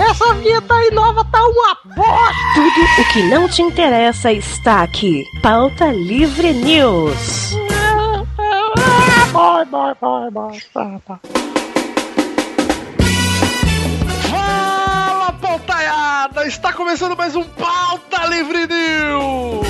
Essa 0.00 0.32
vinheta 0.32 0.74
aí 0.74 0.90
nova 0.92 1.22
tá 1.26 1.38
uma 1.46 1.76
bosta! 1.94 2.34
Tudo 2.54 3.02
o 3.02 3.12
que 3.12 3.22
não 3.24 3.46
te 3.46 3.60
interessa 3.60 4.32
está 4.32 4.82
aqui. 4.82 5.22
Pauta 5.42 5.92
Livre 5.92 6.54
News. 6.54 7.54
Vai, 9.30 9.64
vai, 9.66 9.94
vai, 10.00 10.30
vai. 10.30 10.58
Tá, 10.72 11.00
tá. 11.06 11.20
Fala, 14.30 15.32
pautaiada! 15.34 16.46
Está 16.46 16.72
começando 16.72 17.14
mais 17.14 17.36
um 17.36 17.44
Pauta 17.44 18.24
Livre 18.26 18.66
News! 18.66 19.66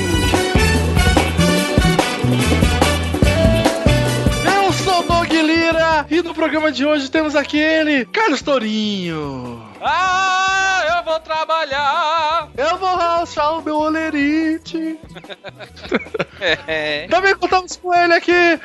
Eu 4.47 4.73
sou 4.73 5.01
o 5.01 5.03
Doug 5.03 5.33
Lira 5.33 6.07
e 6.09 6.23
no 6.23 6.33
programa 6.33 6.71
de 6.71 6.87
hoje 6.87 7.11
temos 7.11 7.35
aqui 7.35 7.59
ele, 7.59 8.05
Carlos 8.07 8.41
Tourinho. 8.41 9.70
Ah, 9.83 10.97
eu 10.99 11.05
vou 11.05 11.21
trabalhar! 11.21 12.49
Eu 12.57 12.77
vou 12.77 12.95
rachar 12.97 13.59
o 13.59 13.63
meu 13.63 13.77
olerite. 13.77 14.99
É. 16.67 17.07
Também 17.09 17.35
contamos 17.37 17.77
com 17.77 17.95
ele 17.95 18.15
aqui, 18.15 18.59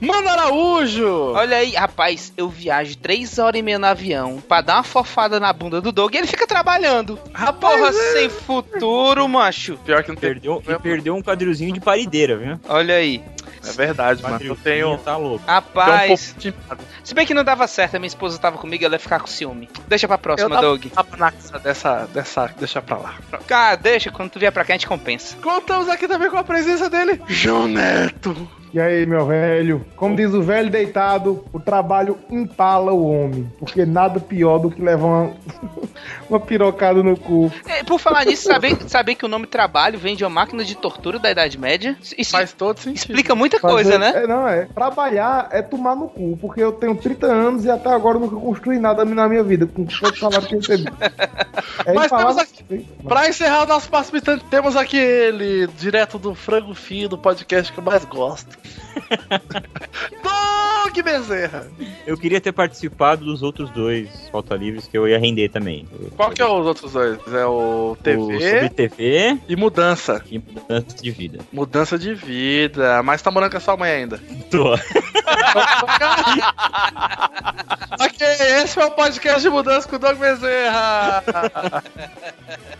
Mano 0.00 0.28
Araújo. 0.28 1.32
Olha 1.34 1.56
aí, 1.56 1.72
rapaz, 1.72 2.32
eu 2.36 2.48
viajo 2.48 2.96
três 2.98 3.36
horas 3.40 3.58
e 3.58 3.62
meia 3.62 3.80
no 3.80 3.86
avião 3.86 4.40
pra 4.46 4.60
dar 4.60 4.74
uma 4.76 4.84
fofada 4.84 5.40
na 5.40 5.52
bunda 5.52 5.80
do 5.80 5.90
Doug 5.90 6.14
e 6.14 6.18
ele 6.18 6.28
fica 6.28 6.46
trabalhando. 6.46 7.18
Rapaz, 7.34 7.76
Porra, 7.80 7.88
é- 7.88 8.12
sem 8.12 8.28
futuro, 8.30 9.26
macho. 9.28 9.76
Pior 9.84 10.04
que 10.04 10.10
não. 10.10 10.16
Perdeu, 10.16 10.62
perdeu 10.80 11.16
um 11.16 11.22
quadrilzinho 11.22 11.74
de 11.74 11.80
parideira, 11.80 12.36
viu? 12.36 12.60
Olha 12.68 12.94
aí. 12.94 13.20
É 13.68 13.72
verdade, 13.72 14.22
mano. 14.22 14.38
Eu 14.40 14.56
tenho. 14.56 14.98
Tá 14.98 15.16
louco. 15.16 15.44
tenho 15.44 15.50
um 15.50 15.54
Rapaz, 15.54 16.32
pouco 16.32 16.40
de 16.40 16.48
empate. 16.48 16.82
se 17.04 17.14
bem 17.14 17.26
que 17.26 17.34
não 17.34 17.44
dava 17.44 17.66
certo, 17.66 17.96
a 17.96 17.98
minha 17.98 18.08
esposa 18.08 18.38
tava 18.38 18.58
comigo, 18.58 18.84
ela 18.84 18.94
ia 18.94 18.98
ficar 18.98 19.20
com 19.20 19.26
ciúme. 19.26 19.68
Deixa 19.86 20.06
pra 20.06 20.18
próxima, 20.18 20.56
Eu 20.56 20.60
Doug. 20.60 20.86
Na 21.18 21.30
cara 21.32 21.58
dessa, 21.58 22.08
dessa. 22.12 22.54
Deixa 22.58 22.80
pra 22.82 22.96
lá. 22.96 23.14
Cara, 23.46 23.76
deixa, 23.76 24.10
quando 24.10 24.30
tu 24.30 24.38
vier 24.38 24.52
pra 24.52 24.64
cá 24.64 24.74
a 24.74 24.76
gente 24.76 24.86
compensa. 24.86 25.36
Contamos 25.42 25.88
aqui 25.88 26.06
também 26.08 26.30
com 26.30 26.36
a 26.36 26.44
presença 26.44 26.88
dele, 26.90 27.20
João 27.28 27.66
Neto. 27.68 28.48
E 28.72 28.80
aí, 28.80 29.06
meu 29.06 29.24
velho? 29.24 29.84
Como 29.96 30.14
diz 30.16 30.34
o 30.34 30.42
velho 30.42 30.68
deitado, 30.70 31.44
o 31.52 31.58
trabalho 31.58 32.18
empala 32.30 32.92
o 32.92 33.06
homem. 33.10 33.50
Porque 33.58 33.86
nada 33.86 34.20
pior 34.20 34.58
do 34.58 34.70
que 34.70 34.82
levar 34.82 35.06
uma, 35.06 35.34
uma 36.28 36.40
pirocada 36.40 37.02
no 37.02 37.16
cu. 37.16 37.50
É, 37.66 37.82
por 37.84 37.98
falar 37.98 38.26
nisso, 38.26 38.42
saber, 38.44 38.76
saber 38.86 39.14
que 39.14 39.24
o 39.24 39.28
nome 39.28 39.46
trabalho 39.46 39.98
vem 39.98 40.14
de 40.14 40.24
uma 40.24 40.30
máquina 40.30 40.62
de 40.64 40.74
tortura 40.74 41.18
da 41.18 41.30
Idade 41.30 41.58
Média? 41.58 41.96
Isso 42.18 42.32
Faz 42.32 42.52
todo 42.52 42.78
sentido. 42.78 42.96
explica 42.98 43.34
muita 43.34 43.58
Fazer- 43.58 43.72
coisa, 43.74 43.98
né? 43.98 44.12
É, 44.14 44.26
não, 44.26 44.46
é. 44.46 44.66
Trabalhar 44.66 45.48
é 45.52 45.62
tomar 45.62 45.96
no 45.96 46.08
cu. 46.08 46.36
Porque 46.40 46.62
eu 46.62 46.72
tenho 46.72 46.94
30 46.96 47.26
anos 47.26 47.64
e 47.64 47.70
até 47.70 47.88
agora 47.88 48.16
eu 48.16 48.20
nunca 48.22 48.36
construí 48.36 48.78
nada 48.78 49.04
na 49.06 49.26
minha 49.28 49.42
vida. 49.42 49.66
Com 49.66 49.86
todo 49.86 50.12
o 50.12 50.16
salário 50.18 50.46
que 50.46 50.54
eu 50.54 50.58
recebi. 50.60 50.84
É 51.84 51.92
Mas 51.92 52.06
empalar 52.06 52.34
temos 52.34 52.54
no- 52.70 53.08
Pra 53.08 53.28
encerrar 53.28 53.62
o 53.62 53.66
nosso 53.66 53.88
participante, 53.88 54.44
temos 54.50 54.76
aqui 54.76 54.96
ele, 54.96 55.66
direto 55.78 56.18
do 56.18 56.34
Frango 56.34 56.74
Fio, 56.74 57.08
do 57.08 57.16
podcast 57.16 57.72
que 57.72 57.78
eu 57.78 57.84
mais 57.84 58.04
gosto. 58.04 58.55
Doug 60.22 61.02
Bezerra. 61.04 61.66
Eu 62.06 62.16
queria 62.16 62.40
ter 62.40 62.52
participado 62.52 63.24
dos 63.24 63.42
outros 63.42 63.68
dois 63.70 64.08
pauta 64.30 64.54
livres 64.54 64.86
que 64.86 64.96
eu 64.96 65.06
ia 65.08 65.18
render 65.18 65.48
também. 65.48 65.86
Qual 66.16 66.30
que 66.30 66.40
é 66.40 66.46
os 66.46 66.66
outros 66.66 66.92
dois? 66.92 67.18
É 67.32 67.44
o 67.46 67.92
O 67.92 67.96
TV 68.02 68.40
sobre 68.50 68.68
TV 68.70 69.38
e 69.48 69.56
Mudança. 69.56 70.22
e 70.30 70.38
mudança 70.38 70.96
de 70.96 71.10
vida. 71.10 71.38
Mudança 71.52 71.98
de 71.98 72.14
vida. 72.14 73.02
Mas 73.02 73.20
tá 73.22 73.30
morando 73.30 73.50
com 73.50 73.56
a 73.56 73.60
sua 73.60 73.76
mãe 73.76 73.90
ainda. 73.90 74.20
Tô. 74.50 74.74
ok, 78.00 78.26
esse 78.62 78.78
é 78.80 78.84
o 78.84 78.90
podcast 78.92 79.40
de 79.42 79.50
mudança 79.50 79.88
com 79.88 79.96
o 79.96 79.98
Doug 79.98 80.18
Bezerra. 80.18 81.22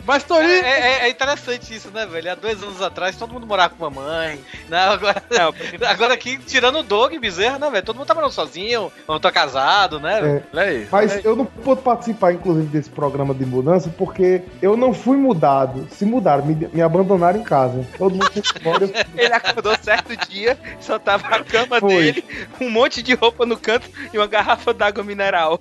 Mas 0.06 0.22
É, 0.22 0.26
Torinho, 0.26 0.64
é- 0.64 0.98
é 1.06 1.08
interessante 1.10 1.74
isso, 1.74 1.90
né, 1.90 2.06
velho? 2.06 2.30
Há 2.32 2.34
dois 2.34 2.62
anos 2.62 2.80
atrás 2.80 3.16
todo 3.16 3.32
mundo 3.32 3.46
morava 3.46 3.74
com 3.74 3.84
a 3.86 3.90
mãe. 3.90 4.38
Não, 4.68 4.92
agora, 4.92 5.22
agora 5.86 6.14
aqui, 6.14 6.38
tirando 6.38 6.78
o 6.80 6.82
Doug 6.82 7.14
Bezerra, 7.18 7.58
né, 7.58 7.70
velho? 7.70 7.84
Todo 7.84 7.96
mundo 7.96 8.06
tá 8.06 8.14
morando 8.14 8.32
sozinho, 8.32 8.90
ou 9.06 9.20
tá 9.20 9.30
casado, 9.32 9.98
né? 10.00 10.18
É, 10.20 10.42
olha 10.56 10.62
aí. 10.68 10.88
Mas 10.90 11.24
eu 11.24 11.36
não 11.36 11.44
pude 11.44 11.82
participar, 11.82 12.32
inclusive, 12.32 12.66
desse 12.66 12.90
programa 12.90 13.34
de 13.34 13.44
mudança, 13.46 13.92
porque 13.96 14.42
eu 14.62 14.76
não 14.76 14.92
fui 14.92 15.16
mudado. 15.16 15.86
Se 15.90 16.04
mudaram, 16.04 16.44
me, 16.44 16.54
me 16.72 16.82
abandonaram 16.82 17.40
em 17.40 17.44
casa. 17.44 17.84
Todo 17.98 18.12
mundo 18.12 18.30
foi 18.32 18.42
embora. 18.60 18.84
eu- 18.84 18.90
Ele 19.16 19.32
acordou 19.32 19.74
certo 19.80 20.16
dia, 20.28 20.58
só 20.80 20.98
tava 20.98 21.26
a 21.28 21.42
cama 21.44 21.80
Foi. 21.80 21.94
dele, 21.94 22.24
um 22.60 22.70
monte 22.70 23.02
de 23.02 23.14
roupa 23.14 23.44
no 23.46 23.56
canto 23.56 23.88
e 24.12 24.18
uma 24.18 24.26
garrafa 24.26 24.72
d'água 24.74 25.02
mineral. 25.04 25.58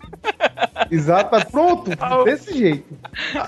Exato, 0.92 1.32
tá 1.32 1.46
pronto, 1.46 1.90
desse 2.26 2.58
jeito. 2.58 2.86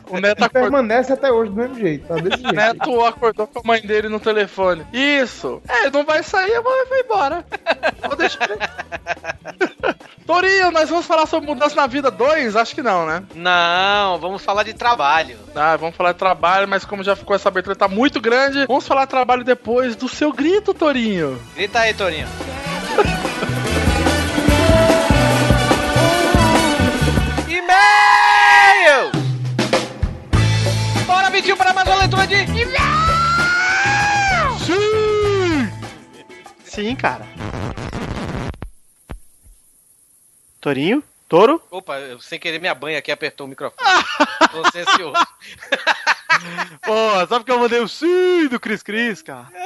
O 0.10 0.20
Neto 0.20 0.40
E 0.40 0.44
acordou. 0.46 0.50
permanece 0.50 1.14
até 1.14 1.32
hoje 1.32 1.52
do 1.52 1.58
mesmo 1.58 1.76
jeito, 1.76 2.08
tá 2.08 2.16
desse 2.16 2.42
jeito. 2.42 2.56
Neto 2.56 3.02
acordou 3.04 3.48
com 3.48 3.60
a 3.60 3.62
mãe 3.66 3.82
dele 3.82 4.08
no 4.10 4.20
telefone. 4.20 4.86
Isso. 4.94 5.62
É, 5.68 5.82
ele 5.84 5.92
não 5.92 6.06
vai 6.06 6.24
sair, 6.24 6.47
a 6.54 6.62
mãe 6.62 6.86
vai 6.90 7.00
embora. 7.02 7.46
Vou 8.08 8.16
deixar 8.16 8.50
ele. 8.50 8.60
Torinho, 10.28 10.72
nós 10.72 10.90
vamos 10.90 11.06
falar 11.06 11.26
sobre 11.26 11.50
mudança 11.50 11.74
na 11.74 11.88
vida 11.88 12.12
2? 12.12 12.58
Acho 12.58 12.76
que 12.76 12.84
não, 12.84 13.06
né? 13.06 13.24
Não, 13.34 14.20
vamos 14.20 14.44
falar 14.44 14.64
de 14.64 14.74
trabalho. 14.74 15.38
Ah, 15.56 15.78
vamos 15.78 15.96
falar 15.96 16.12
de 16.12 16.18
trabalho, 16.18 16.68
mas 16.68 16.84
como 16.84 17.02
já 17.02 17.16
ficou 17.16 17.34
essa 17.34 17.48
abertura 17.48 17.78
tá 17.78 17.88
muito 17.88 18.20
grande, 18.20 18.66
vamos 18.68 18.86
falar 18.86 19.06
de 19.06 19.12
trabalho 19.12 19.46
depois 19.46 19.96
do 19.96 20.10
seu 20.10 20.34
grito, 20.34 20.74
Torinho. 20.74 21.42
Grita 21.56 21.80
aí, 21.80 21.94
Torinho. 21.94 22.28
Sim, 36.78 36.96
cara. 36.96 37.26
Torinho? 40.62 41.04
Touro? 41.28 41.60
Opa, 41.72 41.98
eu, 41.98 42.20
sem 42.20 42.40
querer 42.40 42.60
minha 42.60 42.76
banha 42.76 43.00
aqui 43.00 43.12
apertou 43.12 43.48
o 43.48 43.50
microfone. 43.50 43.82
Tô 44.52 44.60
ansioso. 44.60 45.14
Pô, 46.84 47.26
só 47.28 47.40
porque 47.40 47.52
eu 47.52 47.58
mandei 47.58 47.80
o 47.80 47.88
sim 47.88 48.48
do 48.48 48.60
Cris 48.60 48.84
Cris, 48.84 49.24
cara. 49.24 49.48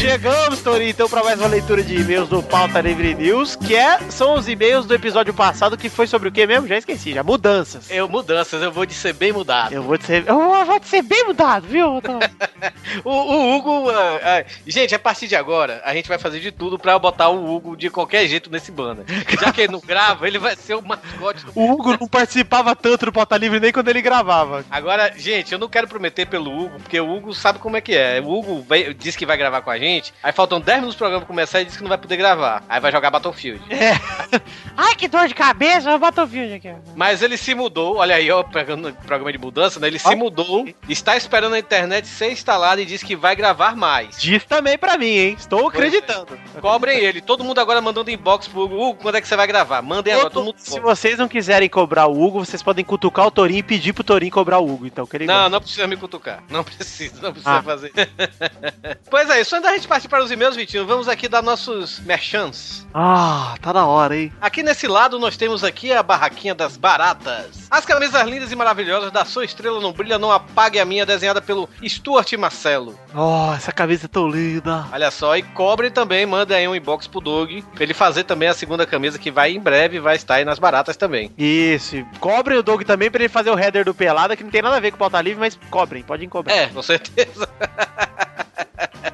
Chegamos, 0.00 0.60
Torinho, 0.62 0.88
então, 0.90 1.08
para 1.10 1.22
mais 1.22 1.38
uma 1.38 1.46
leitura 1.48 1.82
de 1.82 1.94
e-mails 1.94 2.26
do 2.26 2.42
Pauta 2.42 2.80
Livre 2.80 3.14
News, 3.14 3.54
que 3.54 3.76
é, 3.76 3.98
são 4.08 4.34
os 4.34 4.48
e-mails 4.48 4.86
do 4.86 4.94
episódio 4.94 5.34
passado, 5.34 5.76
que 5.76 5.90
foi 5.90 6.06
sobre 6.06 6.30
o 6.30 6.32
que 6.32 6.46
mesmo? 6.46 6.66
Já 6.66 6.78
esqueci, 6.78 7.12
já. 7.12 7.22
Mudanças. 7.22 7.90
Eu, 7.90 8.08
mudanças, 8.08 8.62
eu 8.62 8.72
vou 8.72 8.86
de 8.86 8.94
ser 8.94 9.12
bem 9.12 9.30
mudado. 9.30 9.74
Eu 9.74 9.82
vou 9.82 9.98
te 9.98 10.06
ser, 10.06 10.24
eu 10.26 10.36
vou 10.64 10.80
ser 10.82 11.02
bem 11.02 11.26
mudado, 11.26 11.66
viu? 11.66 12.00
O, 13.04 13.10
o 13.10 13.56
Hugo. 13.56 13.88
ah, 13.90 14.20
ah, 14.22 14.44
gente, 14.66 14.94
a 14.94 14.98
partir 14.98 15.28
de 15.28 15.36
agora, 15.36 15.80
a 15.84 15.94
gente 15.94 16.08
vai 16.08 16.18
fazer 16.18 16.40
de 16.40 16.50
tudo 16.50 16.78
pra 16.78 16.98
botar 16.98 17.28
o 17.28 17.54
Hugo 17.54 17.76
de 17.76 17.88
qualquer 17.88 18.26
jeito 18.26 18.50
nesse 18.50 18.70
banda. 18.72 19.04
Já 19.40 19.52
que 19.52 19.62
ele 19.62 19.72
não 19.72 19.80
grava, 19.80 20.26
ele 20.26 20.38
vai 20.38 20.56
ser 20.56 20.74
o 20.74 20.82
mascote. 20.82 21.44
do- 21.46 21.52
O 21.54 21.70
Hugo 21.72 21.96
não 21.98 22.08
participava 22.08 22.74
tanto 22.74 23.06
do 23.06 23.12
Pauta 23.12 23.36
Livre 23.36 23.60
nem 23.60 23.72
quando 23.72 23.88
ele 23.88 24.02
gravava. 24.02 24.64
Agora, 24.70 25.12
gente, 25.16 25.52
eu 25.52 25.58
não 25.58 25.68
quero 25.68 25.86
prometer 25.88 26.26
pelo 26.26 26.50
Hugo, 26.52 26.80
porque 26.80 27.00
o 27.00 27.08
Hugo 27.16 27.32
sabe 27.32 27.58
como 27.60 27.76
é 27.76 27.80
que 27.80 27.94
é. 27.94 28.20
O 28.20 28.28
Hugo 28.30 28.64
vai- 28.68 28.92
disse 28.92 29.16
que 29.16 29.24
vai 29.26 29.36
gravar 29.36 29.62
com 29.62 29.70
a 29.70 29.78
gente, 29.78 29.89
aí 30.22 30.32
faltam 30.32 30.60
10 30.60 30.78
minutos 30.78 30.96
pro 30.96 31.04
programa 31.06 31.26
começar 31.26 31.60
e 31.60 31.64
disse 31.64 31.76
que 31.76 31.82
não 31.82 31.88
vai 31.88 31.98
poder 31.98 32.16
gravar. 32.16 32.62
Aí 32.68 32.80
vai 32.80 32.92
jogar 32.92 33.10
Battlefield. 33.10 33.62
Ai, 34.76 34.94
que 34.94 35.08
dor 35.08 35.28
de 35.28 35.34
cabeça, 35.34 35.94
o 35.94 35.98
Battlefield 35.98 36.54
aqui. 36.54 36.74
Mas 36.94 37.22
ele 37.22 37.36
se 37.36 37.54
mudou, 37.54 37.96
olha 37.96 38.14
aí, 38.16 38.30
ó, 38.30 38.42
pegando 38.42 38.92
programa 39.06 39.32
de 39.32 39.38
mudança, 39.38 39.78
né? 39.80 39.86
Ele 39.86 39.98
se 39.98 40.14
mudou, 40.14 40.66
está 40.88 41.16
esperando 41.16 41.54
a 41.54 41.58
internet 41.58 42.06
ser 42.06 42.32
instalada 42.32 42.80
e 42.80 42.86
disse 42.86 43.04
que 43.04 43.16
vai 43.16 43.34
gravar 43.34 43.76
mais. 43.76 44.18
Diz 44.18 44.44
também 44.44 44.78
pra 44.78 44.96
mim, 44.96 45.06
hein? 45.06 45.36
Estou 45.38 45.68
acreditando. 45.68 46.38
Cobrem 46.60 46.98
ele, 46.98 47.20
todo 47.20 47.44
mundo 47.44 47.60
agora 47.60 47.80
mandando 47.80 48.10
inbox 48.10 48.48
pro 48.48 48.62
Hugo, 48.62 48.74
Hugo, 48.80 49.02
quando 49.02 49.16
é 49.16 49.20
que 49.20 49.28
você 49.28 49.36
vai 49.36 49.46
gravar? 49.46 49.82
Mandem 49.82 50.12
agora, 50.14 50.30
todo 50.30 50.44
mundo. 50.44 50.56
Se 50.58 50.80
vocês 50.80 51.18
não 51.18 51.28
quiserem 51.28 51.68
cobrar 51.68 52.06
o 52.06 52.22
Hugo, 52.22 52.44
vocês 52.44 52.62
podem 52.62 52.84
cutucar 52.84 53.26
o 53.26 53.30
Torinho 53.30 53.58
e 53.58 53.62
pedir 53.62 53.92
pro 53.92 54.04
Torinho 54.04 54.32
cobrar 54.32 54.58
o 54.58 54.70
Hugo. 54.70 54.86
Então, 54.86 55.06
que 55.06 55.16
ele 55.16 55.26
Não, 55.26 55.34
gosta. 55.34 55.50
não 55.50 55.60
precisa 55.60 55.86
me 55.86 55.96
cutucar. 55.96 56.42
Não 56.48 56.64
precisa, 56.64 57.20
não 57.22 57.32
precisa 57.32 57.58
Ah. 57.58 57.62
fazer. 57.62 57.92
pois 59.10 59.28
é, 59.30 59.42
só 59.44 59.56
antes 59.56 59.68
da 59.70 59.74
gente 59.76 59.79
partir 59.86 60.08
para 60.08 60.22
os 60.22 60.30
e-mails, 60.30 60.56
Vitinho, 60.56 60.86
vamos 60.86 61.08
aqui 61.08 61.28
dar 61.28 61.42
nossos 61.42 62.00
merchants. 62.00 62.86
Ah, 62.92 63.54
tá 63.60 63.72
da 63.72 63.86
hora, 63.86 64.16
hein? 64.16 64.32
Aqui 64.40 64.62
nesse 64.62 64.86
lado 64.86 65.18
nós 65.18 65.36
temos 65.36 65.62
aqui 65.62 65.92
a 65.92 66.02
barraquinha 66.02 66.54
das 66.54 66.76
baratas. 66.76 67.68
As 67.70 67.84
camisas 67.84 68.22
lindas 68.26 68.50
e 68.50 68.56
maravilhosas 68.56 69.12
da 69.12 69.24
sua 69.24 69.44
estrela 69.44 69.80
não 69.80 69.92
brilha, 69.92 70.18
não 70.18 70.32
apague 70.32 70.78
a 70.78 70.84
minha, 70.84 71.06
desenhada 71.06 71.40
pelo 71.40 71.68
Stuart 71.86 72.32
Marcelo. 72.34 72.98
Oh, 73.14 73.54
essa 73.54 73.72
camisa 73.72 74.06
é 74.06 74.08
tão 74.08 74.28
linda. 74.28 74.86
Olha 74.92 75.10
só, 75.10 75.36
e 75.36 75.42
cobre 75.42 75.90
também, 75.90 76.26
manda 76.26 76.56
aí 76.56 76.66
um 76.66 76.74
inbox 76.74 77.06
pro 77.06 77.20
Doug, 77.20 77.50
pra 77.74 77.84
ele 77.84 77.94
fazer 77.94 78.24
também 78.24 78.48
a 78.48 78.54
segunda 78.54 78.86
camisa 78.86 79.18
que 79.18 79.30
vai 79.30 79.52
em 79.52 79.60
breve, 79.60 80.00
vai 80.00 80.16
estar 80.16 80.36
aí 80.36 80.44
nas 80.44 80.58
baratas 80.58 80.96
também. 80.96 81.30
Isso, 81.38 81.96
e 81.96 82.04
cobrem 82.18 82.58
o 82.58 82.62
Doug 82.62 82.82
também 82.82 83.10
pra 83.10 83.22
ele 83.22 83.28
fazer 83.28 83.50
o 83.50 83.58
header 83.58 83.84
do 83.84 83.94
Pelada, 83.94 84.36
que 84.36 84.44
não 84.44 84.50
tem 84.50 84.62
nada 84.62 84.76
a 84.76 84.80
ver 84.80 84.90
com 84.90 84.96
o 84.96 84.98
pauta 84.98 85.20
livre, 85.20 85.40
mas 85.40 85.58
cobrem, 85.70 86.02
podem 86.02 86.28
cobrar. 86.28 86.54
É, 86.54 86.66
com 86.68 86.82
certeza. 86.82 87.48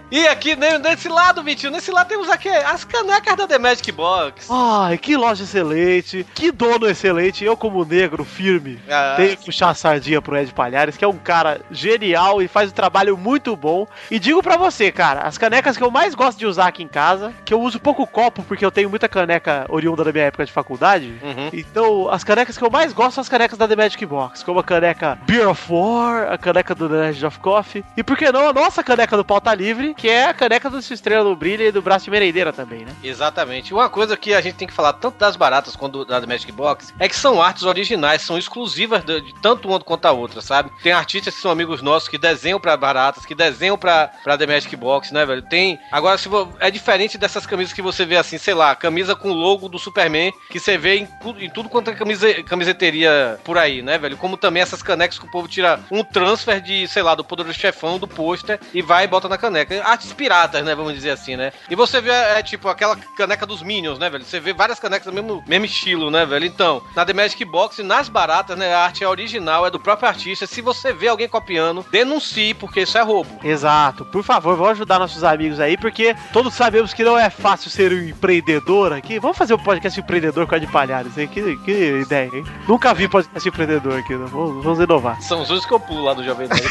E 0.08 0.24
aqui 0.28 0.54
ne- 0.54 0.78
nesse 0.78 1.08
lado, 1.08 1.42
Vitinho, 1.42 1.72
nesse 1.72 1.90
lado 1.90 2.06
temos 2.06 2.30
aqui 2.30 2.48
as 2.48 2.84
canecas 2.84 3.34
da 3.36 3.44
The 3.46 3.58
Magic 3.58 3.90
Box. 3.90 4.46
Ai, 4.48 4.96
que 4.98 5.16
loja 5.16 5.42
excelente, 5.42 6.24
que 6.32 6.52
dono 6.52 6.86
excelente. 6.88 7.44
Eu, 7.44 7.56
como 7.56 7.84
negro 7.84 8.24
firme, 8.24 8.78
Ah, 8.88 9.14
tenho 9.16 9.36
que 9.36 9.44
puxar 9.46 9.70
a 9.70 9.74
sardinha 9.74 10.22
pro 10.22 10.36
Ed 10.36 10.52
Palhares, 10.54 10.96
que 10.96 11.04
é 11.04 11.08
um 11.08 11.16
cara 11.18 11.60
genial 11.72 12.40
e 12.40 12.46
faz 12.46 12.70
um 12.70 12.74
trabalho 12.74 13.16
muito 13.16 13.56
bom. 13.56 13.84
E 14.08 14.20
digo 14.20 14.40
pra 14.44 14.56
você, 14.56 14.92
cara, 14.92 15.22
as 15.22 15.36
canecas 15.36 15.76
que 15.76 15.82
eu 15.82 15.90
mais 15.90 16.14
gosto 16.14 16.38
de 16.38 16.46
usar 16.46 16.68
aqui 16.68 16.84
em 16.84 16.88
casa, 16.88 17.34
que 17.44 17.52
eu 17.52 17.60
uso 17.60 17.80
pouco 17.80 18.06
copo, 18.06 18.44
porque 18.44 18.64
eu 18.64 18.70
tenho 18.70 18.88
muita 18.88 19.08
caneca 19.08 19.66
oriunda 19.68 20.04
da 20.04 20.12
minha 20.12 20.26
época 20.26 20.46
de 20.46 20.52
faculdade. 20.52 21.18
Uhum. 21.20 21.50
Então, 21.52 22.08
as 22.10 22.22
canecas 22.22 22.56
que 22.56 22.62
eu 22.64 22.70
mais 22.70 22.92
gosto 22.92 23.14
são 23.16 23.22
as 23.22 23.28
canecas 23.28 23.58
da 23.58 23.66
The 23.66 23.74
Magic 23.74 24.06
Box, 24.06 24.44
como 24.44 24.60
a 24.60 24.64
caneca 24.64 25.18
Beer 25.26 25.48
of 25.50 25.64
War, 25.68 26.32
a 26.32 26.38
caneca 26.38 26.76
do 26.76 26.88
The 26.88 26.94
Legend 26.94 27.26
of 27.26 27.38
Coffee, 27.40 27.84
e 27.96 28.04
por 28.04 28.16
que 28.16 28.30
não 28.30 28.48
a 28.48 28.52
nossa 28.52 28.84
caneca 28.84 29.16
do 29.16 29.24
Pauta 29.24 29.52
Livre, 29.52 29.95
que 29.96 30.08
é 30.08 30.26
a 30.28 30.34
caneca 30.34 30.68
do 30.70 30.78
Estrela 30.78 31.24
do 31.24 31.34
Brilho 31.36 31.64
e 31.66 31.72
do 31.72 31.82
Braço 31.82 32.04
de 32.04 32.10
Merendeira 32.10 32.52
também, 32.52 32.84
né? 32.84 32.92
Exatamente. 33.02 33.72
Uma 33.72 33.88
coisa 33.88 34.16
que 34.16 34.34
a 34.34 34.40
gente 34.40 34.54
tem 34.56 34.68
que 34.68 34.74
falar 34.74 34.92
tanto 34.94 35.18
das 35.18 35.36
baratas 35.36 35.74
quanto 35.76 36.04
da 36.04 36.20
Magic 36.26 36.50
Box 36.52 36.92
é 36.98 37.08
que 37.08 37.16
são 37.16 37.40
artes 37.40 37.62
originais, 37.64 38.22
são 38.22 38.36
exclusivas 38.38 39.04
de, 39.04 39.20
de 39.20 39.34
tanto 39.40 39.68
uma 39.68 39.80
quanto 39.80 40.06
a 40.06 40.12
outra, 40.12 40.40
sabe? 40.40 40.70
Tem 40.82 40.92
artistas 40.92 41.34
que 41.34 41.40
são 41.40 41.50
amigos 41.50 41.82
nossos 41.82 42.08
que 42.08 42.18
desenham 42.18 42.60
pra 42.60 42.76
baratas, 42.76 43.24
que 43.26 43.34
desenham 43.34 43.78
pra 43.78 44.08
The 44.38 44.46
Magic 44.46 44.74
Box, 44.76 45.12
né, 45.12 45.24
velho? 45.24 45.42
Tem. 45.42 45.78
Agora, 45.90 46.18
se 46.18 46.28
vo- 46.28 46.52
é 46.60 46.70
diferente 46.70 47.16
dessas 47.18 47.46
camisas 47.46 47.72
que 47.72 47.82
você 47.82 48.04
vê 48.04 48.16
assim, 48.16 48.38
sei 48.38 48.54
lá, 48.54 48.74
camisa 48.76 49.14
com 49.14 49.30
logo 49.32 49.68
do 49.68 49.78
Superman, 49.78 50.32
que 50.50 50.58
você 50.60 50.76
vê 50.76 50.96
em, 50.98 51.08
em 51.38 51.50
tudo 51.50 51.68
quanto 51.68 51.90
é 51.90 51.94
camise- 51.94 52.42
camiseteria 52.44 53.38
por 53.44 53.56
aí, 53.58 53.82
né, 53.82 53.98
velho? 53.98 54.16
Como 54.16 54.36
também 54.36 54.62
essas 54.62 54.82
canecas 54.82 55.18
que 55.18 55.24
o 55.26 55.30
povo 55.30 55.48
tira 55.48 55.80
um 55.90 56.02
transfer 56.04 56.60
de, 56.60 56.86
sei 56.88 57.02
lá, 57.02 57.14
do 57.14 57.24
poder 57.24 57.44
do 57.44 57.54
chefão, 57.54 57.98
do 57.98 58.08
pôster, 58.08 58.58
e 58.74 58.82
vai 58.82 59.04
e 59.04 59.08
bota 59.08 59.28
na 59.28 59.38
caneca. 59.38 59.82
Artes 59.86 60.12
piratas, 60.12 60.64
né? 60.64 60.74
Vamos 60.74 60.94
dizer 60.94 61.10
assim, 61.10 61.36
né? 61.36 61.52
E 61.70 61.76
você 61.76 62.00
vê, 62.00 62.10
é, 62.10 62.42
tipo, 62.42 62.68
aquela 62.68 62.96
caneca 63.16 63.46
dos 63.46 63.62
Minions, 63.62 64.00
né, 64.00 64.10
velho? 64.10 64.24
Você 64.24 64.40
vê 64.40 64.52
várias 64.52 64.80
canecas 64.80 65.06
do 65.06 65.12
mesmo, 65.12 65.44
mesmo 65.46 65.64
estilo, 65.64 66.10
né, 66.10 66.26
velho? 66.26 66.44
Então, 66.44 66.82
na 66.94 67.04
The 67.04 67.12
Magic 67.12 67.44
Box, 67.44 67.82
nas 67.84 68.08
baratas, 68.08 68.58
né? 68.58 68.74
A 68.74 68.80
arte 68.80 69.04
é 69.04 69.08
original, 69.08 69.64
é 69.64 69.70
do 69.70 69.78
próprio 69.78 70.08
artista. 70.08 70.46
Se 70.46 70.60
você 70.60 70.92
vê 70.92 71.06
alguém 71.06 71.28
copiando, 71.28 71.86
denuncie, 71.90 72.52
porque 72.54 72.80
isso 72.80 72.98
é 72.98 73.02
roubo. 73.02 73.38
Exato. 73.44 74.04
Por 74.06 74.24
favor, 74.24 74.56
vamos 74.56 74.72
ajudar 74.72 74.98
nossos 74.98 75.22
amigos 75.22 75.60
aí, 75.60 75.76
porque 75.76 76.16
todos 76.32 76.52
sabemos 76.54 76.92
que 76.92 77.04
não 77.04 77.16
é 77.16 77.30
fácil 77.30 77.70
ser 77.70 77.92
um 77.92 78.08
empreendedor 78.08 78.92
aqui. 78.92 79.20
Vamos 79.20 79.38
fazer 79.38 79.54
um 79.54 79.58
podcast 79.58 80.00
empreendedor 80.00 80.46
com 80.46 80.54
a 80.56 80.58
de 80.58 80.66
Palhares, 80.66 81.16
hein? 81.16 81.28
Que, 81.28 81.56
que 81.58 82.00
ideia, 82.00 82.30
hein? 82.34 82.44
Nunca 82.66 82.92
vi 82.92 83.08
podcast 83.08 83.48
empreendedor 83.48 84.00
aqui, 84.00 84.14
né? 84.14 84.26
Vamos, 84.28 84.64
vamos 84.64 84.80
inovar. 84.80 85.22
São 85.22 85.42
os 85.42 85.64
que 85.64 85.72
eu 85.72 85.78
pulo 85.78 86.02
lá 86.02 86.14
do 86.14 86.24
Jovem 86.24 86.48
Nerd. 86.48 86.66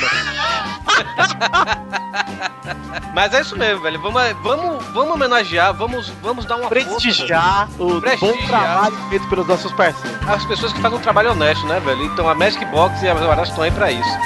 Mas 3.13 3.33
é 3.33 3.41
isso 3.41 3.57
mesmo, 3.57 3.81
velho. 3.81 3.99
Vamos, 4.01 4.21
vamos, 4.41 4.85
vamos 4.87 5.13
homenagear, 5.13 5.73
vamos, 5.73 6.09
vamos 6.21 6.45
dar 6.45 6.57
uma 6.57 6.69
força 6.69 6.85
Prestigiar 6.85 7.69
o 7.79 8.01
Prestigiar. 8.01 8.33
bom 8.37 8.47
trabalho 8.47 8.97
feito 9.09 9.27
pelos 9.29 9.47
nossos 9.47 9.71
parceiros. 9.73 10.27
as 10.27 10.45
pessoas 10.45 10.73
que 10.73 10.81
fazem 10.81 10.97
um 10.97 11.01
trabalho 11.01 11.31
honesto, 11.31 11.65
né, 11.67 11.79
velho? 11.79 12.03
Então 12.05 12.27
a 12.27 12.35
Magic 12.35 12.63
Box 12.65 13.01
e 13.03 13.07
a 13.07 13.15
Baratas 13.15 13.49
estão 13.49 13.63
aí 13.63 13.71
pra 13.71 13.91
isso. 13.91 14.17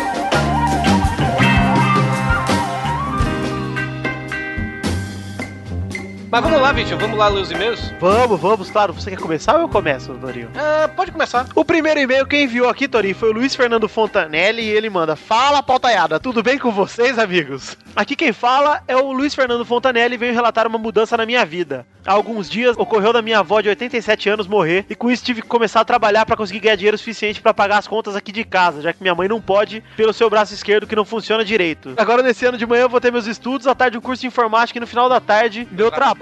Mas 6.31 6.43
vamos 6.43 6.61
lá, 6.61 6.71
Vitor, 6.71 6.95
vamos 6.99 7.17
lá 7.17 7.27
ler 7.27 7.41
os 7.41 7.49
e-mails? 7.49 7.91
Vamos, 7.99 8.39
vamos, 8.39 8.69
claro. 8.69 8.93
Você 8.93 9.09
quer 9.09 9.17
começar 9.17 9.55
ou 9.55 9.61
eu 9.61 9.67
começo, 9.67 10.13
Dorinho? 10.13 10.51
Ah, 10.55 10.87
pode 10.87 11.11
começar. 11.11 11.47
O 11.55 11.65
primeiro 11.65 11.99
e-mail 11.99 12.23
que 12.27 12.39
enviou 12.39 12.69
aqui, 12.69 12.87
Torinho, 12.87 13.15
foi 13.15 13.29
o 13.29 13.31
Luiz 13.33 13.55
Fernando 13.55 13.89
Fontanelli 13.89 14.61
e 14.61 14.69
ele 14.69 14.91
manda: 14.91 15.15
Fala, 15.15 15.63
pautaiada, 15.63 16.19
tudo 16.19 16.43
bem 16.43 16.59
com 16.59 16.71
vocês, 16.71 17.17
amigos? 17.17 17.75
Aqui 17.95 18.15
quem 18.15 18.31
fala 18.31 18.83
é 18.87 18.95
o 18.95 19.11
Luiz 19.11 19.33
Fernando 19.33 19.65
Fontanelli 19.65 20.13
e 20.13 20.17
veio 20.17 20.33
relatar 20.33 20.67
uma 20.67 20.77
mudança 20.77 21.17
na 21.17 21.25
minha 21.25 21.43
vida. 21.43 21.83
Há 22.05 22.13
alguns 22.13 22.49
dias 22.49 22.77
ocorreu 22.77 23.11
da 23.11 23.21
minha 23.21 23.39
avó 23.39 23.59
de 23.59 23.69
87 23.69 24.29
anos 24.29 24.47
morrer 24.47 24.85
e 24.89 24.95
com 24.95 25.11
isso 25.11 25.23
tive 25.23 25.41
que 25.41 25.47
começar 25.47 25.81
a 25.81 25.85
trabalhar 25.85 26.25
para 26.25 26.37
conseguir 26.37 26.59
ganhar 26.59 26.75
dinheiro 26.75 26.97
suficiente 26.97 27.41
para 27.41 27.53
pagar 27.53 27.77
as 27.77 27.87
contas 27.87 28.15
aqui 28.15 28.31
de 28.31 28.43
casa, 28.43 28.81
já 28.81 28.93
que 28.93 29.01
minha 29.01 29.13
mãe 29.13 29.27
não 29.27 29.41
pode 29.41 29.83
pelo 29.97 30.13
seu 30.13 30.29
braço 30.29 30.53
esquerdo 30.53 30.87
que 30.87 30.95
não 30.95 31.03
funciona 31.03 31.43
direito. 31.43 31.93
Agora 31.97 32.23
nesse 32.23 32.45
ano 32.45 32.57
de 32.57 32.65
manhã 32.65 32.83
eu 32.83 32.89
vou 32.89 33.01
ter 33.01 33.11
meus 33.11 33.27
estudos, 33.27 33.67
à 33.67 33.75
tarde 33.75 33.97
um 33.97 34.01
curso 34.01 34.21
de 34.21 34.27
informática 34.27 34.77
e 34.77 34.81
no 34.81 34.87
final 34.87 35.09
da 35.09 35.19
tarde 35.19 35.67
meu 35.71 35.91
trabalho. 35.91 36.18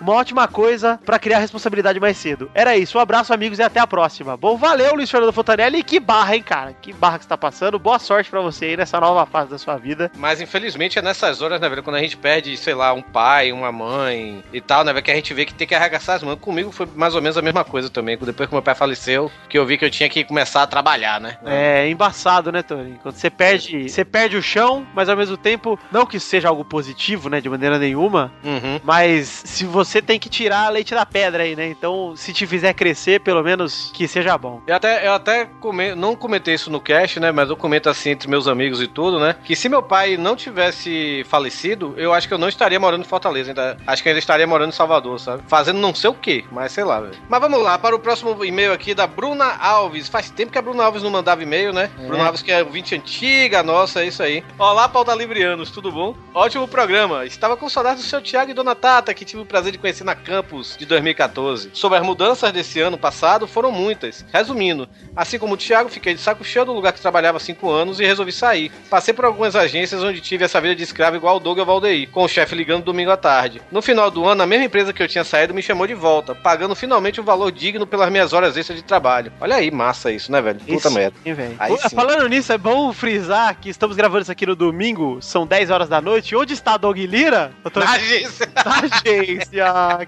Uma 0.00 0.12
ótima 0.14 0.48
coisa 0.48 0.98
para 1.04 1.18
criar 1.18 1.38
responsabilidade 1.38 2.00
mais 2.00 2.16
cedo. 2.16 2.50
Era 2.54 2.76
isso, 2.76 2.98
um 2.98 3.00
abraço 3.00 3.32
amigos 3.32 3.58
e 3.58 3.62
até 3.62 3.78
a 3.80 3.86
próxima. 3.86 4.36
Bom, 4.36 4.56
valeu 4.56 4.94
Luiz 4.94 5.10
Fernando 5.10 5.32
Fontanelli 5.32 5.78
e 5.78 5.82
que 5.84 6.00
barra, 6.00 6.34
hein, 6.36 6.42
cara? 6.42 6.72
Que 6.72 6.92
barra 6.92 7.18
que 7.18 7.24
você 7.24 7.28
tá 7.28 7.38
passando. 7.38 7.78
Boa 7.78 7.98
sorte 7.98 8.28
para 8.28 8.40
você 8.40 8.66
aí 8.66 8.76
nessa 8.76 8.98
nova 9.00 9.24
fase 9.26 9.50
da 9.50 9.58
sua 9.58 9.76
vida. 9.76 10.10
Mas 10.16 10.40
infelizmente 10.40 10.98
é 10.98 11.02
nessas 11.02 11.40
horas, 11.42 11.60
né, 11.60 11.68
velho? 11.68 11.82
Quando 11.82 11.96
a 11.96 12.00
gente 12.00 12.16
perde, 12.16 12.56
sei 12.56 12.74
lá, 12.74 12.92
um 12.92 13.02
pai, 13.02 13.52
uma 13.52 13.70
mãe 13.70 14.42
e 14.52 14.60
tal, 14.60 14.82
né, 14.84 14.92
velho? 14.92 15.04
Que 15.04 15.10
a 15.12 15.14
gente 15.14 15.32
vê 15.32 15.44
que 15.44 15.54
tem 15.54 15.66
que 15.66 15.74
arregaçar 15.74 16.16
as 16.16 16.22
mãos. 16.22 16.38
Comigo 16.40 16.72
foi 16.72 16.88
mais 16.94 17.14
ou 17.14 17.22
menos 17.22 17.38
a 17.38 17.42
mesma 17.42 17.64
coisa 17.64 17.88
também. 17.88 18.18
Depois 18.18 18.48
que 18.48 18.54
meu 18.54 18.62
pai 18.62 18.74
faleceu, 18.74 19.30
que 19.48 19.56
eu 19.58 19.64
vi 19.64 19.78
que 19.78 19.84
eu 19.84 19.90
tinha 19.90 20.08
que 20.08 20.24
começar 20.24 20.62
a 20.62 20.66
trabalhar, 20.66 21.20
né? 21.20 21.38
É 21.44 21.88
embaçado, 21.88 22.50
né, 22.50 22.62
Tony? 22.62 22.98
Quando 23.02 23.14
você 23.14 23.30
perde, 23.30 23.88
você 23.88 24.04
perde 24.04 24.36
o 24.36 24.42
chão, 24.42 24.86
mas 24.94 25.08
ao 25.08 25.16
mesmo 25.16 25.36
tempo, 25.36 25.78
não 25.92 26.04
que 26.04 26.18
seja 26.18 26.48
algo 26.48 26.64
positivo, 26.64 27.28
né, 27.28 27.40
de 27.40 27.48
maneira 27.48 27.78
nenhuma, 27.78 28.32
Uhum. 28.44 28.80
mas 28.82 29.35
se 29.44 29.64
você 29.64 30.00
tem 30.00 30.18
que 30.18 30.28
tirar 30.28 30.70
leite 30.72 30.94
da 30.94 31.04
pedra 31.06 31.42
aí, 31.42 31.54
né? 31.56 31.66
Então, 31.68 32.14
se 32.16 32.32
te 32.32 32.46
fizer 32.46 32.72
crescer, 32.74 33.20
pelo 33.20 33.42
menos 33.42 33.90
que 33.92 34.06
seja 34.08 34.36
bom. 34.38 34.62
Eu 34.66 34.74
até, 34.76 35.06
eu 35.06 35.12
até 35.12 35.46
come- 35.60 35.94
não 35.94 36.14
comentei 36.16 36.54
isso 36.54 36.70
no 36.70 36.80
cast, 36.80 37.18
né? 37.20 37.30
Mas 37.32 37.48
eu 37.50 37.56
comento 37.56 37.88
assim 37.88 38.10
entre 38.10 38.28
meus 38.28 38.46
amigos 38.48 38.80
e 38.80 38.86
tudo, 38.86 39.18
né? 39.18 39.36
Que 39.44 39.54
se 39.56 39.68
meu 39.68 39.82
pai 39.82 40.16
não 40.16 40.36
tivesse 40.36 41.24
falecido, 41.28 41.94
eu 41.96 42.12
acho 42.12 42.26
que 42.28 42.34
eu 42.34 42.38
não 42.38 42.48
estaria 42.48 42.78
morando 42.80 43.02
em 43.02 43.08
Fortaleza. 43.08 43.50
Ainda, 43.50 43.76
acho 43.86 44.02
que 44.02 44.08
ainda 44.08 44.18
estaria 44.18 44.46
morando 44.46 44.70
em 44.70 44.72
Salvador, 44.76 45.18
sabe? 45.20 45.42
Fazendo 45.46 45.78
não 45.78 45.94
sei 45.94 46.10
o 46.10 46.14
que, 46.14 46.44
mas 46.50 46.72
sei 46.72 46.84
lá, 46.84 47.00
velho. 47.00 47.14
Mas 47.28 47.40
vamos 47.40 47.60
lá, 47.62 47.78
para 47.78 47.94
o 47.94 47.98
próximo 47.98 48.44
e-mail 48.44 48.72
aqui 48.72 48.94
da 48.94 49.06
Bruna 49.06 49.56
Alves. 49.56 50.08
Faz 50.08 50.30
tempo 50.30 50.52
que 50.52 50.58
a 50.58 50.62
Bruna 50.62 50.84
Alves 50.84 51.02
não 51.02 51.10
mandava 51.10 51.42
e-mail, 51.42 51.72
né? 51.72 51.90
Bruna 52.06 52.24
Alves, 52.26 52.42
que 52.42 52.50
é 52.52 52.62
ouvinte 52.62 52.94
antiga, 52.94 53.62
nossa, 53.62 54.02
é 54.02 54.06
isso 54.06 54.22
aí. 54.22 54.42
Olá, 54.58 54.88
pauta 54.88 55.14
livrianos, 55.14 55.70
tudo 55.70 55.92
bom? 55.92 56.14
Ótimo 56.32 56.66
programa. 56.66 57.24
Estava 57.26 57.56
com 57.56 57.68
saudade 57.68 58.00
do 58.00 58.06
seu 58.06 58.22
Thiago 58.22 58.50
e 58.50 58.54
Dona 58.54 58.74
Tata, 58.74 59.12
que 59.12 59.24
tive 59.26 59.42
o 59.42 59.46
prazer 59.46 59.72
de 59.72 59.78
conhecer 59.78 60.04
na 60.04 60.14
Campus 60.14 60.76
de 60.78 60.86
2014. 60.86 61.70
Sobre 61.72 61.98
as 61.98 62.04
mudanças 62.04 62.50
desse 62.52 62.80
ano 62.80 62.96
passado, 62.96 63.46
foram 63.46 63.70
muitas. 63.72 64.24
Resumindo, 64.32 64.88
assim 65.14 65.38
como 65.38 65.54
o 65.54 65.56
Thiago, 65.56 65.88
fiquei 65.90 66.14
de 66.14 66.20
saco 66.20 66.44
cheio 66.44 66.64
do 66.64 66.72
lugar 66.72 66.92
que 66.92 67.00
trabalhava 67.00 67.36
há 67.38 67.40
5 67.40 67.70
anos 67.70 68.00
e 68.00 68.04
resolvi 68.04 68.32
sair. 68.32 68.70
Passei 68.88 69.12
por 69.12 69.24
algumas 69.24 69.54
agências 69.56 70.02
onde 70.02 70.20
tive 70.20 70.44
essa 70.44 70.60
vida 70.60 70.74
de 70.74 70.82
escravo 70.82 71.16
igual 71.16 71.36
o 71.36 71.40
Doug 71.40 71.58
e 71.58 71.60
o 71.60 71.64
Valdeir, 71.66 72.08
com 72.10 72.22
o 72.24 72.28
chefe 72.28 72.54
ligando 72.54 72.84
domingo 72.84 73.10
à 73.10 73.16
tarde. 73.16 73.60
No 73.70 73.82
final 73.82 74.10
do 74.10 74.24
ano, 74.26 74.42
a 74.42 74.46
mesma 74.46 74.64
empresa 74.66 74.92
que 74.92 75.02
eu 75.02 75.08
tinha 75.08 75.24
saído 75.24 75.52
me 75.52 75.62
chamou 75.62 75.86
de 75.86 75.94
volta, 75.94 76.34
pagando 76.34 76.74
finalmente 76.76 77.20
um 77.20 77.24
valor 77.24 77.50
digno 77.50 77.86
pelas 77.86 78.10
minhas 78.10 78.32
horas 78.32 78.56
extras 78.56 78.78
de 78.78 78.84
trabalho. 78.84 79.32
Olha 79.40 79.56
aí, 79.56 79.70
massa 79.70 80.12
isso, 80.12 80.30
né, 80.30 80.40
velho? 80.40 80.60
Puta 80.60 80.72
Isso, 80.72 80.90
merda. 80.92 81.16
hein. 81.24 81.56
Aí. 81.58 81.76
Falando 81.94 82.28
nisso, 82.28 82.52
é 82.52 82.58
bom 82.58 82.92
frisar 82.92 83.56
que 83.60 83.68
estamos 83.68 83.96
gravando 83.96 84.22
isso 84.22 84.32
aqui 84.32 84.46
no 84.46 84.54
domingo, 84.54 85.18
são 85.20 85.46
10 85.46 85.70
horas 85.70 85.88
da 85.88 86.00
noite. 86.00 86.34
Onde 86.36 86.52
está 86.52 86.76
Doug 86.76 86.96
Lira? 86.98 87.52
Eu 87.64 87.70
tô 87.70 87.80
Na 87.80 87.92
agência. 87.92 88.48
na 88.64 88.78
agência, 88.78 88.94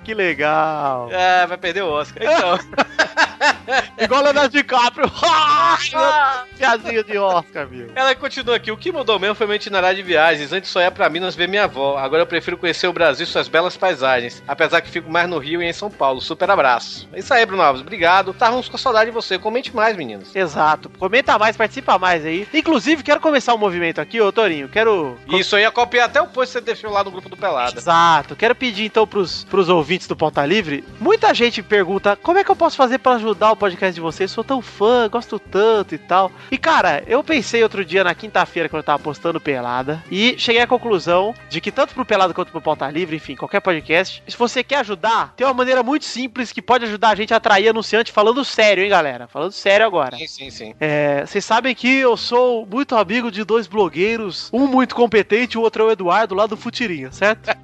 que 0.05 0.15
legal. 0.15 1.09
É, 1.13 1.47
vai 1.47 1.59
perder 1.59 1.83
o 1.83 1.91
Oscar. 1.91 2.23
Então. 2.23 2.59
Igual 3.99 4.23
Leonardo 4.23 4.57
DiCaprio. 4.57 5.11
Piadinha 6.57 7.05
de 7.05 7.19
Oscar, 7.19 7.67
viu? 7.67 7.89
Ela 7.95 8.15
continua 8.15 8.57
aqui. 8.57 8.71
O 8.71 8.77
que 8.77 8.93
mudou 8.93 9.19
mesmo 9.19 9.35
foi 9.35 9.47
meu 9.47 9.57
itinerário 9.57 9.97
de 9.97 10.03
viagens. 10.03 10.53
Antes 10.53 10.71
só 10.71 10.81
ia 10.81 10.91
pra 10.91 11.09
Minas 11.09 11.35
ver 11.35 11.49
minha 11.49 11.65
avó. 11.65 11.97
Agora 11.99 12.23
eu 12.23 12.27
prefiro 12.27 12.57
conhecer 12.59 12.87
o 12.89 12.93
Brasil 12.93 13.25
e 13.25 13.27
suas 13.27 13.49
belas 13.49 13.77
paisagens. 13.77 14.43
Apesar 14.47 14.81
que 14.81 14.91
fico 14.91 15.11
mais 15.11 15.29
no 15.29 15.39
Rio 15.39 15.63
e 15.63 15.67
em 15.67 15.73
São 15.73 15.91
Paulo. 15.91 16.21
Super 16.21 16.51
abraço. 16.51 17.09
É 17.13 17.21
isso 17.21 17.33
aí, 17.33 17.45
Bruno 17.47 17.63
Alves. 17.63 17.83
Obrigado. 17.83 18.33
Estávamos 18.33 18.69
com 18.69 18.77
saudade 18.77 19.11
de 19.11 19.15
você. 19.15 19.39
Comente 19.39 19.75
mais, 19.75 19.97
meninos. 19.97 20.35
Exato. 20.35 20.89
Comenta 20.99 21.39
mais, 21.39 21.57
participa 21.57 21.99
mais 21.99 22.25
aí. 22.25 22.47
Inclusive, 22.53 23.03
quero 23.03 23.21
começar 23.21 23.55
um 23.55 23.59
movimento 23.59 24.01
aqui, 24.01 24.21
ô 24.21 24.33
Torinho. 24.33 24.69
Quero. 24.69 25.17
Isso, 25.29 25.57
eu 25.57 25.61
ia 25.61 25.71
copiar 25.71 26.07
até 26.07 26.21
o 26.21 26.27
post 26.27 26.49
que 26.49 26.53
você 26.59 26.61
deixou 26.61 26.91
lá 26.91 27.05
no 27.05 27.11
grupo 27.11 27.29
do 27.29 27.37
Pelada. 27.37 27.79
Exato. 27.79 28.35
Quero 28.35 28.55
pedir 28.55 28.85
então 28.85 29.07
pros, 29.07 29.45
pros 29.45 29.69
ouvintes 29.69 30.07
do 30.07 30.17
Pauta 30.17 30.45
Livre. 30.45 30.85
Muita 31.01 31.33
gente 31.35 31.63
pergunta 31.63 32.17
como 32.17 32.39
é 32.39 32.45
que 32.45 32.51
eu 32.51 32.57
posso 32.57 32.77
fazer 32.77 32.99
pra 32.99 33.13
ajudar 33.13 33.28
o 33.31 33.57
podcast 33.57 33.95
de 33.95 34.01
vocês. 34.01 34.31
Sou 34.31 34.45
tão 34.45 34.63
fã, 34.63 35.09
gosto 35.09 35.39
tanto 35.39 35.95
e 35.95 35.99
tal. 35.99 36.31
E 36.51 36.59
cara, 36.59 37.03
eu 37.07 37.23
pensei 37.23 37.63
outro 37.63 37.85
dia 37.85 38.05
na 38.05 38.15
quinta-feira 38.15 38.69
quando 38.69 38.81
eu 38.81 38.87
tava 38.87 39.03
postando 39.03 39.41
Pelada 39.41 40.03
e 40.11 40.39
cheguei 40.39 40.63
à 40.63 40.67
conclusão 40.67 41.35
de 41.49 41.61
que 41.61 41.73
tanto 41.73 41.95
pro 41.95 42.05
Pelada 42.05 42.35
quanto 42.35 42.51
pro 42.51 42.61
Pauta 42.61 42.91
Livre, 42.91 43.17
enfim, 43.17 43.37
qualquer 43.37 43.61
podcast, 43.61 44.23
se 44.27 44.37
você 44.37 44.63
quer 44.63 44.77
ajudar, 44.77 45.35
tem 45.37 45.47
uma 45.47 45.55
maneira 45.55 45.83
muito 45.83 46.05
simples 46.05 46.53
que 46.53 46.63
pode 46.63 46.85
ajudar 46.85 47.11
a 47.11 47.15
gente 47.15 47.35
a 47.35 47.37
atrair 47.37 47.69
anunciante 47.69 48.13
falando 48.13 48.45
sério, 48.45 48.83
hein, 48.83 48.91
galera? 48.91 49.27
Falando 49.27 49.53
sério 49.53 49.87
agora. 49.87 50.17
Sim, 50.17 50.27
sim, 50.27 50.51
sim. 50.51 50.75
É, 50.81 51.25
vocês 51.27 51.45
sabem 51.45 51.75
que 51.75 51.89
eu 51.99 52.17
sou 52.17 52.67
muito 52.67 52.97
amigo 52.97 53.31
de 53.31 53.45
dois 53.45 53.67
blogueiros, 53.67 54.49
um 54.53 54.67
muito 54.67 54.95
competente, 54.95 55.59
o 55.59 55.63
outro 55.63 55.85
é 55.85 55.87
o 55.87 55.91
Eduardo, 55.91 56.35
lá 56.35 56.47
do 56.47 56.57
Futirinha, 56.57 57.13
certo? 57.13 57.49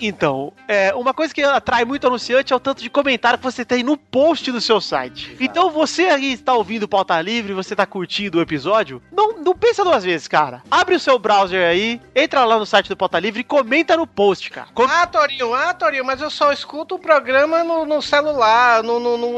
Então, 0.00 0.52
é, 0.66 0.92
uma 0.94 1.14
coisa 1.14 1.32
que 1.32 1.40
atrai 1.42 1.84
muito 1.84 2.06
anunciante 2.06 2.52
é 2.52 2.56
o 2.56 2.60
tanto 2.60 2.82
de 2.82 2.90
comentário 2.90 3.38
que 3.38 3.44
você 3.44 3.64
tem 3.64 3.84
no 3.84 3.96
post 3.96 4.41
do 4.50 4.60
seu 4.60 4.80
site. 4.80 5.36
Então, 5.38 5.70
você 5.70 6.04
aí 6.06 6.32
está 6.32 6.54
ouvindo 6.54 6.84
o 6.84 6.88
Pauta 6.88 7.20
Livre, 7.20 7.52
você 7.52 7.74
está 7.74 7.86
curtindo 7.86 8.38
o 8.38 8.42
episódio, 8.42 9.02
não, 9.12 9.38
não 9.38 9.54
pensa 9.54 9.84
duas 9.84 10.02
vezes, 10.04 10.26
cara. 10.26 10.62
Abre 10.70 10.94
o 10.94 11.00
seu 11.00 11.18
browser 11.18 11.68
aí, 11.68 12.00
entra 12.14 12.44
lá 12.44 12.58
no 12.58 12.66
site 12.66 12.88
do 12.88 12.96
Pauta 12.96 13.18
Livre 13.20 13.40
e 13.40 13.44
comenta 13.44 13.96
no 13.96 14.06
post, 14.06 14.50
cara. 14.50 14.68
Com- 14.74 14.84
Ah, 14.84 15.06
Torinho, 15.06 15.54
ah, 15.54 15.72
Torinho, 15.74 16.04
mas 16.04 16.20
eu 16.20 16.30
só 16.30 16.52
escuto 16.52 16.94
o 16.94 16.98
programa 16.98 17.62
no, 17.62 17.84
no 17.84 18.00
celular, 18.02 18.82
no, 18.82 18.98
no, 18.98 19.16
no- 19.18 19.32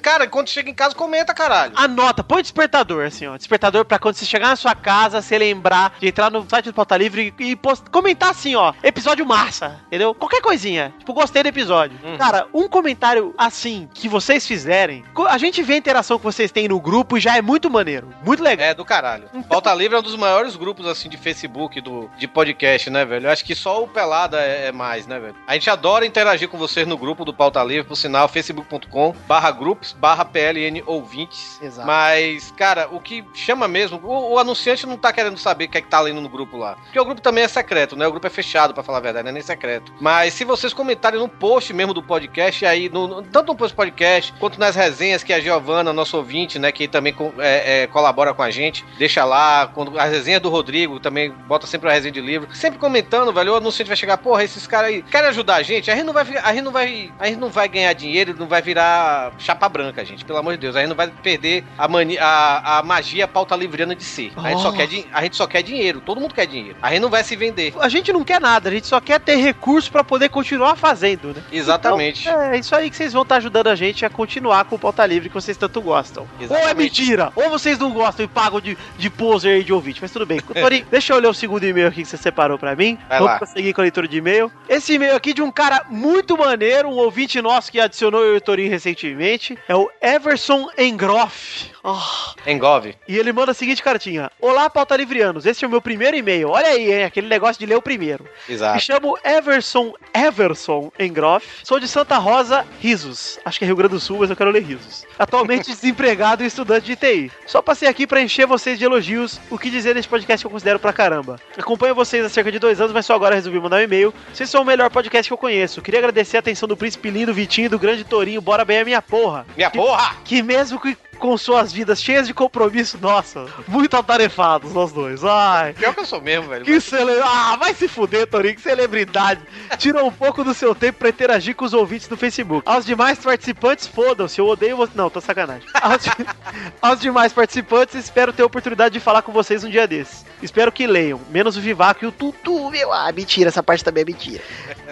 Cara, 0.00 0.26
quando 0.26 0.48
chega 0.48 0.70
em 0.70 0.74
casa, 0.74 0.94
comenta, 0.94 1.34
caralho. 1.34 1.72
Anota, 1.76 2.24
põe 2.24 2.42
despertador, 2.42 3.04
assim, 3.06 3.26
ó. 3.26 3.36
Despertador 3.36 3.84
pra 3.84 3.98
quando 3.98 4.14
você 4.14 4.24
chegar 4.24 4.48
na 4.48 4.56
sua 4.56 4.74
casa, 4.74 5.20
você 5.20 5.36
lembrar 5.38 5.94
de 6.00 6.08
entrar 6.08 6.30
no 6.30 6.48
site 6.48 6.66
do 6.66 6.72
Pauta 6.74 6.96
Livre 6.96 7.34
e 7.38 7.56
post- 7.56 7.88
comentar 7.90 8.30
assim, 8.30 8.54
ó. 8.54 8.72
Episódio 8.82 9.26
massa, 9.26 9.80
entendeu? 9.86 10.14
Qualquer 10.14 10.40
coisinha. 10.40 10.94
Tipo, 10.98 11.12
gostei 11.12 11.42
do 11.42 11.48
episódio. 11.48 11.98
Cara, 12.16 12.46
um 12.54 12.68
comentário 12.68 13.34
assim 13.36 13.88
que 13.92 14.08
vocês 14.08 14.46
fizerem, 14.48 15.04
a 15.28 15.38
gente 15.38 15.62
vê 15.62 15.74
a 15.74 15.76
interação 15.76 16.18
que 16.18 16.24
vocês 16.24 16.50
têm 16.50 16.66
no 16.68 16.80
grupo 16.80 17.16
e 17.16 17.20
já 17.20 17.36
é 17.36 17.42
muito 17.42 17.70
maneiro. 17.70 18.08
Muito 18.24 18.42
legal. 18.42 18.66
É, 18.66 18.74
do 18.74 18.84
caralho. 18.84 19.28
Pauta 19.48 19.72
Livre 19.74 19.94
é 19.96 20.00
um 20.00 20.02
dos 20.02 20.16
maiores 20.16 20.56
grupos, 20.56 20.86
assim, 20.86 21.08
de 21.08 21.16
Facebook, 21.16 21.80
do, 21.80 22.10
de 22.18 22.26
podcast, 22.26 22.88
né, 22.90 23.04
velho? 23.04 23.26
Eu 23.26 23.30
acho 23.30 23.44
que 23.44 23.54
só 23.54 23.82
o 23.82 23.88
Pelada 23.88 24.40
é, 24.40 24.66
é 24.68 24.72
mais, 24.72 25.06
né, 25.06 25.18
velho? 25.18 25.34
A 25.46 25.54
gente 25.54 25.68
adora 25.70 26.06
interagir 26.06 26.48
com 26.48 26.56
vocês 26.58 26.86
no 26.86 26.96
grupo 26.96 27.24
do 27.24 27.32
Pauta 27.34 27.62
Livre, 27.62 27.86
por 27.86 27.96
sinal, 27.96 28.28
facebook.com 28.28 29.14
barra 29.26 29.50
grupos, 29.50 29.92
barra 29.92 30.24
PLN 30.24 30.82
ouvintes. 30.86 31.60
Exato. 31.62 31.86
Mas, 31.86 32.50
cara, 32.56 32.88
o 32.90 33.00
que 33.00 33.24
chama 33.34 33.68
mesmo, 33.68 34.00
o, 34.02 34.32
o 34.34 34.38
anunciante 34.38 34.86
não 34.86 34.96
tá 34.96 35.12
querendo 35.12 35.36
saber 35.38 35.66
o 35.66 35.68
que 35.68 35.78
é 35.78 35.80
que 35.80 35.88
tá 35.88 36.00
lendo 36.00 36.20
no 36.20 36.28
grupo 36.28 36.56
lá. 36.56 36.74
Porque 36.84 36.98
o 36.98 37.04
grupo 37.04 37.20
também 37.20 37.44
é 37.44 37.48
secreto, 37.48 37.94
né? 37.96 38.06
O 38.06 38.10
grupo 38.10 38.26
é 38.26 38.30
fechado, 38.30 38.72
pra 38.74 38.82
falar 38.82 38.98
a 38.98 39.02
verdade, 39.02 39.24
não 39.24 39.30
é 39.30 39.34
nem 39.34 39.42
secreto. 39.42 39.92
Mas 40.00 40.34
se 40.34 40.44
vocês 40.44 40.72
comentarem 40.72 41.18
no 41.20 41.28
post 41.28 41.72
mesmo 41.72 41.92
do 41.94 42.02
podcast, 42.02 42.64
aí, 42.64 42.88
no, 42.88 43.06
no- 43.06 43.22
tanto 43.22 43.48
no 43.52 43.56
post 43.58 43.74
podcast, 43.76 44.32
quanto 44.38 44.58
nas 44.58 44.74
resenhas 44.76 45.22
que 45.22 45.32
a 45.32 45.40
Giovana, 45.40 45.92
nosso 45.92 46.16
ouvinte, 46.16 46.58
né, 46.58 46.72
que 46.72 46.88
também 46.88 47.14
é, 47.38 47.82
é, 47.82 47.86
colabora 47.86 48.32
com 48.32 48.42
a 48.42 48.50
gente, 48.50 48.84
deixa 48.98 49.24
lá, 49.24 49.66
quando 49.66 49.98
a 49.98 50.04
resenha 50.04 50.40
do 50.40 50.48
Rodrigo 50.48 51.00
também 51.00 51.30
bota 51.30 51.66
sempre 51.66 51.88
a 51.88 51.92
resenha 51.92 52.12
de 52.12 52.20
livro, 52.20 52.48
sempre 52.54 52.78
comentando, 52.78 53.32
velho, 53.32 53.52
o 53.52 53.56
anunciante 53.56 53.88
vai 53.88 53.96
chegar, 53.96 54.18
porra, 54.18 54.44
esses 54.44 54.66
caras 54.66 54.90
aí 54.90 55.02
querem 55.02 55.28
ajudar 55.28 55.56
a 55.56 55.62
gente, 55.62 55.90
a 55.90 55.94
gente 55.94 56.04
não 56.04 56.12
vai, 56.12 56.24
a 56.42 56.52
gente 56.52 56.62
não 56.62 56.72
vai, 56.72 57.12
a 57.18 57.26
gente 57.26 57.38
não 57.38 57.50
vai 57.50 57.68
ganhar 57.68 57.92
dinheiro, 57.92 58.34
não 58.38 58.46
vai 58.46 58.62
virar 58.62 59.32
chapa 59.38 59.68
branca, 59.68 60.04
gente, 60.04 60.24
pelo 60.24 60.38
amor 60.38 60.52
de 60.52 60.58
Deus, 60.60 60.76
a 60.76 60.80
gente 60.80 60.88
não 60.88 60.96
vai 60.96 61.08
perder 61.08 61.64
a, 61.76 61.88
mani, 61.88 62.16
a, 62.18 62.78
a 62.78 62.82
magia 62.82 63.26
pauta 63.26 63.56
livriana 63.56 63.94
de 63.94 64.04
si. 64.04 64.32
A 64.36 64.50
gente, 64.50 64.62
só 64.62 64.68
Oh. 64.68 64.72
quer, 64.72 64.88
a 65.12 65.22
gente 65.22 65.36
só 65.36 65.46
quer 65.46 65.62
dinheiro, 65.62 66.00
todo 66.00 66.20
mundo 66.20 66.34
quer 66.34 66.46
dinheiro. 66.46 66.76
A 66.82 66.90
gente 66.90 67.00
não 67.00 67.08
vai 67.08 67.24
se 67.24 67.34
vender. 67.34 67.72
A 67.80 67.88
gente 67.88 68.12
não 68.12 68.22
quer 68.22 68.40
nada, 68.40 68.68
a 68.68 68.72
gente 68.72 68.86
só 68.86 69.00
quer 69.00 69.18
ter 69.18 69.36
recurso 69.36 69.90
pra 69.90 70.04
poder 70.04 70.28
continuar 70.28 70.76
fazendo, 70.76 71.34
né? 71.34 71.42
Exatamente. 71.50 72.28
Então, 72.28 72.40
é 72.40 72.58
isso 72.58 72.74
aí 72.76 72.90
que 72.90 72.96
vocês 72.96 73.12
vão 73.12 73.22
estar 73.22 73.36
ajudando 73.36 73.68
a 73.68 73.74
gente 73.74 74.04
a 74.04 74.10
continuar 74.10 74.27
com 74.68 74.76
o 74.76 74.78
Pauta 74.78 75.04
Livre 75.06 75.28
que 75.28 75.34
vocês 75.34 75.56
tanto 75.56 75.80
gostam. 75.80 76.22
Ou 76.24 76.40
é 76.40 76.44
Exatamente. 76.44 76.76
mentira, 76.76 77.32
ou 77.34 77.50
vocês 77.50 77.78
não 77.78 77.90
gostam 77.90 78.24
e 78.24 78.28
pagam 78.28 78.60
de, 78.60 78.76
de 78.96 79.10
poser 79.10 79.60
e 79.60 79.64
de 79.64 79.72
ouvinte, 79.72 80.00
mas 80.02 80.10
tudo 80.12 80.26
bem. 80.26 80.38
Torinho, 80.52 80.86
deixa 80.90 81.12
eu 81.12 81.18
ler 81.18 81.28
o 81.28 81.34
segundo 81.34 81.64
e-mail 81.64 81.88
aqui 81.88 82.02
que 82.02 82.08
você 82.08 82.16
separou 82.16 82.58
pra 82.58 82.74
mim. 82.76 82.98
Vai 83.08 83.18
Vamos 83.18 83.32
lá. 83.32 83.38
prosseguir 83.38 83.74
com 83.74 83.80
a 83.80 83.82
leitura 83.82 84.06
de 84.06 84.18
e-mail. 84.18 84.50
Esse 84.68 84.94
e-mail 84.94 85.14
aqui 85.14 85.32
de 85.32 85.42
um 85.42 85.50
cara 85.50 85.84
muito 85.88 86.36
maneiro, 86.36 86.88
um 86.88 86.96
ouvinte 86.96 87.40
nosso 87.40 87.70
que 87.72 87.80
adicionou 87.80 88.22
eu 88.24 88.34
e 88.34 88.38
o 88.38 88.40
Torinho 88.40 88.70
recentemente, 88.70 89.58
é 89.68 89.74
o 89.74 89.90
Everson 90.00 90.68
Engroff. 90.78 91.70
Ah, 91.82 92.34
Engove. 92.46 92.96
e 93.06 93.16
ele 93.16 93.32
manda 93.32 93.52
a 93.52 93.54
seguinte 93.54 93.82
cartinha: 93.82 94.30
Olá, 94.40 94.68
pauta 94.68 94.96
livrianos, 94.96 95.46
esse 95.46 95.64
é 95.64 95.68
o 95.68 95.70
meu 95.70 95.80
primeiro 95.80 96.16
e-mail. 96.16 96.50
Olha 96.50 96.66
aí, 96.68 96.92
hein, 96.92 97.04
aquele 97.04 97.28
negócio 97.28 97.58
de 97.58 97.66
ler 97.66 97.76
o 97.76 97.82
primeiro. 97.82 98.24
Me 98.48 98.54
Exato. 98.54 98.80
chamo 98.80 99.16
Everson 99.24 99.94
Everson 100.12 100.92
Engroff. 100.98 101.46
Sou 101.64 101.78
de 101.80 101.88
Santa 101.88 102.18
Rosa, 102.18 102.66
Risos. 102.80 103.38
Acho 103.44 103.58
que 103.58 103.64
é 103.64 103.66
Rio 103.66 103.76
Grande 103.76 103.94
do 103.94 104.00
Sul, 104.00 104.17
mas 104.18 104.30
eu 104.30 104.36
quero 104.36 104.50
ler 104.50 104.62
Risos. 104.62 105.04
Atualmente 105.18 105.70
desempregado 105.70 106.42
e 106.42 106.46
estudante 106.46 106.86
de 106.86 106.96
TI. 106.96 107.32
Só 107.46 107.62
passei 107.62 107.88
aqui 107.88 108.06
pra 108.06 108.20
encher 108.20 108.46
vocês 108.46 108.78
de 108.78 108.84
elogios, 108.84 109.40
o 109.50 109.58
que 109.58 109.70
dizer 109.70 109.94
nesse 109.94 110.08
podcast 110.08 110.42
que 110.42 110.46
eu 110.46 110.50
considero 110.50 110.78
pra 110.78 110.92
caramba. 110.92 111.40
Acompanho 111.56 111.94
vocês 111.94 112.24
há 112.24 112.28
cerca 112.28 112.52
de 112.52 112.58
dois 112.58 112.80
anos, 112.80 112.92
mas 112.92 113.06
só 113.06 113.14
agora 113.14 113.34
resolvi 113.34 113.58
mandar 113.60 113.76
um 113.76 113.82
e-mail. 113.82 114.12
Vocês 114.32 114.48
são 114.50 114.62
o 114.62 114.64
melhor 114.64 114.90
podcast 114.90 115.28
que 115.28 115.32
eu 115.32 115.38
conheço. 115.38 115.82
Queria 115.82 116.00
agradecer 116.00 116.36
a 116.36 116.40
atenção 116.40 116.68
do 116.68 116.76
Príncipe 116.76 117.10
Lindo, 117.10 117.34
Vitinho 117.34 117.70
do 117.70 117.78
Grande 117.78 118.04
Torinho. 118.04 118.40
Bora 118.40 118.64
bem 118.64 118.80
a 118.80 118.84
minha 118.84 119.02
porra. 119.02 119.46
Minha 119.56 119.70
porra! 119.70 120.16
Que 120.24 120.42
mesmo 120.42 120.80
que 120.80 120.96
com 121.18 121.36
suas 121.36 121.72
vidas 121.72 122.00
cheias 122.02 122.26
de 122.26 122.32
compromisso, 122.32 122.98
nossa, 123.00 123.46
muito 123.66 123.96
atarefados 123.96 124.72
nós 124.72 124.92
dois. 124.92 125.24
Ai. 125.24 125.72
Pior 125.74 125.92
que 125.94 126.00
eu 126.00 126.06
sou 126.06 126.20
mesmo, 126.20 126.48
velho. 126.48 126.64
Que 126.64 126.80
cele... 126.80 127.12
Ah, 127.22 127.56
vai 127.58 127.74
se 127.74 127.88
fuder, 127.88 128.26
Torinho, 128.26 128.54
que 128.54 128.60
celebridade. 128.60 129.40
Tirou 129.78 130.06
um 130.06 130.12
pouco 130.12 130.42
do 130.44 130.54
seu 130.54 130.74
tempo 130.74 130.98
pra 131.00 131.08
interagir 131.08 131.54
com 131.54 131.64
os 131.64 131.74
ouvintes 131.74 132.08
no 132.08 132.16
Facebook. 132.16 132.62
Aos 132.64 132.84
demais 132.86 133.18
participantes, 133.18 133.86
fodam-se, 133.86 134.40
eu 134.40 134.46
odeio 134.46 134.76
você. 134.76 134.92
Não, 134.94 135.10
tô 135.10 135.20
sacanagem. 135.20 135.68
Aos, 135.74 136.02
de- 136.02 136.10
Aos 136.80 137.00
demais 137.00 137.32
participantes, 137.32 137.94
espero 137.96 138.32
ter 138.32 138.42
a 138.42 138.46
oportunidade 138.46 138.92
de 138.94 139.00
falar 139.00 139.22
com 139.22 139.32
vocês 139.32 139.64
um 139.64 139.70
dia 139.70 139.86
desses. 139.86 140.24
Espero 140.42 140.70
que 140.70 140.86
leiam, 140.86 141.20
menos 141.30 141.56
o 141.56 141.60
Vivaco 141.60 142.04
e 142.04 142.08
o 142.08 142.12
Tutu, 142.12 142.70
meu. 142.70 142.92
Ah, 142.92 143.10
mentira, 143.12 143.48
essa 143.48 143.62
parte 143.62 143.82
também 143.84 144.02
é 144.02 144.06
mentira. 144.06 144.42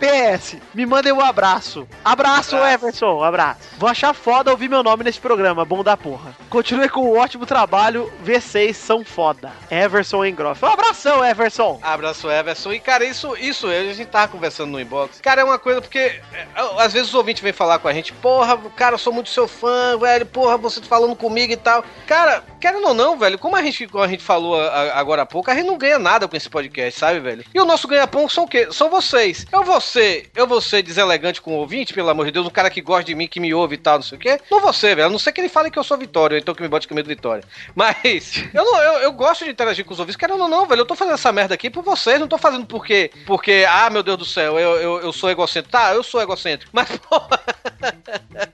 PS, 0.00 0.56
me 0.75 0.85
mandem 0.85 1.12
um 1.12 1.21
abraço. 1.21 1.87
Abraço, 2.04 2.56
Abraço. 2.56 2.56
Everson, 2.87 3.23
abraço. 3.23 3.61
Vou 3.78 3.88
achar 3.88 4.12
foda 4.14 4.50
ouvir 4.50 4.68
meu 4.68 4.83
nome 4.83 5.04
nesse 5.04 5.21
programa, 5.21 5.64
bom 5.64 5.83
da 5.85 5.97
porra. 5.97 6.15
Continue 6.49 6.88
com 6.88 7.00
o 7.00 7.16
ótimo 7.16 7.46
trabalho, 7.46 8.12
V6 8.25 8.75
são 8.75 9.04
foda. 9.04 9.52
Everson 9.70 10.25
Engroff. 10.25 10.64
Um 10.64 10.68
abração, 10.68 11.25
Everson. 11.25 11.78
Abraço, 11.82 12.30
Everson. 12.30 12.73
E, 12.73 12.80
cara, 12.80 13.04
isso, 13.04 13.37
isso, 13.37 13.66
a 13.66 13.92
gente 13.92 14.06
tava 14.06 14.28
conversando 14.28 14.70
no 14.70 14.80
inbox. 14.80 15.20
Cara, 15.20 15.40
é 15.40 15.44
uma 15.44 15.58
coisa 15.58 15.80
porque 15.80 15.99
é, 15.99 16.46
às 16.78 16.92
vezes 16.92 17.08
os 17.08 17.14
ouvintes 17.14 17.42
vêm 17.42 17.52
falar 17.52 17.78
com 17.78 17.88
a 17.88 17.92
gente, 17.92 18.12
porra, 18.14 18.56
cara, 18.76 18.94
eu 18.94 18.99
sou 18.99 19.12
muito 19.12 19.30
seu 19.30 19.49
fã, 19.49 19.99
velho, 19.99 20.26
porra, 20.26 20.56
você 20.56 20.80
tá 20.80 20.87
falando 20.87 21.16
comigo 21.16 21.52
e 21.52 21.56
tal. 21.56 21.85
Cara, 22.06 22.44
querendo 22.61 22.88
ou 22.88 22.94
não, 22.94 23.18
velho, 23.18 23.38
como 23.38 23.56
a 23.56 23.62
gente, 23.62 23.87
como 23.87 24.04
a 24.04 24.08
gente 24.08 24.23
falou 24.23 24.61
agora 24.61 25.23
há 25.23 25.26
pouco, 25.26 25.50
a 25.50 25.54
gente 25.54 25.66
não 25.66 25.78
ganha 25.78 25.99
nada 25.99 26.26
com 26.28 26.37
esse 26.37 26.49
podcast, 26.49 26.99
sabe, 26.99 27.20
velho? 27.20 27.44
E 27.54 27.61
o 27.61 27.64
nosso 27.64 27.88
ganha-pão 27.88 28.28
são 28.28 28.44
o 28.44 28.49
quê? 28.49 28.68
São 28.70 28.90
vocês. 28.90 29.46
Eu 29.52 29.62
vou 29.64 29.80
ser, 29.80 30.30
eu 30.35 30.46
vou 30.46 30.61
ser 30.61 30.82
deselegante 30.82 31.40
com 31.40 31.52
o 31.52 31.58
ouvinte, 31.58 31.94
pelo 31.94 32.08
amor 32.08 32.26
de 32.26 32.32
Deus, 32.32 32.46
um 32.46 32.50
cara 32.50 32.70
que 32.70 32.80
gosta 32.80 33.04
de 33.04 33.14
mim, 33.14 33.28
que 33.28 33.40
me 33.40 33.52
ouve 33.52 33.75
e 33.75 33.78
tal, 33.78 33.96
não 33.96 34.02
sei 34.02 34.18
o 34.18 34.20
quê. 34.20 34.40
Não 34.50 34.61
você, 34.61 34.94
velho. 34.94 35.06
A 35.06 35.11
não 35.11 35.18
ser 35.18 35.32
que 35.32 35.40
ele 35.40 35.49
fale 35.49 35.70
que 35.70 35.78
eu 35.78 35.85
sou 35.85 35.96
Vitória, 36.07 36.39
então 36.39 36.55
que 36.55 36.63
me 36.63 36.69
bote 36.69 36.87
com 36.87 36.95
medo 36.95 37.09
Vitória. 37.09 37.45
Mas, 37.75 38.45
eu 38.55 38.65
não, 38.65 38.83
eu, 38.83 38.93
eu 39.03 39.13
gosto 39.13 39.45
de 39.45 39.51
interagir 39.51 39.85
com 39.85 39.93
os 39.93 39.99
ouvintes, 39.99 40.17
querendo 40.17 40.41
ou 40.41 40.49
não, 40.49 40.67
velho. 40.67 40.81
Eu 40.81 40.87
tô 40.87 40.95
fazendo 40.95 41.15
essa 41.15 41.33
merda 41.33 41.55
aqui 41.55 41.69
por 41.69 41.83
vocês, 41.83 42.21
não 42.21 42.29
tô 42.29 42.39
fazendo 42.39 42.67
porque, 42.67 43.11
porque 43.27 43.67
ah, 43.69 43.91
meu 43.91 44.03
Deus 44.03 44.19
do 44.19 44.25
céu, 44.25 44.59
eu, 44.59 44.77
eu, 44.77 45.01
eu 45.01 45.13
sou 45.13 45.31
egocêntrico. 45.31 45.71
Tá, 45.71 45.95
eu 45.95 46.03
sou 46.03 46.23
egocêntrico. 46.23 46.71
Mas, 46.73 46.89
porra. 46.99 47.41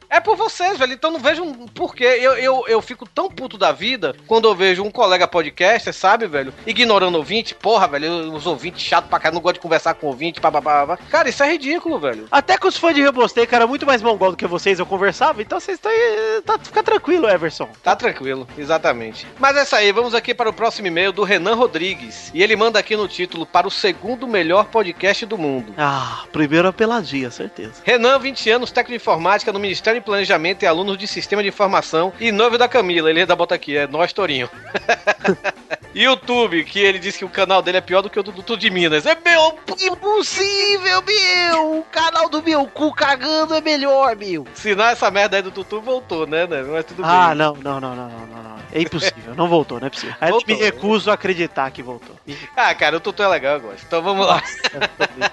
É 0.09 0.21
por 0.21 0.37
vocês, 0.37 0.79
velho. 0.79 0.93
Então 0.93 1.11
não 1.11 1.21
vejo 1.21 1.43
um 1.43 1.67
porquê. 1.69 2.05
Eu, 2.05 2.35
eu, 2.35 2.65
eu 2.69 2.83
fico 2.83 3.09
tão 3.09 3.31
puto 3.31 3.57
da 3.57 3.73
vida 3.73 4.15
quando 4.27 4.47
eu 4.49 4.55
vejo 4.55 4.83
um 4.83 4.91
colega 4.91 5.27
podcaster, 5.27 5.93
sabe, 5.93 6.27
velho? 6.27 6.53
Ignorando 6.67 7.17
ouvinte. 7.17 7.55
Porra, 7.55 7.89
velho, 7.89 8.33
os 8.33 8.47
ouvintes 8.47 8.83
chato 8.83 9.09
pra 9.09 9.19
caralho, 9.19 9.37
não 9.37 9.43
gosto 9.43 9.55
de 9.55 9.61
conversar 9.61 9.95
com 9.95 10.07
ouvinte, 10.07 10.41
papapá. 10.41 10.99
Cara, 11.11 11.29
isso 11.29 11.43
é 11.43 11.53
ridículo, 11.53 11.99
velho. 11.99 12.27
Até 12.31 12.59
com 12.59 12.69
os 12.69 12.77
fãs 12.77 12.95
de 12.95 13.03
Rebostei, 13.03 13.47
cara, 13.47 13.67
muito 13.67 13.87
mais 13.87 14.03
mongol 14.03 14.33
do 14.33 14.37
que 14.37 14.47
vocês, 14.47 14.79
eu 14.79 14.87
conversava, 14.87 15.43
então 15.43 15.59
vocês 15.59 15.79
estão 15.79 15.91
aí. 15.91 16.43
Tá, 16.45 16.59
fica 16.59 16.83
tranquilo, 16.83 17.27
Everson. 17.43 17.69
Tá 17.83 17.97
tranquilo, 17.97 18.47
exatamente. 18.57 19.27
Mas 19.39 19.57
é 19.57 19.63
isso 19.63 19.75
aí, 19.75 19.91
vamos 19.91 20.15
aqui 20.15 20.33
para 20.33 20.49
o 20.49 20.53
próximo 20.53 20.87
e-mail 20.87 21.13
do 21.13 21.25
Renan 21.25 21.55
Rodrigues. 21.55 22.31
E 22.33 22.43
ele 22.43 22.55
manda 22.55 22.79
aqui 22.79 22.97
no 22.97 23.09
título 23.09 23.45
para 23.45 23.67
o 23.67 23.71
segundo 23.71 24.29
melhor 24.29 24.67
podcast 24.67 25.27
do 25.27 25.37
mundo. 25.37 25.75
Ah, 25.77 26.25
primeiro 26.33 26.69
a 26.69 26.73
peladinha, 26.73 27.31
certeza. 27.31 27.83
Renan, 27.85 28.19
20 28.19 28.51
anos, 28.51 28.71
técnico 28.71 28.93
de 28.93 28.97
informática 28.97 29.53
no 29.53 29.59
Ministério 29.59 30.01
de 30.01 30.05
Planejamento 30.05 30.63
e 30.63 30.67
aluno 30.67 30.97
de 30.97 31.07
Sistema 31.07 31.43
de 31.43 31.49
Informação 31.49 32.13
e 32.21 32.31
noivo 32.31 32.57
da 32.57 32.69
Camila. 32.69 33.11
Ele 33.11 33.21
ainda 33.21 33.35
bota 33.35 33.55
aqui, 33.55 33.77
é 33.77 33.87
nós, 33.87 34.13
Torinho. 34.13 34.49
YouTube, 35.95 36.65
que 36.65 36.79
ele 36.81 36.99
disse 36.99 37.19
que 37.19 37.25
o 37.25 37.29
canal 37.29 37.61
dele 37.63 37.79
é 37.79 37.81
pior 37.81 38.01
do 38.03 38.09
que 38.11 38.19
o 38.19 38.23
do 38.23 38.33
Dudu 38.33 38.57
de 38.57 38.71
Minas. 38.71 39.05
É 39.07 39.17
meu! 39.25 39.59
Impossível, 39.81 41.03
meu! 41.03 41.79
O 41.81 41.85
canal 41.91 42.29
do 42.29 42.43
meu 42.43 42.67
cu 42.67 42.93
cagando 42.95 43.55
é 43.55 43.61
melhor, 43.61 44.17
meu! 44.17 44.47
Sinal 44.55 44.89
essa 44.89 45.11
merda 45.11 45.37
aí 45.37 45.43
do 45.43 45.51
Tutu 45.51 45.81
voltou, 45.81 46.27
né, 46.27 46.47
né? 46.47 46.63
Mas 46.63 46.85
tudo 46.85 47.03
Ah, 47.05 47.29
bem. 47.29 47.37
não, 47.37 47.55
não, 47.55 47.81
não, 47.81 47.95
não, 47.97 48.09
não, 48.09 48.27
não, 48.27 48.43
não. 48.43 48.53
É 48.75 48.81
impossível, 48.81 49.35
não 49.37 49.49
voltou, 49.49 49.79
não 49.79 49.87
é 49.87 49.91
possível. 49.91 50.15
Aí 50.19 50.31
eu 50.31 50.35
Voltou. 50.35 50.57
me 50.57 50.63
recuso 50.63 51.11
a 51.11 51.15
acreditar 51.15 51.71
que 51.71 51.83
voltou. 51.83 52.17
Ah, 52.57 52.75
cara, 52.75 52.97
o 52.97 53.01
Tutu 53.01 53.23
é 53.23 53.29
legal, 53.29 53.55
eu 53.57 53.61
gosto. 53.61 53.85
Então 53.87 54.01
vamos 54.01 54.27
lá. 54.27 54.43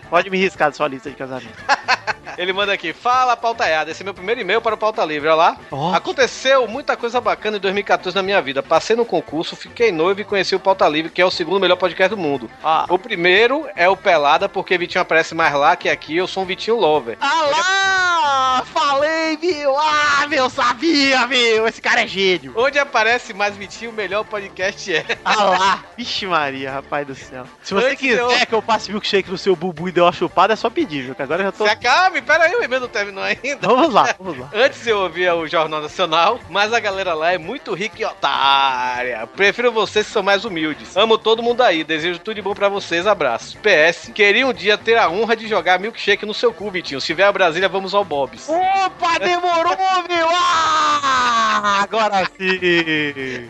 Pode 0.09 0.29
me 0.29 0.37
riscar 0.37 0.69
da 0.69 0.75
sua 0.75 0.87
lista 0.89 1.09
de 1.09 1.15
casamento. 1.15 1.57
Ele 2.37 2.53
manda 2.53 2.71
aqui, 2.71 2.93
fala 2.93 3.35
pautaiada, 3.35 3.91
esse 3.91 4.01
é 4.01 4.05
meu 4.05 4.13
primeiro 4.13 4.39
e-mail 4.39 4.61
para 4.61 4.75
o 4.75 4.77
Pauta 4.77 5.03
Livre, 5.03 5.27
olha 5.27 5.35
lá. 5.35 5.57
Ó. 5.71 5.93
Aconteceu 5.93 6.67
muita 6.67 6.95
coisa 6.95 7.19
bacana 7.19 7.57
em 7.57 7.59
2014 7.59 8.15
na 8.15 8.21
minha 8.23 8.41
vida. 8.41 8.61
Passei 8.63 8.95
no 8.95 9.03
concurso, 9.03 9.55
fiquei 9.55 9.91
noivo 9.91 10.21
e 10.21 10.23
conheci 10.23 10.48
o 10.57 10.59
Pauta 10.59 10.87
Livre, 10.87 11.11
que 11.11 11.21
é 11.21 11.25
o 11.25 11.31
segundo 11.31 11.59
melhor 11.59 11.75
podcast 11.75 12.09
do 12.15 12.17
mundo. 12.21 12.49
Ah, 12.63 12.85
O 12.89 12.97
primeiro 12.97 13.67
é 13.75 13.87
o 13.89 13.95
Pelada, 13.97 14.47
porque 14.49 14.77
Vitinho 14.77 15.01
aparece 15.01 15.33
mais 15.35 15.53
lá 15.53 15.75
que 15.75 15.89
aqui, 15.89 16.15
eu 16.17 16.27
sou 16.27 16.43
um 16.43 16.45
Vitinho 16.45 16.77
Lover. 16.77 17.17
ah 17.21 17.41
lá! 17.51 18.63
falei, 18.73 19.37
meu! 19.41 19.77
Ah, 19.77 20.27
meu, 20.27 20.49
sabia, 20.49 21.25
meu! 21.27 21.67
Esse 21.67 21.81
cara 21.81 22.01
é 22.03 22.07
gênio! 22.07 22.53
Onde 22.55 22.77
aparece 22.77 23.33
mais 23.33 23.55
Vitinho, 23.55 23.91
o 23.91 23.93
melhor 23.93 24.23
podcast 24.25 24.93
é. 24.93 25.05
Ah 25.23 25.43
lá! 25.43 25.83
Vixe 25.97 26.25
Maria, 26.25 26.71
rapaz 26.71 27.07
do 27.07 27.15
céu. 27.15 27.45
Se 27.61 27.73
você 27.73 27.87
Antes 27.87 27.99
quiser 27.99 28.19
eu- 28.21 28.47
que 28.47 28.53
eu 28.55 28.61
passe 28.61 28.91
milkshake 28.91 29.29
no 29.29 29.37
seu 29.37 29.55
bubu 29.55 29.87
e 29.87 29.91
dê 29.91 30.01
uma 30.01 30.11
chupada, 30.11 30.53
é 30.53 30.55
só 30.55 30.69
pedir, 30.69 31.03
viu? 31.03 31.15
Que 31.15 31.21
agora 31.21 31.41
eu 31.41 31.45
já 31.47 31.51
tô... 31.51 31.63
Se 31.65 31.69
acabe, 31.71 32.21
pera 32.21 32.45
aí, 32.45 32.55
o 32.55 32.63
e-mail 32.63 32.81
não 32.81 32.87
terminou 32.89 33.23
ainda. 33.23 33.59
Vamos 33.67 33.93
lá, 33.93 34.13
vamos 34.19 34.37
lá. 34.39 34.49
Antes 34.53 34.85
eu 34.85 34.99
ouvia 34.99 35.35
o 35.35 35.47
Jornal 35.47 35.81
Nacional, 35.81 36.39
mas 36.49 36.73
a 36.73 36.79
galera 36.79 37.13
lá 37.13 37.31
é 37.33 37.37
muito 37.37 37.73
rica 37.73 38.01
e 38.01 38.05
otária. 38.05 39.25
Prefiro 39.35 39.71
vocês 39.71 40.05
que 40.07 40.11
são 40.13 40.23
mais 40.23 40.38
humildes. 40.45 40.95
Amo 40.97 41.17
todo 41.17 41.41
mundo 41.43 41.61
aí, 41.61 41.83
desejo 41.83 42.19
tudo 42.19 42.35
de 42.35 42.41
bom 42.41 42.53
pra 42.53 42.69
vocês, 42.69 43.05
abraços. 43.07 43.55
PS, 43.55 44.11
queria 44.13 44.45
um 44.47 44.53
dia 44.53 44.77
ter 44.77 44.97
a 44.97 45.09
honra 45.09 45.35
de 45.35 45.47
jogar 45.47 45.79
milkshake 45.79 46.25
no 46.25 46.33
seu 46.33 46.53
cu, 46.53 46.69
Vitinho. 46.71 47.01
Se 47.01 47.13
vier 47.13 47.27
a 47.27 47.31
Brasília, 47.31 47.67
vamos 47.69 47.93
ao 47.93 48.03
Bob's. 48.05 48.47
Opa, 48.49 49.17
demorou, 49.19 49.75
meu! 50.09 50.27
Ah, 50.31 51.81
agora 51.83 52.25
sim! 52.37 53.47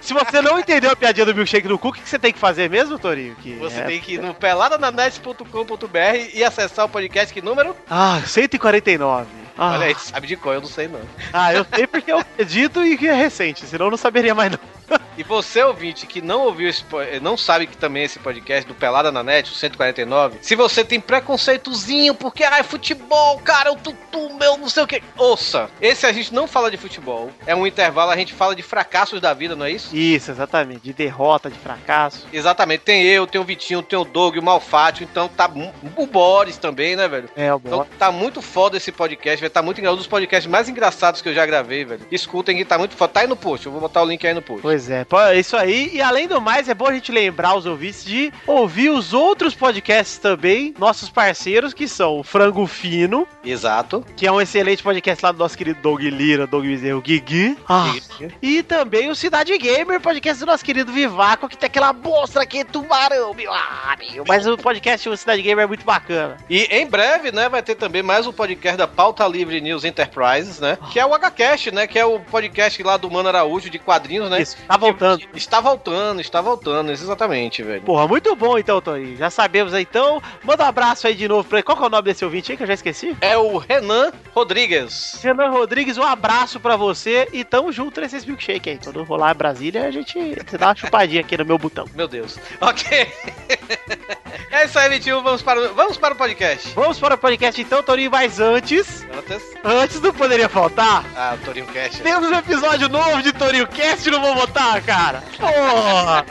Se 0.00 0.14
você 0.14 0.40
não 0.40 0.58
entendeu 0.58 0.90
a 0.90 0.96
piadinha 0.96 1.26
do 1.26 1.34
milkshake 1.34 1.68
no 1.68 1.78
cu, 1.78 1.88
o 1.88 1.92
que 1.92 2.00
que 2.00 2.08
você 2.08 2.18
tem 2.18 2.32
que 2.32 2.38
fazer 2.38 2.70
mesmo, 2.70 2.98
Torinho? 2.98 3.34
Que 3.36 3.54
Você 3.56 3.80
é- 3.80 3.84
tem 3.84 4.00
que 4.00 4.14
ir 4.14 4.20
no 4.22 4.32
peladananet.com.br 4.34 6.30
e 6.34 6.44
acessar 6.44 6.84
o 6.86 6.88
podcast 6.88 7.32
que 7.34 7.42
número? 7.42 7.74
Ah, 7.90 8.20
149. 8.24 9.26
Ah, 9.58 9.72
Olha 9.72 9.86
aí, 9.88 9.94
sabe 9.96 10.28
de 10.28 10.36
qual, 10.36 10.54
eu 10.54 10.60
não 10.60 10.68
sei 10.68 10.86
não. 10.86 11.00
Ah, 11.32 11.52
eu 11.52 11.66
sei 11.74 11.86
porque 11.86 12.12
eu 12.12 12.18
acredito 12.18 12.84
e 12.84 12.96
que 12.96 13.08
é 13.08 13.14
recente, 13.14 13.66
senão 13.66 13.86
eu 13.86 13.90
não 13.90 13.98
saberia 13.98 14.34
mais 14.34 14.52
não. 14.52 14.58
E 15.18 15.24
você, 15.24 15.60
ouvinte, 15.64 16.06
que 16.06 16.22
não 16.22 16.42
ouviu 16.42 16.68
esse 16.68 16.84
não 17.20 17.36
sabe 17.36 17.66
que 17.66 17.76
também 17.76 18.04
esse 18.04 18.20
podcast 18.20 18.68
do 18.68 18.74
Pelada 18.74 19.10
na 19.10 19.20
Net, 19.20 19.50
o 19.50 19.54
149, 19.54 20.38
se 20.40 20.54
você 20.54 20.84
tem 20.84 21.00
preconceitozinho, 21.00 22.14
porque, 22.14 22.44
ah, 22.44 22.58
é 22.58 22.62
futebol, 22.62 23.38
cara, 23.40 23.72
o 23.72 23.76
tutu, 23.76 24.32
meu, 24.38 24.56
não 24.56 24.68
sei 24.68 24.84
o 24.84 24.86
que. 24.86 25.02
Ouça, 25.16 25.68
esse 25.80 26.06
a 26.06 26.12
gente 26.12 26.32
não 26.32 26.46
fala 26.46 26.70
de 26.70 26.76
futebol, 26.76 27.32
é 27.44 27.54
um 27.54 27.66
intervalo, 27.66 28.12
a 28.12 28.16
gente 28.16 28.32
fala 28.32 28.54
de 28.54 28.62
fracassos 28.62 29.20
da 29.20 29.34
vida, 29.34 29.56
não 29.56 29.66
é 29.66 29.72
isso? 29.72 29.94
Isso, 29.94 30.30
exatamente. 30.30 30.82
De 30.82 30.92
derrota, 30.92 31.50
de 31.50 31.58
fracasso. 31.58 32.28
Exatamente, 32.32 32.82
tem 32.84 33.02
eu, 33.02 33.26
tem 33.26 33.40
o 33.40 33.44
Vitinho, 33.44 33.82
tem 33.82 33.98
o 33.98 34.04
Doug, 34.04 34.36
o 34.36 34.42
Malfátio, 34.42 35.02
então 35.02 35.26
tá 35.26 35.50
o 35.96 36.06
Boris 36.06 36.56
também, 36.58 36.94
né, 36.94 37.08
velho? 37.08 37.28
É, 37.34 37.52
o 37.52 37.60
Então 37.64 37.78
bom. 37.80 37.86
tá 37.98 38.12
muito 38.12 38.40
foda 38.40 38.76
esse 38.76 38.92
podcast, 38.92 39.40
velho. 39.40 39.47
Tá 39.50 39.62
muito 39.62 39.78
engraçado. 39.78 39.94
Um 39.94 39.98
dos 39.98 40.06
podcasts 40.06 40.50
mais 40.50 40.68
engraçados 40.68 41.22
que 41.22 41.28
eu 41.28 41.34
já 41.34 41.46
gravei, 41.46 41.84
velho. 41.84 42.00
Escutem 42.10 42.56
que 42.56 42.64
tá 42.64 42.78
muito 42.78 42.94
foda. 42.94 43.12
Tá 43.12 43.20
aí 43.20 43.26
no 43.26 43.36
post. 43.36 43.66
Eu 43.66 43.72
vou 43.72 43.80
botar 43.80 44.02
o 44.02 44.06
link 44.06 44.26
aí 44.26 44.34
no 44.34 44.42
post. 44.42 44.62
Pois 44.62 44.90
é, 44.90 45.06
é 45.30 45.38
isso 45.38 45.56
aí. 45.56 45.90
E 45.94 46.02
além 46.02 46.28
do 46.28 46.40
mais, 46.40 46.68
é 46.68 46.74
bom 46.74 46.86
a 46.86 46.92
gente 46.92 47.10
lembrar 47.10 47.56
os 47.56 47.66
ouvintes 47.66 48.04
de 48.04 48.32
ouvir 48.46 48.90
os 48.90 49.12
outros 49.12 49.54
podcasts 49.54 50.18
também, 50.18 50.74
nossos 50.78 51.08
parceiros, 51.08 51.72
que 51.72 51.88
são 51.88 52.20
o 52.20 52.22
Frango 52.22 52.66
Fino, 52.66 53.26
Exato. 53.44 54.04
que 54.16 54.26
é 54.26 54.32
um 54.32 54.40
excelente 54.40 54.82
podcast 54.82 55.24
lá 55.24 55.32
do 55.32 55.38
nosso 55.38 55.56
querido 55.56 55.80
Doug 55.80 56.00
Lira, 56.02 56.46
Doug 56.46 56.64
Bezerro, 56.64 57.00
Guigui. 57.00 57.56
Ah, 57.68 57.94
e 58.42 58.62
também 58.62 59.10
o 59.10 59.14
Cidade 59.14 59.56
Gamer, 59.56 60.00
podcast 60.00 60.40
do 60.40 60.46
nosso 60.46 60.64
querido 60.64 60.92
Vivaco, 60.92 61.48
que 61.48 61.56
tem 61.56 61.66
aquela 61.66 61.92
monstra 61.92 62.42
aqui, 62.42 62.64
tubarão, 62.64 63.32
meu, 63.34 63.52
meu. 63.98 64.24
Mas 64.26 64.46
o 64.46 64.56
podcast 64.56 65.08
do 65.08 65.16
Cidade 65.16 65.42
Gamer 65.42 65.64
é 65.64 65.66
muito 65.66 65.84
bacana. 65.84 66.36
E 66.50 66.64
em 66.64 66.86
breve, 66.86 67.32
né, 67.32 67.48
vai 67.48 67.62
ter 67.62 67.74
também 67.74 68.02
mais 68.02 68.26
um 68.26 68.32
podcast 68.32 68.76
da 68.76 68.86
Pauta 68.86 69.26
Livre 69.26 69.37
News 69.44 69.84
Enterprises, 69.84 70.60
né? 70.60 70.78
Que 70.90 70.98
é 71.00 71.06
o 71.06 71.10
HCast, 71.18 71.70
né? 71.72 71.86
Que 71.86 71.98
é 71.98 72.04
o 72.04 72.20
podcast 72.20 72.82
lá 72.82 72.96
do 72.96 73.10
Mano 73.10 73.28
Araújo 73.28 73.68
de 73.70 73.78
quadrinhos, 73.78 74.30
né? 74.30 74.40
Isso, 74.42 74.56
tá 74.66 74.76
voltando. 74.76 75.18
Que- 75.20 75.28
Está 75.38 75.60
voltando, 75.60 76.20
está 76.20 76.40
voltando, 76.40 76.90
exatamente, 76.90 77.62
velho. 77.62 77.82
Porra, 77.82 78.06
muito 78.06 78.34
bom 78.36 78.58
então, 78.58 78.80
Tony. 78.80 79.16
Já 79.16 79.30
sabemos 79.30 79.72
aí, 79.74 79.82
então. 79.88 80.22
Manda 80.44 80.64
um 80.64 80.66
abraço 80.68 81.06
aí 81.06 81.14
de 81.14 81.26
novo 81.28 81.48
pra 81.48 81.58
ele. 81.58 81.62
Qual 81.64 81.76
que 81.76 81.82
é 81.82 81.86
o 81.86 81.90
nome 81.90 82.02
desse 82.02 82.24
ouvinte 82.24 82.50
aí 82.52 82.56
que 82.56 82.62
eu 82.62 82.66
já 82.66 82.74
esqueci? 82.74 83.16
É 83.20 83.36
o 83.36 83.56
Renan 83.58 84.12
Rodrigues. 84.34 85.20
Renan 85.22 85.50
Rodrigues, 85.50 85.96
um 85.98 86.02
abraço 86.02 86.60
pra 86.60 86.76
você 86.76 87.28
e 87.32 87.44
tamo 87.44 87.72
junto 87.72 88.00
nesses 88.00 88.24
milkshake 88.24 88.70
aí. 88.70 88.78
Quando 88.82 89.02
rolar 89.04 89.34
em 89.34 89.38
Brasília, 89.38 89.86
a 89.86 89.90
gente 89.90 90.18
dá 90.58 90.68
uma 90.68 90.76
chupadinha 90.76 91.20
aqui 91.20 91.36
no 91.36 91.44
meu 91.44 91.58
botão. 91.58 91.86
Meu 91.94 92.06
Deus. 92.08 92.38
Ok. 92.60 92.88
é 94.50 94.64
isso 94.64 94.78
aí, 94.78 94.88
Vitinho. 94.88 95.22
Vamos 95.22 95.42
para, 95.42 95.60
o- 95.60 95.74
vamos 95.74 95.96
para 95.96 96.14
o 96.14 96.16
podcast. 96.16 96.70
Vamos 96.74 96.98
para 96.98 97.14
o 97.14 97.18
podcast 97.18 97.60
então, 97.60 97.82
Toninho, 97.82 98.10
mas 98.10 98.40
antes, 98.40 99.06
Antes. 99.18 99.42
antes 99.64 100.00
não 100.00 100.12
poderia 100.12 100.48
faltar. 100.48 101.04
Ah, 101.16 101.34
o 101.34 101.44
Torinho 101.44 101.66
Cash. 101.66 101.98
Temos 101.98 102.30
um 102.30 102.34
episódio 102.34 102.88
novo 102.88 103.20
de 103.20 103.32
Torinho 103.32 103.66
Cast, 103.66 104.08
não 104.10 104.20
vou 104.20 104.34
botar, 104.36 104.80
cara. 104.82 105.24
Porra! 105.36 106.24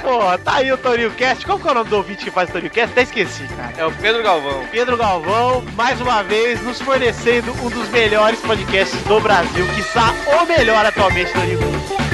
Porra, 0.00 0.38
tá 0.38 0.54
aí 0.54 0.72
o 0.72 0.78
Torinho 0.78 1.10
Cast. 1.10 1.44
Qual 1.44 1.58
que 1.58 1.68
é 1.68 1.70
o 1.70 1.74
nome 1.74 1.90
do 1.90 1.96
ouvinte 1.96 2.24
que 2.24 2.30
faz 2.30 2.48
o 2.48 2.52
Torinho 2.52 2.70
Cast? 2.72 2.92
Até 2.92 3.02
esqueci, 3.02 3.44
cara. 3.48 3.74
É 3.76 3.84
o 3.84 3.92
Pedro 3.92 4.22
Galvão. 4.22 4.66
Pedro 4.70 4.96
Galvão, 4.96 5.62
mais 5.74 6.00
uma 6.00 6.22
vez, 6.22 6.62
nos 6.62 6.80
fornecendo 6.80 7.52
um 7.62 7.68
dos 7.68 7.88
melhores 7.90 8.40
podcasts 8.40 9.00
do 9.02 9.20
Brasil, 9.20 9.66
que 9.74 9.80
está 9.80 10.14
o 10.40 10.46
melhor 10.46 10.86
atualmente, 10.86 11.30
Torinho. 11.32 12.09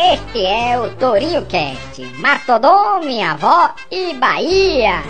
Este 0.00 0.46
é 0.46 0.78
o 0.78 0.94
Torinho 0.94 1.44
Cast, 1.46 2.00
Mastodon, 2.20 3.00
minha 3.00 3.32
avó 3.32 3.74
e 3.90 4.14
Bahia. 4.14 5.02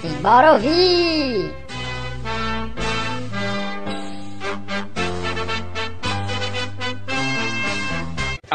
Simbora 0.00 0.52
ouvir! 0.52 1.65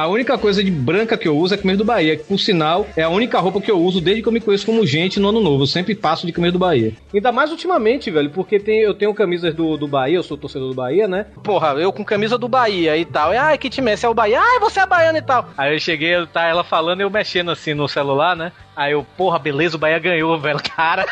A 0.01 0.07
única 0.07 0.35
coisa 0.35 0.63
de 0.63 0.71
branca 0.71 1.15
que 1.15 1.27
eu 1.27 1.37
uso 1.37 1.53
é 1.53 1.57
camisa 1.57 1.77
do 1.77 1.85
Bahia, 1.85 2.17
que 2.17 2.23
por 2.23 2.39
sinal 2.39 2.87
é 2.97 3.03
a 3.03 3.09
única 3.09 3.39
roupa 3.39 3.61
que 3.61 3.69
eu 3.69 3.77
uso 3.77 4.01
desde 4.01 4.23
que 4.23 4.27
eu 4.27 4.31
me 4.31 4.41
conheço 4.41 4.65
como 4.65 4.83
gente 4.83 5.19
no 5.19 5.29
ano 5.29 5.39
novo. 5.39 5.61
Eu 5.61 5.67
sempre 5.67 5.93
passo 5.93 6.25
de 6.25 6.33
camisa 6.33 6.53
do 6.53 6.57
Bahia. 6.57 6.93
Ainda 7.13 7.31
mais 7.31 7.51
ultimamente, 7.51 8.09
velho, 8.09 8.31
porque 8.31 8.59
tem, 8.59 8.79
eu 8.79 8.95
tenho 8.95 9.13
camisas 9.13 9.53
do, 9.53 9.77
do 9.77 9.87
Bahia, 9.87 10.15
eu 10.15 10.23
sou 10.23 10.35
torcedor 10.35 10.69
do 10.69 10.73
Bahia, 10.73 11.07
né? 11.07 11.27
Porra, 11.43 11.73
eu 11.73 11.93
com 11.93 12.03
camisa 12.03 12.35
do 12.35 12.47
Bahia 12.47 12.97
e 12.97 13.05
tal. 13.05 13.31
E, 13.31 13.37
ai, 13.37 13.59
que 13.59 13.69
time 13.69 13.91
é 13.91 13.93
esse? 13.93 14.03
É 14.03 14.09
o 14.09 14.13
Bahia. 14.15 14.41
Ai, 14.41 14.59
você 14.59 14.79
é 14.79 14.87
baiano 14.87 15.19
e 15.19 15.21
tal. 15.21 15.49
Aí 15.55 15.75
eu 15.75 15.79
cheguei, 15.79 16.25
tá 16.33 16.47
ela 16.47 16.63
falando 16.63 17.01
e 17.01 17.03
eu 17.03 17.09
mexendo 17.11 17.51
assim 17.51 17.75
no 17.75 17.87
celular, 17.87 18.35
né? 18.35 18.51
Aí 18.75 18.93
eu, 18.93 19.05
porra, 19.15 19.37
beleza, 19.37 19.75
o 19.75 19.79
Bahia 19.79 19.99
ganhou, 19.99 20.35
velho, 20.39 20.59
cara. 20.75 21.05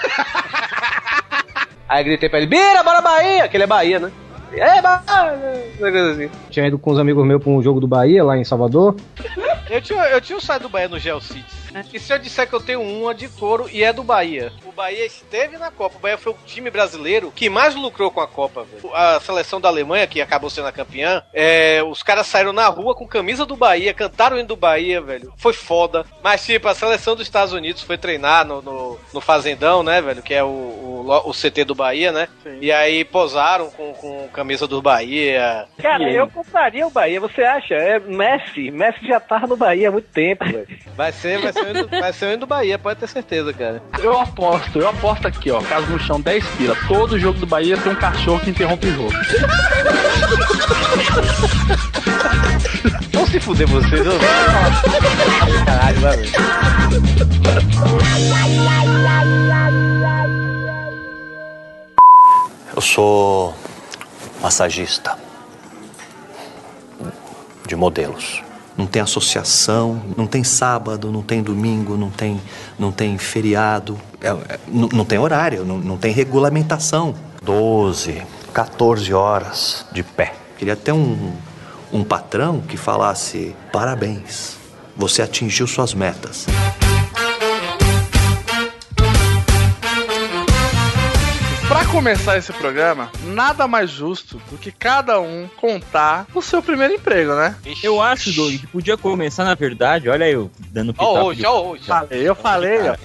Aí 1.88 2.02
eu 2.02 2.06
gritei 2.06 2.28
pra 2.28 2.39
ele, 2.39 2.47
Bira, 2.47 2.82
bora 2.82 3.02
Bahia! 3.02 3.47
Que 3.47 3.56
ele 3.56 3.65
é 3.65 3.67
Bahia, 3.67 3.99
né? 3.99 4.12
É, 4.54 4.82
Bahia! 4.82 5.36
Uma 5.80 5.92
coisa 5.92 6.12
assim. 6.12 6.30
Tinha 6.50 6.68
ido 6.68 6.80
com 6.80 6.92
uns 6.92 7.00
amigos 7.00 7.26
meus 7.26 7.42
pra 7.42 7.52
um 7.52 7.62
jogo 7.62 7.80
do 7.80 7.88
Bahia 7.88 8.24
lá 8.24 8.38
em 8.38 8.44
Salvador. 8.44 8.96
Eu 9.70 9.82
tinha, 9.82 10.04
eu 10.10 10.20
tinha 10.20 10.38
site 10.42 10.64
do 10.64 10.70
Bahia 10.70 10.88
no 10.88 10.98
Geocities. 11.00 11.59
E 11.93 11.99
se 11.99 12.13
eu 12.13 12.19
disser 12.19 12.47
que 12.47 12.53
eu 12.53 12.62
tenho 12.62 12.82
uma 12.82 13.13
de 13.13 13.27
couro 13.29 13.69
e 13.71 13.84
é 13.84 13.93
do 13.93 14.03
Bahia? 14.03 14.51
O 14.65 14.71
Bahia 14.71 15.05
esteve 15.05 15.58
na 15.58 15.71
Copa. 15.71 15.97
O 15.97 15.99
Bahia 15.99 16.17
foi 16.17 16.34
o 16.34 16.38
time 16.45 16.69
brasileiro 16.69 17.32
que 17.32 17.49
mais 17.49 17.75
lucrou 17.75 18.12
com 18.12 18.21
a 18.21 18.27
Copa, 18.27 18.63
velho. 18.63 18.93
A 18.93 19.19
seleção 19.19 19.60
da 19.60 19.69
Alemanha, 19.69 20.08
que 20.08 20.21
acabou 20.21 20.49
sendo 20.49 20.67
a 20.67 20.71
campeã, 20.71 21.23
é, 21.34 21.82
os 21.84 22.03
caras 22.03 22.27
saíram 22.27 22.53
na 22.53 22.67
rua 22.67 22.95
com 22.95 23.08
camisa 23.08 23.45
do 23.45 23.55
Bahia, 23.55 23.93
cantaram 23.93 24.36
o 24.36 24.39
hino 24.39 24.47
do 24.47 24.55
Bahia, 24.55 25.01
velho. 25.01 25.34
Foi 25.38 25.53
foda. 25.53 26.05
Mas, 26.23 26.45
tipo, 26.45 26.67
a 26.67 26.75
seleção 26.75 27.15
dos 27.15 27.25
Estados 27.25 27.53
Unidos 27.53 27.84
foi 27.84 27.97
treinar 27.97 28.45
no, 28.45 28.62
no, 28.62 28.99
no 29.13 29.21
Fazendão, 29.21 29.84
né, 29.84 30.01
velho? 30.01 30.21
Que 30.21 30.34
é 30.34 30.43
o, 30.43 30.47
o, 30.47 31.29
o 31.29 31.34
CT 31.34 31.63
do 31.65 31.75
Bahia, 31.75 32.12
né? 32.12 32.27
E 32.62 32.71
aí 32.71 33.03
posaram 33.05 33.69
com, 33.71 33.93
com 33.93 34.27
camisa 34.29 34.67
do 34.67 34.82
Bahia. 34.82 35.65
Cara, 35.82 36.12
eu 36.12 36.27
compraria 36.29 36.86
o 36.86 36.91
Bahia, 36.91 37.19
você 37.19 37.43
acha? 37.43 37.73
É 37.73 37.99
Messi. 37.99 38.71
Messi 38.71 39.08
já 39.08 39.19
tá 39.19 39.39
no 39.39 39.55
Bahia 39.55 39.89
há 39.89 39.91
muito 39.91 40.10
tempo, 40.10 40.45
velho. 40.45 40.67
Vai 40.95 41.12
ser, 41.12 41.39
vai 41.39 41.53
ser, 41.53 41.59
vai 41.89 42.13
ser 42.13 42.36
o 42.36 42.39
do 42.39 42.48
Bahia, 42.48 42.78
pode 42.78 43.00
ter 43.00 43.08
certeza, 43.08 43.54
cara. 43.54 43.82
Eu 44.00 44.19
aposto, 44.19 44.80
eu 44.80 44.88
aposto 44.88 45.28
aqui, 45.28 45.52
ó. 45.52 45.62
Caso 45.62 45.88
no 45.88 46.00
chão 46.00 46.19
10 46.19 46.45
pila. 46.58 46.76
Todo 46.88 47.19
jogo 47.19 47.39
do 47.39 47.45
Bahia 47.45 47.78
tem 47.78 47.91
um 47.91 47.95
cachorro 47.95 48.39
que 48.39 48.50
interrompe 48.50 48.88
o 48.88 48.95
jogo. 48.95 49.13
Vão 53.12 53.28
se 53.28 53.39
fuder 53.39 53.67
vocês, 53.67 54.06
eu 54.06 54.13
Caralho, 55.65 56.00
vai. 56.00 56.17
Eu 62.76 62.82
sou 62.82 63.56
massagista 64.41 65.17
de 67.67 67.76
modelos. 67.76 68.41
Não 68.80 68.88
tem 68.88 69.02
associação, 69.02 70.02
não 70.15 70.26
tem 70.26 70.42
sábado, 70.42 71.12
não 71.12 71.22
tem 71.22 71.44
domingo, 71.44 71.98
não 71.98 72.10
tem, 72.10 72.39
não 72.80 72.94
tem 72.94 73.18
feriado, 73.18 74.00
é- 74.22 74.30
é- 74.30 74.60
não, 74.70 74.88
não 74.88 75.04
tem 75.04 75.20
horário, 75.20 75.65
não, 75.65 75.78
não 75.78 75.98
tem 75.98 76.13
regulamentação. 76.13 77.13
12, 77.44 78.22
14 78.54 79.13
horas 79.13 79.86
de 79.92 80.02
pé. 80.02 80.34
Queria 80.58 80.78
ter 80.78 80.94
um, 80.94 81.34
um 81.92 82.06
patrão 82.06 82.62
que 82.62 82.78
falasse: 82.78 83.54
parabéns, 83.74 84.56
você 84.96 85.22
atingiu 85.22 85.68
suas 85.68 85.94
metas. 85.94 86.46
Começar 91.91 92.38
esse 92.38 92.54
programa, 92.54 93.12
nada 93.23 93.67
mais 93.67 93.89
justo 93.89 94.39
do 94.52 94.58
que 94.58 94.71
cada 94.71 95.19
um 95.19 95.49
contar 95.58 96.28
o 96.34 96.41
seu 96.41 96.62
primeiro 96.62 96.93
emprego, 96.93 97.34
né? 97.36 97.56
Eu 97.82 98.02
acho, 98.02 98.32
Doug, 98.34 98.54
que 98.60 98.67
podia 98.67 98.95
começar, 98.97 99.43
na 99.43 99.56
verdade, 99.56 100.08
olha 100.10 100.30
eu 100.30 100.52
dando 100.71 100.93
pitaco. 100.93 101.12
Ó, 101.12 101.23
hoje, 101.25 101.39
de- 101.39 101.45
ó, 101.45 101.62
hoje. 101.62 101.84
Falei, 101.86 102.21
eu 102.30 102.36
falei, 102.36 102.80
ó. 102.89 102.95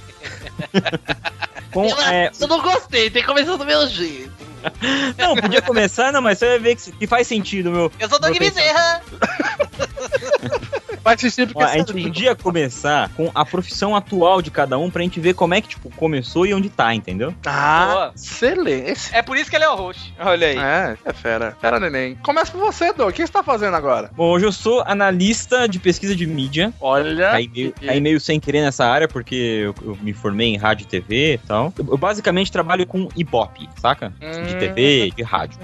com, 1.72 1.86
é, 1.86 2.30
Eu 2.38 2.46
não 2.48 2.60
gostei, 2.60 3.10
tem 3.10 3.22
que 3.22 3.28
começar 3.28 3.56
do 3.56 3.64
meu 3.64 3.86
jeito. 3.88 4.32
Não, 5.18 5.36
podia 5.36 5.60
começar, 5.60 6.10
não, 6.10 6.22
mas 6.22 6.38
você 6.38 6.46
vai 6.46 6.58
ver 6.58 6.76
que, 6.76 6.90
que 6.92 7.06
faz 7.06 7.26
sentido, 7.26 7.70
meu. 7.70 7.92
Eu 8.00 8.08
sou 8.08 8.18
Doug. 8.18 8.34
Bezerra. 8.38 9.02
Vai 11.04 11.14
assistir 11.14 11.46
porque 11.46 11.62
Ó, 11.62 11.66
a 11.66 11.72
gente 11.76 11.92
podia 11.92 12.34
começar 12.34 13.10
com 13.10 13.30
a 13.34 13.44
profissão 13.44 13.94
atual 13.94 14.40
de 14.40 14.50
cada 14.50 14.78
um 14.78 14.90
pra 14.90 15.02
gente 15.02 15.20
ver 15.20 15.34
como 15.34 15.52
é 15.54 15.60
que, 15.60 15.68
tipo, 15.68 15.90
começou 15.90 16.46
e 16.46 16.54
onde 16.54 16.70
tá, 16.70 16.94
entendeu? 16.94 17.34
Ah, 17.44 17.88
Boa. 17.92 18.12
excelente. 18.16 19.10
É 19.12 19.20
por 19.20 19.36
isso 19.36 19.50
que 19.50 19.56
ele 19.56 19.64
é 19.64 19.68
o 19.68 19.76
host. 19.76 20.14
Olha 20.18 20.46
aí. 20.48 20.56
É, 20.58 20.96
é 21.04 21.12
fera. 21.12 21.56
Fera, 21.60 21.78
neném. 21.78 22.14
Começa 22.16 22.50
por 22.50 22.60
você, 22.60 22.92
Doug. 22.92 23.10
O 23.10 23.12
que 23.12 23.24
você 23.26 23.30
tá 23.32 23.42
fazendo 23.42 23.74
agora? 23.76 24.10
Bom, 24.16 24.30
hoje 24.30 24.46
eu 24.46 24.52
sou 24.52 24.82
analista 24.86 25.68
de 25.68 25.78
pesquisa 25.78 26.16
de 26.16 26.26
mídia. 26.26 26.72
Olha. 26.80 27.30
Caí 27.32 27.48
meio, 27.54 27.74
caí 27.86 28.00
meio 28.00 28.18
sem 28.18 28.40
querer 28.40 28.62
nessa 28.62 28.86
área, 28.86 29.06
porque 29.06 29.34
eu, 29.34 29.74
eu 29.82 29.98
me 30.00 30.14
formei 30.14 30.54
em 30.54 30.56
rádio 30.56 30.84
e 30.84 30.86
TV 30.86 31.34
e 31.34 31.38
tal. 31.38 31.72
Eu, 31.78 31.86
eu 31.90 31.98
basicamente 31.98 32.50
trabalho 32.50 32.86
com 32.86 33.08
Ibope, 33.14 33.68
saca? 33.76 34.12
De 34.20 34.54
Hum. 34.54 34.58
TV, 34.58 35.12
de 35.14 35.22
rádio. 35.22 35.58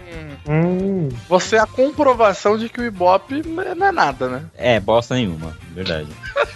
Hum, 0.48 1.09
Você 1.29 1.57
é 1.57 1.61
a 1.61 1.66
comprovação 1.66 2.57
de 2.59 2.68
que 2.68 2.81
o 2.81 2.85
Ibope 2.85 3.42
não 3.46 3.87
é 3.87 3.92
nada, 3.92 4.29
né? 4.29 4.42
É, 4.57 4.81
bosta 4.81 5.14
nenhuma, 5.14 5.30
verdade. 5.75 6.09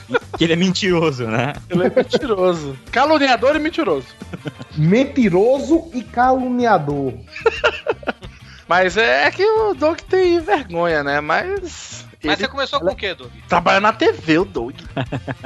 E 0.09 0.19
que 0.39 0.45
ele 0.45 0.53
é 0.53 0.57
mentiroso, 0.57 1.27
né? 1.27 1.55
Ele 1.69 1.85
é 1.85 1.91
mentiroso. 1.91 2.79
Caluniador 2.91 3.57
e 3.57 3.59
mentiroso. 3.59 4.07
mentiroso 4.77 5.91
e 5.93 6.03
caluniador. 6.03 7.15
Mas 8.69 8.97
é 8.97 9.31
que 9.31 9.45
o 9.45 9.75
Doug 9.75 9.99
tem 10.09 10.41
vergonha, 10.41 11.05
né? 11.05 11.21
Mas. 11.21 12.04
Mas 12.29 12.39
você 12.39 12.49
começou 12.49 12.81
com 12.81 12.91
o 12.93 12.97
quê, 12.97 13.15
Doug? 13.15 13.31
trabalha 13.49 13.81
na 13.81 13.93
TV, 13.93 14.39
o 14.39 14.45
Doug. 14.45 14.75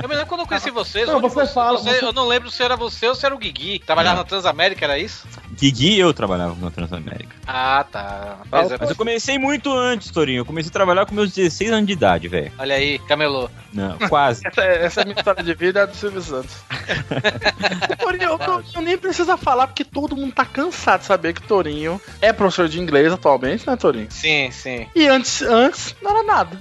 Eu 0.03 0.09
me 0.09 0.15
lembro 0.15 0.27
quando 0.27 0.41
eu 0.43 0.47
conheci 0.47 0.71
vocês. 0.71 1.07
Não, 1.09 1.19
onde 1.19 1.29
você 1.29 1.47
fala, 1.47 1.79
você- 1.79 2.05
Eu 2.05 2.13
não 2.13 2.27
lembro 2.27 2.51
se 2.51 2.63
era 2.63 2.77
você 2.77 3.07
ou 3.09 3.15
se 3.15 3.25
era 3.27 3.35
o 3.35 3.39
Guigui. 3.39 3.79
Trabalhava 3.81 4.17
Não. 4.17 4.23
na 4.23 4.29
Transamérica, 4.29 4.85
era 4.85 4.99
isso? 4.99 5.27
Guigui 5.53 5.95
e 5.95 6.01
eu 6.01 6.15
trabalhava 6.15 6.55
na 6.61 6.71
Transamérica. 6.71 7.35
Ah, 7.47 7.85
tá. 7.91 8.39
Mas 8.51 8.71
é- 8.71 8.77
Mas 8.79 8.91
eu 8.91 8.97
comecei 8.97 9.39
muito 9.39 9.73
antes, 9.73 10.11
Torinho. 10.11 10.39
Eu 10.41 10.45
comecei 10.45 10.71
a 10.71 10.73
trabalhar 10.73 11.05
com 11.07 11.15
meus 11.15 11.33
16 11.33 11.71
anos 11.73 11.87
de 11.87 11.93
idade, 11.95 12.29
velho. 12.29 12.53
Olha 12.59 12.75
aí, 12.77 12.99
camelô. 13.01 13.51
Não, 13.73 13.99
quase. 14.09 14.43
Essa, 14.47 14.63
é- 14.63 14.85
essa 14.85 15.01
é 15.01 15.03
a 15.03 15.07
minha 15.07 15.17
história 15.17 15.43
de 15.43 15.55
vida 15.55 15.81
é 15.81 15.83
a 15.83 15.87
do 15.87 15.97
Silvio 15.97 16.23
Santos. 16.23 16.55
Torinho, 17.99 18.35
o 18.35 18.39
Torinho 18.39 18.83
nem 18.83 18.97
precisa 18.99 19.37
falar, 19.37 19.67
porque 19.67 19.85
todo 19.85 20.17
mundo 20.17 20.33
tá 20.33 20.45
cansado 20.45 21.01
de 21.01 21.07
saber 21.07 21.33
que 21.35 21.43
Torinho 21.43 22.01
é 22.21 22.33
professor 22.33 22.69
de 22.69 22.81
inglês 22.81 23.13
atualmente, 23.13 23.67
né, 23.67 23.77
Torinho? 23.77 24.07
Sim, 24.11 24.51
sim. 24.51 24.87
E 24.95 25.07
antes, 25.07 25.43
antes 25.43 25.95
não 26.03 26.11
era 26.11 26.23
nada. 26.23 26.61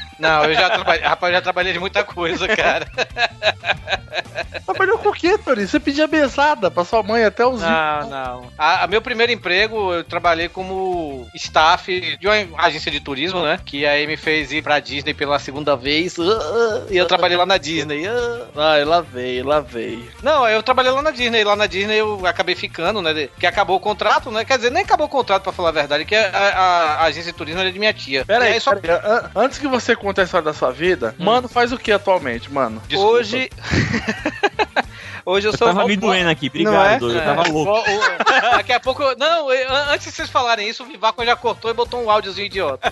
Não, 0.21 0.45
eu 0.45 0.53
já 0.53 0.69
trabalhei. 0.69 1.03
Rapaz, 1.03 1.31
eu 1.33 1.37
já 1.37 1.41
trabalhei 1.41 1.73
de 1.73 1.79
muita 1.79 2.03
coisa, 2.03 2.47
cara. 2.47 2.87
Trabalhou 4.65 4.97
com 4.99 5.09
o 5.09 5.13
quê, 5.13 5.37
Torinho? 5.37 5.67
Você 5.67 5.79
pedia 5.79 6.07
mesada 6.07 6.69
pra 6.71 6.83
sua 6.85 7.03
mãe 7.03 7.23
até 7.25 7.45
os 7.45 7.61
Não, 7.61 8.09
não. 8.09 8.49
A, 8.57 8.83
a 8.83 8.87
meu 8.87 9.01
primeiro 9.01 9.31
emprego, 9.31 9.93
eu 9.93 10.03
trabalhei 10.03 10.47
como 10.47 11.27
staff 11.35 12.17
de 12.17 12.27
uma 12.27 12.35
agência 12.63 12.91
de 12.91 12.99
turismo, 12.99 13.41
né? 13.41 13.59
Que 13.65 13.85
aí 13.85 14.05
me 14.07 14.15
fez 14.17 14.51
ir 14.51 14.61
pra 14.61 14.79
Disney 14.79 15.13
pela 15.13 15.39
segunda 15.39 15.75
vez. 15.75 16.17
ah, 16.19 16.85
E 16.89 16.97
eu 16.97 17.05
trabalhei 17.05 17.37
lá 17.37 17.45
na 17.45 17.57
Disney. 17.57 18.05
ah. 18.07 18.45
Ai, 18.55 18.85
lá 18.85 19.01
veio, 19.01 19.45
lá 19.45 19.59
veio. 19.59 20.07
Não, 20.21 20.47
eu 20.47 20.61
trabalhei 20.63 20.91
lá 20.91 21.01
na 21.01 21.11
Disney. 21.11 21.43
Lá 21.43 21.55
na 21.55 21.65
Disney 21.67 21.97
eu 21.97 22.25
acabei 22.25 22.55
ficando, 22.55 23.01
né? 23.01 23.29
Que 23.39 23.45
acabou 23.47 23.77
o 23.77 23.81
contrato, 23.81 24.31
né? 24.31 24.45
Quer 24.45 24.57
dizer, 24.57 24.71
nem 24.71 24.83
acabou 24.83 25.07
o 25.07 25.09
contrato, 25.09 25.43
pra 25.43 25.51
falar 25.51 25.69
a 25.69 25.73
verdade, 25.73 26.05
que 26.05 26.15
a, 26.15 26.29
a- 26.29 26.95
a 26.97 27.03
agência 27.03 27.31
de 27.31 27.37
turismo 27.37 27.59
era 27.61 27.71
de 27.71 27.79
minha 27.79 27.93
tia. 27.93 28.25
Pera 28.25 28.47
E 28.49 28.53
aí, 28.53 28.59
só... 28.61 28.75
pera 28.75 29.01
aí, 29.03 29.11
an- 29.11 29.31
antes 29.43 29.57
que 29.57 29.67
você 29.67 29.95
conte 29.95 30.10
a 30.19 30.23
história 30.23 30.45
da 30.45 30.53
sua 30.53 30.71
vida, 30.71 31.15
mano 31.17 31.47
faz 31.47 31.71
o 31.71 31.77
que 31.77 31.91
atualmente, 31.91 32.51
mano? 32.51 32.81
Desculpa. 32.87 33.13
Hoje. 33.13 33.49
Hoje 35.25 35.47
eu 35.47 35.51
Eu 35.51 35.57
sou. 35.57 35.67
tava 35.67 35.85
me 35.87 35.95
doendo 35.95 36.29
aqui, 36.29 36.47
obrigado, 36.47 37.11
é? 37.11 37.15
Eu 37.15 37.21
tava 37.23 37.49
louco. 37.49 37.71
O- 37.71 37.95
o- 37.97 38.51
daqui 38.57 38.73
a 38.73 38.79
pouco. 38.79 39.03
Não, 39.17 39.49
antes 39.91 40.07
de 40.07 40.11
vocês 40.13 40.29
falarem 40.29 40.67
isso, 40.69 40.83
o 40.83 40.85
Vivaco 40.85 41.23
já 41.25 41.35
cortou 41.35 41.69
e 41.69 41.73
botou 41.73 42.01
um 42.03 42.09
áudiozinho 42.09 42.45
idiota. 42.47 42.91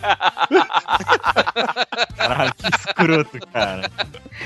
Caralho, 2.16 2.54
que 2.56 2.68
escroto, 2.68 3.40
cara. 3.52 3.90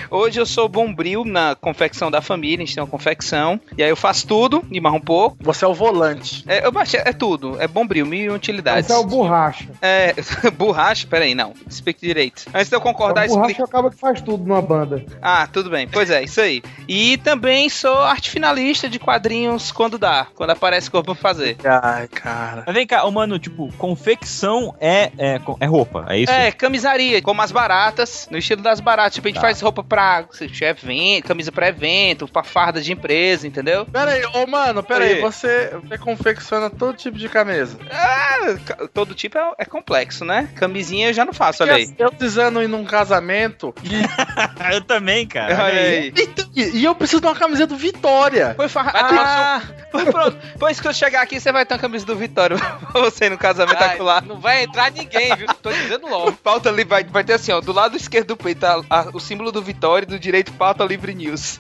Hoje 0.10 0.40
eu 0.40 0.46
sou 0.46 0.68
bombril 0.68 1.24
na 1.26 1.56
confecção 1.56 2.10
da 2.10 2.22
família, 2.22 2.58
a 2.64 2.66
gente 2.66 2.74
tem 2.76 2.84
uma 2.84 2.90
confecção. 2.90 3.60
E 3.78 3.84
aí 3.84 3.90
eu 3.90 3.96
faço 3.96 4.28
tudo, 4.28 4.64
me 4.70 4.80
marro 4.80 4.98
um 4.98 5.02
pouco. 5.02 5.38
Você 5.42 5.66
é 5.66 5.68
o 5.68 5.74
volante. 5.74 6.44
É, 6.48 6.66
eu 6.66 6.72
baixei, 6.72 7.00
é 7.04 7.14
tudo, 7.14 7.62
é 7.62 7.68
bombril, 7.68 8.06
mil 8.06 8.34
utilidades. 8.34 8.90
Esse 8.90 8.94
é 8.94 8.98
o 9.02 9.04
borracha. 9.06 9.68
É, 9.82 10.14
borracha, 10.58 11.06
peraí, 11.08 11.36
não. 11.36 11.54
Explique 11.68 12.06
direito. 12.06 12.46
Antes 12.54 12.70
de 12.70 12.76
eu 12.76 12.82
concordar, 12.82 13.26
o 13.28 13.30
borracha 13.30 13.64
acaba 13.64 13.90
que 13.92 13.98
faz 13.98 14.22
tudo 14.22 14.44
numa 14.46 14.62
banda. 14.62 15.06
Ah, 15.22 15.48
tudo 15.52 15.70
bem. 15.70 15.88
Pois 15.88 16.10
é, 16.10 16.24
isso 16.24 16.42
aí. 16.42 16.64
E 16.88 17.18
também 17.18 17.70
sou 17.74 17.98
arte 18.00 18.30
finalista 18.30 18.88
de 18.90 19.00
quadrinhos 19.00 19.72
quando 19.72 19.98
dá, 19.98 20.28
quando 20.36 20.52
aparece 20.52 20.90
coisa 20.90 21.04
pra 21.04 21.16
fazer. 21.16 21.58
Ai, 21.64 22.08
cara. 22.08 22.64
Mas 22.66 22.76
vem 22.76 22.86
cá, 22.88 23.04
ô, 23.06 23.12
mano, 23.12 23.38
tipo, 23.40 23.72
confecção 23.78 24.76
é, 24.80 25.12
é, 25.18 25.40
é 25.60 25.66
roupa, 25.66 26.06
é 26.10 26.18
isso? 26.20 26.32
É, 26.32 26.52
camisaria, 26.52 27.22
como 27.22 27.42
as 27.42 27.52
baratas, 27.52 28.28
no 28.32 28.38
estilo 28.38 28.62
das 28.62 28.80
baratas. 28.80 29.16
Tipo, 29.16 29.28
a 29.28 29.30
gente 29.30 29.36
Tá. 29.36 29.42
faz 29.42 29.60
roupa 29.62 29.84
pra 29.84 30.24
tiver 30.52 30.70
evento, 30.70 31.28
camisa 31.28 31.52
pra 31.52 31.68
evento, 31.68 32.28
pra 32.28 32.44
farda 32.44 32.82
de 32.82 32.92
empresa, 32.94 33.48
entendeu? 33.48 33.86
Pera 33.86 34.12
aí, 34.12 34.24
ô 34.26 34.46
mano, 34.48 34.84
pera 34.84 35.04
aí, 35.06 35.14
Aí. 35.16 35.22
você, 35.22 35.72
você 35.84 35.98
confecciona 35.98 36.70
todo 36.70 36.96
tipo 36.96 37.18
de 37.18 37.28
camisa. 37.30 37.78
Ah, 37.92 38.56
todo 38.94 39.14
tipo 39.16 39.38
é, 39.38 39.52
é 39.60 39.66
complexo, 39.66 40.24
né? 40.24 40.50
Camisinha 40.56 41.08
eu 41.10 41.14
já 41.14 41.26
não 41.26 41.34
faço, 41.34 41.64
olha 41.64 41.76
aí. 41.76 41.94
Eu 41.98 42.12
precisando 42.12 42.62
ir 42.62 42.68
num 42.68 42.84
casamento 42.86 43.74
eu 44.72 44.82
também, 44.82 45.26
cara. 45.28 45.64
Olha 45.64 45.80
aí. 45.80 46.14
e, 46.56 46.78
e 46.80 46.84
eu 46.86 46.94
preciso 46.96 47.22
de 47.22 47.28
uma 47.28 47.36
camiseta 47.64 47.68
do 47.68 47.76
Vitória. 47.78 48.54
Foi 48.56 48.68
farra... 48.70 48.92
Ah, 48.96 49.62
foi 49.92 50.06
pronto. 50.06 50.38
Pois 50.60 50.80
que 50.80 50.88
eu 50.88 50.94
chegar 50.94 51.22
aqui, 51.22 51.40
você 51.40 51.52
vai 51.52 51.66
ter 51.66 51.74
uma 51.74 51.80
camisa 51.80 52.06
do 52.06 52.16
Vitória 52.16 52.58
pra 52.92 53.02
você 53.02 53.26
ir 53.26 53.30
no 53.30 53.38
casamento 53.38 53.82
Ai, 53.82 53.96
acular. 53.96 54.26
não 54.26 54.40
vai 54.40 54.64
entrar 54.64 54.92
ninguém, 54.92 55.36
viu? 55.36 55.48
Tô 55.62 55.72
dizendo 55.72 56.08
logo. 56.08 56.32
Pauta 56.44 56.70
ali 56.70 56.84
vai, 56.84 57.04
vai 57.04 57.24
ter 57.24 57.34
assim, 57.34 57.52
ó, 57.52 57.62
do 57.62 57.72
lado 57.72 57.96
esquerdo 57.98 58.28
do 58.30 58.38
peito 58.38 58.64
a- 58.66 58.82
a- 58.90 59.10
o 59.14 59.20
símbolo 59.20 59.52
do 59.52 59.62
Vitória 59.62 60.06
e 60.06 60.10
do 60.10 60.20
direito 60.20 60.52
pauta 60.54 60.84
livre 60.84 61.14
news. 61.14 61.60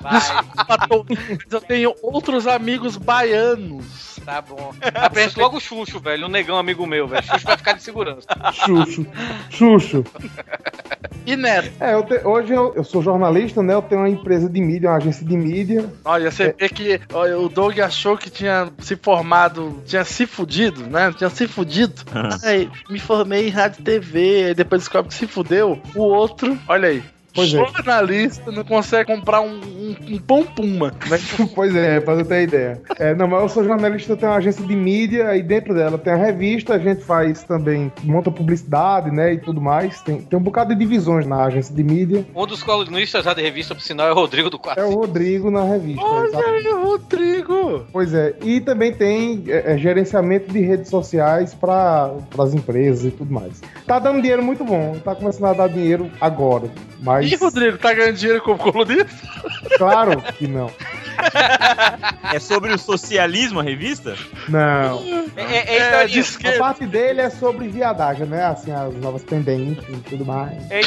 Vai, 0.00 0.12
Mas 0.12 0.32
eu 1.50 1.60
tenho 1.60 1.94
outros 2.02 2.46
amigos 2.46 2.96
baianos. 2.96 4.17
Tá 4.28 4.42
bom. 4.42 4.74
Aprende 4.94 5.38
logo 5.38 5.56
o 5.56 5.60
Xuxo, 5.60 5.98
velho. 5.98 6.26
Um 6.26 6.30
negão 6.30 6.58
amigo 6.58 6.86
meu, 6.86 7.08
velho. 7.08 7.24
Xuxo 7.24 7.46
vai 7.46 7.56
ficar 7.56 7.72
de 7.72 7.82
segurança. 7.82 8.26
Xuxo. 8.52 9.06
Xuxo. 9.48 10.04
E 11.24 11.34
Neto. 11.36 11.70
É, 11.80 11.94
eu 11.94 12.02
te- 12.02 12.26
hoje 12.26 12.52
eu, 12.52 12.74
eu 12.74 12.84
sou 12.84 13.02
jornalista, 13.02 13.62
né? 13.62 13.74
Eu 13.74 13.82
tenho 13.82 14.02
uma 14.02 14.08
empresa 14.08 14.48
de 14.48 14.60
mídia, 14.60 14.90
uma 14.90 14.96
agência 14.96 15.24
de 15.26 15.36
mídia. 15.36 15.90
Olha, 16.04 16.30
você 16.30 16.54
vê 16.58 16.68
que 16.68 17.00
olha, 17.12 17.38
o 17.38 17.48
Doug 17.48 17.78
achou 17.80 18.16
que 18.16 18.28
tinha 18.30 18.68
se 18.78 18.96
formado, 18.96 19.82
tinha 19.86 20.04
se 20.04 20.26
fudido, 20.26 20.86
né? 20.86 21.12
Tinha 21.16 21.30
se 21.30 21.46
fudido. 21.48 22.02
Ai, 22.44 22.70
me 22.90 22.98
formei 22.98 23.48
em 23.48 23.50
rádio 23.50 23.80
e 23.80 23.84
TV, 23.84 24.44
aí 24.48 24.54
depois 24.54 24.82
descobre 24.82 25.08
que 25.08 25.14
se 25.14 25.26
fudeu. 25.26 25.80
O 25.94 26.02
outro, 26.02 26.58
olha 26.68 26.88
aí. 26.88 27.02
Pois 27.38 27.54
é. 27.54 27.58
jornalista 27.58 28.50
não 28.50 28.64
consegue 28.64 29.06
comprar 29.06 29.40
um, 29.40 29.60
um, 29.60 29.96
um 30.14 30.18
pão 30.18 30.44
puma. 30.44 30.92
Né? 31.08 31.18
pois 31.54 31.74
é, 31.74 32.00
pra 32.00 32.14
você 32.14 32.24
ter 32.24 32.42
ideia. 32.42 32.82
É, 32.98 33.14
não, 33.14 33.28
mas 33.28 33.42
eu 33.42 33.48
sou 33.48 33.64
jornalista, 33.64 34.12
eu 34.12 34.16
tenho 34.16 34.32
uma 34.32 34.38
agência 34.38 34.64
de 34.64 34.74
mídia, 34.74 35.36
e 35.36 35.42
dentro 35.42 35.74
dela 35.74 35.96
tem 35.96 36.12
a 36.12 36.16
revista, 36.16 36.74
a 36.74 36.78
gente 36.78 37.04
faz 37.04 37.42
também, 37.44 37.92
monta 38.02 38.30
publicidade, 38.30 39.10
né, 39.10 39.34
e 39.34 39.38
tudo 39.38 39.60
mais. 39.60 40.00
Tem, 40.02 40.20
tem 40.20 40.38
um 40.38 40.42
bocado 40.42 40.74
de 40.74 40.78
divisões 40.78 41.26
na 41.26 41.44
agência 41.44 41.74
de 41.74 41.82
mídia. 41.82 42.26
Um 42.34 42.46
dos 42.46 42.62
colunistas 42.62 43.24
já 43.24 43.32
da 43.32 43.42
revista, 43.42 43.74
por 43.74 43.82
sinal, 43.82 44.08
é 44.08 44.12
o 44.12 44.14
Rodrigo 44.14 44.50
do 44.50 44.58
Quarto. 44.58 44.80
É 44.80 44.84
o 44.84 44.90
Rodrigo 44.90 45.50
na 45.50 45.62
revista. 45.62 46.02
Olha 46.02 46.38
aí, 46.38 46.72
Rodrigo. 46.72 47.86
Pois 47.92 48.12
é, 48.14 48.34
e 48.42 48.60
também 48.60 48.92
tem 48.92 49.44
é, 49.48 49.74
é, 49.74 49.78
gerenciamento 49.78 50.52
de 50.52 50.60
redes 50.60 50.90
sociais 50.90 51.54
para 51.54 52.12
as 52.38 52.54
empresas 52.54 53.04
e 53.04 53.10
tudo 53.10 53.32
mais. 53.32 53.60
Tá 53.86 53.98
dando 53.98 54.20
dinheiro 54.20 54.42
muito 54.42 54.64
bom, 54.64 54.96
tá 55.04 55.14
começando 55.14 55.46
a 55.46 55.52
dar 55.52 55.68
dinheiro 55.68 56.10
agora, 56.20 56.70
mas 57.00 57.27
Ih, 57.28 57.36
Rodrigo, 57.36 57.78
tá 57.78 57.92
ganhando 57.92 58.16
dinheiro 58.16 58.42
como 58.42 58.58
colunista? 58.58 59.08
claro 59.76 60.20
que 60.36 60.46
não. 60.46 60.70
É 62.32 62.38
sobre 62.38 62.72
o 62.72 62.78
socialismo 62.78 63.60
a 63.60 63.62
revista? 63.62 64.16
Não. 64.48 65.02
É, 65.36 65.42
é, 65.42 65.76
é, 65.76 66.06
É, 66.44 66.56
A 66.56 66.58
parte 66.58 66.86
dele 66.86 67.20
é 67.20 67.30
sobre 67.30 67.68
viadagem, 67.68 68.26
né? 68.26 68.44
Assim, 68.44 68.70
as 68.72 68.94
novas 68.94 69.22
tendências 69.22 69.86
e 69.88 70.00
tudo 70.02 70.24
mais. 70.24 70.52
Ei, 70.70 70.82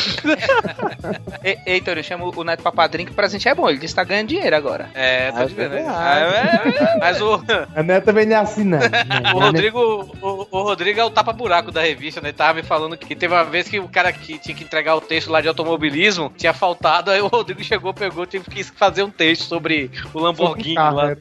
ei, 1.44 1.58
ei, 1.66 1.82
Torinho, 1.82 2.04
chama 2.04 2.26
o 2.26 2.44
Neto 2.44 2.62
pra 2.62 2.72
padrinho 2.72 3.08
que 3.08 3.14
o 3.14 3.16
presente 3.16 3.48
é 3.48 3.56
bom, 3.56 3.70
ele 3.70 3.80
disse 3.80 3.94
que 3.94 4.00
tá 4.00 4.04
ganhando 4.04 4.30
dinheiro 4.30 4.56
agora. 4.56 4.90
É, 4.94 5.32
tá 5.32 5.46
de 5.46 5.54
vendo, 5.54 5.72
né? 5.72 5.76
verdade. 5.78 5.98
Ah, 5.98 6.94
é, 6.96 7.00
Mas 7.00 7.22
o, 7.22 7.42
A 7.76 7.84
neta 7.84 8.12
vem 8.12 8.26
nem 8.26 8.38
assim, 8.38 8.64
não. 8.64 8.80
o 9.36 9.40
Rodrigo, 9.40 9.80
o, 10.22 10.48
o 10.50 10.62
Rodrigo 10.64 11.00
é 11.00 11.04
o 11.04 11.10
tapa-buraco 11.10 11.72
da 11.72 11.82
revista, 11.82 12.22
né? 12.22 12.30
Ele 12.30 12.38
tava 12.38 12.54
me 12.54 12.64
falando 12.64 12.98
que 12.98 13.16
teve 13.16 13.34
uma 13.34 13.44
vez 13.44 13.68
que 13.68 13.80
o 13.80 13.88
cara 13.88 14.12
que 14.12 14.38
tinha 14.38 14.56
que 14.56 14.64
entregar 14.64 14.96
o 14.96 15.02
texto 15.02 15.30
lá 15.30 15.42
de 15.42 15.48
automobilismo 15.48 16.31
tinha 16.38 16.54
faltado, 16.54 17.12
aí 17.12 17.22
o 17.22 17.28
Rodrigo 17.28 17.64
chegou, 17.64 17.94
pegou, 17.94 18.26
teve 18.26 18.50
que 18.50 18.64
fazer 18.64 19.04
um 19.04 19.10
texto 19.10 19.44
sobre 19.44 19.92
o 20.14 20.20
Lamborghini 20.20 20.76
carro, 20.76 20.98
lá. 20.98 21.08
né? 21.10 21.18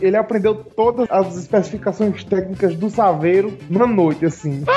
Ele 0.00 0.16
aprendeu 0.16 0.54
todas 0.54 1.08
as 1.10 1.36
especificações 1.36 2.24
técnicas 2.24 2.74
do 2.74 2.90
Saveiro 2.90 3.56
numa 3.68 3.86
noite, 3.86 4.26
assim. 4.26 4.64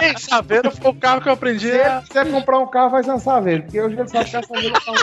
Ei, 0.00 0.16
Saveiro 0.16 0.70
foi 0.70 0.90
o 0.90 0.94
carro 0.94 1.20
que 1.20 1.28
eu 1.28 1.32
aprendi 1.32 1.68
Se 1.68 2.08
quiser 2.08 2.30
comprar 2.30 2.58
um 2.58 2.66
carro, 2.66 2.90
vai 2.90 3.04
ser 3.04 3.12
um 3.12 3.18
Saveiro, 3.18 3.62
porque 3.64 3.80
hoje 3.80 3.98
ele 3.98 4.08
sabe 4.08 4.30
que 4.30 4.36
a 4.36 4.42
Saveiro 4.42 4.74
é 4.74 4.90
um 4.90 4.94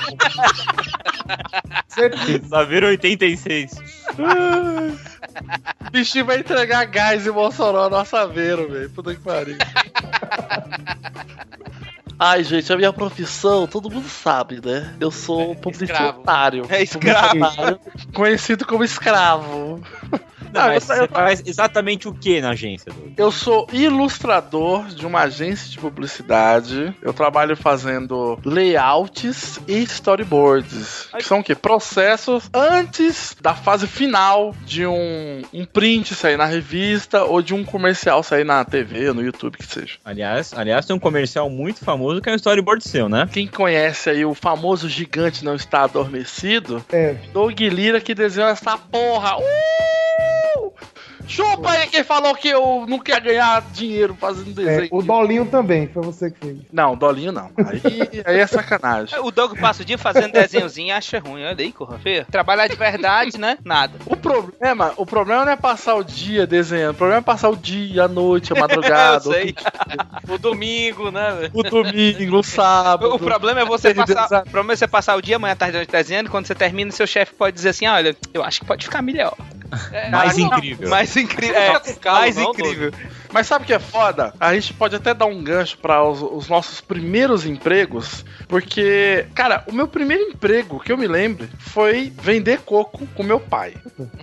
Certeza. 1.88 2.48
Saveiro 2.48 2.88
86. 2.88 3.76
Bichinho 5.92 6.26
vai 6.26 6.40
entregar 6.40 6.86
gás 6.86 7.28
em 7.28 7.32
Mossoró 7.32 7.90
no 7.90 8.06
Saveiro, 8.06 8.70
velho. 8.70 8.90
Puta 8.90 9.14
que 9.14 9.22
pariu. 9.22 9.58
Ai, 12.20 12.44
gente, 12.44 12.72
a 12.74 12.76
minha 12.78 12.92
profissão, 12.92 13.68
todo 13.68 13.92
mundo 13.92 14.10
sabe, 14.10 14.60
né? 14.64 14.94
Eu 15.00 15.12
sou 15.12 15.54
publicitário. 15.56 16.66
É 16.70 16.82
escravo. 16.82 17.30
Publicitário, 17.30 17.80
Conhecido 18.14 18.66
como 18.66 18.84
escravo. 18.84 19.82
Não, 20.54 20.62
Ah, 20.62 20.68
mas 20.68 20.90
eu- 20.90 20.96
você 20.96 21.04
eu- 21.04 21.08
faz 21.10 21.44
exatamente 21.46 22.08
o 22.08 22.14
que 22.14 22.40
na 22.40 22.52
agência? 22.52 22.92
Eu 23.18 23.32
sou 23.34 23.68
ilustrador 23.74 24.86
de 24.88 25.06
uma 25.06 25.20
agência 25.24 25.70
de 25.70 25.78
publicidade. 25.78 26.96
Eu 27.02 27.12
trabalho 27.14 27.56
fazendo 27.58 28.40
layouts 28.46 29.60
e 29.68 29.84
storyboards. 29.84 31.10
Que 31.18 31.24
são 31.26 31.40
o 31.40 31.44
quê? 31.44 31.54
Processos 31.54 32.50
antes 32.54 33.36
da 33.42 33.54
fase 33.54 33.88
final 33.88 34.56
de 34.66 34.86
um, 34.88 35.42
um 35.54 35.66
print 35.66 36.16
sair 36.16 36.38
na 36.38 36.46
revista 36.46 37.26
ou 37.26 37.42
de 37.42 37.54
um 37.54 37.66
comercial 37.66 38.24
sair 38.24 38.46
na 38.46 38.64
TV, 38.64 39.12
no 39.12 39.22
YouTube, 39.22 39.58
que 39.58 39.66
seja. 39.66 39.98
Aliás, 40.06 40.54
aliás, 40.56 40.86
tem 40.86 40.96
um 40.96 41.00
comercial 41.00 41.50
muito 41.50 41.84
famoso 41.84 42.07
que 42.22 42.30
é 42.30 42.34
um 42.34 42.36
storyboard 42.36 42.88
seu, 42.88 43.08
né? 43.10 43.30
Quem 43.32 43.48
conhece 43.48 44.10
aí 44.10 44.26
o 44.26 44.34
famoso 44.34 44.88
gigante 44.90 45.44
não 45.44 45.56
está 45.56 45.84
adormecido, 45.84 46.84
É. 46.92 47.16
Doug 47.34 47.60
Lira 47.60 48.00
que 48.02 48.16
desenhou 48.16 48.50
essa 48.50 48.78
porra. 48.78 49.38
Uh! 49.38 50.74
Chupa 51.28 51.72
aí 51.72 51.88
quem 51.88 52.04
falou 52.04 52.34
que 52.36 52.48
eu 52.48 52.86
não 52.88 53.00
quer 53.00 53.20
ganhar 53.22 53.62
dinheiro 53.74 54.16
fazendo 54.20 54.50
É, 54.62 54.66
desenho. 54.66 54.88
o 54.92 55.02
Dolinho 55.02 55.46
também, 55.46 55.88
foi 55.88 56.02
você 56.04 56.32
que 56.32 56.40
fez. 56.40 56.58
Não, 56.72 56.96
Dolinho 56.96 57.32
não. 57.32 57.52
Aí, 57.58 58.24
aí 58.26 58.40
é 58.40 58.48
sacanagem. 58.48 59.20
O 59.20 59.30
Doug 59.32 59.58
passa 59.60 59.82
o 59.84 59.86
dia 59.86 59.98
fazendo 59.98 60.32
desenhozinho 60.32 60.88
e 60.88 60.92
acha 60.92 61.20
ruim. 61.20 61.44
Olha 61.46 61.56
aí, 61.60 61.72
corra 61.72 61.98
feia. 62.00 62.26
Trabalhar 62.32 62.68
de 62.68 62.76
verdade, 62.76 63.38
né? 63.38 63.58
Nada. 63.64 63.94
O 64.06 64.16
problema, 64.16 64.94
o 64.98 65.06
problema 65.06 65.46
não 65.46 65.52
é 65.52 65.56
passar 65.56 65.96
o 65.96 66.04
dia 66.04 66.48
desenhando, 66.48 66.92
o 66.92 66.98
problema 66.98 67.20
é 67.20 67.24
passar 67.24 67.50
o 67.50 67.56
dia, 67.56 68.04
a 68.04 68.08
noite, 68.08 68.54
a 68.54 68.60
madrugada, 68.60 69.18
Eu 69.28 69.34
sei. 69.34 69.56
O 70.30 70.38
domingo, 70.38 71.12
né? 71.12 71.32
velho? 71.40 71.52
o 71.54 71.64
domingo, 71.64 72.38
o 72.40 72.44
sábado. 72.44 73.14
O 73.16 73.20
problema 73.20 73.62
é 73.62 73.66
você 73.66 73.94
passar, 73.94 74.42
o 74.42 74.50
problema 74.50 74.74
é 74.74 74.76
você 74.76 74.88
passar 74.88 75.16
o 75.16 75.22
dia, 75.22 75.36
amanhã, 75.36 75.56
tarde, 75.56 75.76
noite 75.78 75.92
desenhando. 75.92 76.30
Quando 76.30 76.46
você 76.46 76.56
termina, 76.56 76.92
seu 76.92 77.08
chefe 77.08 77.34
pode 77.34 77.56
dizer 77.56 77.70
assim: 77.70 77.88
olha, 77.88 78.16
eu 78.34 78.44
acho 78.44 78.62
que 78.62 78.66
pode 78.66 78.86
ficar 78.86 79.02
melhor. 79.02 79.36
É, 79.92 80.10
Mais 80.10 80.38
não, 80.38 80.48
incrível. 80.48 80.90
Mais 80.90 81.10
incrível. 81.20 81.56
É, 81.56 81.80
calo, 81.94 82.20
mais 82.20 82.36
não, 82.36 82.52
incrível. 82.52 82.92
Mas 83.32 83.48
sabe 83.48 83.64
o 83.64 83.68
que 83.68 83.74
é 83.74 83.80
foda? 83.80 84.34
A 84.40 84.54
gente 84.54 84.74
pode 84.74 84.96
até 84.96 85.14
dar 85.14 85.26
um 85.26 85.44
gancho 85.44 85.78
para 85.78 86.04
os, 86.04 86.22
os 86.22 86.48
nossos 86.48 86.80
primeiros 86.80 87.46
empregos, 87.46 88.24
porque, 88.48 89.26
cara, 89.36 89.64
o 89.68 89.74
meu 89.74 89.88
primeiro 89.88 90.24
emprego 90.24 90.80
que 90.80 90.92
eu 90.92 90.98
me 90.98 91.08
lembro 91.08 91.48
foi 91.60 92.12
vender 92.22 92.60
coco 92.62 93.06
com 93.08 93.24
meu 93.24 93.40
pai. 93.40 93.74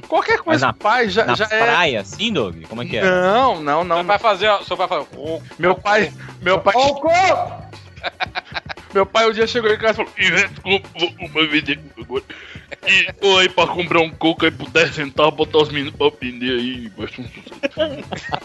Qualquer 0.09 0.37
Mas 0.37 0.45
coisa 0.45 0.67
na, 0.67 0.73
com 0.73 0.79
o 0.79 0.83
pai 0.83 1.09
já, 1.09 1.25
na 1.25 1.35
já 1.35 1.45
é. 1.51 1.59
praia, 1.59 2.05
sim, 2.05 2.33
Doug? 2.33 2.65
Como 2.69 2.83
é 2.83 2.87
que 2.87 2.97
é? 2.97 3.05
Não, 3.05 3.61
não, 3.61 3.85
não. 3.85 3.97
Seu 3.97 4.05
pai 4.07 4.19
fazer, 4.19 4.49
ó, 4.49 4.63
seu 4.63 4.77
pai 4.77 4.89
fazer. 4.89 5.07
"Oh, 5.17 5.41
Meu 5.59 5.75
pai, 5.75 6.13
meu 6.41 6.61
pai, 6.61 6.75
Ó, 6.77 6.87
o 6.89 6.95
coco! 6.95 7.65
meu 8.93 9.07
pai 9.07 9.29
um 9.29 9.33
dia 9.33 9.47
chegou 9.47 9.71
em 9.71 9.79
casa 9.79 10.03
e 10.17 10.31
falou: 10.67 10.83
agora. 11.99 12.23
E 12.87 13.27
ou 13.27 13.39
aí 13.39 13.49
pra 13.49 13.67
comprar 13.67 14.01
um 14.01 14.11
coco 14.11 14.45
aí 14.45 14.51
por 14.51 14.69
10 14.71 14.95
centavos, 14.95 15.35
botar 15.35 15.59
os 15.59 15.69
meninos 15.71 15.95
pra 15.95 16.11
vender 16.21 16.59
aí. 16.59 16.91
vai 16.97 17.09
ser 17.09 17.21
um 17.21 17.25
sucesso. 17.25 17.55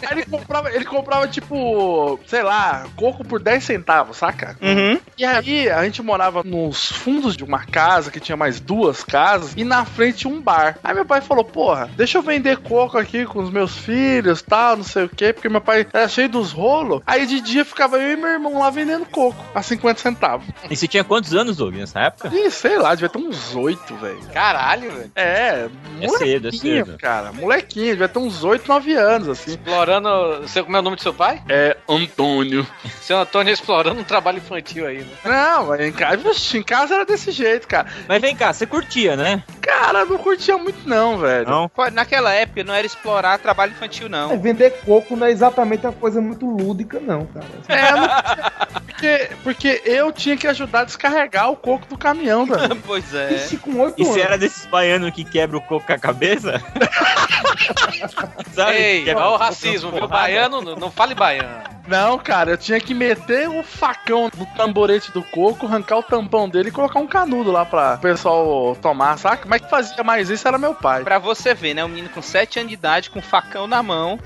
Aí 0.02 0.12
ele 0.12 0.24
comprava, 0.26 0.72
ele 0.72 0.84
comprava 0.84 1.28
tipo, 1.28 2.18
sei 2.26 2.42
lá, 2.42 2.86
coco 2.96 3.24
por 3.24 3.40
10 3.40 3.62
centavos, 3.64 4.16
saca? 4.16 4.56
Uhum. 4.60 4.98
E 5.16 5.24
aí 5.24 5.68
a 5.70 5.84
gente 5.84 6.02
morava 6.02 6.42
nos 6.42 6.90
fundos 6.90 7.36
de 7.36 7.44
uma 7.44 7.64
casa 7.64 8.10
que 8.10 8.20
tinha 8.20 8.36
mais 8.36 8.60
duas 8.60 9.04
casas 9.04 9.54
e 9.56 9.64
na 9.64 9.84
frente 9.84 10.26
um 10.26 10.40
bar. 10.40 10.78
Aí 10.82 10.94
meu 10.94 11.04
pai 11.04 11.20
falou: 11.20 11.44
"Porra, 11.44 11.90
deixa 11.96 12.18
eu 12.18 12.22
vender 12.22 12.58
coco 12.58 12.98
aqui 12.98 13.26
com 13.26 13.42
os 13.42 13.50
meus 13.50 13.76
filhos, 13.76 14.42
tal, 14.42 14.76
não 14.76 14.84
sei 14.84 15.04
o 15.04 15.08
quê", 15.08 15.32
porque 15.32 15.48
meu 15.48 15.60
pai 15.60 15.86
era 15.92 16.08
cheio 16.08 16.28
dos 16.28 16.52
rolos. 16.52 17.02
Aí 17.06 17.26
de 17.26 17.40
dia 17.40 17.64
ficava 17.64 17.98
eu 17.98 18.12
e 18.12 18.16
meu 18.16 18.30
irmão 18.30 18.58
lá 18.58 18.70
vendendo 18.70 19.06
coco 19.06 19.44
a 19.54 19.62
50 19.62 20.00
centavos. 20.00 20.46
E 20.70 20.76
você 20.76 20.88
tinha 20.88 21.04
quantos 21.04 21.34
anos, 21.34 21.56
Doug, 21.56 21.74
nessa 21.74 22.00
época? 22.00 22.30
Ih, 22.34 22.50
sei 22.50 22.78
lá, 22.78 22.94
devia 22.94 23.08
ter 23.08 23.18
uns 23.18 23.54
8, 23.54 23.94
velho. 23.96 24.20
Caralho, 24.32 24.90
velho. 24.90 25.10
É, 25.14 25.68
É 26.00 26.08
cedo, 26.08 26.48
é 26.48 26.50
molequinho, 26.50 26.86
cedo. 26.86 26.98
cara. 26.98 27.32
Molequinho, 27.32 27.90
devia 27.92 28.08
ter 28.08 28.18
uns 28.18 28.42
8, 28.44 28.66
9 28.68 28.94
anos, 28.94 29.28
assim. 29.28 29.50
Explorando. 29.50 30.40
Você 30.42 30.62
como 30.62 30.76
é 30.76 30.80
o 30.80 30.82
nome 30.82 30.96
do 30.96 31.02
seu 31.02 31.12
pai? 31.14 31.42
É 31.48 31.76
Antônio. 31.88 32.66
Seu 33.00 33.18
Antônio 33.18 33.52
explorando 33.52 34.00
um 34.00 34.04
trabalho 34.04 34.38
infantil 34.38 34.86
aí, 34.86 34.98
né? 34.98 35.06
Não, 35.24 35.66
mas 35.66 35.80
em 35.80 35.92
casa, 35.92 36.56
em 36.58 36.62
casa 36.62 36.94
era 36.94 37.04
desse 37.04 37.30
jeito, 37.30 37.66
cara. 37.68 37.86
Mas 38.08 38.20
vem 38.20 38.34
cá, 38.36 38.52
você 38.52 38.66
curtia, 38.66 39.16
né? 39.16 39.42
Cara, 39.60 40.04
não 40.04 40.18
curtia 40.18 40.56
muito 40.56 40.88
não, 40.88 41.18
velho. 41.18 41.48
Não? 41.48 41.70
Naquela 41.92 42.32
época 42.32 42.64
não 42.64 42.74
era 42.74 42.86
explorar 42.86 43.38
trabalho 43.38 43.72
infantil, 43.72 44.06
É, 44.06 44.10
não. 44.10 44.38
vender 44.40 44.70
coco 44.84 45.16
não 45.16 45.26
é 45.26 45.30
exatamente 45.30 45.86
uma 45.86 45.92
coisa 45.92 46.20
muito 46.20 46.46
lúdica, 46.46 46.98
não, 47.00 47.26
cara. 47.26 47.46
É, 47.68 47.92
não- 47.92 48.80
porque, 48.86 49.28
porque 49.42 49.82
eu 49.84 50.12
tinha 50.12 50.36
que 50.36 50.46
ajudar 50.46 50.80
a 50.80 50.84
descarregar 50.84 51.50
o 51.50 51.56
coco 51.56 51.86
do 51.86 51.96
caminhão, 51.98 52.46
velho. 52.46 52.76
pois 52.86 53.14
é. 53.14 53.32
Ixi, 53.34 53.56
com 53.58 53.78
oito 53.80 54.00
E 54.00 54.04
anos. 54.04 54.16
Você 54.20 54.26
era 54.26 54.38
desses 54.38 54.66
baianos 54.66 55.10
que 55.12 55.24
quebra 55.24 55.56
o 55.56 55.60
coco 55.60 55.86
com 55.86 55.92
a 55.92 55.98
cabeça? 55.98 56.62
Sabe? 58.52 58.76
Ei, 58.76 59.04
Quebra 59.04 59.24
olha 59.24 59.34
o 59.34 59.36
racismo, 59.36 59.90
viu? 59.90 60.06
Baiano, 60.08 60.60
não, 60.60 60.76
não 60.76 60.90
fale 60.90 61.14
baiano. 61.14 61.62
Não, 61.86 62.18
cara, 62.18 62.52
eu 62.52 62.58
tinha 62.58 62.80
que 62.80 62.94
meter 62.94 63.48
o 63.48 63.62
facão 63.62 64.30
no 64.36 64.46
tamborete 64.46 65.10
do 65.12 65.22
coco, 65.22 65.66
arrancar 65.66 65.98
o 65.98 66.02
tampão 66.02 66.48
dele 66.48 66.68
e 66.68 66.72
colocar 66.72 66.98
um 66.98 67.06
canudo 67.06 67.50
lá 67.50 67.64
pra 67.64 67.94
o 67.94 67.98
pessoal 67.98 68.76
tomar, 68.80 69.18
saca? 69.18 69.48
Mas 69.48 69.62
que 69.62 69.70
fazia 69.70 70.04
mais 70.04 70.30
isso 70.30 70.46
era 70.46 70.58
meu 70.58 70.74
pai. 70.74 71.02
Pra 71.02 71.18
você 71.18 71.54
ver, 71.54 71.74
né? 71.74 71.84
Um 71.84 71.88
menino 71.88 72.08
com 72.08 72.22
7 72.22 72.60
anos 72.60 72.68
de 72.68 72.74
idade, 72.74 73.10
com 73.10 73.20
facão 73.20 73.66
na 73.66 73.82
mão, 73.82 74.18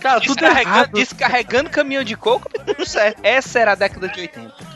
Cara, 0.00 0.20
tudo 0.20 0.34
descarregando, 0.34 0.76
errado. 0.76 0.92
descarregando 0.92 1.70
caminhão 1.70 2.04
de 2.04 2.16
coco, 2.16 2.48
tudo 2.64 2.86
certo. 2.86 3.20
Essa 3.22 3.60
era 3.60 3.72
a 3.72 3.76
década 3.76 4.08
de 4.08 4.20
80. 4.20 4.73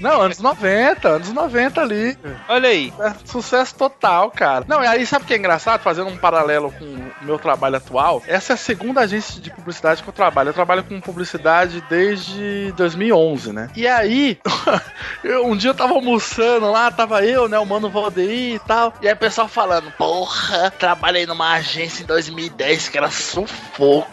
Não, 0.00 0.20
anos 0.20 0.38
90, 0.38 1.08
anos 1.08 1.32
90 1.32 1.80
ali. 1.80 2.16
Olha 2.48 2.68
aí. 2.68 2.92
É, 3.00 3.12
sucesso 3.24 3.74
total, 3.74 4.30
cara. 4.30 4.64
Não, 4.68 4.82
e 4.82 4.86
aí 4.86 5.04
sabe 5.06 5.24
o 5.24 5.28
que 5.28 5.34
é 5.34 5.36
engraçado? 5.38 5.80
Fazendo 5.82 6.08
um 6.08 6.16
paralelo 6.16 6.70
com 6.72 6.84
o 6.84 7.12
meu 7.22 7.38
trabalho 7.38 7.76
atual, 7.76 8.22
essa 8.26 8.52
é 8.52 8.54
a 8.54 8.56
segunda 8.56 9.00
agência 9.00 9.40
de 9.40 9.50
publicidade 9.50 10.02
que 10.02 10.08
eu 10.08 10.12
trabalho. 10.12 10.50
Eu 10.50 10.54
trabalho 10.54 10.84
com 10.84 11.00
publicidade 11.00 11.82
desde 11.88 12.72
2011, 12.76 13.52
né? 13.52 13.70
E 13.74 13.86
aí, 13.86 14.38
eu- 15.24 15.46
um 15.46 15.56
dia 15.56 15.70
eu 15.70 15.74
tava 15.74 15.94
almoçando 15.94 16.70
lá, 16.70 16.90
tava 16.90 17.24
eu, 17.24 17.48
né, 17.48 17.58
o 17.58 17.66
Mano 17.66 17.90
Valdeir 17.90 18.54
e 18.56 18.58
tal. 18.60 18.92
E 19.00 19.08
aí 19.08 19.14
o 19.14 19.16
pessoal 19.16 19.48
falando, 19.48 19.90
porra, 19.92 20.70
trabalhei 20.70 21.26
numa 21.26 21.54
agência 21.54 22.02
em 22.02 22.06
2010 22.06 22.88
que 22.88 22.98
era 22.98 23.10
sufoco. 23.10 24.08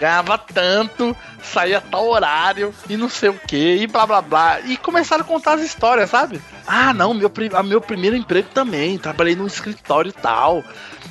Ganhava 0.00 0.38
tanto, 0.38 1.16
saía 1.46 1.80
tal 1.80 2.06
horário 2.08 2.74
e 2.88 2.96
não 2.96 3.08
sei 3.08 3.30
o 3.30 3.38
que, 3.38 3.76
e 3.76 3.86
blá 3.86 4.06
blá 4.06 4.20
blá. 4.20 4.60
E 4.60 4.76
começaram 4.76 5.22
a 5.22 5.26
contar 5.26 5.54
as 5.54 5.62
histórias, 5.62 6.10
sabe? 6.10 6.40
Ah, 6.66 6.92
não, 6.92 7.14
meu, 7.14 7.30
ah, 7.54 7.62
meu 7.62 7.80
primeiro 7.80 8.16
emprego 8.16 8.48
também, 8.52 8.98
trabalhei 8.98 9.34
num 9.34 9.46
escritório 9.46 10.10
e 10.10 10.12
tal. 10.12 10.64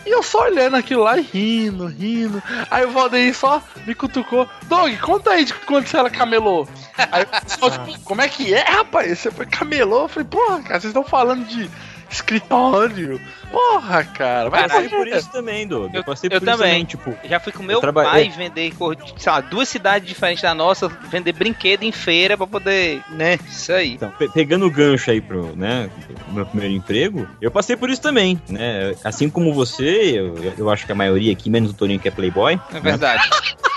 E 0.06 0.10
eu 0.10 0.22
só 0.22 0.44
olhando 0.44 0.76
aquilo 0.76 1.04
lá 1.04 1.18
e 1.18 1.22
rindo, 1.22 1.88
rindo. 1.88 2.42
Aí 2.70 2.86
o 2.86 2.92
Valdeir 2.92 3.36
só 3.36 3.62
me 3.88 3.96
cutucou. 3.96 4.48
Doug, 4.64 4.96
conta 5.00 5.32
aí 5.32 5.46
de 5.46 5.54
quando 5.54 5.88
você 5.88 5.98
era 5.98 6.12
camelô. 6.12 6.68
Aí 7.12 7.24
o 7.24 7.28
pessoal, 7.28 7.72
tipo, 7.72 8.00
como 8.06 8.22
é 8.22 8.30
que 8.30 8.54
é, 8.54 8.62
rapaz? 8.62 9.18
Você 9.18 9.32
foi 9.32 9.48
camelô? 9.48 10.04
Eu 10.04 10.08
falei, 10.08 10.28
porra, 10.30 10.62
cara, 10.62 10.80
vocês 10.80 10.92
estão 10.92 11.04
falando 11.04 11.46
de 11.46 11.70
escritório. 12.10 13.20
Porra, 13.52 14.04
cara. 14.04 14.50
Vai 14.50 14.64
Eu 14.66 14.70
passei 14.70 14.90
por 14.90 15.08
isso 15.08 15.32
também, 15.32 15.68
Doug. 15.68 15.94
Eu, 15.94 16.04
passei 16.04 16.28
eu 16.28 16.40
por 16.40 16.48
isso 16.48 16.58
também. 16.58 16.72
também, 16.72 16.86
tipo... 16.86 17.16
Já 17.28 17.40
fui 17.40 17.52
com 17.52 17.64
meu 17.64 17.80
traba- 17.80 18.04
pai 18.04 18.28
é. 18.28 18.30
vender, 18.30 18.74
sei 19.18 19.32
lá, 19.32 19.40
duas 19.42 19.70
cidades 19.70 20.08
diferentes 20.08 20.42
da 20.42 20.54
nossa, 20.54 20.88
vender 20.88 21.34
brinquedo 21.34 21.84
em 21.84 21.92
feira 21.92 22.38
pra 22.38 22.48
poder, 22.48 23.02
né? 23.12 23.38
Isso 23.48 23.72
aí. 23.72 23.94
Então, 23.94 24.12
pe- 24.12 24.30
pegando 24.30 24.66
o 24.66 24.72
gancho 24.72 25.10
aí 25.12 25.22
pro, 25.22 25.56
né, 25.56 25.90
pro 26.26 26.34
meu 26.34 26.46
primeiro 26.46 26.74
emprego, 26.74 27.28
eu 27.42 27.52
passei 27.52 27.76
por 27.76 27.90
isso 27.90 28.02
também, 28.02 28.40
né? 28.50 28.94
Assim 29.04 29.30
como 29.30 29.54
você, 29.54 30.20
eu, 30.20 30.36
eu 30.58 30.70
acho 30.70 30.86
que 30.86 30.92
a 30.92 30.96
maioria 30.96 31.32
aqui, 31.32 31.50
menos 31.50 31.72
o 31.72 31.74
Toninho 31.74 32.00
que 32.00 32.08
é 32.08 32.12
playboy, 32.12 32.60
É 32.74 32.80
verdade. 32.80 33.24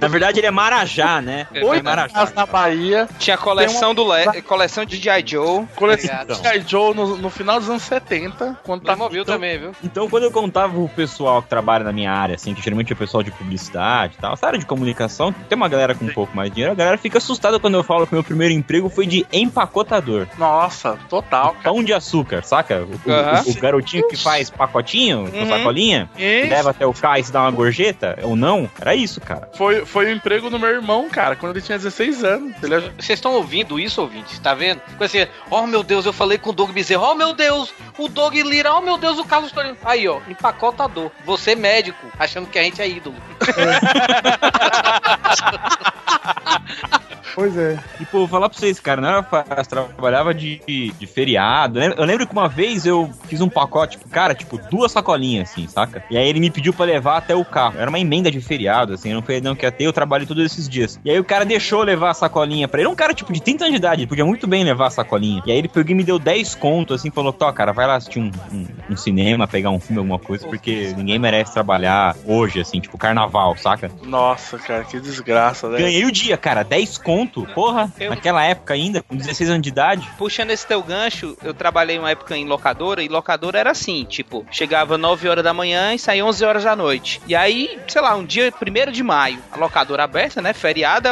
Na 0.00 0.08
verdade, 0.08 0.38
ele 0.40 0.46
é 0.46 0.50
Marajá, 0.50 1.20
né? 1.20 1.46
Oito 1.52 1.74
é 1.74 1.82
Marajá. 1.82 2.14
casas 2.14 2.34
na 2.34 2.46
Bahia. 2.46 3.08
Tinha 3.18 3.36
coleção 3.36 3.94
do 3.94 4.04
Le... 4.12 4.42
coleção 4.42 4.84
de 4.84 4.96
G.I. 4.96 5.24
Joe. 5.26 5.66
Coleção 5.76 6.14
Então. 6.22 6.36
de 6.36 6.42
G.I. 6.48 6.64
Joe 6.66 6.94
no, 6.94 7.16
no 7.16 7.30
final 7.30 7.58
dos 7.58 7.68
anos 7.68 7.82
70. 7.82 8.58
Quando 8.64 8.82
tá 8.82 8.94
Playmobil 8.94 9.24
também, 9.24 9.58
viu? 9.58 9.72
Então, 9.82 10.08
quando 10.08 10.24
eu 10.24 10.30
contava 10.30 10.78
o 10.78 10.88
pessoal 10.88 11.42
que 11.42 11.48
trabalha 11.48 11.84
na 11.84 11.92
minha 11.92 12.12
área, 12.12 12.34
assim, 12.34 12.54
que 12.54 12.62
geralmente 12.62 12.92
é 12.92 12.94
o 12.94 12.96
pessoal 12.98 13.22
de 13.22 13.30
publicidade 13.30 14.14
e 14.18 14.20
tal, 14.20 14.34
essa 14.34 14.46
área 14.46 14.58
de 14.58 14.66
comunicação, 14.66 15.32
tem 15.48 15.56
uma 15.56 15.68
galera 15.68 15.94
com 15.94 16.04
um 16.04 16.12
pouco 16.12 16.34
mais 16.36 16.50
de 16.50 16.54
dinheiro, 16.56 16.72
a 16.72 16.76
galera 16.76 16.98
fica 16.98 17.18
assustada 17.18 17.58
quando 17.58 17.74
eu 17.74 17.82
falo 17.84 18.06
que 18.06 18.14
meu 18.14 18.24
primeiro 18.24 18.54
emprego 18.54 18.88
foi 18.88 19.06
de 19.06 19.26
empacotador. 19.32 20.26
Nossa, 20.38 20.98
total. 21.08 21.56
Pão 21.62 21.82
de 21.82 21.92
açúcar, 21.92 22.42
saca? 22.44 22.84
O, 22.84 23.48
o- 23.48 23.50
o 23.50 23.60
garotinho 23.60 24.06
que 24.08 24.16
faz 24.16 24.50
pacotinho, 24.50 25.30
com 25.30 25.38
Uhum. 25.38 25.48
sacolinha, 25.48 26.08
que 26.16 26.46
leva 26.48 26.70
até 26.70 26.86
o 26.86 26.92
cais 26.92 27.28
e 27.28 27.32
dá 27.32 27.42
uma 27.42 27.50
gorjeta, 27.50 28.18
ou 28.22 28.36
não, 28.36 28.68
era 28.80 28.94
isso, 28.94 29.20
cara. 29.20 29.47
Foi, 29.54 29.84
foi 29.84 30.06
o 30.06 30.12
emprego 30.12 30.48
do 30.50 30.58
meu 30.58 30.68
irmão, 30.68 31.08
cara, 31.08 31.34
quando 31.34 31.56
ele 31.56 31.64
tinha 31.64 31.78
16 31.78 32.22
anos. 32.22 32.54
Ele 32.62 32.74
é- 32.76 32.80
Vocês 32.80 33.18
estão 33.18 33.32
ouvindo 33.32 33.80
isso, 33.80 34.00
ouvintes? 34.00 34.38
Tá 34.38 34.54
vendo? 34.54 34.80
Coisa 34.96 35.22
assim, 35.22 35.30
oh 35.50 35.66
meu 35.66 35.82
Deus, 35.82 36.06
eu 36.06 36.12
falei 36.12 36.38
com 36.38 36.50
o 36.50 36.52
Doug 36.52 36.70
Bezerra, 36.70 37.02
oh 37.02 37.14
meu 37.14 37.32
Deus, 37.32 37.72
o 37.98 38.08
Doug 38.08 38.34
Lira, 38.34 38.72
oh 38.74 38.80
meu 38.80 38.96
Deus, 38.98 39.18
o 39.18 39.24
Carlos 39.24 39.50
Torino. 39.50 39.76
Aí, 39.84 40.06
ó, 40.06 40.20
empacotador. 40.28 41.10
Você 41.24 41.56
médico, 41.56 42.06
achando 42.18 42.46
que 42.46 42.58
a 42.58 42.62
gente 42.62 42.80
é 42.80 42.88
ídolo. 42.88 43.16
Pois 47.34 47.56
é. 47.56 47.78
E, 48.00 48.06
pô, 48.06 48.18
vou 48.18 48.28
falar 48.28 48.48
pra 48.48 48.58
vocês, 48.58 48.80
cara, 48.80 49.00
não 49.00 49.08
era 49.08 49.22
fácil, 49.22 49.66
trabalhava 49.68 50.34
de, 50.34 50.60
de 50.66 51.06
feriado. 51.06 51.80
Eu 51.80 52.04
lembro 52.04 52.26
que 52.26 52.32
uma 52.32 52.48
vez 52.48 52.86
eu 52.86 53.10
fiz 53.26 53.40
um 53.40 53.48
pacote, 53.48 53.96
tipo, 53.96 54.08
cara, 54.08 54.34
tipo, 54.34 54.58
duas 54.70 54.92
sacolinhas, 54.92 55.50
assim, 55.50 55.66
saca? 55.66 56.02
E 56.10 56.16
aí 56.16 56.28
ele 56.28 56.40
me 56.40 56.50
pediu 56.50 56.72
pra 56.72 56.86
levar 56.86 57.18
até 57.18 57.34
o 57.34 57.44
carro. 57.44 57.78
Era 57.78 57.88
uma 57.88 57.98
emenda 57.98 58.30
de 58.30 58.40
feriado, 58.40 58.94
assim, 58.94 59.12
não 59.12 59.22
foi 59.22 59.40
não 59.40 59.54
que 59.54 59.64
ia 59.64 59.72
ter, 59.72 59.84
eu 59.84 59.92
trabalhei 59.92 60.26
todos 60.26 60.44
esses 60.44 60.68
dias. 60.68 60.98
E 61.04 61.10
aí 61.10 61.18
o 61.18 61.24
cara 61.24 61.44
deixou 61.44 61.82
levar 61.82 62.10
a 62.10 62.14
sacolinha 62.14 62.68
pra 62.68 62.80
ele. 62.80 62.88
Um 62.88 62.94
cara, 62.94 63.14
tipo, 63.14 63.32
de 63.32 63.40
30 63.40 63.64
anos 63.64 63.72
de 63.72 63.78
idade, 63.78 64.02
ele 64.02 64.08
podia 64.08 64.24
muito 64.24 64.46
bem 64.46 64.64
levar 64.64 64.86
a 64.86 64.90
sacolinha. 64.90 65.42
E 65.46 65.52
aí 65.52 65.58
ele 65.58 65.68
pegou 65.68 65.90
e 65.90 65.94
me 65.94 66.04
deu 66.04 66.18
10 66.18 66.54
conto, 66.56 66.94
assim, 66.94 67.10
falou, 67.10 67.32
tó, 67.32 67.52
cara, 67.52 67.72
vai 67.72 67.86
lá 67.86 67.96
assistir 67.96 68.18
um, 68.18 68.30
um, 68.52 68.66
um 68.90 68.96
cinema, 68.96 69.46
pegar 69.46 69.70
um 69.70 69.80
filme, 69.80 69.98
alguma 69.98 70.18
coisa, 70.18 70.46
porque 70.46 70.92
ninguém 70.96 71.18
merece 71.18 71.52
trabalhar 71.52 72.16
hoje, 72.24 72.60
assim, 72.60 72.80
tipo, 72.80 72.98
carnaval, 72.98 73.56
saca? 73.56 73.90
Nossa, 74.02 74.58
cara, 74.58 74.84
que 74.84 75.00
desgraça, 75.00 75.68
né? 75.68 75.78
Ganhei 75.78 76.04
o 76.04 76.12
dia, 76.12 76.36
cara, 76.36 76.62
10 76.62 76.98
conto, 76.98 77.17
porra, 77.26 77.92
Eu- 77.98 78.10
naquela 78.10 78.44
época 78.44 78.74
ainda, 78.74 79.02
com 79.02 79.16
16 79.16 79.50
anos 79.50 79.62
de 79.62 79.68
idade. 79.68 80.08
Puxando 80.18 80.50
esse 80.50 80.66
teu 80.66 80.82
gancho, 80.82 81.36
eu 81.42 81.52
trabalhei 81.54 81.98
uma 81.98 82.10
época 82.10 82.36
em 82.36 82.46
locadora 82.46 83.02
e 83.02 83.08
locadora 83.08 83.58
era 83.58 83.70
assim, 83.70 84.04
tipo, 84.04 84.46
chegava 84.50 84.96
9 84.98 85.28
horas 85.28 85.44
da 85.44 85.52
manhã 85.54 85.94
e 85.94 85.98
saía 85.98 86.24
11 86.24 86.44
horas 86.44 86.64
da 86.64 86.74
noite. 86.76 87.20
E 87.26 87.34
aí, 87.34 87.78
sei 87.88 88.00
lá, 88.00 88.14
um 88.14 88.24
dia 88.24 88.52
1 88.52 88.90
de 88.92 89.02
maio, 89.02 89.38
a 89.52 89.56
locadora 89.56 90.04
aberta, 90.04 90.40
né? 90.42 90.52
Feriada, 90.52 91.10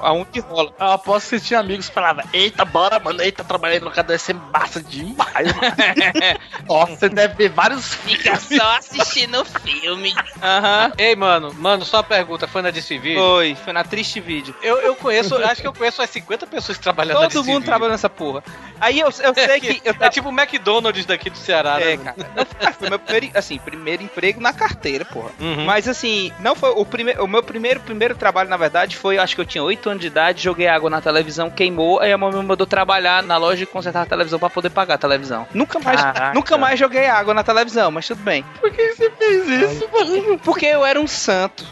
aonde 0.00 0.40
rola. 0.40 0.72
Eu 0.78 0.92
aposto 0.92 1.30
que 1.30 1.38
você 1.38 1.46
tinha 1.46 1.60
amigos 1.60 1.88
que 1.88 1.94
falavam, 1.94 2.24
eita, 2.32 2.64
bora, 2.64 2.98
mano, 2.98 3.20
eita, 3.22 3.44
trabalhei 3.44 3.78
no 3.78 3.86
locador, 3.86 4.08
deve 4.12 4.22
ser 4.22 4.34
massa 4.34 4.82
demais, 4.82 5.46
mano. 5.54 5.72
Nossa, 6.68 6.96
você 6.96 7.08
deve 7.08 7.34
ver 7.34 7.48
vários 7.50 7.92
Fica 7.94 8.36
só 8.36 8.76
assistindo 8.76 9.44
filme. 9.44 10.14
Aham. 10.42 10.92
Ei, 10.98 11.14
mano, 11.14 11.52
mano, 11.54 11.84
só 11.84 11.98
uma 11.98 12.02
pergunta, 12.02 12.46
foi 12.48 12.62
na 12.62 12.70
Disfiville? 12.70 13.16
Foi, 13.16 13.54
foi 13.54 13.72
na 13.72 13.84
triste 13.84 14.20
vídeo. 14.20 14.54
Eu, 14.62 14.78
eu 14.80 14.94
conheço, 14.96 15.36
acho 15.46 15.60
que 15.60 15.66
eu 15.66 15.72
conheço 15.72 16.00
umas 16.00 16.10
50 16.10 16.46
pessoas 16.46 16.76
que 16.78 16.82
trabalham 16.82 17.20
na 17.20 17.28
Todo 17.28 17.44
mundo 17.44 17.64
trabalha 17.64 17.92
nessa 17.92 18.08
porra. 18.10 18.42
Aí 18.80 18.98
eu, 19.00 19.06
eu 19.06 19.12
sei 19.34 19.60
que. 19.60 19.82
Eu 19.84 19.94
É 20.00 20.08
tipo 20.08 20.28
o 20.28 20.32
McDonald's 20.32 21.04
daqui 21.06 21.30
do 21.30 21.38
Ceará, 21.38 21.80
É, 21.80 21.96
né? 21.96 22.04
cara. 22.04 22.16
Não, 22.36 22.72
foi 22.72 22.88
meu 22.90 22.98
primeiro, 22.98 23.38
assim, 23.38 23.58
primeiro 23.58 24.02
emprego 24.02 24.40
na 24.40 24.52
carteira, 24.52 25.04
porra. 25.04 25.30
Uhum. 25.40 25.64
Mas 25.64 25.86
assim, 25.88 26.32
não 26.40 26.54
foi 26.54 26.70
o 26.70 26.84
primeiro, 26.84 27.24
o 27.24 27.28
meu 27.28 27.42
primeiro 27.42 27.80
primeiro 27.80 28.14
trabalho 28.14 28.48
na 28.48 28.56
verdade 28.56 28.96
foi, 28.96 29.18
acho 29.18 29.34
que 29.34 29.40
eu 29.40 29.46
tinha 29.46 29.62
8 29.62 29.88
anos 29.90 30.00
de 30.00 30.06
idade, 30.06 30.42
joguei 30.42 30.66
água 30.66 30.90
na 30.90 31.00
televisão, 31.00 31.50
queimou, 31.50 32.00
aí 32.00 32.12
a 32.12 32.18
mamãe 32.18 32.40
me 32.40 32.46
mandou 32.46 32.66
trabalhar 32.66 33.22
na 33.22 33.36
loja 33.36 33.62
e 33.62 33.66
consertar 33.66 34.02
a 34.02 34.06
televisão 34.06 34.38
pra 34.38 34.50
poder 34.50 34.70
pagar 34.70 34.94
a 34.94 34.98
televisão. 34.98 35.46
Nunca 35.54 35.78
mais, 35.78 36.00
Caraca. 36.00 36.34
nunca 36.34 36.58
mais 36.58 36.78
joguei 36.78 37.06
água 37.06 37.34
na 37.34 37.42
televisão, 37.42 37.90
mas 37.90 38.06
tudo 38.06 38.22
bem. 38.22 38.44
Por 38.60 38.70
que 38.70 38.92
você 38.94 39.10
fez 39.10 39.48
isso, 39.48 39.88
mano? 39.92 40.38
Porque 40.38 40.66
eu 40.66 40.84
era 40.84 41.00
um 41.00 41.06
santo. 41.06 41.64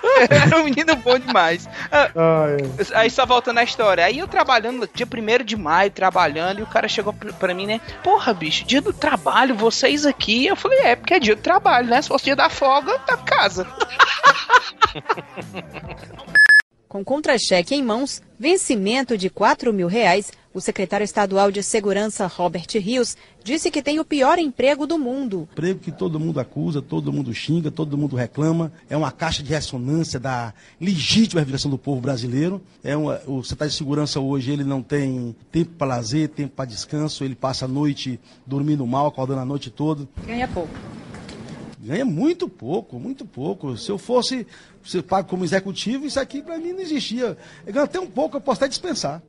era 0.30 0.58
um 0.60 0.64
menino 0.64 0.94
bom 0.96 1.18
demais. 1.18 1.68
Ah, 1.90 2.10
Ah, 2.14 2.46
é. 2.48 2.98
Aí 2.98 3.10
só 3.10 3.24
voltando 3.26 3.58
à 3.58 3.64
história. 3.64 4.04
Aí 4.04 4.18
eu 4.18 4.28
trabalhando, 4.28 4.88
dia 4.94 5.06
1 5.06 5.44
de 5.44 5.56
maio, 5.56 5.90
trabalhando, 5.90 6.60
e 6.60 6.62
o 6.62 6.66
cara 6.66 6.88
chegou 6.88 7.12
pr- 7.12 7.32
pra 7.34 7.54
mim, 7.54 7.66
né? 7.66 7.80
Porra, 8.02 8.32
bicho, 8.34 8.64
dia 8.64 8.80
do 8.80 8.92
trabalho, 8.92 9.54
vocês 9.54 10.04
aqui. 10.06 10.46
Eu 10.46 10.56
falei, 10.56 10.78
é, 10.80 10.96
porque 10.96 11.14
é 11.14 11.20
dia 11.20 11.36
do 11.36 11.42
trabalho, 11.42 11.88
né? 11.88 12.00
Se 12.02 12.08
fosse 12.08 12.24
dia 12.24 12.36
da 12.36 12.48
folga, 12.48 12.98
tá 13.00 13.14
em 13.14 13.24
casa. 13.24 13.66
Com 16.88 17.02
contra-cheque 17.02 17.74
em 17.74 17.82
mãos, 17.82 18.20
vencimento 18.38 19.16
de 19.16 19.30
4 19.30 19.72
mil 19.72 19.88
reais, 19.88 20.30
o 20.54 20.60
secretário 20.60 21.04
estadual 21.04 21.50
de 21.50 21.62
Segurança, 21.62 22.26
Robert 22.26 22.66
Rios, 22.74 23.16
disse 23.42 23.70
que 23.70 23.82
tem 23.82 23.98
o 23.98 24.04
pior 24.04 24.38
emprego 24.38 24.86
do 24.86 24.98
mundo. 24.98 25.48
emprego 25.52 25.80
que 25.80 25.90
todo 25.90 26.20
mundo 26.20 26.38
acusa, 26.40 26.82
todo 26.82 27.12
mundo 27.12 27.32
xinga, 27.32 27.70
todo 27.70 27.96
mundo 27.96 28.16
reclama. 28.16 28.72
É 28.88 28.96
uma 28.96 29.10
caixa 29.10 29.42
de 29.42 29.50
ressonância 29.50 30.20
da 30.20 30.52
legítima 30.80 31.40
reivindicação 31.40 31.70
do 31.70 31.78
povo 31.78 32.00
brasileiro. 32.00 32.60
É 32.84 32.96
uma, 32.96 33.20
o 33.26 33.42
secretário 33.42 33.70
de 33.70 33.76
segurança 33.76 34.20
hoje 34.20 34.50
ele 34.50 34.64
não 34.64 34.82
tem 34.82 35.34
tempo 35.50 35.72
para 35.76 35.86
lazer, 35.86 36.28
tempo 36.28 36.54
para 36.54 36.64
descanso. 36.64 37.24
Ele 37.24 37.34
passa 37.34 37.64
a 37.64 37.68
noite 37.68 38.20
dormindo 38.46 38.86
mal, 38.86 39.06
acordando 39.06 39.40
a 39.40 39.44
noite 39.44 39.70
toda. 39.70 40.08
Ganha 40.26 40.48
pouco. 40.48 40.72
Ganha 41.84 42.04
muito 42.04 42.48
pouco, 42.48 42.98
muito 43.00 43.24
pouco. 43.24 43.76
Se 43.76 43.90
eu 43.90 43.98
fosse 43.98 44.46
ser 44.84 45.02
pago 45.02 45.28
como 45.28 45.44
executivo, 45.44 46.06
isso 46.06 46.20
aqui 46.20 46.40
para 46.40 46.58
mim 46.58 46.72
não 46.72 46.80
existia. 46.80 47.36
Eu 47.66 47.72
ganho 47.72 47.84
até 47.84 47.98
um 47.98 48.06
pouco, 48.06 48.36
eu 48.36 48.40
posso 48.40 48.60
até 48.60 48.68
dispensar. 48.68 49.20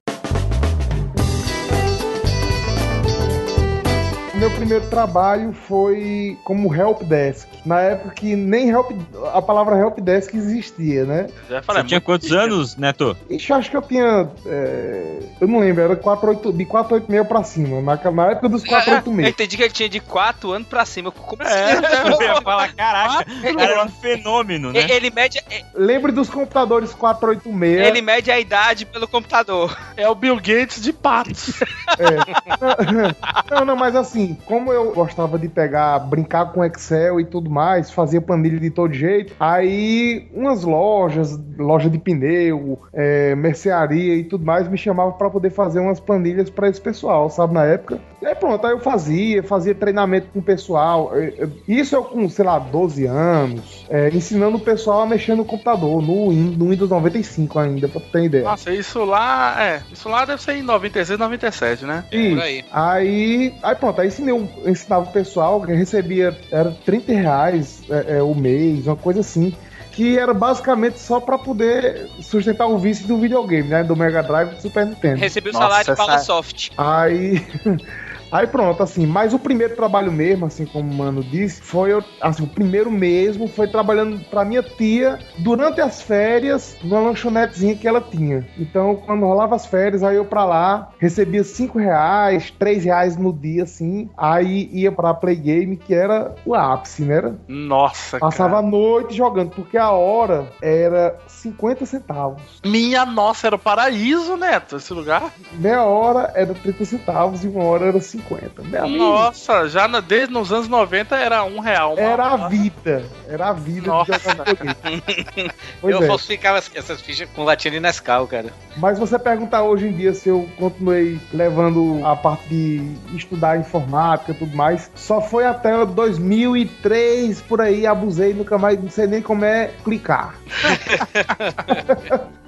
Meu 4.44 4.52
primeiro 4.52 4.86
trabalho 4.90 5.54
foi 5.54 6.38
como 6.44 6.76
help 6.76 7.04
desk. 7.04 7.48
Na 7.66 7.80
época 7.80 8.14
que 8.14 8.36
nem 8.36 8.72
help, 8.72 8.92
a 9.34 9.42
palavra 9.42 9.78
help 9.78 10.00
desk 10.00 10.36
existia, 10.36 11.06
né? 11.06 11.28
Já 11.50 11.62
Você 11.62 11.84
tinha 11.86 12.02
quantos 12.02 12.30
anos, 12.34 12.76
Neto? 12.76 13.16
Ixi, 13.30 13.52
eu 13.52 13.56
acho 13.56 13.72
que 13.72 13.78
eu 13.78 13.82
tinha. 13.82 14.30
é, 14.46 15.20
eu 15.40 15.48
não 15.48 15.62
lembro, 15.62 15.82
era 15.82 15.96
48, 15.96 16.52
de 16.52 16.66
486 16.66 17.26
pra 17.26 17.42
cima. 17.46 17.82
Na, 17.82 18.12
na 18.12 18.32
época 18.32 18.50
dos 18.50 18.64
Eu 18.64 18.70
486. 18.70 19.30
entendi 19.30 19.56
que 19.56 19.64
ele 19.64 19.74
tinha 19.74 19.88
de 19.88 20.02
4 20.02 20.52
anos 20.52 20.68
pra 20.68 20.84
cima. 20.86 21.10
Como 21.10 21.42
assim? 21.42 21.54
Eu 22.12 22.22
ia 22.22 22.42
falar, 22.42 22.74
caraca, 22.74 23.26
era 23.58 23.86
um 23.86 23.90
fenômeno, 23.90 24.74
né? 24.74 24.92
Ele 24.92 25.10
mede, 25.10 25.42
Lembre 25.74 26.12
dos 26.12 26.30
computadores 26.30 26.94
486. 26.94 27.88
ele 27.88 28.02
mede 28.02 28.30
a 28.30 28.38
idade 28.38 28.86
pelo 28.86 29.08
computador. 29.08 29.74
É 29.96 30.10
o 30.10 30.16
Bill 30.16 30.36
Gates 30.36 30.82
de 30.82 30.92
patos. 30.92 31.54
Não, 33.50 33.66
não, 33.66 33.76
mas 33.76 33.96
assim, 33.96 34.33
como 34.46 34.72
eu 34.72 34.94
gostava 34.94 35.38
de 35.38 35.48
pegar, 35.48 36.00
brincar 36.00 36.52
com 36.52 36.64
Excel 36.64 37.20
e 37.20 37.26
tudo 37.26 37.50
mais, 37.50 37.92
fazia 37.92 38.22
planilha 38.22 38.60
de 38.60 38.70
todo 38.70 38.94
jeito, 38.94 39.34
aí 39.40 40.28
umas 40.34 40.64
lojas, 40.64 41.40
loja 41.58 41.90
de 41.90 41.98
pneu, 41.98 42.80
é, 42.94 43.36
mercearia 43.36 44.16
e 44.16 44.24
tudo 44.24 44.46
mais, 44.46 44.68
me 44.68 44.78
chamavam 44.78 45.14
pra 45.14 45.30
poder 45.30 45.50
fazer 45.50 45.80
umas 45.80 46.00
planilhas 46.00 46.50
pra 46.50 46.70
esse 46.70 46.82
pessoal, 46.82 47.30
sabe, 47.30 47.54
na 47.54 47.66
época. 47.66 48.00
E 48.22 48.26
aí 48.26 48.36
pronto, 48.36 48.66
aí 48.66 48.72
eu 48.72 48.80
fazia, 48.80 49.44
fazia 49.44 49.76
treinamento 49.76 50.28
com 50.32 50.40
o 50.40 50.42
pessoal. 50.42 51.12
É, 51.14 51.26
é, 51.26 51.48
Isso 51.68 51.96
eu 51.96 52.04
com, 52.04 52.30
sei 52.30 52.46
lá, 52.46 52.58
12 52.58 53.06
anos, 53.06 53.86
é, 53.90 54.10
ensinando 54.10 54.58
o 54.58 54.60
pessoal 54.60 55.02
a 55.02 55.06
mexer 55.06 55.36
no 55.36 55.44
computador, 55.44 56.02
no, 56.02 56.32
no 56.32 56.70
Windows 56.70 56.90
95 56.90 57.60
ainda, 57.60 57.88
pra 57.90 58.00
tu 58.00 58.10
ter 58.12 58.24
ideia. 58.24 58.44
Nossa, 58.46 58.72
isso 58.74 59.04
lá, 59.04 59.62
é, 59.62 59.82
isso 59.92 60.08
lá 60.08 60.24
deve 60.26 60.42
ser 60.42 60.54
em 60.54 60.64
96, 60.64 61.20
97, 61.20 61.86
né? 61.86 62.06
Isso. 62.12 62.42
aí. 62.42 63.54
Aí, 63.62 63.76
pronto, 63.76 64.00
aí 64.00 64.10
um- 64.32 64.48
ensinava 64.66 65.06
o 65.06 65.12
pessoal, 65.12 65.62
que 65.62 65.74
recebia, 65.74 66.38
era 66.52 66.72
30 66.86 67.12
reais 67.14 67.84
é, 67.90 68.18
é, 68.18 68.24
o 68.24 68.34
mês, 68.34 68.88
uma 68.88 68.96
coisa 68.96 69.20
assim. 69.20 69.54
Que 69.92 70.18
era 70.18 70.34
basicamente 70.34 71.00
só 71.00 71.20
pra 71.20 71.38
poder 71.38 72.10
sustentar 72.20 72.66
o 72.66 72.80
vício 72.80 73.08
do 73.08 73.18
videogame, 73.20 73.70
né? 73.70 73.84
Do 73.84 73.96
Mega 73.96 74.24
Drive 74.24 74.54
e 74.54 74.56
do 74.56 74.62
Super 74.62 74.88
Nintendo. 74.88 75.20
Recebi 75.20 75.50
o 75.50 75.54
salário 75.54 75.86
de 75.86 75.96
Fala 75.96 76.18
Soft. 76.18 76.72
Aí. 76.76 77.46
Aí 78.34 78.48
pronto, 78.48 78.82
assim, 78.82 79.06
mas 79.06 79.32
o 79.32 79.38
primeiro 79.38 79.76
trabalho 79.76 80.12
mesmo, 80.12 80.48
assim 80.48 80.66
como 80.66 80.90
o 80.92 80.94
Mano 80.96 81.24
disse, 81.24 81.62
foi, 81.62 81.94
eu- 81.94 82.04
assim, 82.20 82.42
o 82.44 82.48
primeiro 82.48 82.90
mesmo 82.90 83.48
foi 83.48 83.68
trabalhando 83.68 84.20
pra 84.26 84.44
minha 84.44 84.64
tia 84.64 85.20
durante 85.38 85.80
as 85.80 86.02
férias 86.02 86.76
numa 86.84 87.00
lanchonetezinha 87.00 87.76
que 87.76 87.88
ela 87.88 88.02
tinha. 88.02 88.44
Então, 88.58 88.96
quando 88.96 89.24
rolava 89.26 89.56
as 89.56 89.68
férias, 89.68 90.02
aí 90.02 90.16
eu 90.16 90.26
pra 90.26 90.46
lá, 90.46 90.90
recebia 90.98 91.44
5 91.44 91.78
reais, 91.78 92.50
3 92.58 92.84
reais 92.84 93.16
no 93.18 93.32
dia, 93.32 93.64
assim, 93.64 94.10
aí 94.18 94.68
ia 94.74 94.92
pra 94.92 95.14
Play 95.14 95.36
Game, 95.36 95.78
que 95.78 95.94
era 95.94 96.34
o 96.44 96.56
ápice, 96.56 97.04
né? 97.04 97.14
Era- 97.18 97.36
Nossa, 97.48 98.18
Passava 98.18 98.58
a 98.58 98.62
noite 98.64 99.14
jogando, 99.14 99.52
porque 99.52 99.78
a 99.78 99.92
hora 99.92 100.48
era 100.60 101.16
50 101.28 101.86
centavos. 101.86 102.42
Minha 102.66 103.06
nossa, 103.06 103.46
era 103.46 103.56
o 103.56 103.60
paraíso, 103.60 104.36
Neto, 104.38 104.78
esse 104.78 104.92
lugar. 104.92 105.32
Meia 105.52 105.84
hora 105.84 106.32
era 106.36 106.52
30 106.56 106.84
centavos 106.84 107.44
e 107.44 107.48
uma 107.48 107.64
hora 107.64 107.86
era 107.86 108.02
50. 108.02 108.23
50. 108.30 108.64
Meu 108.64 108.84
amigo, 108.84 108.98
Nossa, 109.04 109.68
já 109.68 109.88
na- 109.88 110.00
desde 110.00 110.34
nos 110.34 110.52
anos 110.52 110.68
90 110.68 111.16
era 111.16 111.44
um 111.44 111.60
real. 111.60 111.94
uma- 111.94 112.02
era 112.02 112.26
a 112.26 112.48
vida. 112.48 113.04
Era 113.28 113.50
a 113.50 113.54
vida 113.54 113.82
de 113.82 113.86
jogar 113.86 114.20
eu 115.84 116.04
é. 116.04 116.08
falsificava 116.08 116.58
as- 116.58 116.72
essas 116.76 117.02
fichas 117.02 117.28
com 117.36 117.44
latinha 117.44 117.72
de 117.72 117.80
Nescau, 117.80 118.28
cara. 118.28 118.48
Mas 118.78 118.98
você 119.00 119.18
perguntar 119.20 119.64
hoje 119.64 119.88
em 119.88 119.94
dia 119.94 120.14
se 120.14 120.30
eu 120.30 120.50
continuei 120.58 121.20
levando 121.34 122.00
a 122.06 122.16
parte 122.16 122.48
de 122.48 122.96
estudar 123.16 123.60
informática 123.60 124.32
e 124.32 124.36
tudo 124.36 124.56
mais, 124.56 124.90
só 124.96 125.22
foi 125.22 125.46
até 125.46 125.86
2003 125.86 127.42
por 127.42 127.62
aí, 127.62 127.86
abusei, 127.86 128.34
nunca 128.34 128.58
mais, 128.58 128.82
não 128.82 128.90
sei 128.90 129.08
nem 129.08 129.22
como 129.22 129.46
é 129.46 129.72
clicar. 129.84 130.36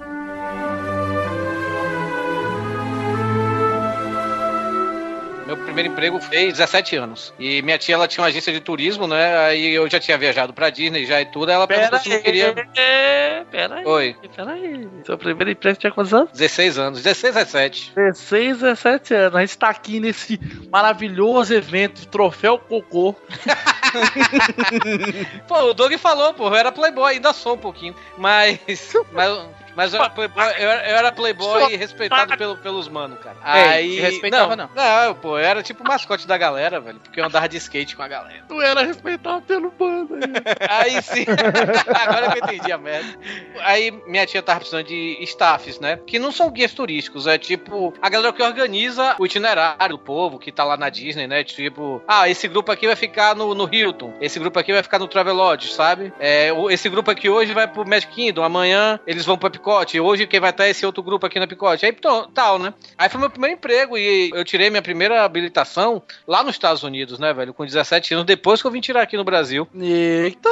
Meu 5.46 5.56
primeiro 5.56 5.90
emprego 5.90 6.20
foi 6.20 6.50
17 6.50 6.96
anos. 6.96 7.32
E 7.38 7.62
minha 7.62 7.78
tia, 7.78 7.94
ela 7.94 8.08
tinha 8.08 8.22
uma 8.22 8.28
agência 8.28 8.52
de 8.52 8.58
turismo, 8.60 9.06
né? 9.06 9.38
Aí 9.46 9.74
eu 9.74 9.88
já 9.88 10.00
tinha 10.00 10.18
viajado 10.18 10.52
pra 10.52 10.70
Disney 10.70 11.06
já 11.06 11.20
e 11.20 11.26
tudo. 11.26 11.52
Ela 11.52 11.68
perguntou 11.68 11.90
Pera 11.92 12.02
se 12.02 12.08
não 12.08 12.20
queria. 12.20 12.48
aí, 12.48 13.44
pera 13.44 13.76
aí. 13.76 13.84
Oi. 13.84 14.16
Pera 14.34 14.52
aí. 14.52 14.88
Seu 15.04 15.16
primeiro 15.16 15.52
emprego 15.52 15.78
tinha 15.78 15.92
quantos 15.92 16.12
anos? 16.12 16.32
16 16.32 16.78
anos. 16.78 17.00
16, 17.00 17.34
17. 17.34 17.92
16, 17.94 18.58
17 18.58 19.14
anos. 19.14 19.36
A 19.36 19.40
gente 19.40 19.58
tá 19.58 19.68
aqui 19.68 20.00
nesse 20.00 20.40
maravilhoso 20.68 21.54
evento 21.54 22.00
de 22.00 22.08
troféu 22.08 22.58
cocô. 22.58 23.14
Pô, 25.46 25.62
o 25.62 25.74
Doug 25.74 25.92
falou, 25.94 26.34
pô, 26.34 26.48
eu 26.48 26.56
era 26.56 26.72
playboy, 26.72 27.14
ainda 27.14 27.32
sou 27.32 27.54
um 27.54 27.58
pouquinho. 27.58 27.94
Mas. 28.18 28.58
Mas, 29.12 29.30
mas 29.76 29.92
eu, 29.92 30.00
era 30.00 30.10
playboy, 30.10 30.44
eu, 30.58 30.70
era, 30.70 30.90
eu 30.90 30.96
era 30.96 31.12
playboy 31.12 31.76
respeitado 31.76 32.36
pelo, 32.36 32.56
pelos 32.56 32.88
manos, 32.88 33.18
cara. 33.18 33.36
Ei, 33.44 33.68
Aí. 33.68 34.00
respeitava, 34.00 34.56
não? 34.56 34.70
Não, 34.74 35.14
pô, 35.14 35.38
eu 35.38 35.44
era 35.44 35.62
tipo 35.62 35.84
o 35.84 35.86
mascote 35.86 36.26
da 36.26 36.38
galera, 36.38 36.80
velho. 36.80 36.98
Porque 36.98 37.20
eu 37.20 37.24
andava 37.24 37.48
de 37.48 37.58
skate 37.58 37.94
com 37.94 38.02
a 38.02 38.08
galera. 38.08 38.42
Tu 38.48 38.60
era 38.60 38.82
respeitado 38.82 39.42
pelo 39.42 39.70
bando. 39.70 40.16
Aí 40.68 41.02
sim. 41.02 41.26
Agora 41.94 42.32
que 42.32 42.38
eu 42.38 42.44
entendi 42.44 42.72
a 42.72 42.78
merda. 42.78 43.18
Aí 43.60 43.90
minha 44.06 44.26
tia 44.26 44.42
tava 44.42 44.60
precisando 44.60 44.86
de 44.86 45.18
staffs, 45.22 45.78
né? 45.78 45.98
Que 46.06 46.18
não 46.18 46.32
são 46.32 46.50
guias 46.50 46.72
turísticos, 46.72 47.26
é 47.26 47.36
tipo 47.36 47.92
a 48.00 48.08
galera 48.08 48.32
que 48.32 48.42
organiza 48.42 49.14
o 49.18 49.26
itinerário 49.26 49.96
do 49.96 49.98
povo 49.98 50.38
que 50.38 50.50
tá 50.50 50.64
lá 50.64 50.76
na 50.76 50.88
Disney, 50.88 51.26
né? 51.26 51.44
Tipo, 51.44 52.02
ah, 52.08 52.28
esse 52.28 52.48
grupo 52.48 52.72
aqui 52.72 52.86
vai 52.86 52.96
ficar 52.96 53.34
no, 53.34 53.54
no 53.54 53.68
Hilton, 53.70 54.14
esse 54.20 54.38
grupo 54.38 54.58
aqui 54.58 54.72
vai 54.72 54.82
ficar 54.82 54.98
no 54.98 55.06
Travelodge, 55.06 55.72
sabe? 55.72 56.12
É, 56.18 56.50
esse 56.70 56.88
grupo 56.88 57.10
aqui 57.10 57.28
hoje 57.28 57.52
vai 57.52 57.68
pro 57.68 57.86
Magic 57.86 58.12
Kingdom, 58.12 58.42
amanhã 58.42 58.98
eles 59.06 59.24
vão 59.24 59.36
pro 59.36 59.46
Epicote, 59.66 59.98
hoje 59.98 60.28
quem 60.28 60.38
vai 60.38 60.50
estar 60.50 60.66
é 60.66 60.70
esse 60.70 60.86
outro 60.86 61.02
grupo 61.02 61.26
aqui 61.26 61.40
no 61.40 61.44
Epicote. 61.44 61.84
Aí 61.84 61.96
tal, 62.32 62.56
né? 62.56 62.72
Aí 62.96 63.08
foi 63.08 63.18
meu 63.18 63.28
primeiro 63.28 63.56
emprego 63.56 63.98
e 63.98 64.30
eu 64.32 64.44
tirei 64.44 64.70
minha 64.70 64.80
primeira 64.80 65.24
habilitação 65.24 66.00
lá 66.26 66.44
nos 66.44 66.54
Estados 66.54 66.84
Unidos, 66.84 67.18
né, 67.18 67.32
velho? 67.32 67.52
Com 67.52 67.66
17 67.66 68.14
anos, 68.14 68.26
depois 68.26 68.62
que 68.62 68.68
eu 68.68 68.70
vim 68.70 68.80
tirar 68.80 69.02
aqui 69.02 69.16
no 69.16 69.24
Brasil. 69.24 69.66
Eita! 69.74 70.48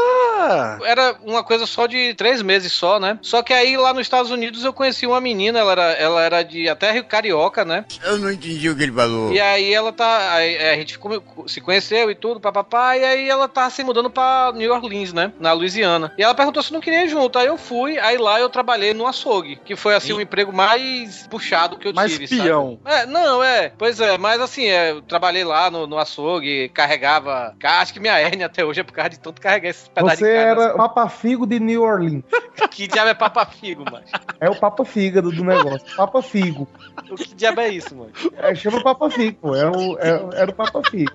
Era 0.84 1.16
uma 1.22 1.44
coisa 1.44 1.64
só 1.64 1.86
de 1.86 2.12
três 2.14 2.42
meses 2.42 2.72
só, 2.72 2.98
né? 2.98 3.16
Só 3.22 3.40
que 3.40 3.52
aí 3.52 3.76
lá 3.76 3.92
nos 3.92 4.02
Estados 4.02 4.32
Unidos 4.32 4.64
eu 4.64 4.72
conheci 4.72 5.06
uma 5.06 5.20
menina, 5.20 5.60
ela 5.60 5.72
era, 5.72 5.92
ela 5.92 6.22
era 6.22 6.42
de 6.42 6.68
até 6.68 6.90
Rio 6.90 7.04
Carioca, 7.04 7.64
né? 7.64 7.84
Eu 8.04 8.18
não 8.18 8.32
entendi 8.32 8.68
o 8.68 8.76
que 8.76 8.82
ele 8.82 8.92
falou. 8.92 9.32
E 9.32 9.40
aí 9.40 9.72
ela 9.72 9.92
tá. 9.92 10.34
aí 10.34 10.56
a 10.56 10.74
gente 10.74 10.98
se 11.46 11.60
conheceu 11.60 12.10
e 12.10 12.16
tudo, 12.16 12.40
papapá, 12.40 12.96
e 12.96 13.04
aí 13.04 13.28
ela 13.28 13.46
tá 13.46 13.70
se 13.70 13.84
mudando 13.84 14.10
pra 14.10 14.52
New 14.56 14.72
Orleans, 14.72 15.12
né? 15.12 15.32
Na 15.38 15.52
Louisiana. 15.52 16.12
E 16.18 16.22
ela 16.22 16.34
perguntou 16.34 16.64
se 16.64 16.72
não 16.72 16.80
queria 16.80 17.04
ir 17.04 17.08
junto. 17.08 17.38
Aí 17.38 17.46
eu 17.46 17.56
fui, 17.56 17.96
aí 17.96 18.18
lá 18.18 18.40
eu 18.40 18.48
trabalhei 18.48 18.92
no 18.92 19.03
açougue, 19.06 19.56
que 19.56 19.76
foi 19.76 19.94
assim 19.94 20.12
o 20.12 20.20
emprego 20.20 20.52
mais 20.52 21.26
puxado 21.26 21.76
que 21.78 21.88
eu 21.88 21.94
Mais 21.94 22.12
tive. 22.16 22.28
peão. 22.42 22.78
Sabe? 22.84 23.02
É, 23.02 23.06
não, 23.06 23.42
é. 23.42 23.72
Pois 23.76 24.00
é, 24.00 24.16
mas 24.18 24.40
assim, 24.40 24.66
é, 24.66 24.90
eu 24.92 25.02
trabalhei 25.02 25.44
lá 25.44 25.70
no, 25.70 25.86
no 25.86 25.98
açougue, 25.98 26.68
carregava. 26.70 27.54
Acho 27.62 27.92
que 27.92 28.00
minha 28.00 28.18
hérnia 28.18 28.46
até 28.46 28.64
hoje 28.64 28.80
é 28.80 28.84
por 28.84 28.92
causa 28.92 29.10
de 29.10 29.18
tanto 29.20 29.40
carregar 29.40 29.70
esses 29.70 29.88
pedaços 29.88 30.18
Você 30.18 30.26
de 30.26 30.44
carne. 30.44 30.62
era 30.62 30.74
Papa 30.74 31.08
Figo 31.08 31.46
de 31.46 31.58
New 31.60 31.82
Orleans. 31.82 32.22
Que 32.70 32.86
diabo 32.88 33.08
é 33.10 33.14
Papa 33.14 33.44
Figo, 33.46 33.84
mano? 33.84 34.04
É 34.40 34.48
o 34.48 34.54
Papa 34.54 34.84
Fígado 34.84 35.30
do 35.30 35.44
negócio. 35.44 35.84
Papa 35.96 36.22
Figo. 36.22 36.68
O 37.10 37.14
que 37.16 37.34
diabo 37.34 37.60
é 37.60 37.68
isso, 37.68 37.94
mano? 37.96 38.12
É, 38.36 38.54
chama 38.54 38.82
Papa 38.82 39.10
Figo, 39.10 39.38
pô. 39.40 39.54
Era 39.56 39.70
o, 39.70 39.98
é- 39.98 40.40
era 40.40 40.50
o 40.50 40.54
Papa 40.54 40.80
Figo. 40.88 41.12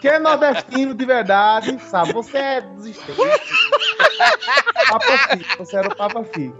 Quem 0.00 0.10
é 0.12 0.18
nordestino 0.18 0.94
de 0.94 1.04
verdade, 1.04 1.78
sabe? 1.88 2.12
Você 2.12 2.38
é 2.38 2.60
desistente. 2.60 3.18
Papa 4.88 5.18
Figo. 5.28 5.44
Você 5.58 5.76
era 5.76 5.88
o 5.88 5.96
Papa 5.96 6.24
Figo. 6.24 6.53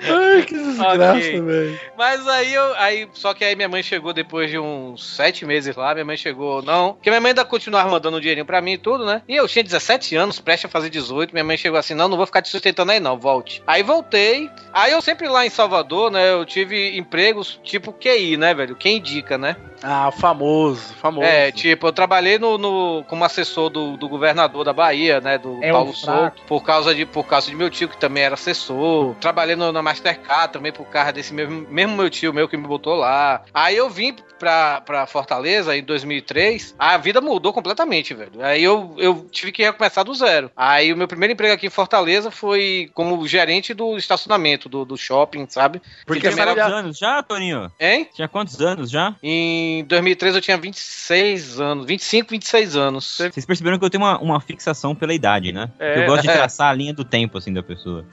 Ai, 0.00 0.42
que 0.44 0.54
desgraça, 0.54 1.16
Ok. 1.16 1.40
velho. 1.40 1.80
Mas 1.96 2.26
aí 2.28 2.54
eu. 2.54 2.74
Aí, 2.76 3.08
só 3.12 3.34
que 3.34 3.44
aí 3.44 3.56
minha 3.56 3.68
mãe 3.68 3.82
chegou 3.82 4.12
depois 4.12 4.48
de 4.50 4.58
uns 4.58 5.04
sete 5.16 5.44
meses 5.44 5.74
lá. 5.74 5.92
Minha 5.92 6.04
mãe 6.04 6.16
chegou, 6.16 6.62
não. 6.62 6.94
Porque 6.94 7.10
minha 7.10 7.20
mãe 7.20 7.30
ainda 7.30 7.44
continuava 7.44 7.90
mandando 7.90 8.16
um 8.16 8.20
dinheirinho 8.20 8.46
pra 8.46 8.60
mim 8.60 8.74
e 8.74 8.78
tudo, 8.78 9.04
né? 9.04 9.22
E 9.28 9.34
eu 9.34 9.48
tinha 9.48 9.62
17 9.64 10.14
anos, 10.14 10.38
prestes 10.38 10.66
a 10.66 10.68
fazer 10.68 10.88
18. 10.90 11.32
Minha 11.32 11.44
mãe 11.44 11.56
chegou 11.56 11.78
assim: 11.78 11.94
não, 11.94 12.08
não 12.08 12.16
vou 12.16 12.26
ficar 12.26 12.42
te 12.42 12.48
sustentando 12.48 12.92
aí, 12.92 13.00
não, 13.00 13.18
volte. 13.18 13.62
Aí 13.66 13.82
voltei. 13.82 14.48
Aí 14.72 14.92
eu 14.92 15.02
sempre 15.02 15.28
lá 15.28 15.44
em 15.44 15.50
Salvador, 15.50 16.10
né? 16.10 16.32
Eu 16.32 16.44
tive 16.44 16.96
empregos 16.96 17.60
tipo 17.64 17.92
QI, 17.92 18.36
né, 18.36 18.54
velho? 18.54 18.76
Quem 18.76 18.98
indica, 18.98 19.36
né? 19.36 19.56
Ah, 19.82 20.10
famoso, 20.10 20.92
famoso. 20.94 21.26
É, 21.26 21.52
tipo, 21.52 21.86
eu 21.86 21.92
trabalhei 21.92 22.38
no, 22.38 22.58
no- 22.58 23.04
como 23.08 23.24
assessor 23.24 23.70
do, 23.70 23.96
do 23.96 24.08
governador 24.08 24.64
da 24.64 24.72
Bahia, 24.72 25.20
né? 25.20 25.38
Do 25.38 25.62
É 25.62 25.70
Paulo 25.70 25.92
fraco. 25.92 26.18
Souto, 26.36 26.42
por 26.48 26.62
causa, 26.64 26.94
de, 26.94 27.06
por 27.06 27.24
causa 27.26 27.48
de 27.48 27.54
meu 27.56 27.70
tio, 27.70 27.88
que 27.88 27.96
também 27.96 28.24
era 28.24 28.34
assessor. 28.34 29.14
Trabalhei 29.20 29.54
no, 29.56 29.70
na 29.72 29.82
Mastercard 29.82 30.52
também 30.52 30.72
por 30.72 30.86
causa 30.86 31.12
desse 31.12 31.32
mesmo, 31.32 31.66
mesmo 31.70 31.96
meu 31.96 32.10
tio 32.10 32.32
meu 32.34 32.48
que 32.48 32.56
me 32.56 32.66
botou 32.66 32.94
lá. 32.96 33.42
Aí 33.54 33.76
eu 33.76 33.88
vim 33.88 34.16
pra, 34.38 34.80
pra 34.80 35.06
Fortaleza 35.06 35.76
em 35.76 35.82
2003, 35.82 36.74
a 36.78 36.96
vida 36.96 37.20
mudou 37.20 37.52
completamente, 37.52 38.14
velho. 38.14 38.32
Aí 38.40 38.62
eu, 38.62 38.94
eu 38.98 39.26
tive 39.30 39.50
que 39.52 39.62
recomeçar 39.62 40.04
do 40.04 40.14
zero. 40.14 40.50
Aí 40.56 40.92
o 40.92 40.96
meu 40.96 41.08
primeiro 41.08 41.32
emprego 41.32 41.54
aqui 41.54 41.66
em 41.66 41.70
Fortaleza 41.70 42.30
foi 42.30 42.90
como 42.94 43.26
gerente 43.26 43.74
do 43.74 43.96
estacionamento 43.96 44.68
do, 44.68 44.84
do 44.84 44.96
shopping, 44.96 45.46
sabe? 45.48 45.80
Porque 46.06 46.20
Que 46.28 46.32
tinha 46.34 46.44
quantos 46.46 46.62
era- 46.64 46.74
anos 46.76 46.98
já, 46.98 47.22
Toninho? 47.22 47.70
Hein? 47.80 48.08
Tinha 48.14 48.28
quantos 48.28 48.60
anos 48.60 48.90
já? 48.90 49.14
Em 49.22 49.67
2003 49.86 50.34
eu 50.34 50.40
tinha 50.40 50.56
26 50.56 51.60
anos, 51.60 51.86
25, 51.86 52.30
26 52.30 52.76
anos. 52.76 53.16
Vocês 53.16 53.46
perceberam 53.46 53.78
que 53.78 53.84
eu 53.84 53.90
tenho 53.90 54.04
uma, 54.04 54.18
uma 54.18 54.40
fixação 54.40 54.94
pela 54.94 55.14
idade, 55.14 55.52
né? 55.52 55.70
É. 55.78 56.02
Eu 56.02 56.06
gosto 56.06 56.22
de 56.22 56.30
É. 56.30 56.32
traçar 56.34 56.70
a 56.70 56.74
linha 56.74 56.92
do 56.92 57.04
tempo, 57.04 57.38
assim, 57.38 57.52
da 57.52 57.62
pessoa. 57.62 58.04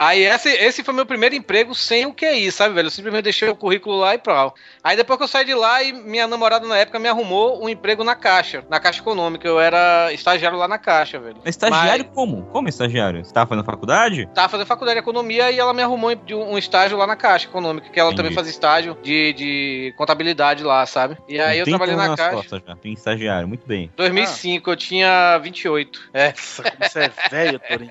Aí 0.00 0.24
esse, 0.24 0.48
esse 0.48 0.82
foi 0.82 0.94
meu 0.94 1.04
primeiro 1.04 1.34
emprego 1.34 1.74
sem 1.74 2.06
o 2.06 2.14
QI, 2.14 2.50
sabe, 2.50 2.74
velho? 2.74 2.86
Eu 2.86 2.90
simplesmente 2.90 3.24
deixei 3.24 3.50
o 3.50 3.54
currículo 3.54 3.98
lá 3.98 4.14
e 4.14 4.18
pronto. 4.18 4.54
Aí 4.82 4.96
depois 4.96 5.18
que 5.18 5.24
eu 5.24 5.28
saí 5.28 5.44
de 5.44 5.52
lá, 5.52 5.82
e 5.82 5.92
minha 5.92 6.26
namorada 6.26 6.66
na 6.66 6.78
época 6.78 6.98
me 6.98 7.06
arrumou 7.06 7.62
um 7.62 7.68
emprego 7.68 8.02
na 8.02 8.14
Caixa, 8.14 8.64
na 8.70 8.80
Caixa 8.80 9.02
Econômica. 9.02 9.46
Eu 9.46 9.60
era 9.60 10.10
estagiário 10.10 10.56
lá 10.56 10.66
na 10.66 10.78
Caixa, 10.78 11.20
velho. 11.20 11.36
Estagiário 11.44 12.06
como? 12.06 12.44
Como 12.46 12.66
estagiário? 12.66 13.22
Você 13.22 13.30
tava 13.30 13.50
fazendo 13.50 13.64
faculdade? 13.66 14.26
Tava 14.34 14.48
fazendo 14.48 14.66
faculdade 14.66 14.94
de 14.94 15.02
economia 15.02 15.50
e 15.50 15.58
ela 15.58 15.74
me 15.74 15.82
arrumou 15.82 16.10
um 16.30 16.56
estágio 16.56 16.96
lá 16.96 17.06
na 17.06 17.14
Caixa 17.14 17.46
Econômica, 17.46 17.90
que 17.90 18.00
ela 18.00 18.08
Entendi. 18.08 18.22
também 18.22 18.34
fazia 18.34 18.52
estágio 18.52 18.96
de, 19.02 19.34
de 19.34 19.94
contabilidade 19.98 20.64
lá, 20.64 20.86
sabe? 20.86 21.18
E 21.28 21.38
aí 21.38 21.58
eu 21.58 21.66
30 21.66 21.76
trabalhei 21.76 22.08
na 22.08 22.16
Caixa. 22.16 22.36
costas 22.36 22.62
já. 22.66 22.74
Tem 22.74 22.94
estagiário, 22.94 23.46
muito 23.46 23.66
bem. 23.66 23.92
2005, 23.98 24.70
eu 24.70 24.76
tinha 24.76 25.36
28. 25.36 26.08
É. 26.14 26.28
Nossa, 26.28 26.62
como 26.62 26.88
você 26.88 27.00
é 27.00 27.28
velho, 27.28 27.60
Torinho. 27.60 27.90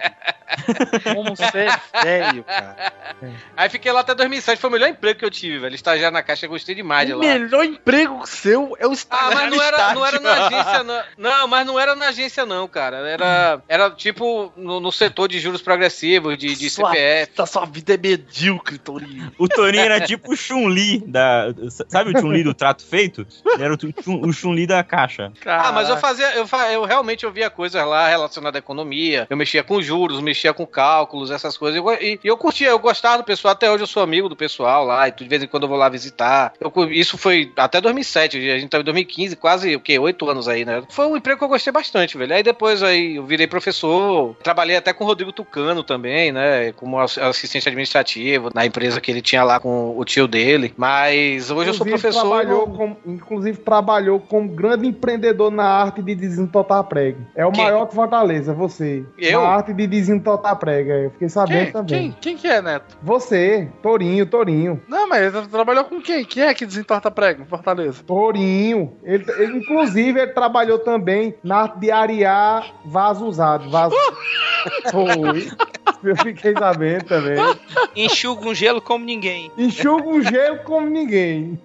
Como 1.14 1.36
você 1.36 1.60
é 1.60 1.99
velho, 2.04 2.44
cara. 2.44 2.94
Aí 3.58 3.70
fiquei 3.70 3.92
lá 3.92 4.00
até 4.02 4.14
2007. 4.16 4.60
Foi 4.60 4.70
o 4.70 4.74
melhor 4.74 4.90
emprego 4.90 5.20
que 5.20 5.26
eu 5.26 5.32
tive, 5.32 5.60
velho. 5.60 5.76
Estagiário 5.76 6.14
na 6.14 6.24
Caixa, 6.24 6.46
eu 6.46 6.50
gostei 6.50 6.74
demais 6.76 7.08
de 7.08 7.14
O 7.14 7.18
lá. 7.18 7.24
melhor 7.24 7.64
emprego 7.66 8.26
seu 8.26 8.76
é 8.80 8.86
o 8.88 8.92
Ah, 8.92 8.94
estagiário 8.94 9.36
mas 9.38 9.50
não 9.56 9.62
era, 9.64 9.94
não 9.94 10.06
era 10.06 10.20
na 10.20 10.34
agência, 10.48 10.84
não. 10.84 11.04
Não, 11.18 11.48
mas 11.48 11.66
não 11.68 11.80
era 11.80 11.96
na 11.96 12.08
agência, 12.08 12.46
não, 12.46 12.68
cara. 12.68 12.98
Era, 13.10 13.62
era 13.68 13.90
tipo 13.92 14.52
no, 14.56 14.80
no 14.80 14.92
setor 14.92 15.28
de 15.28 15.40
juros 15.40 15.62
progressivos, 15.62 16.38
de, 16.38 16.56
de 16.56 16.70
Sua- 16.70 16.90
CPF. 16.92 17.32
Sua, 17.36 17.46
sua 17.46 17.66
vida 17.66 17.94
é 17.94 17.98
medíocre, 17.98 18.78
Torinho. 18.78 19.32
O 19.38 19.48
Toninho 19.48 19.84
era 19.84 20.00
tipo 20.02 20.34
o 20.34 20.36
Chun-Li 20.36 21.04
da. 21.06 21.48
Sabe 21.88 22.12
o 22.16 22.20
Chun-Li 22.20 22.44
do 22.44 22.54
trato 22.54 22.86
feito? 22.86 23.26
Ele 23.54 23.64
era 23.64 23.74
o, 23.74 23.78
Chun- 23.80 24.22
o 24.26 24.32
Chun-Li 24.34 24.66
da 24.68 24.84
caixa. 24.84 25.32
Ah, 25.46 25.72
mas 25.72 25.90
eu 25.90 25.98
fazia, 25.98 26.34
eu, 26.36 26.48
eu 26.72 26.84
realmente 26.86 27.24
eu 27.26 27.32
via 27.32 27.50
coisas 27.50 27.84
lá 27.86 28.08
relacionadas 28.08 28.58
à 28.58 28.60
economia. 28.60 29.28
Eu 29.30 29.38
mexia 29.38 29.64
com 29.64 29.82
juros, 29.82 30.20
mexia 30.22 30.54
com 30.54 30.66
cálculos, 30.66 31.32
essas 31.32 31.58
coisas. 31.58 31.78
Eu 31.78 31.89
E, 31.94 32.20
e 32.24 32.28
eu 32.28 32.38
curtia, 32.38 32.70
eu 32.70 32.80
gostava 32.80 33.18
do 33.20 33.24
pessoal. 33.24 33.52
Até 33.54 33.70
hoje 33.72 33.84
eu 33.84 33.88
sou 33.88 34.04
amigo 34.04 34.30
do 34.30 34.36
pessoal 34.36 34.86
lá. 34.86 35.08
E 35.08 35.12
de 35.12 35.28
vez 35.28 35.44
em 35.44 35.48
quando 35.48 35.64
eu 35.64 35.70
vou 35.70 35.78
lá 35.78 35.90
visitar. 35.90 36.54
Eu 36.60 36.72
isso 36.92 37.18
foi 37.18 37.52
até 37.58 37.80
2007. 37.82 38.38
A 38.52 38.58
gente 38.58 38.70
tá 38.70 38.80
em 38.80 38.84
2015, 38.84 39.36
quase 39.36 39.76
o 39.76 39.80
quê? 39.80 39.98
Oito 40.00 40.30
anos 40.30 40.48
aí, 40.48 40.66
né? 40.66 40.82
Foi 40.90 41.06
um 41.08 41.18
emprego 41.18 41.38
que 41.40 41.44
eu 41.44 41.50
gostei 41.50 41.72
bastante, 41.74 42.18
velho. 42.18 42.34
Aí 42.34 42.44
depois 42.44 42.82
aí 42.84 43.16
eu 43.18 43.26
virei 43.26 43.48
professor. 43.48 44.36
Trabalhei 44.44 44.76
até 44.76 44.94
com 44.94 45.04
o 45.04 45.08
Rodrigo 45.08 45.32
Tucano 45.32 45.84
também, 45.84 46.32
né? 46.32 46.72
Como 46.74 47.00
ass- 47.00 47.18
assistente 47.18 47.68
administrativo 47.68 48.50
na 48.54 48.66
empresa 48.66 49.02
que 49.02 49.12
ele 49.12 49.22
tinha 49.22 49.44
lá 49.44 49.60
com 49.60 49.98
o 49.98 50.06
tio 50.06 50.28
dele. 50.28 50.74
Mas 50.78 51.50
hoje 51.52 51.70
eu 51.70 51.74
sou 51.74 51.86
Inclusive, 51.88 51.92
professor. 52.14 52.20
Trabalhou 52.30 52.68
com, 52.68 52.96
inclusive 53.06 53.58
trabalhou 53.60 54.20
como 54.20 54.48
grande 54.50 54.88
empreendedor 54.88 55.52
na 55.52 55.66
arte 55.66 56.02
de 56.02 56.16
desentotar 56.16 56.84
prego. 56.84 57.20
É 57.36 57.46
o 57.46 57.52
Quem? 57.52 57.64
maior 57.64 57.86
que 57.88 57.96
Fortaleza, 57.96 58.54
você. 58.54 59.04
Eu? 59.18 59.42
Na 59.42 59.48
arte 59.50 59.74
de 59.74 59.88
desentotar 59.88 60.56
prego. 60.58 60.92
é. 60.92 61.06
Eu 61.06 61.12
fiquei 61.12 61.30
sabendo 61.30 61.69
Quem? 61.72 61.74
também. 61.74 62.12
Quem, 62.12 62.12
quem 62.20 62.38
que 62.38 62.48
é, 62.48 62.62
Neto? 62.62 62.98
Você, 63.02 63.68
Torinho, 63.82 64.26
Torinho. 64.26 64.82
Não, 64.88 65.08
mas 65.08 65.34
ele 65.34 65.48
trabalhou 65.48 65.86
com 65.86 66.02
quem? 66.02 66.26
Quem 66.26 66.44
é 66.44 66.54
que 66.54 66.66
desentorta 66.66 67.10
prego 67.10 67.44
em 67.44 67.46
Fortaleza? 67.46 68.04
Torinho. 68.04 68.98
Ele, 69.04 69.26
ele, 69.38 69.58
inclusive, 69.58 70.20
ele 70.20 70.34
trabalhou 70.34 70.80
também 70.80 71.36
na 71.44 71.64
arte 71.64 71.80
de 71.80 71.92
arear 71.92 72.74
vaso 72.86 73.26
usado. 73.26 73.70
Vaso. 73.70 73.96
Foi. 74.92 75.50
Eu 76.04 76.16
fiquei 76.18 76.54
sabendo 76.54 77.06
também. 77.06 77.38
Enxuga 77.96 78.48
um 78.48 78.56
gelo 78.56 78.82
como 78.82 79.04
ninguém. 79.04 79.52
Enxuga 79.58 80.08
um 80.08 80.22
gelo 80.22 80.60
como 80.60 80.88
ninguém. 80.88 81.60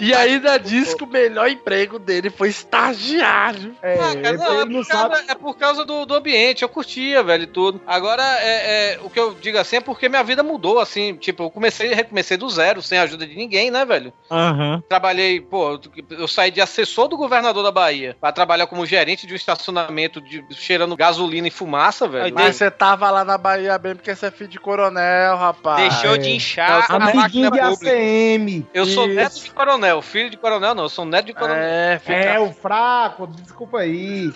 E 0.00 0.14
ainda 0.14 0.58
diz 0.58 0.94
que 0.94 1.04
o 1.04 1.06
melhor 1.06 1.48
emprego 1.48 1.98
dele 1.98 2.30
foi 2.30 2.48
estagiário. 2.48 3.74
É, 3.82 3.94
Ah, 3.94 4.16
cara, 4.22 4.36
não, 4.36 4.60
é, 4.60 4.66
por 4.66 4.86
causa, 4.86 5.24
é 5.28 5.34
por 5.34 5.56
causa 5.56 5.84
do, 5.84 6.06
do 6.06 6.14
ambiente, 6.14 6.62
eu 6.62 6.68
curtia, 6.68 7.22
velho, 7.22 7.44
e 7.44 7.46
tudo. 7.46 7.80
Agora, 7.86 8.22
é, 8.40 8.94
é, 8.94 9.00
o 9.02 9.10
que 9.10 9.18
eu 9.18 9.34
digo 9.34 9.58
assim 9.58 9.76
é 9.76 9.80
porque 9.80 10.08
minha 10.08 10.22
vida 10.22 10.42
mudou, 10.42 10.78
assim, 10.78 11.14
tipo, 11.16 11.44
eu 11.44 11.50
comecei, 11.50 11.92
recomecei 11.92 12.36
do 12.36 12.48
zero, 12.48 12.80
sem 12.80 12.98
a 12.98 13.02
ajuda 13.02 13.26
de 13.26 13.34
ninguém, 13.36 13.70
né, 13.70 13.84
velho? 13.84 14.12
Aham. 14.30 14.82
Trabalhei, 14.88 15.40
pô, 15.40 15.78
eu 16.10 16.28
saí 16.28 16.50
de 16.50 16.60
assessor 16.60 17.08
do 17.08 17.16
governador 17.16 17.62
da 17.62 17.72
Bahia 17.72 18.16
pra 18.20 18.32
trabalhar 18.32 18.66
como 18.66 18.86
gerente 18.86 19.26
de 19.26 19.32
um 19.32 19.36
estacionamento 19.36 20.20
de, 20.20 20.44
cheirando 20.52 20.96
gasolina 20.96 21.48
e 21.48 21.50
fumaça, 21.50 21.77
velho. 22.08 22.34
Mas 22.34 22.56
você 22.56 22.70
tava 22.70 23.10
lá 23.10 23.24
na 23.24 23.38
Bahia 23.38 23.78
bem 23.78 23.94
porque 23.94 24.14
você 24.14 24.26
é 24.26 24.30
filho 24.30 24.50
de 24.50 24.58
coronel, 24.58 25.36
rapaz. 25.36 25.76
Deixou 25.80 26.18
de 26.18 26.30
inchar 26.30 26.84
a 26.90 26.94
Amiguinho 26.96 27.16
máquina 27.16 27.50
de 27.50 27.58
pública. 27.60 27.90
ACM. 27.96 28.66
Eu 28.74 28.86
sou 28.86 29.06
Isso. 29.06 29.14
neto 29.14 29.40
de 29.42 29.50
coronel, 29.50 30.02
filho 30.02 30.30
de 30.30 30.36
coronel 30.36 30.74
não, 30.74 30.84
eu 30.84 30.88
sou 30.88 31.04
neto 31.04 31.26
de 31.26 31.34
coronel. 31.34 31.56
É, 31.62 32.00
É, 32.06 32.38
o 32.40 32.52
fraco, 32.52 33.26
desculpa 33.26 33.78
aí. 33.80 34.30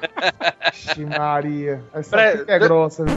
Ixi, 0.72 1.04
Maria. 1.04 1.82
Essa 1.92 2.10
Pre- 2.16 2.44
é 2.46 2.58
grossa, 2.58 3.04
viu? 3.04 3.16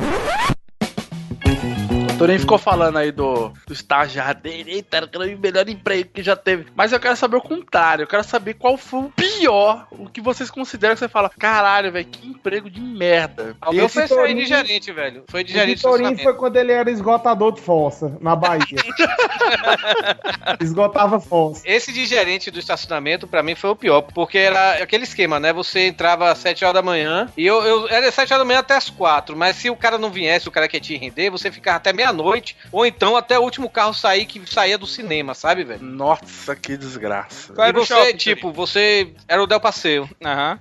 O 2.13 2.17
Torinho 2.23 2.39
ficou 2.39 2.57
falando 2.59 2.97
aí 2.97 3.11
do, 3.11 3.51
do 3.67 3.73
estagiário 3.73 4.39
dele, 4.39 4.71
eita, 4.75 4.97
era 4.97 5.05
o 5.07 5.39
melhor 5.39 5.67
emprego 5.67 6.09
que 6.13 6.21
já 6.23 6.35
teve. 6.35 6.67
Mas 6.75 6.91
eu 6.93 6.99
quero 6.99 7.15
saber 7.17 7.37
o 7.37 7.41
contrário, 7.41 8.03
eu 8.03 8.07
quero 8.07 8.23
saber 8.23 8.53
qual 8.53 8.77
foi 8.77 8.99
o 9.01 9.09
pior, 9.09 9.87
o 9.91 10.07
que 10.07 10.21
vocês 10.21 10.49
consideram 10.49 10.93
que 10.93 10.99
você 10.99 11.09
fala, 11.09 11.29
caralho, 11.37 11.91
velho, 11.91 12.05
que 12.05 12.27
emprego 12.27 12.69
de 12.69 12.79
merda. 12.79 13.57
O 13.65 13.73
meu 13.73 13.87
Esse 13.87 13.93
foi 13.93 14.03
aí 14.03 14.07
de 14.07 14.15
Torinho- 14.15 14.45
gerente, 14.47 14.91
velho. 14.91 15.23
Foi 15.27 15.43
de 15.43 15.51
O 15.51 15.53
gerente 15.55 15.77
Vitorinho 15.77 15.95
estacionamento. 16.11 16.23
foi 16.23 16.33
quando 16.35 16.55
ele 16.57 16.71
era 16.71 16.89
esgotador 16.91 17.51
de 17.51 17.61
fossa, 17.61 18.15
na 18.21 18.35
Bahia. 18.35 18.63
Esgotava 20.61 21.19
fossa. 21.19 21.63
Esse 21.65 21.91
de 21.91 22.05
gerente 22.05 22.51
do 22.51 22.59
estacionamento, 22.59 23.27
pra 23.27 23.41
mim, 23.43 23.55
foi 23.55 23.71
o 23.71 23.75
pior, 23.75 24.01
porque 24.01 24.37
era 24.37 24.83
aquele 24.83 25.03
esquema, 25.03 25.39
né? 25.39 25.51
Você 25.51 25.87
entrava 25.87 26.29
às 26.31 26.37
7 26.37 26.63
horas 26.63 26.75
da 26.75 26.81
manhã, 26.81 27.27
e 27.35 27.45
eu, 27.45 27.61
eu 27.63 27.87
era 27.89 28.09
7 28.11 28.31
horas 28.33 28.41
da 28.41 28.45
manhã 28.47 28.59
até 28.59 28.75
as 28.75 28.89
4, 28.89 29.35
mas 29.35 29.55
se 29.57 29.69
o 29.69 29.75
cara 29.75 29.97
não 29.97 30.11
viesse, 30.11 30.47
o 30.47 30.51
cara 30.51 30.67
quer 30.67 30.79
te 30.79 30.95
render, 30.95 31.29
você 31.31 31.51
ficava 31.51 31.77
até 31.77 31.91
meia-noite, 32.03 32.57
ou 32.71 32.85
então 32.85 33.15
até 33.15 33.39
o 33.39 33.43
último 33.43 33.69
carro 33.69 33.93
sair, 33.93 34.25
que 34.25 34.41
saía 34.51 34.77
do 34.77 34.85
cinema, 34.85 35.33
sabe, 35.33 35.63
velho? 35.63 35.83
Nossa, 35.83 36.55
que 36.55 36.75
desgraça. 36.75 37.53
E 37.57 37.71
você, 37.71 38.13
tipo, 38.13 38.51
você 38.51 39.13
era 39.27 39.41
o 39.41 39.47
Del 39.47 39.59
Passeio. 39.59 40.09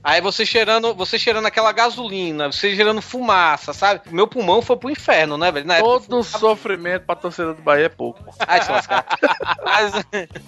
Aí 0.02 0.20
você 0.20 0.46
cheirando, 0.46 0.94
você 0.94 1.18
cheirando 1.18 1.46
aquela 1.46 1.72
gasolina, 1.72 2.50
você 2.50 2.74
cheirando 2.74 3.02
fumaça, 3.02 3.72
sabe? 3.72 4.02
Meu 4.10 4.26
pulmão 4.26 4.62
foi 4.62 4.76
pro 4.76 4.90
inferno, 4.90 5.36
né, 5.36 5.50
velho? 5.50 5.66
Na 5.66 5.76
época, 5.76 5.92
Todo 6.08 6.22
sofrimento 6.22 7.04
pra 7.04 7.16
torcida 7.16 7.54
do 7.54 7.62
Bahia 7.62 7.86
é 7.86 7.88
pouco. 7.88 8.22
Ai, 8.46 8.62
se 8.62 8.70
lascar. 8.70 9.04
Mas, 9.64 9.92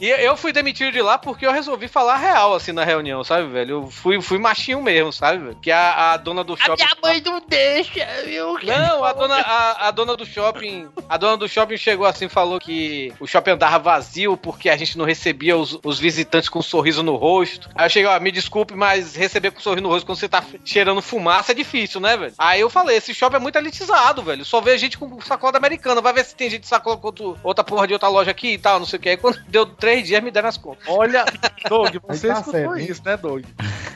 e 0.01 0.09
eu 0.09 0.37
fui 0.37 0.53
demitido 0.53 0.93
de 0.93 1.03
lá 1.03 1.19
porque 1.19 1.47
eu 1.47 1.53
resolvi 1.53 1.89
falar 1.89 2.17
real, 2.17 2.55
assim, 2.55 2.73
na 2.73 2.85
reunião, 2.85 3.25
sabe, 3.25 3.49
velho? 3.49 3.71
Eu 3.71 3.91
fui, 3.91 4.21
fui 4.21 4.39
machinho 4.39 4.83
mesmo, 4.83 5.13
sabe, 5.13 5.39
velho? 5.39 5.57
Que 5.61 5.71
a, 5.71 6.13
a 6.13 6.17
dona 6.17 6.45
do 6.45 6.57
shopping... 6.57 6.83
minha 6.83 6.97
mãe 7.03 7.21
não 7.21 7.41
deixa, 7.47 8.07
viu? 8.25 8.59
Não, 8.63 9.05
a 9.05 9.13
dona, 9.13 9.37
a, 9.37 9.89
a 9.89 9.91
dona 9.91 10.17
do 10.17 10.27
shopping... 10.27 10.84
A 11.09 11.17
dona 11.17 11.37
do 11.37 11.49
shopping 11.49 11.77
chegou 11.77 12.07
assim 12.07 12.27
e 12.27 12.29
falou 12.29 12.59
que 12.59 13.13
o 13.21 13.27
shopping 13.27 13.53
andava 13.53 13.79
vazio 13.79 14.37
porque 14.37 14.69
a 14.69 14.77
gente 14.77 14.97
não 14.99 15.05
recebia 15.05 15.57
os, 15.57 15.79
os 15.85 15.99
visitantes 15.99 16.49
com 16.49 16.59
um 16.59 16.63
sorriso 16.63 17.03
no 17.03 17.17
rosto. 17.17 17.69
Aí 17.75 17.87
eu 17.87 17.91
cheguei, 17.91 18.09
ó, 18.09 18.19
me 18.21 18.31
desculpe, 18.33 18.75
mas 18.75 19.15
receber 19.15 19.51
com 19.51 19.59
um 19.59 19.63
sorriso 19.63 19.83
no 19.83 19.89
rosto 19.89 20.07
quando 20.07 20.19
você 20.19 20.29
tá 20.29 20.43
cheirando 20.65 21.03
fumaça 21.03 21.53
é 21.53 21.55
difícil, 21.55 22.01
né, 22.01 22.17
velho? 22.17 22.33
Aí 22.39 22.61
eu 22.61 22.71
falei, 22.71 22.97
esse 22.97 23.13
shopping 23.15 23.37
é 23.37 23.41
muito 23.41 23.57
elitizado, 23.57 24.23
velho. 24.23 24.45
Só 24.45 24.61
vê 24.61 24.77
gente 24.79 24.97
com 24.99 25.21
sacola 25.21 25.53
da 25.53 25.59
americana. 25.59 26.01
Vai 26.01 26.13
ver 26.13 26.25
se 26.25 26.35
tem 26.35 26.49
gente 26.51 26.63
de 26.63 26.69
sacola 26.69 26.97
com 26.97 27.07
outro- 27.07 27.39
outra 27.43 27.63
porra 27.65 27.87
de 27.87 27.93
outra 27.93 28.09
loja 28.09 28.31
aqui 28.31 28.55
e 28.55 28.59
tal, 28.59 28.79
não 28.79 28.87
sei 28.87 28.99
o 28.99 29.03
que. 29.03 29.09
Aí 29.11 29.17
quando 29.17 29.39
deu 29.49 29.67
três 29.67 30.07
dias, 30.07 30.23
me 30.23 30.31
deram 30.31 30.49
as 30.49 30.57
contas. 30.57 30.85
Olha, 30.89 31.25
Doug, 31.69 31.95
você 32.09 32.29
tá 32.29 32.35
escutou 32.35 32.53
certo, 32.53 32.79
isso, 32.79 33.03
né, 33.05 33.17
Doug? 33.17 33.45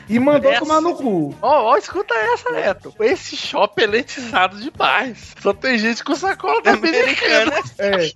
E 0.09 0.19
mandou 0.19 0.51
Essa- 0.51 0.61
tomar 0.61 0.81
no 0.81 0.95
cu. 0.95 1.35
Ó, 1.41 1.71
ó, 1.71 1.77
escuta 1.77 2.13
essa, 2.15 2.49
Neto. 2.51 2.93
Esse 2.99 3.35
shopping 3.37 3.81
é 3.81 3.83
elitizado 3.85 4.57
demais. 4.59 5.35
Só 5.41 5.53
tem 5.53 5.77
gente 5.77 6.03
com 6.03 6.15
sacola 6.15 6.61
da 6.61 6.71
americana. 6.71 7.53
É. 7.77 8.11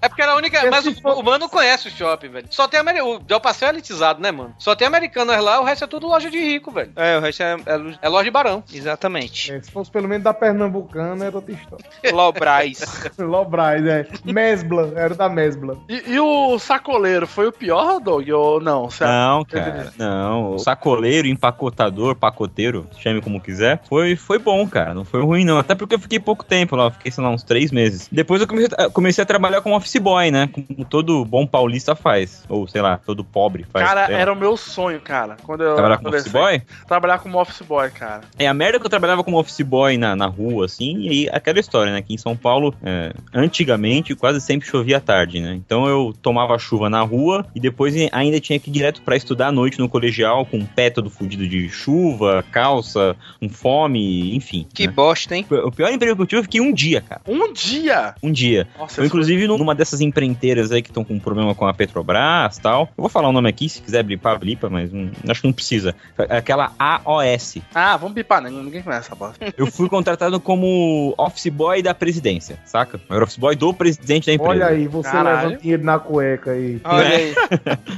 É 0.00 0.08
porque 0.08 0.22
era 0.22 0.32
a 0.32 0.36
única. 0.36 0.70
Mas 0.70 0.86
o, 0.86 0.90
o 0.90 1.22
mano 1.22 1.38
não 1.40 1.48
conhece 1.48 1.88
o 1.88 1.90
shopping, 1.90 2.28
velho. 2.28 2.46
Só 2.50 2.66
tem 2.68 2.80
americano. 2.80 3.14
O 3.16 3.18
Del 3.18 3.40
Passeio 3.40 3.68
é 3.68 3.72
elitizado, 3.72 4.20
né, 4.20 4.30
mano? 4.30 4.54
Só 4.58 4.74
tem 4.74 4.86
americanas 4.86 5.42
lá, 5.42 5.60
o 5.60 5.64
resto 5.64 5.84
é 5.84 5.86
tudo 5.86 6.06
loja 6.06 6.30
de 6.30 6.38
rico, 6.38 6.70
velho. 6.70 6.92
É, 6.96 7.16
o 7.18 7.20
resto 7.20 7.42
é, 7.42 7.56
É 8.00 8.08
loja 8.08 8.24
de 8.24 8.30
barão. 8.30 8.62
Exatamente. 8.72 9.52
É, 9.52 9.62
se 9.62 9.70
fosse 9.70 9.90
pelo 9.90 10.08
menos 10.08 10.24
da 10.24 10.32
Pernambucana, 10.34 11.26
era 11.26 11.36
outra 11.36 11.52
história. 11.52 11.84
Lobrais. 12.12 12.80
Lobrais, 13.18 13.84
é. 13.86 14.06
Mesbla, 14.24 14.92
era 14.96 15.14
da 15.14 15.28
Mesbla. 15.28 15.78
E, 15.88 16.12
e 16.14 16.20
o 16.20 16.58
sacoleiro 16.58 17.26
foi 17.26 17.46
o 17.48 17.52
pior, 17.52 18.00
Doug? 18.00 18.28
Ou 18.30 18.60
não? 18.60 18.88
Você 18.90 19.04
Não, 19.04 19.44
cara, 19.44 19.92
não. 19.98 20.52
O 20.54 20.58
sacoleiro, 20.58 20.93
empacotador, 21.26 22.14
pacoteiro, 22.14 22.86
chame 22.98 23.20
como 23.20 23.40
quiser, 23.40 23.80
foi, 23.88 24.16
foi 24.16 24.38
bom, 24.38 24.66
cara. 24.68 24.94
Não 24.94 25.04
foi 25.04 25.22
ruim, 25.22 25.44
não. 25.44 25.58
Até 25.58 25.74
porque 25.74 25.94
eu 25.94 25.98
fiquei 25.98 26.18
pouco 26.20 26.44
tempo 26.44 26.76
lá, 26.76 26.90
fiquei, 26.90 27.10
sei 27.10 27.22
lá, 27.24 27.30
uns 27.30 27.42
três 27.42 27.70
meses. 27.72 28.08
Depois 28.10 28.40
eu 28.40 28.46
comecei, 28.46 28.76
a- 28.78 28.90
comecei 28.90 29.22
a 29.22 29.26
trabalhar 29.26 29.60
como 29.60 29.76
office 29.76 29.96
boy, 30.00 30.30
né? 30.30 30.48
Como 30.52 30.84
todo 30.84 31.24
bom 31.24 31.46
paulista 31.46 31.94
faz. 31.94 32.44
Ou, 32.48 32.66
sei 32.68 32.82
lá, 32.82 32.98
todo 32.98 33.24
pobre 33.24 33.64
faz. 33.72 33.86
Cara, 33.86 34.06
era 34.10 34.32
o 34.32 34.36
meu 34.36 34.56
sonho, 34.56 35.00
cara. 35.00 35.36
Quando 35.42 35.62
eu 35.62 35.74
Trabalhar 35.74 35.98
como 35.98 36.08
office 36.10 36.32
boy? 36.32 36.62
Trabalhar 36.86 37.18
como 37.18 37.38
office 37.40 37.62
boy, 37.62 37.90
cara. 37.90 38.20
É, 38.38 38.46
a 38.46 38.54
merda 38.54 38.78
que 38.78 38.86
eu 38.86 38.90
trabalhava 38.90 39.24
como 39.24 39.38
office 39.38 39.60
boy 39.62 39.96
na, 39.96 40.14
na 40.16 40.26
rua, 40.26 40.66
assim, 40.66 40.98
e 41.00 41.08
aí 41.08 41.28
aquela 41.32 41.58
história, 41.60 41.92
né? 41.92 41.98
Aqui 41.98 42.14
em 42.14 42.18
São 42.18 42.36
Paulo, 42.36 42.74
é, 42.82 43.12
antigamente, 43.32 44.14
quase 44.14 44.40
sempre 44.40 44.68
chovia 44.68 44.96
à 44.96 45.00
tarde, 45.00 45.40
né? 45.40 45.54
Então 45.54 45.86
eu 45.86 46.14
tomava 46.22 46.58
chuva 46.58 46.90
na 46.90 47.00
rua 47.02 47.46
e 47.54 47.60
depois 47.60 47.94
ainda 48.12 48.40
tinha 48.40 48.58
que 48.58 48.70
ir 48.70 48.72
direto 48.72 49.02
pra 49.02 49.16
estudar 49.16 49.48
à 49.48 49.52
noite 49.52 49.78
no 49.78 49.88
colegial, 49.88 50.44
com 50.44 50.58
o 50.58 50.66
pé 50.84 50.90
todo 50.90 51.08
fudido 51.08 51.46
de 51.48 51.68
chuva, 51.68 52.44
calça, 52.50 53.16
com 53.40 53.48
fome, 53.48 54.34
enfim. 54.36 54.66
Que 54.72 54.86
né? 54.86 54.92
bosta, 54.92 55.34
hein? 55.34 55.46
O 55.64 55.72
pior 55.72 55.90
emprego 55.90 56.16
que 56.16 56.22
eu 56.22 56.26
tive, 56.26 56.40
eu 56.40 56.44
fiquei 56.44 56.60
um 56.60 56.72
dia, 56.72 57.00
cara. 57.00 57.22
Um 57.26 57.52
dia? 57.52 58.14
Um 58.22 58.30
dia. 58.30 58.68
Nossa, 58.78 59.00
eu, 59.00 59.06
inclusive, 59.06 59.46
numa 59.46 59.74
dessas 59.74 60.00
empreiteiras 60.00 60.72
aí 60.72 60.82
que 60.82 60.90
estão 60.90 61.04
com 61.04 61.18
problema 61.18 61.54
com 61.54 61.66
a 61.66 61.72
Petrobras 61.72 62.56
e 62.56 62.60
tal. 62.60 62.82
Eu 62.96 63.02
vou 63.02 63.08
falar 63.08 63.28
o 63.28 63.32
nome 63.32 63.48
aqui, 63.48 63.68
se 63.68 63.80
quiser 63.80 64.02
blipar, 64.02 64.38
blipa, 64.38 64.68
mas 64.68 64.92
hum, 64.92 65.10
acho 65.28 65.40
que 65.40 65.46
não 65.46 65.54
precisa. 65.54 65.94
Aquela 66.18 66.72
AOS. 66.78 67.58
Ah, 67.74 67.96
vamos 67.96 68.14
bipar, 68.14 68.42
né? 68.42 68.50
Ninguém 68.50 68.82
conhece 68.82 69.06
essa 69.06 69.14
bosta. 69.14 69.44
Eu 69.56 69.66
fui 69.66 69.88
contratado 69.88 70.38
como 70.40 71.14
office 71.16 71.48
boy 71.48 71.82
da 71.82 71.94
presidência, 71.94 72.58
saca? 72.64 73.00
Eu 73.08 73.16
era 73.16 73.24
office 73.24 73.38
boy 73.38 73.56
do 73.56 73.72
presidente 73.72 74.26
da 74.26 74.32
empresa. 74.34 74.50
Olha 74.50 74.66
aí, 74.66 74.86
você 74.86 75.10
Caralho. 75.10 75.48
leva 75.48 75.60
dinheiro 75.60 75.84
na 75.84 75.98
cueca 75.98 76.50
aí. 76.50 76.80
Olha 76.84 77.08
aí. 77.08 77.34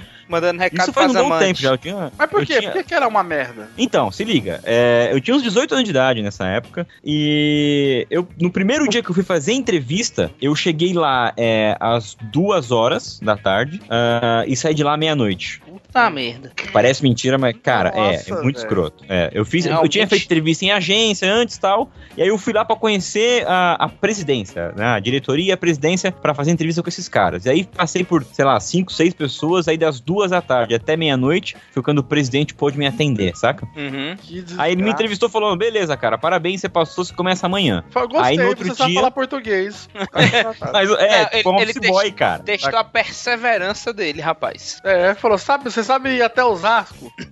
Mandando 0.28 0.60
recado 0.60 0.80
Isso 0.82 0.92
faz 0.92 1.14
um 1.14 1.28
bom 1.28 1.38
tempo 1.38 1.60
já. 1.60 1.70
Eu 1.70 1.78
tinha, 1.78 2.12
Mas 2.18 2.30
por 2.30 2.40
eu 2.40 2.46
quê? 2.46 2.58
tinha- 2.58 2.70
Por 2.72 2.82
que, 2.82 2.88
que 2.88 2.94
era 2.94 3.06
uma 3.06 3.22
merda? 3.22 3.68
Então, 3.78 4.10
se 4.10 4.24
liga. 4.24 4.60
é, 4.64 5.08
eu 5.12 5.20
tinha 5.20 5.36
uns 5.36 5.42
18 5.42 5.72
anos 5.72 5.84
de 5.84 5.90
idade 5.90 6.22
nessa 6.22 6.46
época. 6.46 6.86
E 7.04 8.06
eu, 8.10 8.26
no 8.40 8.50
primeiro 8.50 8.88
dia 8.88 9.02
que 9.02 9.10
eu 9.10 9.14
fui 9.14 9.22
fazer 9.24 9.52
entrevista, 9.52 10.30
eu 10.40 10.54
cheguei 10.54 10.92
lá 10.92 11.32
é, 11.36 11.76
às 11.80 12.16
duas 12.32 12.70
horas 12.70 13.20
da 13.20 13.36
tarde 13.36 13.80
ah, 13.88 14.44
e 14.46 14.56
saí 14.56 14.74
de 14.74 14.82
lá 14.82 14.96
meia-noite. 14.96 15.60
Puta 15.66 16.10
merda. 16.10 16.52
Parece 16.72 17.02
mentira, 17.02 17.38
mas, 17.38 17.54
cara, 17.62 17.90
é, 17.90 18.12
Nossa, 18.16 18.30
é 18.30 18.42
muito 18.42 18.56
velho. 18.56 18.64
escroto. 18.64 19.04
É, 19.08 19.30
eu 19.32 19.44
fiz, 19.44 19.64
eu 19.64 19.72
Realmente. 19.72 19.92
tinha 19.92 20.06
feito 20.06 20.24
entrevista 20.24 20.64
em 20.64 20.70
agência 20.72 21.32
antes 21.32 21.56
e 21.56 21.60
tal, 21.60 21.90
e 22.16 22.22
aí 22.22 22.28
eu 22.28 22.36
fui 22.38 22.52
lá 22.52 22.64
pra 22.64 22.74
conhecer 22.76 23.46
a, 23.46 23.74
a 23.84 23.88
presidência, 23.88 24.72
né, 24.76 24.84
a 24.86 24.98
diretoria 25.00 25.50
e 25.50 25.52
a 25.52 25.56
presidência 25.56 26.10
pra 26.10 26.34
fazer 26.34 26.50
entrevista 26.50 26.82
com 26.82 26.88
esses 26.88 27.08
caras. 27.08 27.44
E 27.46 27.50
aí 27.50 27.64
passei 27.64 28.04
por, 28.04 28.24
sei 28.32 28.44
lá, 28.44 28.58
cinco, 28.60 28.92
seis 28.92 29.14
pessoas, 29.14 29.68
aí 29.68 29.76
das 29.78 30.00
duas 30.00 30.15
da 30.28 30.40
tarde 30.40 30.74
até 30.74 30.96
meia-noite, 30.96 31.56
foi 31.72 31.82
quando 31.82 31.98
o 31.98 32.04
presidente 32.04 32.54
pôde 32.54 32.78
me 32.78 32.86
atender, 32.86 33.36
saca? 33.36 33.66
Uhum. 33.76 34.16
Aí 34.58 34.72
ele 34.72 34.82
me 34.82 34.90
entrevistou 34.90 35.28
falou: 35.28 35.54
beleza, 35.56 35.96
cara, 35.96 36.16
parabéns, 36.16 36.60
você 36.60 36.68
passou, 36.68 37.04
você 37.04 37.12
começa 37.12 37.46
amanhã. 37.46 37.84
Foi- 37.90 38.06
Gostei, 38.08 38.30
Aí 38.30 38.36
no 38.38 38.46
outro 38.48 38.64
você 38.66 38.74
sabe 38.74 38.90
dia- 38.92 39.00
falar 39.00 39.10
português. 39.10 39.88
Mas 40.72 40.90
é, 40.92 41.22
Não, 41.22 41.28
tipo 41.30 41.50
um 41.50 41.56
office 41.56 41.74
testou- 41.74 41.92
boy, 41.92 42.12
cara. 42.12 42.42
Testou 42.42 42.78
a 42.78 42.84
perseverança 42.84 43.92
dele, 43.92 44.20
rapaz. 44.20 44.80
É, 44.84 45.14
falou, 45.14 45.38
sabe, 45.38 45.64
você 45.64 45.82
sabe 45.82 46.10
ir 46.16 46.22
até 46.22 46.44
Osasco? 46.44 47.12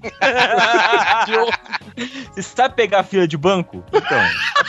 Você 2.35 2.43
sabe 2.43 2.75
pegar 2.75 3.01
a 3.01 3.05
fila 3.05 3.27
de 3.29 3.37
banco? 3.37 3.85
Então, 3.93 4.21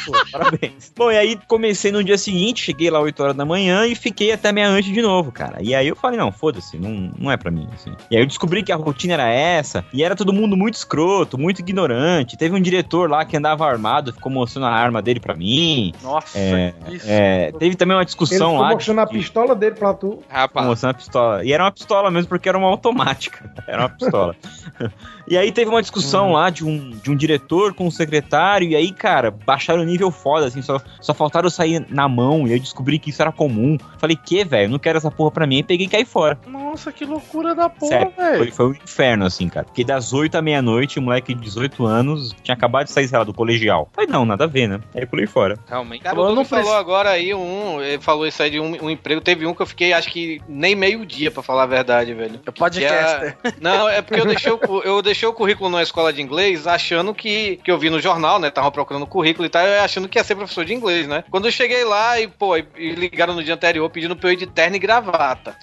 pô, 0.05 0.11
parabéns. 0.31 0.91
Bom, 0.95 1.11
e 1.11 1.17
aí 1.17 1.39
comecei 1.47 1.91
no 1.91 2.03
dia 2.03 2.17
seguinte, 2.17 2.63
cheguei 2.63 2.89
lá 2.89 2.99
8 2.99 3.23
horas 3.23 3.35
da 3.35 3.45
manhã 3.45 3.87
e 3.87 3.95
fiquei 3.95 4.31
até 4.31 4.51
meia-noite 4.51 4.91
de 4.91 5.01
novo, 5.01 5.31
cara. 5.31 5.57
E 5.61 5.73
aí 5.73 5.87
eu 5.87 5.95
falei, 5.95 6.17
não, 6.19 6.31
foda-se, 6.31 6.77
não, 6.77 7.11
não 7.17 7.31
é 7.31 7.37
pra 7.37 7.49
mim, 7.49 7.67
assim. 7.73 7.95
E 8.09 8.15
aí 8.15 8.21
eu 8.21 8.25
descobri 8.27 8.61
que 8.63 8.71
a 8.71 8.75
rotina 8.75 9.13
era 9.13 9.27
essa, 9.29 9.83
e 9.91 10.03
era 10.03 10.15
todo 10.15 10.31
mundo 10.33 10.55
muito 10.55 10.75
escroto, 10.75 11.37
muito 11.37 11.59
ignorante. 11.59 12.37
Teve 12.37 12.55
um 12.55 12.61
diretor 12.61 13.09
lá 13.09 13.25
que 13.25 13.35
andava 13.35 13.65
armado, 13.67 14.13
ficou 14.13 14.31
mostrando 14.31 14.67
a 14.67 14.71
arma 14.71 15.01
dele 15.01 15.19
pra 15.19 15.33
mim. 15.35 15.91
Nossa, 16.03 16.37
É, 16.37 16.73
isso. 16.89 17.05
é, 17.09 17.51
teve 17.53 17.75
também 17.75 17.95
uma 17.95 18.01
Ele 18.01 18.05
discussão 18.05 18.51
ficou 18.51 18.61
lá. 18.61 18.73
mostrando 18.73 18.99
a 19.01 19.07
pistola 19.07 19.55
dele 19.55 19.75
pra 19.75 19.93
tu. 19.93 20.19
Rapaz. 20.29 20.67
Mostrando 20.67 20.91
a 20.91 20.93
pistola. 20.97 21.43
E 21.45 21.51
era 21.53 21.63
uma 21.63 21.71
pistola 21.71 22.11
mesmo, 22.11 22.29
porque 22.29 22.47
era 22.49 22.57
uma 22.57 22.67
automática. 22.67 23.53
Era 23.67 23.81
uma 23.83 23.89
pistola. 23.89 24.35
e 25.27 25.35
aí 25.37 25.51
teve 25.51 25.69
uma 25.69 25.81
discussão 25.81 26.31
lá 26.33 26.49
de 26.51 26.63
um, 26.63 26.91
de 26.91 27.09
um 27.09 27.15
diretor 27.15 27.73
com 27.73 27.87
um 27.87 27.91
secretário, 27.91 28.67
e 28.69 28.75
aí, 28.75 28.91
cara, 28.91 29.31
baixaram 29.31 29.81
o 29.81 29.85
nível 29.85 30.11
foda, 30.11 30.45
assim, 30.45 30.61
só, 30.61 30.79
só 31.01 31.13
faltaram 31.13 31.49
sair 31.49 31.85
na 31.89 32.07
mão, 32.07 32.47
e 32.47 32.53
eu 32.53 32.59
descobri 32.59 32.99
que 32.99 33.09
isso 33.09 33.21
era 33.21 33.31
comum. 33.31 33.77
Falei, 33.97 34.15
que, 34.15 34.43
velho, 34.43 34.69
não 34.69 34.77
quero 34.79 34.97
essa 34.97 35.09
porra 35.09 35.31
pra 35.31 35.47
mim, 35.47 35.57
e 35.59 35.63
peguei 35.63 35.87
e 35.87 35.89
caí 35.89 36.05
fora. 36.05 36.37
Nossa, 36.47 36.91
que 36.91 37.05
loucura 37.05 37.55
da 37.55 37.67
porra, 37.69 37.94
Sério, 37.99 38.37
foi, 38.37 38.51
foi 38.51 38.65
um 38.67 38.71
inferno, 38.71 39.25
assim, 39.25 39.49
cara. 39.49 39.65
Porque 39.65 39.83
das 39.83 40.13
8 40.13 40.35
à 40.35 40.41
meia-noite, 40.41 40.99
um 40.99 41.03
moleque 41.03 41.33
de 41.33 41.41
18 41.41 41.85
anos 41.85 42.35
tinha 42.43 42.55
acabado 42.55 42.85
de 42.85 42.91
sair, 42.91 43.07
sei 43.07 43.17
lá, 43.17 43.23
do 43.23 43.33
colegial. 43.33 43.89
Falei, 43.93 44.09
não, 44.09 44.25
nada 44.25 44.43
a 44.43 44.47
ver, 44.47 44.67
né? 44.67 44.79
Aí 44.93 45.01
eu 45.01 45.07
pulei 45.07 45.27
fora. 45.27 45.57
Realmente. 45.67 46.03
Cara, 46.03 46.19
o 46.19 46.35
Doug 46.35 46.45
falou 46.45 46.73
agora 46.73 47.09
aí 47.09 47.33
um, 47.33 47.81
ele 47.81 48.01
falou 48.01 48.27
isso 48.27 48.41
aí 48.41 48.49
de 48.49 48.59
um, 48.59 48.85
um 48.85 48.89
emprego. 48.89 49.21
Teve 49.21 49.45
um 49.45 49.53
que 49.53 49.61
eu 49.61 49.65
fiquei, 49.65 49.93
acho 49.93 50.09
que 50.09 50.41
nem 50.47 50.75
meio 50.75 51.05
dia, 51.05 51.31
pra 51.31 51.41
falar 51.41 51.63
a 51.63 51.67
verdade, 51.67 52.13
velho. 52.13 52.39
É 52.45 52.51
podcaster. 52.51 53.37
Não, 53.59 53.89
é 53.89 54.01
porque 54.01 54.19
eu 54.19 54.25
deixei, 54.25 54.51
o, 54.51 54.59
eu 54.83 55.01
deixei 55.01 55.27
o 55.27 55.33
currículo 55.33 55.69
na 55.69 55.81
escola 55.81 56.13
de 56.13 56.21
inglês 56.21 56.67
achando 56.67 57.13
que, 57.13 57.57
que 57.63 57.71
eu 57.71 57.79
vi 57.79 57.89
no 57.89 57.99
jornal, 57.99 58.39
né? 58.39 58.49
Tava 58.49 58.71
procurando 58.71 59.07
currículo 59.07 59.45
e 59.45 59.49
tal, 59.49 59.65
achando 59.83 60.07
que 60.07 60.19
ia 60.19 60.23
ser 60.23 60.35
professor 60.35 60.65
de 60.65 60.73
inglês, 60.73 61.07
né? 61.07 61.23
Quando 61.29 61.45
eu 61.45 61.51
cheguei 61.51 61.83
lá 61.83 62.19
e, 62.19 62.27
pô, 62.27 62.55
e 62.57 62.65
e 62.77 62.91
ligaram 62.91 63.33
no 63.33 63.43
dia 63.43 63.53
anterior 63.53 63.89
pedindo 63.89 64.15
pra 64.15 64.29
eu 64.29 64.33
ir 64.33 64.37
de 64.37 64.47
terno 64.47 64.75
e 64.75 64.79
gravata. 64.79 65.57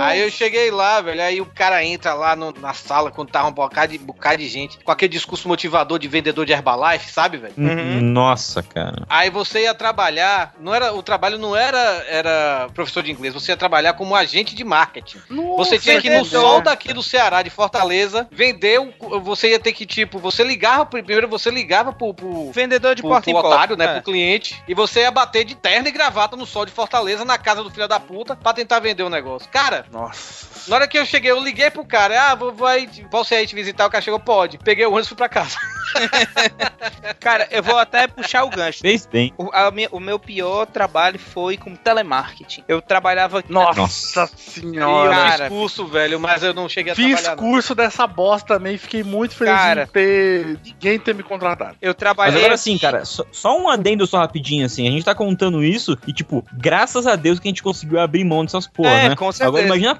Aí 0.00 0.20
eu 0.20 0.30
cheguei 0.30 0.70
lá, 0.70 1.00
velho, 1.00 1.22
aí 1.22 1.40
o 1.40 1.46
cara 1.46 1.71
entra 1.84 2.14
lá 2.14 2.34
no- 2.34 2.52
na 2.52 2.74
sala 2.74 3.10
quando 3.10 3.30
tava 3.30 3.48
um 3.48 3.52
bocado 3.52 3.92
de, 3.92 3.98
bocado 3.98 4.38
de 4.38 4.48
gente, 4.48 4.78
com 4.82 4.90
aquele 4.90 5.12
discurso 5.12 5.46
motivador 5.46 5.98
de 5.98 6.08
vendedor 6.08 6.44
de 6.44 6.52
Herbalife, 6.52 7.10
sabe, 7.12 7.36
velho? 7.38 7.54
Nossa, 8.02 8.62
cara. 8.62 9.04
Aí 9.08 9.30
você 9.30 9.62
ia 9.62 9.74
trabalhar, 9.74 10.54
não 10.60 10.74
era, 10.74 10.92
o 10.92 11.02
trabalho 11.02 11.38
não 11.38 11.54
era, 11.54 11.78
era 12.08 12.68
professor 12.74 13.02
de 13.02 13.10
inglês, 13.12 13.32
você 13.34 13.52
ia 13.52 13.56
trabalhar 13.56 13.92
como 13.92 14.14
agente 14.16 14.54
de 14.54 14.64
marketing. 14.64 15.18
você 15.56 15.78
tinha 15.78 16.00
que 16.00 16.08
ir 16.08 16.10
no 16.18 16.24
sol 16.24 16.60
daqui 16.62 16.92
do 16.92 17.02
Ceará, 17.02 17.42
de 17.42 17.50
Fortaleza, 17.50 18.26
vender, 18.30 18.80
o- 18.80 19.20
você 19.20 19.50
ia 19.50 19.58
ter 19.60 19.72
que, 19.72 19.86
tipo, 19.86 20.18
você 20.18 20.42
ligava, 20.42 20.84
primeiro 20.86 21.28
você 21.28 21.50
ligava 21.50 21.92
pro, 21.92 22.12
pro 22.14 22.50
vendedor 22.52 22.94
de 22.94 23.02
pro, 23.02 23.10
porta 23.10 23.30
em 23.30 23.32
pro 23.34 23.42
porta, 23.42 23.56
otário, 23.56 23.76
né, 23.76 23.84
é. 23.84 23.92
pro 23.94 24.02
cliente, 24.02 24.62
e 24.66 24.74
você 24.74 25.00
ia 25.00 25.10
bater 25.10 25.44
de 25.44 25.54
terno 25.54 25.88
e 25.88 25.92
gravata 25.92 26.36
no 26.36 26.46
sol 26.46 26.64
de 26.66 26.72
Fortaleza, 26.72 27.24
na 27.24 27.38
casa 27.38 27.62
do 27.62 27.70
filho 27.70 27.86
da 27.88 28.00
puta, 28.00 28.34
pra 28.34 28.52
tentar 28.52 28.80
vender 28.80 29.02
o 29.02 29.10
negócio. 29.10 29.48
Cara, 29.50 29.84
Nossa. 29.90 30.46
Na 30.68 30.76
hora 30.76 30.88
que 30.88 30.98
eu 30.98 31.04
cheguei, 31.06 31.30
eu 31.30 31.42
liguei 31.42 31.70
pro 31.70 31.84
cara, 31.84 32.30
ah, 32.30 32.34
vou, 32.34 32.52
vou 32.52 32.66
aí, 32.66 32.88
você 33.10 33.34
aí 33.36 33.46
te 33.46 33.54
visitar, 33.54 33.86
o 33.86 33.90
cara 33.90 34.02
chegou, 34.02 34.20
pode. 34.20 34.58
Peguei 34.58 34.84
o 34.86 34.90
ônibus 34.90 35.06
e 35.06 35.08
fui 35.08 35.16
pra 35.16 35.28
casa. 35.28 35.56
Cara, 37.20 37.46
eu 37.50 37.62
vou 37.62 37.78
até 37.78 38.06
puxar 38.06 38.44
o 38.44 38.50
gancho. 38.50 38.80
Fez 38.80 39.06
bem. 39.06 39.32
O, 39.36 39.50
a 39.52 39.72
o 39.90 40.00
meu 40.00 40.18
pior 40.18 40.66
trabalho 40.66 41.18
foi 41.18 41.56
com 41.56 41.74
telemarketing. 41.76 42.64
Eu 42.66 42.80
trabalhava. 42.80 43.42
Nossa 43.48 44.24
E 44.34 44.60
senhora. 44.60 45.34
eu 45.34 45.38
fiz 45.38 45.48
curso, 45.48 45.86
velho, 45.86 46.18
mas 46.20 46.42
eu 46.42 46.52
não 46.54 46.68
cheguei 46.68 46.92
a 46.92 46.96
Fiz 46.96 47.20
trabalhar. 47.22 47.36
não. 47.42 47.50
curso 47.50 47.74
dessa 47.74 48.06
bosta 48.06 48.54
também, 48.54 48.76
fiquei 48.78 49.02
muito 49.04 49.34
feliz 49.34 49.54
Cara. 49.54 49.84
de 49.86 49.90
ter 49.92 50.58
ninguém 50.64 50.98
ter 50.98 51.14
me 51.14 51.22
contratado. 51.22 51.76
Eu 51.80 51.88
Mas 51.90 51.96
trabalhei. 51.96 52.38
agora 52.40 52.56
sim, 52.56 52.78
cara, 52.78 53.04
só, 53.04 53.24
só 53.30 53.58
um 53.58 53.68
adendo 53.68 54.06
só 54.06 54.18
rapidinho, 54.18 54.66
assim. 54.66 54.86
A 54.88 54.90
gente 54.90 55.04
tá 55.04 55.14
contando 55.14 55.62
isso 55.62 55.96
e, 56.06 56.12
tipo, 56.12 56.44
graças 56.52 57.06
a 57.06 57.16
Deus 57.16 57.38
que 57.38 57.48
a 57.48 57.50
gente 57.50 57.62
conseguiu 57.62 58.00
abrir 58.00 58.24
mão 58.24 58.44
dessas 58.44 58.66
porra, 58.66 58.90
É, 58.90 59.08
né? 59.10 59.16
com 59.16 59.30
certeza. 59.30 59.48
Agora 59.48 59.64
imagina 59.66 59.92
a 59.92 59.96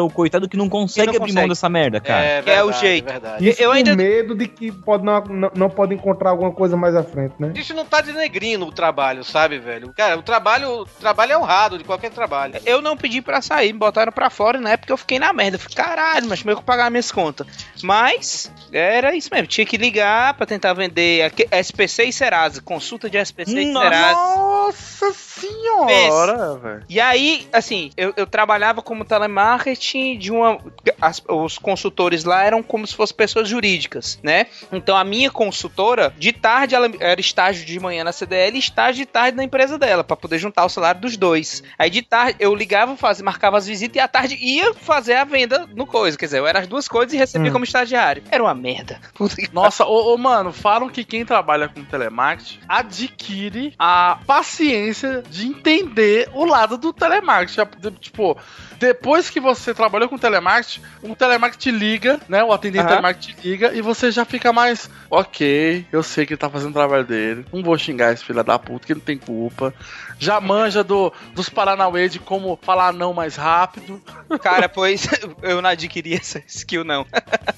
ou 0.00 0.08
o 0.08 0.12
coitado 0.12 0.48
que 0.48 0.56
não 0.56 0.68
consegue 0.68 1.06
não 1.08 1.14
abrir 1.16 1.32
mão 1.32 1.42
consegue. 1.42 1.48
dessa 1.50 1.68
merda, 1.68 2.00
cara. 2.00 2.24
É, 2.24 2.42
Que 2.42 2.50
é 2.50 2.62
o 2.62 2.66
verdade, 2.66 2.86
jeito. 2.86 3.04
verdade. 3.04 3.48
Isso 3.48 3.62
Eu 3.62 3.72
ainda- 3.72 3.96
medo 3.96 4.34
de 4.34 4.48
que 4.48 4.70
pode 4.72 5.04
não, 5.04 5.20
não, 5.24 5.50
não 5.54 5.70
pode 5.70 5.94
encontrar 5.94 6.30
alguma 6.30 6.52
coisa 6.52 6.76
mais 6.76 6.94
à 6.96 7.02
frente, 7.02 7.34
né? 7.38 7.50
A 7.54 7.56
gente 7.56 7.72
não 7.74 7.84
tá 7.84 8.00
denegrindo 8.00 8.66
o 8.66 8.72
trabalho, 8.72 9.22
sabe, 9.24 9.58
velho? 9.58 9.92
Cara, 9.96 10.18
o 10.18 10.22
trabalho, 10.22 10.80
o 10.82 10.84
trabalho 10.86 11.32
é 11.32 11.38
honrado 11.38 11.78
de 11.78 11.84
qualquer 11.84 12.10
trabalho. 12.10 12.54
Eu 12.64 12.80
não 12.82 12.96
pedi 12.96 13.20
pra 13.22 13.40
sair, 13.42 13.72
me 13.72 13.78
botaram 13.78 14.12
pra 14.12 14.30
fora 14.30 14.58
e 14.58 14.60
na 14.60 14.70
época 14.70 14.92
eu 14.92 14.96
fiquei 14.96 15.18
na 15.18 15.32
merda. 15.32 15.56
Eu 15.56 15.60
falei, 15.60 15.74
caralho, 15.76 16.28
mas 16.28 16.40
como 16.40 16.50
é 16.50 16.54
que 16.54 16.60
eu 16.60 16.64
pagar 16.64 16.90
minhas 16.90 17.10
contas? 17.12 17.46
Mas 17.82 18.50
era 18.72 19.14
isso 19.14 19.28
mesmo, 19.32 19.46
tinha 19.46 19.66
que 19.66 19.76
ligar 19.76 20.34
pra 20.34 20.46
tentar 20.46 20.72
vender 20.74 21.22
aque- 21.24 21.48
SPC 21.50 22.04
e 22.04 22.12
Serasa, 22.12 22.60
consulta 22.62 23.08
de 23.10 23.16
SPC 23.18 23.60
e 23.60 23.72
Serasa. 23.72 24.12
Nossa 24.14 25.12
senhora, 25.12 26.56
velho. 26.56 26.82
E 26.88 27.00
aí, 27.00 27.48
assim, 27.52 27.90
eu, 27.96 28.12
eu 28.16 28.26
trabalhava 28.26 28.82
como 28.82 29.04
telemarketing 29.04 29.89
de 30.18 30.30
uma. 30.32 30.58
as- 31.00 31.22
os 31.28 31.58
consultores 31.58 32.24
lá 32.24 32.42
eram 32.44 32.62
como 32.62 32.86
se 32.86 32.94
fossem 32.94 33.16
pessoas 33.16 33.48
jurídicas, 33.48 34.18
né? 34.22 34.46
Então 34.72 34.96
a 34.96 35.04
minha 35.04 35.30
consultora, 35.30 36.12
de 36.18 36.32
tarde, 36.32 36.74
ela 36.74 36.90
era 37.00 37.20
estágio 37.20 37.64
de 37.64 37.78
manhã 37.80 38.04
na 38.04 38.12
CDL 38.12 38.56
e 38.56 38.58
estágio 38.60 39.04
de 39.04 39.10
tarde 39.10 39.36
na 39.36 39.44
empresa 39.44 39.78
dela, 39.78 40.02
pra 40.04 40.16
poder 40.16 40.38
juntar 40.38 40.64
o 40.64 40.68
salário 40.68 41.00
dos 41.00 41.16
dois. 41.16 41.62
Aí 41.78 41.90
de 41.90 42.02
tarde 42.02 42.36
eu 42.40 42.54
ligava, 42.54 42.96
fazia, 42.96 43.24
marcava 43.24 43.56
as 43.58 43.66
visitas 43.66 43.96
e 43.96 44.00
à 44.00 44.08
tarde 44.08 44.36
ia 44.40 44.72
fazer 44.74 45.14
a 45.14 45.24
venda 45.24 45.66
no 45.74 45.86
coisa. 45.86 46.16
Quer 46.16 46.26
dizer, 46.26 46.38
eu 46.38 46.46
era 46.46 46.60
as 46.60 46.66
duas 46.66 46.86
coisas 46.88 47.12
e 47.12 47.16
recebia 47.16 47.50
como 47.52 47.64
estagiário. 47.64 48.22
Era 48.30 48.42
uma 48.42 48.54
merda. 48.54 49.00
Nossa, 49.52 49.84
ô, 49.84 50.14
ô, 50.14 50.18
mano, 50.18 50.52
falam 50.52 50.88
que 50.88 51.04
quem 51.04 51.24
trabalha 51.24 51.68
com 51.68 51.84
telemarketing 51.84 52.58
adquire 52.68 53.74
a 53.78 54.18
paciência 54.26 55.22
de 55.28 55.46
entender 55.46 56.28
o 56.34 56.44
lado 56.44 56.76
do 56.76 56.92
telemarketing. 56.92 57.68
Tipo, 58.00 58.36
depois 58.78 59.28
que 59.30 59.40
você 59.40 59.74
trabalhou 59.80 60.08
com 60.08 60.18
telemarketing, 60.18 60.82
o 61.02 61.16
telemarketing 61.16 61.70
liga, 61.70 62.20
né? 62.28 62.44
O 62.44 62.52
atendente 62.52 62.80
Aham. 62.82 62.88
telemarketing 62.88 63.34
liga 63.42 63.72
e 63.72 63.80
você 63.80 64.10
já 64.10 64.26
fica 64.26 64.52
mais, 64.52 64.90
ok, 65.10 65.86
eu 65.90 66.02
sei 66.02 66.26
que 66.26 66.34
ele 66.34 66.38
tá 66.38 66.50
fazendo 66.50 66.70
o 66.70 66.74
trabalho 66.74 67.04
dele. 67.04 67.46
Não 67.50 67.62
vou 67.62 67.76
xingar 67.78 68.12
esse 68.12 68.24
filho 68.24 68.44
da 68.44 68.58
puta, 68.58 68.86
que 68.86 68.92
ele 68.92 69.00
não 69.00 69.06
tem 69.06 69.16
culpa. 69.16 69.72
Já 70.20 70.38
manja 70.38 70.84
do, 70.84 71.10
dos 71.34 71.48
Paranauê 71.48 72.06
de 72.06 72.18
como 72.18 72.58
falar 72.60 72.92
não 72.92 73.14
mais 73.14 73.36
rápido. 73.36 74.00
Cara, 74.42 74.68
pois 74.68 75.08
eu 75.42 75.62
não 75.62 75.70
adquiri 75.70 76.14
essa 76.14 76.42
skill, 76.46 76.84
não. 76.84 77.06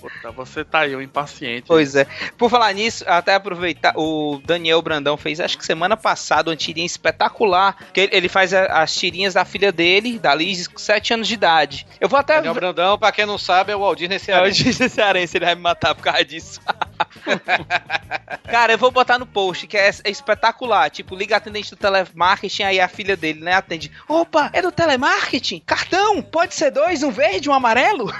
Puta, 0.00 0.30
você 0.30 0.64
tá 0.64 0.80
aí, 0.80 0.94
um 0.94 1.02
impaciente. 1.02 1.64
Pois 1.66 1.96
é. 1.96 2.06
Por 2.38 2.48
falar 2.48 2.72
nisso, 2.72 3.04
até 3.06 3.34
aproveitar, 3.34 3.94
o 3.96 4.40
Daniel 4.44 4.80
Brandão 4.80 5.16
fez, 5.16 5.40
acho 5.40 5.58
que 5.58 5.66
semana 5.66 5.96
passada, 5.96 6.50
uma 6.50 6.56
tirinha 6.56 6.86
espetacular. 6.86 7.76
Que 7.92 8.08
ele, 8.12 8.28
faz 8.28 8.54
as 8.54 8.94
tirinhas 8.94 9.34
da 9.34 9.44
filha 9.44 9.72
dele, 9.72 10.20
da 10.20 10.32
Liz, 10.32 10.68
com 10.68 10.78
7 10.78 11.14
anos 11.14 11.26
de 11.26 11.34
idade. 11.34 11.84
Eu 12.00 12.08
vou 12.08 12.18
até. 12.18 12.36
Daniel 12.36 12.54
Brandão, 12.54 12.96
pra 12.96 13.10
quem 13.10 13.26
não 13.26 13.38
sabe, 13.38 13.72
é 13.72 13.76
o 13.76 13.84
Aldir 13.84 14.08
nesse 14.08 14.30
É 14.30 14.40
o 14.40 14.48
Disney 14.48 14.88
Cearense, 14.88 15.36
ele 15.36 15.46
vai 15.46 15.56
me 15.56 15.62
matar 15.62 15.96
por 15.96 16.04
causa 16.04 16.24
disso. 16.24 16.60
Cara, 18.50 18.72
eu 18.72 18.78
vou 18.78 18.90
botar 18.90 19.18
no 19.18 19.26
post, 19.26 19.66
que 19.66 19.76
é, 19.76 19.88
é 19.88 20.10
espetacular. 20.10 20.90
Tipo, 20.90 21.14
liga 21.14 21.36
atendente 21.36 21.70
do 21.70 21.76
telemarketing, 21.76 22.62
aí 22.64 22.80
a 22.80 22.88
filha 22.88 23.16
dele, 23.16 23.40
né, 23.40 23.54
atende. 23.54 23.90
Opa, 24.08 24.50
é 24.52 24.60
do 24.60 24.72
telemarketing? 24.72 25.62
Cartão, 25.64 26.22
pode 26.22 26.54
ser 26.54 26.70
dois, 26.70 27.02
um 27.02 27.10
verde, 27.10 27.48
um 27.48 27.54
amarelo? 27.54 28.12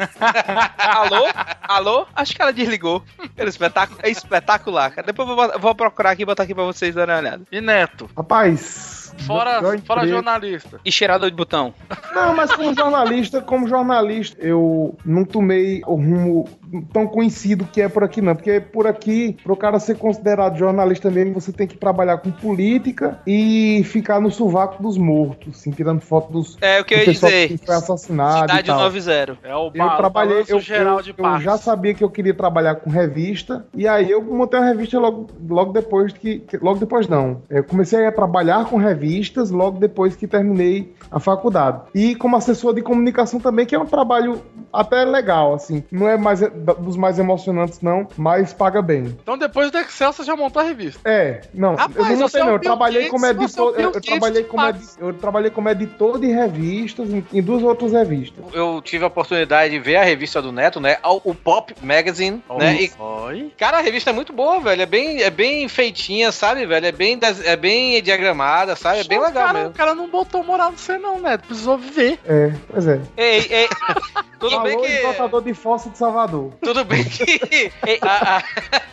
Alô? 0.78 1.26
Alô? 1.62 2.06
Acho 2.14 2.34
que 2.34 2.42
ela 2.42 2.52
desligou. 2.52 3.02
É, 3.36 3.44
espetáculo, 3.44 3.98
é 4.02 4.10
espetacular, 4.10 4.90
cara. 4.90 5.06
Depois 5.06 5.28
eu 5.28 5.36
vou, 5.36 5.58
vou 5.58 5.74
procurar 5.74 6.10
aqui 6.10 6.22
e 6.22 6.26
botar 6.26 6.44
aqui 6.44 6.54
pra 6.54 6.64
vocês 6.64 6.94
darem 6.94 7.14
uma 7.14 7.20
olhada. 7.20 7.42
E 7.50 7.60
Neto? 7.60 8.08
Rapaz. 8.16 9.00
Fora, 9.26 9.60
fora 9.84 10.06
jornalista. 10.06 10.80
E 10.84 10.90
cheirador 10.90 11.30
de 11.30 11.36
botão. 11.36 11.74
Não, 12.14 12.34
mas 12.34 12.52
como 12.54 12.74
jornalista, 12.74 13.40
como 13.40 13.68
jornalista, 13.68 14.40
eu 14.40 14.96
não 15.04 15.24
tomei 15.24 15.82
o 15.86 15.94
rumo 15.94 16.48
tão 16.92 17.06
conhecido 17.06 17.64
que 17.64 17.80
é 17.80 17.88
por 17.88 18.04
aqui, 18.04 18.20
não. 18.20 18.34
Porque 18.34 18.60
por 18.60 18.86
aqui, 18.86 19.36
pro 19.42 19.56
cara 19.56 19.78
ser 19.78 19.96
considerado 19.96 20.56
jornalista 20.58 21.10
mesmo, 21.10 21.34
você 21.40 21.52
tem 21.52 21.66
que 21.66 21.76
trabalhar 21.76 22.18
com 22.18 22.30
política 22.30 23.18
e 23.26 23.82
ficar 23.84 24.20
no 24.20 24.30
sovaco 24.30 24.82
dos 24.82 24.96
mortos, 24.98 25.56
assim, 25.58 25.70
tirando 25.70 26.00
foto 26.00 26.32
dos 26.32 26.56
É 26.60 26.80
o 26.80 26.84
que 26.84 26.94
eu 26.94 26.98
ia 26.98 27.04
dizer. 27.06 27.48
que 27.48 27.58
foi 27.58 27.74
assassinado. 27.74 28.40
Cidade 28.40 28.66
tal. 28.66 28.80
90. 28.80 29.38
É 29.42 29.54
o 29.56 29.70
Eu 29.74 29.90
trabalhei, 29.96 30.44
eu, 30.48 30.60
geral 30.60 30.98
eu, 30.98 31.02
de 31.02 31.10
eu 31.10 31.14
Passos. 31.14 31.42
já 31.44 31.56
sabia 31.56 31.94
que 31.94 32.04
eu 32.04 32.10
queria 32.10 32.34
trabalhar 32.34 32.76
com 32.76 32.90
revista, 32.90 33.66
e 33.74 33.86
aí 33.88 34.10
eu 34.10 34.22
montei 34.22 34.60
uma 34.60 34.66
revista 34.68 34.98
logo, 34.98 35.26
logo 35.48 35.72
depois 35.72 36.12
que, 36.12 36.38
que- 36.40 36.58
Logo 36.60 36.78
depois 36.78 37.08
não. 37.08 37.42
Eu 37.48 37.64
comecei 37.64 38.04
a 38.06 38.12
trabalhar 38.12 38.66
com 38.66 38.76
revistas 38.76 39.50
logo 39.50 39.78
depois 39.78 40.14
que 40.14 40.26
terminei 40.26 40.94
a 41.10 41.18
faculdade. 41.18 41.80
E 41.94 42.14
como 42.14 42.36
assessor 42.36 42.74
de 42.74 42.82
comunicação 42.82 43.40
também, 43.40 43.64
que 43.64 43.74
é 43.74 43.78
um 43.78 43.86
trabalho 43.86 44.40
até 44.72 45.04
legal, 45.04 45.54
assim. 45.54 45.82
Não 45.90 46.06
é 46.08 46.16
mais 46.18 46.40
dos 46.78 46.96
mais 46.96 47.18
emocionantes, 47.18 47.80
não, 47.80 48.06
mas 48.16 48.52
paga 48.52 48.80
bem. 48.82 49.16
Então 49.22 49.36
depois 49.38 49.70
do 49.70 49.78
Excel 49.78 50.12
você 50.12 50.24
já 50.24 50.36
montou 50.36 50.60
a 50.60 50.64
revista. 50.64 51.00
É, 51.04 51.40
não, 51.54 51.74
Rapaz, 51.74 51.96
eu 51.96 52.04
não 52.04 52.16
montei 52.22 52.42
o 52.42 52.44
não, 52.46 52.52
eu 52.52 52.58
trabalhei 52.60 53.08
como 53.08 53.26
editor, 53.26 53.74
eu, 53.76 53.92
eu 53.92 54.00
trabalhei 54.00 54.44
como 54.44 54.66
edi- 54.66 54.88
eu 54.98 55.14
trabalhei 55.14 55.50
como 55.50 55.68
editor 55.68 56.18
de 56.18 56.26
revistas 56.28 57.10
em, 57.12 57.24
em 57.32 57.42
duas 57.42 57.62
outras 57.62 57.92
revistas. 57.92 58.44
Eu 58.52 58.80
tive 58.82 59.04
a 59.04 59.08
oportunidade 59.08 59.72
de 59.72 59.78
ver 59.78 59.96
a 59.96 60.04
revista 60.04 60.40
do 60.42 60.52
Neto, 60.52 60.80
né? 60.80 60.98
O 61.04 61.30
o 61.30 61.34
Pop 61.34 61.74
Magazine, 61.82 62.42
né? 62.58 62.82
E, 62.82 62.90
Oi. 62.98 63.52
cara, 63.56 63.78
a 63.78 63.80
revista 63.80 64.10
é 64.10 64.12
muito 64.12 64.32
boa, 64.32 64.58
velho. 64.60 64.82
É 64.82 64.86
bem, 64.86 65.22
é 65.22 65.30
bem 65.30 65.68
feitinha, 65.68 66.32
sabe, 66.32 66.66
velho? 66.66 66.86
É 66.86 66.92
bem, 66.92 67.16
des- 67.18 67.44
é 67.44 67.56
bem 67.56 68.02
diagramada, 68.02 68.74
sabe? 68.74 69.00
É 69.00 69.04
bem 69.04 69.18
legal 69.20 69.32
cara, 69.46 69.52
mesmo. 69.52 69.70
O 69.70 69.74
cara 69.74 69.94
não 69.94 70.08
botou 70.08 70.42
moral 70.42 70.72
no 70.72 70.78
você 70.78 70.98
não, 70.98 71.20
né? 71.20 71.36
Precisou 71.36 71.76
viver. 71.78 72.18
É, 72.26 72.52
pois 72.68 72.86
é. 72.86 73.00
Ei, 73.16 73.46
ei, 73.50 73.68
tudo 74.40 74.60
bem 74.60 74.74
Alô, 74.74 74.82
que. 74.84 74.92
exportador 74.92 75.42
de 75.42 75.54
fóssil 75.54 75.90
de 75.92 75.98
Salvador. 75.98 76.49
Tudo 76.62 76.84
bem 76.84 77.04
que 77.04 77.72
a- 78.02 78.38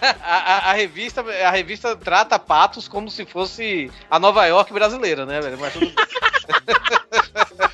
a- 0.02 0.12
a- 0.22 0.70
a 0.72 0.74
revista, 0.74 1.22
a 1.22 1.50
revista 1.52 1.96
trata 1.96 2.38
patos 2.40 2.88
como 2.88 3.10
se 3.10 3.26
fosse 3.26 3.92
a 4.10 4.20
Nova 4.20 4.46
York 4.46 4.72
brasileira, 4.74 5.26
né, 5.26 5.40
velho? 5.42 5.58
Mas 5.60 5.74
tudo 5.74 5.92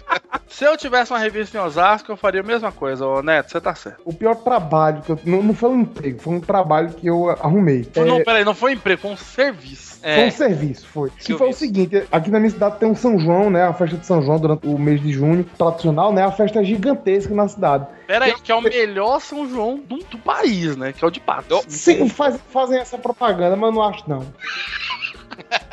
Se 0.47 0.65
eu 0.65 0.77
tivesse 0.77 1.11
uma 1.11 1.19
revista 1.19 1.57
em 1.57 1.61
Osasco, 1.61 2.11
eu 2.11 2.17
faria 2.17 2.41
a 2.41 2.43
mesma 2.43 2.71
coisa, 2.71 3.05
ô 3.05 3.21
Neto, 3.21 3.51
você 3.51 3.59
tá 3.61 3.73
certo. 3.75 4.01
O 4.05 4.13
pior 4.13 4.35
trabalho 4.35 5.01
que 5.01 5.11
eu. 5.11 5.19
Não, 5.25 5.41
não 5.43 5.53
foi 5.53 5.69
um 5.69 5.81
emprego, 5.81 6.19
foi 6.21 6.33
um 6.35 6.39
trabalho 6.39 6.89
que 6.93 7.07
eu 7.07 7.29
arrumei. 7.29 7.83
Foi- 7.93 8.05
Não, 8.05 8.17
É, 8.17 8.23
peraí, 8.23 8.43
não 8.45 8.53
foi 8.53 8.73
emprego, 8.73 9.01
foi 9.01 9.11
um 9.11 9.17
serviço. 9.17 9.93
Foi 10.03 10.25
um 10.25 10.31
serviço, 10.31 10.87
foi. 10.87 11.09
Que 11.11 11.37
foi 11.37 11.49
o 11.49 11.53
seguinte, 11.53 12.03
aqui 12.11 12.29
na 12.29 12.39
minha 12.39 12.49
cidade 12.51 12.77
tem 12.77 12.89
um 12.89 12.95
São 12.95 13.17
João, 13.17 13.49
né? 13.49 13.63
A 13.63 13.73
festa 13.73 13.95
de 13.97 14.05
São 14.05 14.21
João 14.21 14.37
durante 14.37 14.67
o 14.67 14.77
mês 14.77 15.01
de 15.01 15.11
junho, 15.13 15.43
tradicional, 15.57 16.11
né? 16.13 16.23
A 16.23 16.31
festa 16.31 16.59
é 16.59 16.63
gigantesca 16.63 17.33
na 17.33 17.47
cidade. 17.47 17.87
Peraí, 18.05 18.33
que 18.41 18.51
é 18.51 18.55
o 18.55 18.61
melhor 18.61 19.19
São 19.21 19.47
João 19.49 19.77
do, 19.77 19.97
do 19.99 20.17
país, 20.17 20.75
né? 20.75 20.91
Que 20.91 21.03
é 21.05 21.07
o 21.07 21.11
de 21.11 21.21
Patos. 21.21 21.63
Sim, 21.69 22.09
faz- 22.09 22.37
fazem 22.51 22.77
essa 22.79 22.97
propaganda, 22.97 23.55
mas 23.55 23.69
eu 23.69 23.75
não 23.75 23.81
acho 23.83 24.03
não. 24.09 24.25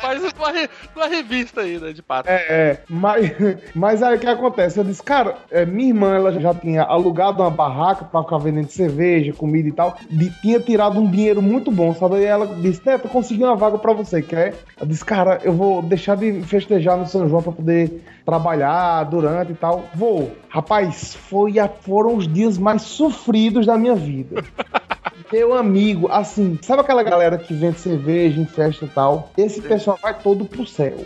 Faz 0.01 0.23
uma, 0.33 0.51
re- 0.51 0.69
uma 0.95 1.07
revista 1.07 1.61
aí, 1.61 1.77
né, 1.79 1.93
de 1.93 2.01
Patos. 2.01 2.31
É, 2.31 2.35
é, 2.49 2.81
mas, 2.89 3.31
mas 3.75 4.03
aí 4.03 4.15
o 4.17 4.19
que 4.19 4.27
acontece? 4.27 4.77
Eu 4.79 4.83
disse, 4.83 5.01
cara, 5.03 5.35
é, 5.51 5.65
minha 5.65 5.89
irmã 5.89 6.15
ela 6.15 6.31
já 6.39 6.53
tinha 6.53 6.83
alugado 6.83 7.41
uma 7.43 7.49
barraca 7.51 8.05
pra 8.05 8.23
ficar 8.23 8.37
vendendo 8.39 8.69
cerveja, 8.69 9.33
comida 9.33 9.69
e 9.69 9.71
tal, 9.71 9.95
de- 10.09 10.31
tinha 10.41 10.59
tirado 10.59 10.99
um 10.99 11.09
dinheiro 11.09 11.41
muito 11.41 11.71
bom, 11.71 11.93
sabe? 11.93 12.15
Aí 12.15 12.25
ela 12.25 12.47
disse, 12.47 12.81
Neto, 12.85 13.07
consegui 13.09 13.43
uma 13.43 13.55
vaga 13.55 13.77
pra 13.77 13.93
você, 13.93 14.21
quer? 14.21 14.55
Eu 14.79 14.87
disse, 14.87 15.05
cara, 15.05 15.39
eu 15.43 15.53
vou 15.53 15.81
deixar 15.81 16.17
de 16.17 16.41
festejar 16.41 16.97
no 16.97 17.07
São 17.07 17.29
João 17.29 17.43
pra 17.43 17.51
poder 17.51 18.03
trabalhar 18.25 19.03
durante 19.05 19.51
e 19.51 19.55
tal. 19.55 19.85
Vou. 19.93 20.31
Rapaz, 20.49 21.13
foi 21.15 21.59
a- 21.59 21.67
foram 21.69 22.15
os 22.15 22.27
dias 22.27 22.57
mais 22.57 22.81
sofridos 22.81 23.65
da 23.65 23.77
minha 23.77 23.95
vida. 23.95 24.43
Meu 25.31 25.53
amigo, 25.53 26.07
assim, 26.11 26.59
sabe 26.61 26.81
aquela 26.81 27.03
galera 27.03 27.37
que 27.37 27.53
vende 27.53 27.79
cerveja 27.79 28.39
em 28.39 28.45
festa 28.45 28.85
e 28.85 28.87
tal? 28.89 29.31
Esse 29.37 29.61
pessoal 29.61 29.97
vai 30.01 30.13
todo 30.13 30.45
pro 30.45 30.65
céu. 30.65 30.97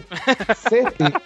Certeza. 0.56 1.22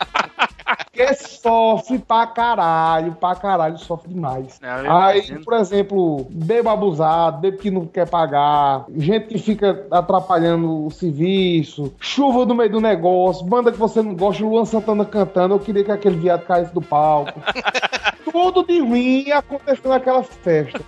Porque 0.92 1.14
sofre 1.14 1.98
pra 2.00 2.28
caralho, 2.28 3.14
pra 3.14 3.36
caralho, 3.36 3.78
sofre 3.78 4.14
demais. 4.14 4.60
Eu 4.62 4.92
Aí, 4.92 5.20
imagino. 5.20 5.46
por 5.46 5.54
exemplo, 5.54 6.28
bebo 6.30 6.70
abusado, 6.70 7.40
bebo 7.40 7.58
que 7.58 7.72
não 7.72 7.86
quer 7.86 8.08
pagar, 8.08 8.86
gente 8.96 9.28
que 9.28 9.38
fica 9.38 9.88
atrapalhando 9.90 10.86
o 10.86 10.92
serviço, 10.92 11.94
chuva 12.00 12.46
no 12.46 12.54
meio 12.54 12.70
do 12.70 12.82
negócio, 12.82 13.46
banda 13.46 13.72
que 13.72 13.78
você 13.78 14.02
não 14.02 14.14
gosta, 14.14 14.44
Luan 14.44 14.66
Santana 14.66 15.06
cantando, 15.06 15.56
eu 15.56 15.60
queria 15.60 15.84
que 15.84 15.92
aquele 15.92 16.18
viado 16.18 16.46
caísse 16.46 16.74
do 16.74 16.82
palco. 16.82 17.40
Tudo 18.32 18.64
de 18.64 18.80
ruim 18.80 19.32
aconteceu 19.32 19.90
naquela 19.90 20.22
festa. 20.22 20.80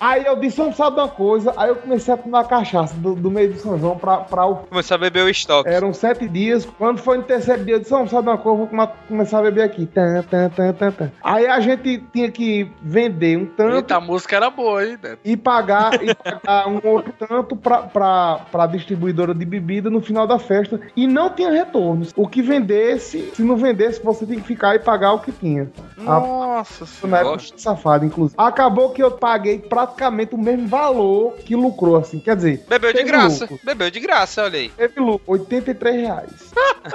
Aí 0.00 0.24
eu 0.24 0.36
disse, 0.36 0.56
vamos 0.58 0.76
saber 0.76 0.96
de 0.96 1.02
uma 1.02 1.08
coisa. 1.08 1.52
Aí 1.56 1.68
eu 1.70 1.76
comecei 1.76 2.12
a 2.14 2.16
tomar 2.16 2.44
cachaça 2.44 2.94
do, 2.94 3.14
do 3.14 3.30
meio 3.30 3.52
do 3.52 3.58
São 3.58 3.78
João 3.78 3.96
pra, 3.98 4.18
pra 4.18 4.46
o. 4.46 4.56
Começou 4.56 4.94
a 4.94 4.98
beber 4.98 5.24
o 5.24 5.28
estoque. 5.28 5.68
Eram 5.68 5.92
sete 5.92 6.28
dias. 6.28 6.66
Quando 6.78 6.98
foi 6.98 7.18
no 7.18 7.24
terceiro 7.24 7.64
dia, 7.64 7.74
eu 7.74 7.78
disse, 7.80 7.90
vamos 7.90 8.10
saber 8.10 8.22
de 8.24 8.28
uma 8.30 8.38
coisa, 8.38 8.54
eu 8.54 8.58
vou 8.58 8.66
come- 8.68 8.88
começar 9.08 9.38
a 9.38 9.42
beber 9.42 9.62
aqui. 9.62 9.86
Tan, 9.86 10.22
tan, 10.22 10.48
tan, 10.50 10.72
tan, 10.72 10.90
tan. 10.92 11.10
Aí 11.22 11.46
a 11.46 11.58
gente 11.60 11.98
tinha 12.12 12.30
que 12.30 12.70
vender 12.82 13.36
um 13.38 13.46
tanto 13.46 13.74
Eita, 13.76 13.96
a 13.96 14.00
música 14.00 14.36
era 14.36 14.50
boa, 14.50 14.84
hein, 14.86 14.98
Neto? 15.02 15.18
e 15.24 15.36
pagar, 15.36 16.02
e 16.02 16.14
pagar 16.14 16.68
um 16.68 16.80
outro 16.88 17.12
tanto 17.18 17.56
pra, 17.56 17.78
pra, 17.82 18.40
pra 18.50 18.66
distribuidora 18.66 19.34
de 19.34 19.44
bebida 19.44 19.90
no 19.90 20.00
final 20.00 20.26
da 20.26 20.38
festa. 20.38 20.80
E 20.96 21.06
não 21.06 21.30
tinha 21.30 21.50
retornos. 21.50 22.12
O 22.16 22.26
que 22.28 22.40
vendesse, 22.42 23.32
se 23.34 23.42
não 23.42 23.56
vendesse, 23.56 24.02
você 24.02 24.24
tinha 24.26 24.40
que 24.40 24.46
ficar 24.46 24.74
e 24.74 24.78
pagar 24.78 25.12
o 25.14 25.18
que 25.20 25.32
tinha. 25.32 25.70
A- 26.06 26.20
Nossa 26.20 26.86
na 27.06 27.18
época, 27.20 27.38
safado, 27.56 28.04
inclusive. 28.04 28.34
Acabou 28.38 28.90
que 28.90 29.02
eu 29.02 29.10
paguei 29.10 29.58
praticamente 29.88 30.34
o 30.34 30.38
mesmo 30.38 30.68
valor 30.68 31.36
que 31.38 31.56
lucrou, 31.56 31.96
assim. 31.96 32.18
Quer 32.20 32.36
dizer, 32.36 32.64
Bebeu 32.68 32.92
de 32.92 33.02
graça. 33.02 33.44
lucro. 33.44 33.60
Bebeu 33.64 33.90
de 33.90 34.00
graça, 34.00 34.42
olha 34.44 34.58
aí. 34.58 34.68
Teve 34.70 35.00
lucro, 35.00 35.32
83 35.32 35.96
reais. 35.96 36.30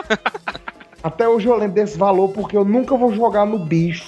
Até 1.04 1.28
hoje 1.28 1.48
eu 1.48 1.56
lembro 1.58 1.76
desse 1.76 1.98
valor 1.98 2.30
porque 2.30 2.56
eu 2.56 2.64
nunca 2.64 2.96
vou 2.96 3.14
jogar 3.14 3.46
no 3.46 3.60
bicho. 3.60 4.06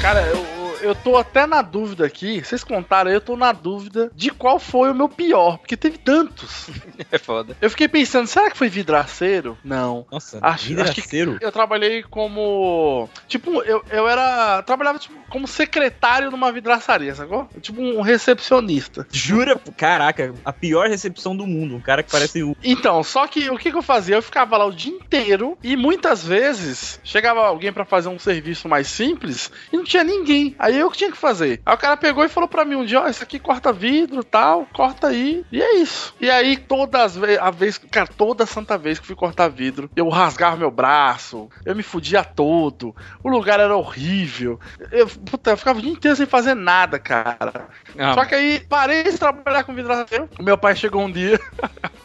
Cara, 0.00 0.20
eu, 0.26 0.41
eu 0.82 0.94
tô 0.94 1.16
até 1.16 1.46
na 1.46 1.62
dúvida 1.62 2.04
aqui. 2.06 2.44
Vocês 2.44 2.62
contaram 2.64 3.08
aí, 3.10 3.16
eu 3.16 3.20
tô 3.20 3.36
na 3.36 3.52
dúvida 3.52 4.10
de 4.14 4.30
qual 4.30 4.58
foi 4.58 4.90
o 4.90 4.94
meu 4.94 5.08
pior, 5.08 5.58
porque 5.58 5.76
teve 5.76 5.98
tantos. 5.98 6.68
É 7.10 7.18
foda. 7.18 7.56
Eu 7.60 7.68
fiquei 7.68 7.88
pensando, 7.88 8.26
será 8.26 8.50
que 8.50 8.56
foi 8.56 8.68
vidraceiro? 8.68 9.58
Não. 9.64 10.06
Nossa, 10.10 10.38
Acho, 10.40 10.68
vidraceiro? 10.68 11.30
acho 11.32 11.40
que 11.40 11.44
eu 11.44 11.52
trabalhei 11.52 12.02
como. 12.02 13.08
Tipo, 13.28 13.62
eu, 13.62 13.84
eu 13.90 14.08
era. 14.08 14.62
Trabalhava 14.62 14.98
tipo, 14.98 15.14
como 15.28 15.46
secretário 15.48 16.30
numa 16.30 16.50
vidraçaria, 16.52 17.14
sacou? 17.14 17.48
Tipo 17.60 17.82
um 17.82 18.00
recepcionista. 18.00 19.06
Jura? 19.10 19.60
Caraca, 19.76 20.34
a 20.44 20.52
pior 20.52 20.88
recepção 20.88 21.36
do 21.36 21.46
mundo. 21.46 21.76
Um 21.76 21.80
cara 21.80 22.02
que 22.02 22.10
parece 22.10 22.42
o. 22.42 22.56
Então, 22.62 23.02
só 23.02 23.26
que 23.26 23.50
o 23.50 23.58
que, 23.58 23.70
que 23.70 23.76
eu 23.76 23.82
fazia? 23.82 24.16
Eu 24.16 24.22
ficava 24.22 24.56
lá 24.56 24.64
o 24.64 24.72
dia 24.72 24.92
inteiro 24.92 25.58
e 25.62 25.76
muitas 25.76 26.24
vezes 26.24 27.00
chegava 27.04 27.40
alguém 27.46 27.72
pra 27.72 27.84
fazer 27.84 28.08
um 28.08 28.18
serviço 28.18 28.68
mais 28.68 28.86
simples 28.86 29.50
e 29.72 29.76
não 29.76 29.84
tinha 29.84 30.04
ninguém. 30.04 30.54
Aí 30.58 30.71
eu 30.76 30.90
que 30.90 30.98
tinha 30.98 31.10
que 31.10 31.16
fazer. 31.16 31.60
Aí 31.64 31.74
o 31.74 31.78
cara 31.78 31.96
pegou 31.96 32.24
e 32.24 32.28
falou 32.28 32.48
pra 32.48 32.64
mim 32.64 32.76
um 32.76 32.84
dia: 32.84 33.00
Ó, 33.00 33.08
isso 33.08 33.22
aqui 33.22 33.38
corta 33.38 33.72
vidro 33.72 34.24
tal, 34.24 34.66
corta 34.72 35.08
aí. 35.08 35.44
E 35.50 35.60
é 35.60 35.76
isso. 35.76 36.14
E 36.20 36.30
aí 36.30 36.56
todas 36.56 37.16
as 37.16 37.22
a 37.40 37.50
vez, 37.50 37.78
cara, 37.78 38.06
toda 38.06 38.46
santa 38.46 38.76
vez 38.76 38.98
que 38.98 39.06
fui 39.06 39.16
cortar 39.16 39.48
vidro, 39.48 39.90
eu 39.94 40.08
rasgava 40.08 40.56
meu 40.56 40.70
braço, 40.70 41.48
eu 41.64 41.74
me 41.74 41.82
fudia 41.82 42.24
todo, 42.24 42.94
o 43.22 43.28
lugar 43.28 43.60
era 43.60 43.76
horrível. 43.76 44.58
Eu, 44.90 45.06
puta, 45.06 45.50
eu 45.50 45.56
ficava 45.56 45.78
o 45.78 45.82
dia 45.82 45.92
inteiro 45.92 46.16
sem 46.16 46.26
fazer 46.26 46.54
nada, 46.54 46.98
cara. 46.98 47.68
Ah. 47.98 48.14
Só 48.14 48.24
que 48.24 48.34
aí 48.34 48.60
parei 48.68 49.02
de 49.04 49.18
trabalhar 49.18 49.64
com 49.64 49.74
vidraceiro. 49.74 50.28
O 50.38 50.42
meu 50.42 50.56
pai 50.56 50.74
chegou 50.76 51.02
um 51.02 51.10
dia. 51.10 51.38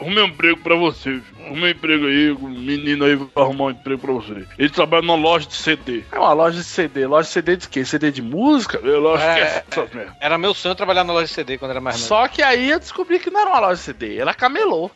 Arrumei 0.00 0.24
um 0.24 0.28
emprego 0.28 0.60
pra 0.60 0.74
você. 0.74 1.20
filho. 1.20 1.37
Um 1.52 1.66
emprego 1.66 2.06
aí, 2.06 2.30
o 2.30 2.38
menino 2.48 3.04
aí 3.04 3.16
vai 3.16 3.28
arrumar 3.36 3.64
um 3.64 3.70
emprego 3.70 4.00
pra 4.00 4.12
você. 4.12 4.46
Ele 4.58 4.70
trabalha 4.70 5.02
numa 5.02 5.16
loja 5.16 5.46
de 5.46 5.54
CD. 5.54 6.04
É 6.12 6.18
uma 6.18 6.32
loja 6.32 6.58
de 6.58 6.64
CD. 6.64 7.06
Loja 7.06 7.26
de 7.26 7.32
CD 7.32 7.56
de 7.56 7.68
quê? 7.68 7.84
CD 7.84 8.10
de 8.10 8.22
música? 8.22 8.78
Eu 8.82 9.14
acho 9.14 9.24
que 9.24 9.30
É, 9.30 9.40
é 9.40 9.64
essas 9.70 9.92
merda. 9.92 10.16
Era 10.20 10.38
meu 10.38 10.54
sonho 10.54 10.74
trabalhar 10.74 11.04
na 11.04 11.12
loja 11.12 11.26
de 11.26 11.32
CD 11.32 11.58
quando 11.58 11.72
era 11.72 11.80
mais 11.80 11.96
novo. 11.96 12.08
Só 12.08 12.28
que 12.28 12.42
aí 12.42 12.70
eu 12.70 12.78
descobri 12.78 13.18
que 13.18 13.30
não 13.30 13.40
era 13.40 13.50
uma 13.50 13.60
loja 13.60 13.74
de 13.76 13.80
CD, 13.80 14.18
era 14.18 14.34
camelô. 14.34 14.90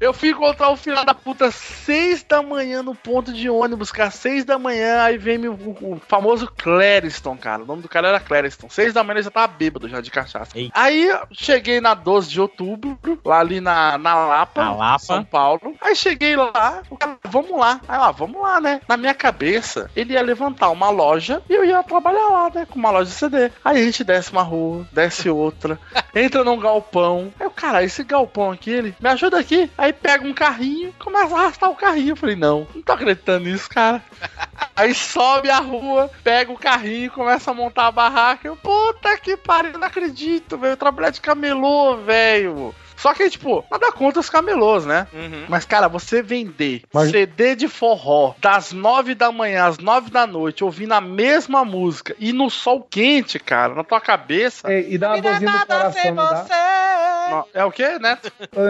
Eu 0.00 0.12
fui 0.12 0.30
encontrar 0.30 0.70
o 0.70 0.76
filho 0.76 1.04
da 1.04 1.12
puta 1.12 1.50
seis 1.50 2.22
da 2.22 2.40
manhã 2.40 2.84
no 2.84 2.94
ponto 2.94 3.32
de 3.32 3.50
ônibus, 3.50 3.90
cara. 3.90 4.10
Seis 4.10 4.44
da 4.44 4.56
manhã, 4.56 5.02
aí 5.02 5.18
vem 5.18 5.48
o, 5.48 5.54
o 5.54 6.00
famoso 6.06 6.46
Clériston, 6.56 7.36
cara. 7.36 7.62
O 7.62 7.66
nome 7.66 7.82
do 7.82 7.88
cara 7.88 8.08
era 8.08 8.20
Clériston. 8.20 8.68
Seis 8.68 8.92
da 8.94 9.02
manhã 9.02 9.16
ele 9.16 9.24
já 9.24 9.30
tava 9.30 9.48
bêbado 9.48 9.88
já 9.88 10.00
de 10.00 10.10
cachaça. 10.10 10.52
Aí 10.72 11.08
eu 11.08 11.26
cheguei 11.32 11.80
na 11.80 11.94
12 11.94 12.30
de 12.30 12.40
outubro, 12.40 12.96
lá 13.24 13.40
ali 13.40 13.60
na, 13.60 13.98
na 13.98 14.14
Lapa, 14.14 14.64
Na 14.64 14.72
Lapa. 14.72 14.98
São 15.00 15.24
Paulo. 15.24 15.74
Aí 15.80 15.96
cheguei 15.96 16.36
lá, 16.36 16.82
o 16.88 16.96
cara, 16.96 17.18
vamos 17.24 17.58
lá. 17.58 17.80
Aí 17.88 17.98
lá, 17.98 18.12
vamos 18.12 18.40
lá, 18.40 18.60
né? 18.60 18.80
Na 18.88 18.96
minha 18.96 19.14
cabeça, 19.14 19.90
ele 19.96 20.12
ia 20.12 20.22
levantar 20.22 20.70
uma 20.70 20.90
loja 20.90 21.42
e 21.50 21.54
eu 21.54 21.64
ia 21.64 21.82
trabalhar 21.82 22.28
lá, 22.28 22.50
né? 22.54 22.66
Com 22.70 22.78
uma 22.78 22.90
loja 22.90 23.06
de 23.06 23.16
CD. 23.16 23.50
Aí 23.64 23.80
a 23.80 23.84
gente 23.84 24.04
desce 24.04 24.30
uma 24.30 24.42
rua, 24.42 24.86
desce 24.92 25.28
outra, 25.28 25.76
entra 26.14 26.44
num 26.44 26.58
galpão. 26.58 27.32
Aí 27.40 27.46
o 27.46 27.50
cara, 27.50 27.82
esse 27.82 28.04
galpão 28.04 28.52
aqui, 28.52 28.70
ele 28.70 28.94
me 29.00 29.08
ajuda 29.08 29.40
aqui. 29.40 29.68
Aí 29.76 29.87
pega 29.92 30.26
um 30.26 30.34
carrinho, 30.34 30.94
começa 30.98 31.34
a 31.34 31.40
arrastar 31.40 31.70
o 31.70 31.76
carrinho. 31.76 32.10
Eu 32.10 32.16
falei, 32.16 32.36
não, 32.36 32.66
não 32.74 32.82
tô 32.82 32.92
acreditando 32.92 33.44
nisso, 33.44 33.68
cara. 33.68 34.02
Aí 34.74 34.94
sobe 34.94 35.50
a 35.50 35.58
rua, 35.58 36.10
pega 36.22 36.52
o 36.52 36.58
carrinho, 36.58 37.10
começa 37.10 37.50
a 37.50 37.54
montar 37.54 37.86
a 37.86 37.92
barraca. 37.92 38.46
Eu, 38.46 38.56
puta 38.56 39.16
que 39.18 39.36
pariu, 39.36 39.78
não 39.78 39.86
acredito, 39.86 40.56
velho. 40.56 40.76
Trabalhar 40.76 41.10
de 41.10 41.20
camelô, 41.20 41.96
velho. 41.96 42.74
Só 42.98 43.14
que, 43.14 43.30
tipo, 43.30 43.64
nada 43.70 43.92
contra 43.92 44.18
os 44.20 44.28
camelôs, 44.28 44.84
né? 44.84 45.06
Uhum. 45.12 45.44
Mas, 45.48 45.64
cara, 45.64 45.86
você 45.88 46.20
vender 46.20 46.82
Mas- 46.92 47.10
CD 47.10 47.54
de 47.54 47.68
forró 47.68 48.34
das 48.40 48.72
nove 48.72 49.14
da 49.14 49.30
manhã 49.30 49.66
às 49.66 49.78
nove 49.78 50.10
da 50.10 50.26
noite, 50.26 50.64
ouvindo 50.64 50.92
a 50.92 51.00
mesma 51.00 51.64
música 51.64 52.16
e 52.18 52.32
no 52.32 52.50
sol 52.50 52.82
quente, 52.82 53.38
cara, 53.38 53.74
na 53.74 53.84
tua 53.84 54.00
cabeça. 54.00 54.70
É, 54.70 54.80
e 54.80 54.98
dá 54.98 55.14
uma 55.14 55.22
dorzinha 55.22 55.50
no 55.52 55.66
coração, 55.66 56.14
não 56.14 57.44
É 57.54 57.64
o 57.64 57.70
quê, 57.70 57.98
né? 57.98 58.18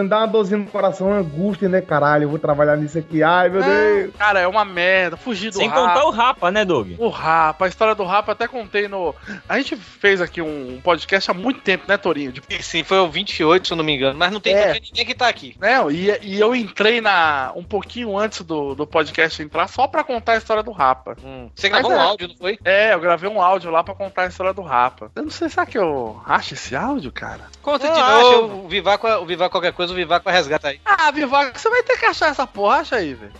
Dá 0.08 0.18
uma 0.18 0.26
dorzinha 0.26 0.58
no 0.58 0.66
coração, 0.66 1.08
uma 1.08 1.18
angústia, 1.18 1.68
né, 1.68 1.80
caralho? 1.80 2.24
Eu 2.24 2.28
vou 2.28 2.38
trabalhar 2.38 2.76
nisso 2.76 2.98
aqui. 2.98 3.22
Ai, 3.22 3.48
meu 3.48 3.62
Deus. 3.62 4.14
Cara, 4.18 4.40
é 4.40 4.46
uma 4.46 4.64
merda. 4.64 5.16
Fugir 5.16 5.50
do 5.50 5.56
Sem 5.56 5.68
rapa. 5.68 5.80
contar 5.80 6.04
o 6.04 6.10
Rapa, 6.10 6.50
né, 6.50 6.64
Doug? 6.64 6.92
O 6.98 7.08
Rapa, 7.08 7.64
a 7.64 7.68
história 7.68 7.94
do 7.94 8.04
Rapa, 8.04 8.30
eu 8.30 8.34
até 8.34 8.48
contei 8.48 8.88
no. 8.88 9.14
A 9.48 9.56
gente 9.58 9.76
fez 9.76 10.20
aqui 10.20 10.42
um 10.42 10.80
podcast 10.82 11.30
há 11.30 11.34
muito 11.34 11.60
tempo, 11.60 11.84
né, 11.88 11.96
Torinho? 11.96 12.32
De... 12.32 12.42
Sim, 12.62 12.82
foi 12.84 12.98
o 12.98 13.08
28, 13.08 13.66
se 13.66 13.72
eu 13.72 13.76
não 13.76 13.84
me 13.84 13.94
engano. 13.94 14.17
Mas 14.18 14.32
não 14.32 14.40
tem 14.40 14.52
É. 14.54 14.72
ninguém 14.80 15.06
que 15.06 15.14
tá 15.14 15.28
aqui. 15.28 15.56
Né? 15.60 15.76
E, 15.92 16.18
e 16.34 16.40
eu 16.40 16.54
entrei 16.54 17.00
na 17.00 17.52
um 17.54 17.62
pouquinho 17.62 18.16
antes 18.18 18.42
do, 18.42 18.74
do 18.74 18.86
podcast 18.86 19.40
entrar 19.42 19.68
só 19.68 19.86
pra 19.86 20.02
contar 20.02 20.32
a 20.32 20.36
história 20.36 20.62
do 20.62 20.72
Rapa. 20.72 21.16
Você 21.54 21.68
gravou 21.68 21.90
Mas 21.90 21.98
um 21.98 22.02
é. 22.02 22.06
áudio, 22.06 22.28
não 22.28 22.36
foi? 22.36 22.58
É, 22.64 22.92
eu 22.94 23.00
gravei 23.00 23.30
um 23.30 23.40
áudio 23.40 23.70
lá 23.70 23.84
pra 23.84 23.94
contar 23.94 24.22
a 24.22 24.26
história 24.26 24.52
do 24.52 24.62
Rapa. 24.62 25.10
Eu 25.14 25.22
não 25.22 25.30
sei, 25.30 25.48
será 25.48 25.64
que 25.64 25.78
eu 25.78 26.20
acho 26.26 26.54
esse 26.54 26.74
áudio, 26.74 27.12
cara? 27.12 27.44
Conta 27.62 27.86
Eu 27.86 27.92
de 27.92 28.00
acho. 28.00 28.30
novo. 28.42 28.64
O 28.64 28.68
Vivaco, 28.68 29.06
o 29.06 29.24
Vivaco 29.26 29.52
qualquer 29.52 29.72
coisa, 29.72 29.92
o 29.92 29.96
Vivaco 29.96 30.28
resgata 30.28 30.68
aí. 30.68 30.80
Ah, 30.84 31.10
Vivaco, 31.12 31.58
você 31.58 31.70
vai 31.70 31.82
ter 31.84 31.96
que 31.96 32.06
achar 32.06 32.30
essa 32.30 32.46
porra, 32.46 32.78
acha 32.78 32.96
aí, 32.96 33.14
velho. 33.14 33.32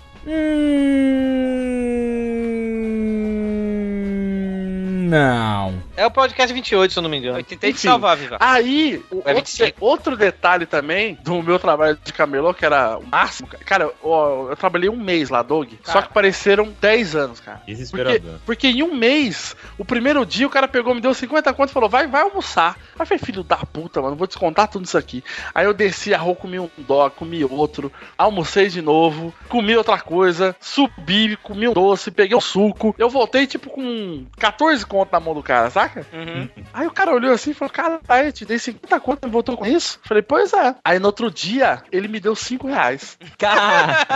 Não. 5.08 5.82
É 5.96 6.04
o 6.06 6.10
podcast 6.10 6.52
28, 6.52 6.92
se 6.92 6.98
eu 6.98 7.02
não 7.02 7.08
me 7.10 7.16
engano. 7.16 7.38
Eu 7.38 7.44
tentei 7.44 7.72
te 7.72 7.76
Enfim. 7.76 7.88
salvar, 7.88 8.16
Vivaco. 8.16 8.44
Aí, 8.44 9.02
o- 9.10 9.16
É 9.24 9.34
outro, 9.34 9.34
25. 9.36 9.76
outro 9.84 10.16
detalhe 10.16 10.66
também 10.66 11.18
do 11.22 11.42
meu 11.42 11.58
trabalho 11.58 11.98
de 12.04 12.12
camelô, 12.12 12.52
que 12.52 12.64
era 12.64 12.98
o 12.98 13.06
máximo. 13.06 13.48
Cara, 13.64 13.84
eu, 14.02 14.46
eu 14.50 14.56
trabalhei 14.56 14.88
um 14.88 14.96
mês 14.96 15.30
lá, 15.30 15.42
Doug. 15.42 15.72
Só 15.82 16.02
que 16.02 16.12
pareceram 16.12 16.72
10 16.80 17.16
anos, 17.16 17.40
cara. 17.40 17.58
Porque, 17.58 17.72
Desesperador. 17.72 18.34
porque 18.44 18.68
em 18.68 18.82
um 18.82 18.94
mês, 18.94 19.56
o 19.78 19.84
primeiro 19.84 20.24
dia, 20.26 20.46
o 20.46 20.50
cara 20.50 20.68
pegou, 20.68 20.94
me 20.94 21.00
deu 21.00 21.14
50 21.14 21.52
conto 21.54 21.70
e 21.70 21.72
falou: 21.72 21.88
vai, 21.88 22.06
vai 22.06 22.22
almoçar. 22.22 22.76
Aí 22.94 23.00
eu 23.00 23.06
falei, 23.06 23.18
filho 23.22 23.42
da 23.42 23.56
puta, 23.56 24.02
mano, 24.02 24.16
vou 24.16 24.26
descontar 24.26 24.68
tudo 24.68 24.84
isso 24.84 24.98
aqui. 24.98 25.24
Aí 25.54 25.64
eu 25.64 25.72
desci 25.74 26.12
a 26.14 26.18
rua, 26.18 26.34
comi 26.36 26.58
um 26.58 26.68
dó, 26.78 27.08
comi 27.10 27.44
outro, 27.44 27.90
almocei 28.16 28.68
de 28.68 28.82
novo, 28.82 29.32
comi 29.48 29.74
outra 29.76 29.98
coisa, 29.98 30.54
subi, 30.60 31.36
comi 31.42 31.68
um 31.68 31.72
doce, 31.72 32.10
peguei 32.10 32.36
um 32.36 32.40
suco. 32.40 32.94
Eu 32.98 33.08
voltei, 33.08 33.46
tipo, 33.46 33.70
com 33.70 34.26
14 34.38 34.84
conto 34.98 35.12
na 35.12 35.20
mão 35.20 35.34
do 35.34 35.42
cara, 35.42 35.70
saca? 35.70 36.04
Uhum. 36.12 36.48
Aí 36.72 36.86
o 36.86 36.90
cara 36.90 37.12
olhou 37.12 37.32
assim 37.32 37.50
e 37.50 37.54
falou: 37.54 37.72
Cara, 37.72 38.00
eu 38.24 38.32
te 38.32 38.44
dei 38.44 38.58
50 38.58 39.00
conto 39.00 39.26
e 39.26 39.30
voltou 39.30 39.56
com 39.56 39.66
isso? 39.66 40.00
Falei, 40.04 40.22
pois 40.22 40.52
é. 40.52 40.74
Aí 40.84 40.98
no 40.98 41.06
outro 41.06 41.30
dia, 41.30 41.82
ele 41.92 42.08
me 42.08 42.18
deu 42.18 42.34
5 42.34 42.66
reais. 42.66 43.16
Cara, 43.38 44.06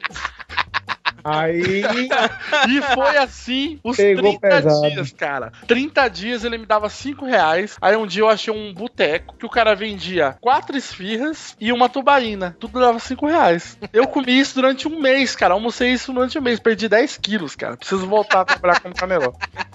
Aí. 1.24 1.82
E 2.68 2.80
foi 2.94 3.16
assim 3.18 3.78
os 3.82 3.96
Pegou 3.96 4.38
30 4.38 4.40
pesado. 4.40 4.90
dias, 4.90 5.12
cara. 5.12 5.52
30 5.66 6.08
dias 6.08 6.44
ele 6.44 6.58
me 6.58 6.66
dava 6.66 6.88
5 6.88 7.24
reais. 7.24 7.76
Aí 7.80 7.96
um 7.96 8.06
dia 8.06 8.22
eu 8.22 8.28
achei 8.28 8.52
um 8.52 8.72
boteco 8.72 9.36
que 9.36 9.44
o 9.44 9.50
cara 9.50 9.74
vendia 9.74 10.36
quatro 10.40 10.76
esfirras 10.76 11.56
e 11.60 11.72
uma 11.72 11.88
tubaína. 11.88 12.56
Tudo 12.58 12.80
dava 12.80 12.98
5 12.98 13.26
reais. 13.26 13.78
Eu 13.92 14.06
comi 14.06 14.38
isso 14.38 14.54
durante 14.54 14.88
um 14.88 15.00
mês, 15.00 15.36
cara. 15.36 15.54
Almocei 15.54 15.92
isso 15.92 16.12
durante 16.12 16.38
um 16.38 16.42
mês. 16.42 16.60
Perdi 16.60 16.88
10 16.88 17.18
quilos, 17.18 17.54
cara. 17.54 17.76
Preciso 17.76 18.06
voltar 18.06 18.40
a 18.40 18.44
trabalhar 18.44 18.80
como 18.80 18.94
camelô. 18.94 19.34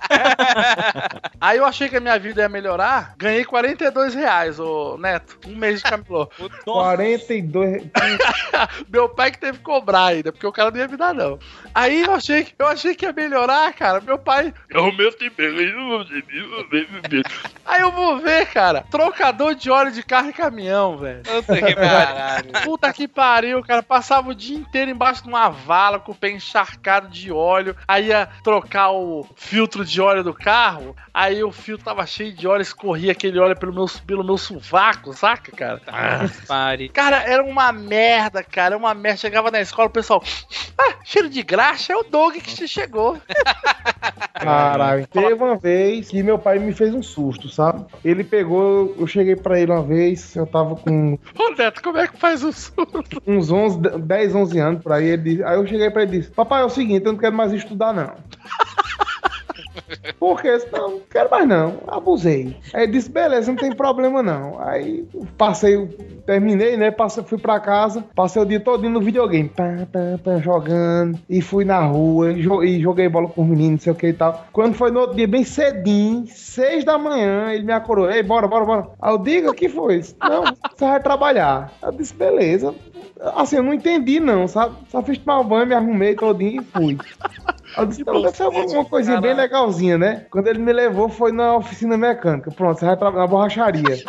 Aí 1.39 1.57
eu 1.57 1.65
achei 1.65 1.89
que 1.89 1.97
a 1.97 1.99
minha 1.99 2.17
vida 2.17 2.41
ia 2.41 2.49
melhorar. 2.49 3.13
Ganhei 3.17 3.43
42 3.45 4.15
reais, 4.15 4.59
ô 4.59 4.97
Neto. 4.97 5.37
Um 5.47 5.55
mês 5.55 5.81
de 5.81 5.83
camelô. 5.83 6.29
42. 6.65 7.83
Meu 8.89 9.09
pai 9.09 9.31
que 9.31 9.39
teve 9.39 9.57
que 9.57 9.63
cobrar 9.63 10.05
ainda, 10.05 10.31
porque 10.31 10.47
o 10.47 10.51
cara 10.51 10.62
não 10.71 10.77
ia 10.79 10.87
me 10.87 10.97
dar, 10.97 11.13
não. 11.13 11.39
Aí 11.73 12.01
eu 12.03 12.13
achei, 12.13 12.43
que- 12.43 12.53
eu 12.57 12.67
achei 12.67 12.93
que 12.95 13.05
ia 13.05 13.13
melhorar, 13.13 13.71
cara. 13.73 13.99
Meu 14.01 14.17
pai. 14.17 14.53
Eu 14.69 14.91
mesmo 14.93 15.13
te 15.17 15.29
peguei. 15.29 15.73
Aí 17.65 17.81
eu 17.81 17.91
vou 17.91 18.17
ver, 18.19 18.45
cara. 18.47 18.83
Trocador 18.91 19.55
de 19.55 19.69
óleo 19.71 19.91
de 19.91 20.03
carro 20.03 20.29
e 20.29 20.33
caminhão, 20.33 20.97
velho. 20.97 21.23
Puta 21.23 21.61
que 21.61 21.73
caralho. 21.75 22.51
Puta 22.63 22.93
que 22.93 23.07
pariu, 23.07 23.63
cara. 23.63 23.81
Passava 23.81 24.29
o 24.29 24.35
dia 24.35 24.57
inteiro 24.57 24.91
embaixo 24.91 25.23
de 25.23 25.29
uma 25.29 25.49
vala 25.49 25.99
com 25.99 26.11
o 26.11 26.15
pé 26.15 26.29
encharcado 26.31 27.07
de 27.09 27.31
óleo. 27.31 27.75
Aí 27.87 28.07
ia 28.07 28.27
trocar 28.43 28.91
o 28.91 29.25
filtro 29.35 29.85
de 29.85 30.01
óleo 30.01 30.23
do 30.23 30.33
carro. 30.33 30.95
Aí 31.13 31.43
o 31.43 31.51
filtro 31.51 31.85
tava 31.85 32.05
cheio 32.05 32.33
de 32.33 32.47
óleo, 32.47 32.61
escorria 32.61 33.11
aquele 33.11 33.39
óleo 33.39 33.55
pelo 33.57 33.73
meu, 33.73 33.85
pelo 34.05 34.23
meu 34.23 34.37
sovaco, 34.37 35.13
saca, 35.13 35.51
cara? 35.51 35.79
Pare. 36.47 36.89
Cara, 36.89 37.17
era 37.23 37.43
uma 37.43 37.71
merda, 37.71 38.43
cara. 38.43 38.75
Uma 38.77 38.93
merda. 38.93 39.17
Chegava 39.17 39.51
na 39.51 39.61
escola, 39.61 39.87
o 39.87 39.91
pessoal. 39.91 40.23
Ah, 40.77 40.95
cheiro 41.03 41.29
de 41.29 41.41
graxa, 41.43 41.93
é 41.93 41.95
o 41.95 42.03
Doug 42.03 42.35
que 42.35 42.67
chegou. 42.67 43.17
Caralho. 44.33 45.07
Teve 45.07 45.33
uma 45.35 45.57
vez 45.57 46.09
que 46.09 46.21
meu 46.21 46.37
pai 46.37 46.59
me 46.59 46.73
fez 46.73 46.93
um 46.93 47.01
susto, 47.01 47.49
sabe? 47.49 47.85
Ele 48.03 48.23
pegou, 48.23 48.93
eu 48.97 49.07
cheguei 49.07 49.35
pra 49.35 49.59
ele 49.59 49.71
uma 49.71 49.83
vez, 49.83 50.35
eu 50.35 50.45
tava 50.45 50.75
com 50.75 51.17
Ô, 51.37 51.49
Neto, 51.57 51.81
como 51.81 51.97
é 51.97 52.07
que 52.07 52.17
faz 52.17 52.43
o 52.43 52.51
surto? 52.51 53.21
uns 53.25 53.51
11, 53.51 53.79
10, 53.99 54.35
11 54.35 54.59
anos 54.59 54.83
por 54.83 54.91
aí. 54.91 55.05
Ele 55.05 55.43
aí 55.43 55.55
eu 55.55 55.65
cheguei 55.67 55.89
pra 55.89 56.03
ele 56.03 56.17
e 56.17 56.19
disse: 56.19 56.31
Papai, 56.31 56.61
é 56.61 56.65
o 56.65 56.69
seguinte, 56.69 57.05
eu 57.05 57.13
não 57.13 57.19
quero 57.19 57.35
mais 57.35 57.53
estudar, 57.53 57.93
não. 57.93 58.13
Por 60.19 60.41
quê? 60.41 60.49
Eu 60.49 60.57
disse, 60.57 60.71
Não, 60.71 60.99
quero 61.09 61.29
mais 61.29 61.47
não. 61.47 61.79
Abusei. 61.87 62.55
Aí 62.73 62.87
disse: 62.87 63.09
Beleza, 63.09 63.51
não 63.51 63.57
tem 63.57 63.71
problema 63.71 64.23
não. 64.23 64.59
Aí 64.61 65.05
passei, 65.37 65.85
terminei, 66.25 66.77
né? 66.77 66.91
Passei, 66.91 67.23
fui 67.23 67.37
pra 67.37 67.59
casa, 67.59 68.03
passei 68.15 68.41
o 68.41 68.45
dia 68.45 68.59
todo 68.59 68.89
no 68.89 69.01
videogame, 69.01 69.49
pá, 69.49 69.87
pá, 69.91 69.99
pá, 70.23 70.37
jogando. 70.39 71.19
E 71.29 71.41
fui 71.41 71.65
na 71.65 71.79
rua 71.79 72.31
e, 72.31 72.41
jo- 72.41 72.65
joguei 72.79 73.09
bola 73.09 73.27
com 73.29 73.41
os 73.43 73.47
meninos, 73.47 73.71
não 73.71 73.79
sei 73.79 73.93
o 73.93 73.95
que 73.95 74.07
e 74.07 74.13
tal. 74.13 74.45
Quando 74.51 74.75
foi 74.75 74.91
no 74.91 75.01
outro 75.01 75.15
dia, 75.15 75.27
bem 75.27 75.43
cedinho, 75.43 76.25
6 76.27 76.83
da 76.85 76.97
manhã, 76.97 77.51
ele 77.53 77.63
me 77.65 77.73
acordou: 77.73 78.09
Ei, 78.09 78.23
bora, 78.23 78.47
bora, 78.47 78.65
bora. 78.65 78.87
Aí 79.01 79.11
eu 79.13 79.17
digo: 79.17 79.49
O 79.49 79.53
que 79.53 79.67
foi? 79.69 79.99
Disse, 79.99 80.15
Não, 80.21 80.43
você 80.75 80.85
vai 80.85 81.01
trabalhar. 81.01 81.71
Eu 81.81 81.91
disse: 81.91 82.13
Beleza. 82.13 82.73
Assim, 83.35 83.57
eu 83.57 83.63
não 83.63 83.73
entendi, 83.73 84.19
não, 84.19 84.47
sabe? 84.47 84.75
Só 84.89 85.01
fiz 85.01 85.17
tomar 85.17 85.43
banho, 85.43 85.67
me 85.67 85.73
arrumei 85.75 86.13
todinho 86.15 86.61
e 86.61 86.65
fui. 86.65 86.97
Eu 87.77 87.85
disse, 87.85 88.03
deve 88.03 88.31
ser 88.31 88.47
uma, 88.47 88.65
uma 88.65 88.85
coisinha 88.85 89.19
bem 89.19 89.33
legalzinha, 89.33 89.97
né? 89.97 90.25
Quando 90.29 90.47
ele 90.47 90.59
me 90.59 90.71
levou, 90.73 91.09
foi 91.09 91.31
na 91.31 91.55
oficina 91.55 91.97
mecânica. 91.97 92.51
Pronto, 92.51 92.79
você 92.79 92.85
vai 92.85 92.97
trabalhar 92.97 93.23
na 93.23 93.27
borracharia. 93.27 94.03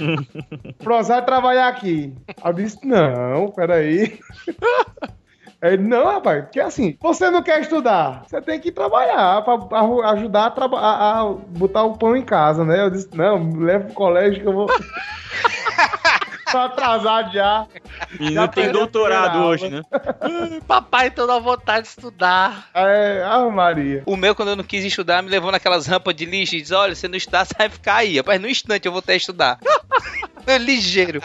Pronto, 0.78 1.04
você 1.04 1.12
vai 1.12 1.24
trabalhar 1.24 1.68
aqui. 1.68 2.14
Aí 2.42 2.50
eu 2.50 2.52
disse, 2.52 2.86
não, 2.86 3.50
peraí. 3.50 4.18
Aí 5.62 5.76
não, 5.76 6.06
rapaz, 6.06 6.44
porque 6.44 6.58
assim, 6.60 6.96
você 7.00 7.30
não 7.30 7.42
quer 7.42 7.60
estudar, 7.60 8.22
você 8.26 8.40
tem 8.40 8.58
que 8.58 8.72
trabalhar 8.72 9.42
pra, 9.42 9.58
pra 9.58 9.80
ajudar 10.12 10.46
a, 10.46 10.50
traba- 10.50 10.80
a- 10.80 11.20
a 11.20 11.24
botar 11.32 11.82
o 11.84 11.98
pão 11.98 12.16
em 12.16 12.22
casa, 12.22 12.64
né? 12.64 12.80
Eu 12.82 12.90
disse, 12.90 13.08
não, 13.14 13.52
leva 13.58 13.84
pro 13.84 13.94
colégio 13.94 14.40
que 14.40 14.46
eu 14.48 14.52
vou. 14.54 14.66
Tô 16.50 16.58
atrasado 16.58 17.32
já. 17.32 17.64
não 18.32 18.48
tem 18.48 18.72
doutorado 18.72 19.38
hoje, 19.44 19.70
né? 19.70 19.82
Papai, 20.66 21.08
tô 21.08 21.24
na 21.24 21.38
vontade 21.38 21.82
de 21.82 21.88
estudar. 21.90 22.68
É, 22.74 23.22
ah, 23.24 23.48
Maria. 23.48 24.02
O 24.04 24.16
meu, 24.16 24.34
quando 24.34 24.48
eu 24.48 24.56
não 24.56 24.64
quis 24.64 24.84
estudar, 24.84 25.22
me 25.22 25.30
levou 25.30 25.52
naquelas 25.52 25.86
rampas 25.86 26.12
de 26.12 26.24
lixo 26.24 26.56
e 26.56 26.60
disse: 26.60 26.74
Olha, 26.74 26.96
se 26.96 27.06
não 27.06 27.16
estudar, 27.16 27.44
você 27.46 27.54
vai 27.56 27.68
ficar 27.68 27.96
aí. 27.96 28.16
Rapaz, 28.16 28.40
no 28.40 28.48
instante 28.48 28.84
eu 28.86 28.90
vou 28.92 29.00
que 29.00 29.14
estudar. 29.14 29.58
É 30.46 30.56
Ligeiro. 30.56 31.20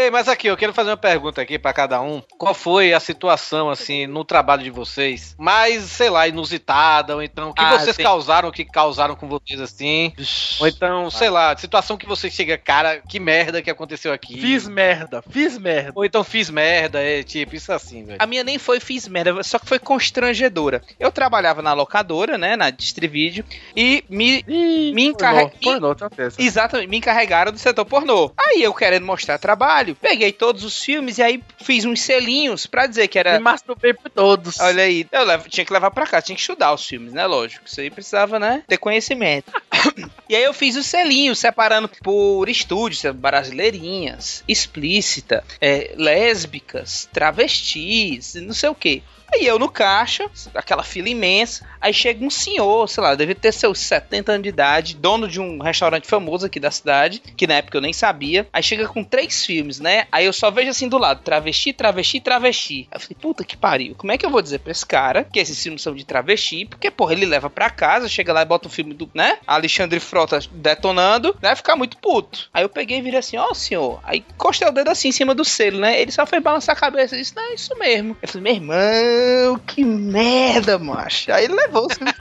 Ei, 0.00 0.10
mas 0.10 0.28
aqui, 0.28 0.46
eu 0.46 0.56
quero 0.56 0.72
fazer 0.72 0.88
uma 0.88 0.96
pergunta 0.96 1.42
aqui 1.42 1.58
pra 1.58 1.74
cada 1.74 2.00
um. 2.00 2.22
Qual 2.38 2.54
foi 2.54 2.94
a 2.94 2.98
situação, 2.98 3.68
assim, 3.68 4.06
no 4.06 4.24
trabalho 4.24 4.62
de 4.62 4.70
vocês? 4.70 5.36
Mais, 5.38 5.84
sei 5.84 6.08
lá, 6.08 6.26
inusitada, 6.26 7.14
ou 7.14 7.22
então, 7.22 7.50
o 7.50 7.54
que 7.54 7.62
Ah, 7.62 7.78
vocês 7.78 7.98
causaram, 7.98 8.48
o 8.48 8.52
que 8.52 8.64
causaram 8.64 9.14
com 9.14 9.28
vocês, 9.28 9.60
assim? 9.60 10.14
Ou 10.58 10.66
então, 10.66 11.10
sei 11.10 11.28
lá, 11.28 11.54
situação 11.54 11.98
que 11.98 12.06
você 12.06 12.30
chega, 12.30 12.56
cara, 12.56 13.02
que 13.06 13.20
merda 13.20 13.60
que 13.60 13.68
aconteceu 13.68 14.10
aqui. 14.10 14.40
Fiz 14.40 14.66
merda, 14.66 15.22
fiz 15.30 15.58
merda. 15.58 15.92
Ou 15.94 16.02
então 16.02 16.24
fiz 16.24 16.48
merda, 16.48 16.98
é 17.02 17.22
tipo, 17.22 17.54
isso 17.54 17.70
assim, 17.70 18.02
velho. 18.02 18.18
A 18.22 18.26
minha 18.26 18.42
nem 18.42 18.58
foi 18.58 18.80
fiz 18.80 19.06
merda, 19.06 19.42
só 19.42 19.58
que 19.58 19.66
foi 19.66 19.78
constrangedora. 19.78 20.82
Eu 20.98 21.12
trabalhava 21.12 21.60
na 21.60 21.74
locadora, 21.74 22.38
né, 22.38 22.56
na 22.56 22.70
Distrivídeo, 22.70 23.44
e 23.76 24.02
me, 24.08 24.42
me 24.48 25.04
encarregaram. 25.04 25.52
Pornô, 25.62 25.94
tem 25.94 26.08
certeza. 26.08 26.36
Exatamente, 26.40 26.88
me 26.88 26.96
encarregaram 26.96 27.52
do 27.52 27.58
setor 27.58 27.84
pornô. 27.84 28.32
Aí 28.38 28.62
eu 28.62 28.72
querendo 28.72 29.04
mostrar 29.04 29.36
trabalho, 29.36 29.89
peguei 29.94 30.32
todos 30.32 30.64
os 30.64 30.82
filmes 30.82 31.18
e 31.18 31.22
aí 31.22 31.42
fiz 31.62 31.84
uns 31.84 32.00
selinhos 32.02 32.66
pra 32.66 32.86
dizer 32.86 33.08
que 33.08 33.18
era. 33.18 33.34
Me 33.34 33.38
masturbei 33.44 33.92
por 33.94 34.10
todos. 34.10 34.58
Olha 34.60 34.82
aí, 34.84 35.06
eu 35.10 35.24
levo- 35.24 35.48
tinha 35.48 35.64
que 35.64 35.72
levar 35.72 35.90
pra 35.90 36.06
cá, 36.06 36.20
tinha 36.22 36.34
que 36.36 36.40
estudar 36.40 36.72
os 36.72 36.86
filmes, 36.86 37.12
né? 37.12 37.26
Lógico. 37.26 37.66
Isso 37.66 37.80
aí 37.80 37.90
precisava, 37.90 38.38
né? 38.38 38.62
Ter 38.66 38.78
conhecimento. 38.78 39.52
e 40.28 40.36
aí 40.36 40.42
eu 40.44 40.52
fiz 40.54 40.76
os 40.76 40.86
selinhos, 40.86 41.38
separando 41.38 41.88
por 42.02 42.48
estúdios, 42.48 43.02
brasileirinhas, 43.14 44.42
explícita, 44.46 45.44
é, 45.60 45.94
lésbicas, 45.96 47.08
travestis, 47.12 48.34
não 48.36 48.54
sei 48.54 48.68
o 48.68 48.74
quê. 48.74 49.02
Aí 49.32 49.46
eu 49.46 49.58
no 49.58 49.68
caixa, 49.68 50.28
aquela 50.54 50.82
fila 50.82 51.08
imensa. 51.08 51.66
Aí 51.80 51.94
chega 51.94 52.24
um 52.24 52.30
senhor, 52.30 52.88
sei 52.88 53.02
lá, 53.02 53.14
deve 53.14 53.34
ter 53.34 53.52
seus 53.52 53.78
70 53.78 54.32
anos 54.32 54.42
de 54.42 54.48
idade, 54.48 54.96
dono 54.96 55.26
de 55.26 55.40
um 55.40 55.62
restaurante 55.62 56.06
famoso 56.06 56.46
aqui 56.46 56.60
da 56.60 56.70
cidade, 56.70 57.20
que 57.36 57.46
na 57.46 57.54
época 57.54 57.78
eu 57.78 57.80
nem 57.80 57.92
sabia. 57.92 58.46
Aí 58.52 58.62
chega 58.62 58.86
com 58.86 59.02
três 59.02 59.44
filmes, 59.44 59.80
né? 59.80 60.06
Aí 60.12 60.26
eu 60.26 60.32
só 60.32 60.50
vejo 60.50 60.70
assim 60.70 60.88
do 60.88 60.98
lado: 60.98 61.22
travesti, 61.22 61.72
travesti, 61.72 62.20
travesti. 62.20 62.88
Aí 62.90 62.96
eu 62.96 63.00
falei, 63.00 63.16
puta 63.20 63.44
que 63.44 63.56
pariu. 63.56 63.94
Como 63.96 64.12
é 64.12 64.18
que 64.18 64.26
eu 64.26 64.30
vou 64.30 64.42
dizer 64.42 64.58
pra 64.58 64.72
esse 64.72 64.84
cara 64.84 65.24
que 65.24 65.38
esses 65.38 65.60
filmes 65.62 65.82
são 65.82 65.94
de 65.94 66.04
travesti? 66.04 66.66
Porque, 66.66 66.90
porra, 66.90 67.12
ele 67.12 67.24
leva 67.24 67.48
pra 67.48 67.70
casa, 67.70 68.08
chega 68.08 68.32
lá 68.32 68.42
e 68.42 68.46
bota 68.46 68.68
o 68.68 68.70
filme 68.70 68.92
do, 68.92 69.10
né? 69.14 69.38
Alexandre 69.46 70.00
Frota 70.00 70.40
detonando, 70.52 71.36
né? 71.40 71.54
Ficar 71.56 71.76
muito 71.76 71.96
puto. 71.96 72.48
Aí 72.52 72.62
eu 72.62 72.68
peguei 72.68 72.98
e 72.98 73.02
virei 73.02 73.20
assim: 73.20 73.36
ó, 73.36 73.54
senhor. 73.54 74.00
Aí 74.02 74.24
encostei 74.34 74.68
o 74.68 74.72
dedo 74.72 74.90
assim 74.90 75.08
em 75.08 75.12
cima 75.12 75.34
do 75.34 75.44
selo, 75.44 75.78
né? 75.78 76.00
Ele 76.00 76.12
só 76.12 76.26
foi 76.26 76.40
balançar 76.40 76.76
a 76.76 76.80
cabeça 76.80 77.14
e 77.14 77.20
disse: 77.20 77.34
não, 77.34 77.50
é 77.50 77.54
isso 77.54 77.76
mesmo. 77.78 78.16
Eu 78.20 78.28
falei, 78.28 78.42
meu 78.42 78.54
irmão, 78.54 79.19
que 79.66 79.84
merda, 79.84 80.78
macho. 80.78 81.32
Aí 81.32 81.44
ele 81.44 81.54
levou 81.54 81.88
filmes. 81.90 82.14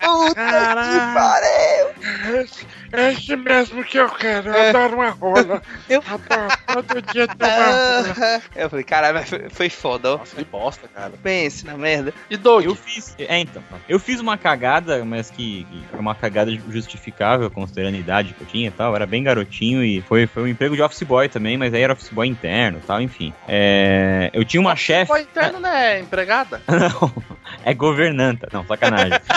Puta 0.00 0.34
que 0.34 0.98
pariu. 1.14 2.48
Esse 2.92 3.36
mesmo 3.36 3.84
que 3.84 3.98
eu 3.98 4.08
quero, 4.10 4.50
eu 4.54 4.68
adoro 4.68 4.96
uma 4.96 5.10
rola. 5.10 5.62
Eu... 5.88 6.00
Rapaz, 6.00 6.58
todo 6.66 7.02
dia 7.12 7.26
tem 7.28 7.48
uma 7.48 8.02
rola. 8.02 8.42
Eu 8.56 8.70
falei, 8.70 8.84
caralho, 8.84 9.14
mas 9.14 9.28
foi, 9.28 9.48
foi 9.50 9.70
foda, 9.70 10.14
ó. 10.14 10.18
Que 10.18 10.44
bosta, 10.44 10.88
cara. 10.88 11.12
Pense 11.22 11.66
na 11.66 11.76
merda. 11.76 12.12
E 12.30 12.36
Doug? 12.36 12.64
Eu 12.64 12.74
fiz. 12.74 13.14
É, 13.18 13.38
então. 13.38 13.62
Eu 13.88 13.98
fiz 13.98 14.20
uma 14.20 14.36
cagada, 14.36 15.04
mas 15.04 15.30
que, 15.30 15.64
que 15.64 15.84
foi 15.90 16.00
uma 16.00 16.14
cagada 16.14 16.50
justificável, 16.68 17.50
considerando 17.50 17.94
a 17.94 17.98
idade 17.98 18.34
que 18.34 18.40
eu 18.42 18.46
tinha 18.46 18.68
e 18.68 18.70
tal. 18.70 18.92
Eu 18.92 18.96
era 18.96 19.06
bem 19.06 19.22
garotinho 19.22 19.82
e 19.84 20.00
foi, 20.02 20.26
foi 20.26 20.42
um 20.44 20.48
emprego 20.48 20.74
de 20.74 20.82
office 20.82 21.02
boy 21.02 21.28
também, 21.28 21.56
mas 21.56 21.74
aí 21.74 21.82
era 21.82 21.92
office 21.92 22.10
boy 22.10 22.26
interno 22.26 22.78
e 22.78 22.86
tal, 22.86 23.00
enfim. 23.00 23.32
É, 23.46 24.30
eu 24.32 24.44
tinha 24.44 24.60
uma 24.60 24.76
chefe. 24.76 25.06
Foi 25.06 25.22
interno, 25.22 25.60
né? 25.60 26.00
Empregada? 26.00 26.62
Não, 26.68 27.12
é 27.64 27.74
governanta. 27.74 28.48
Não, 28.52 28.64
sacanagem. 28.64 29.18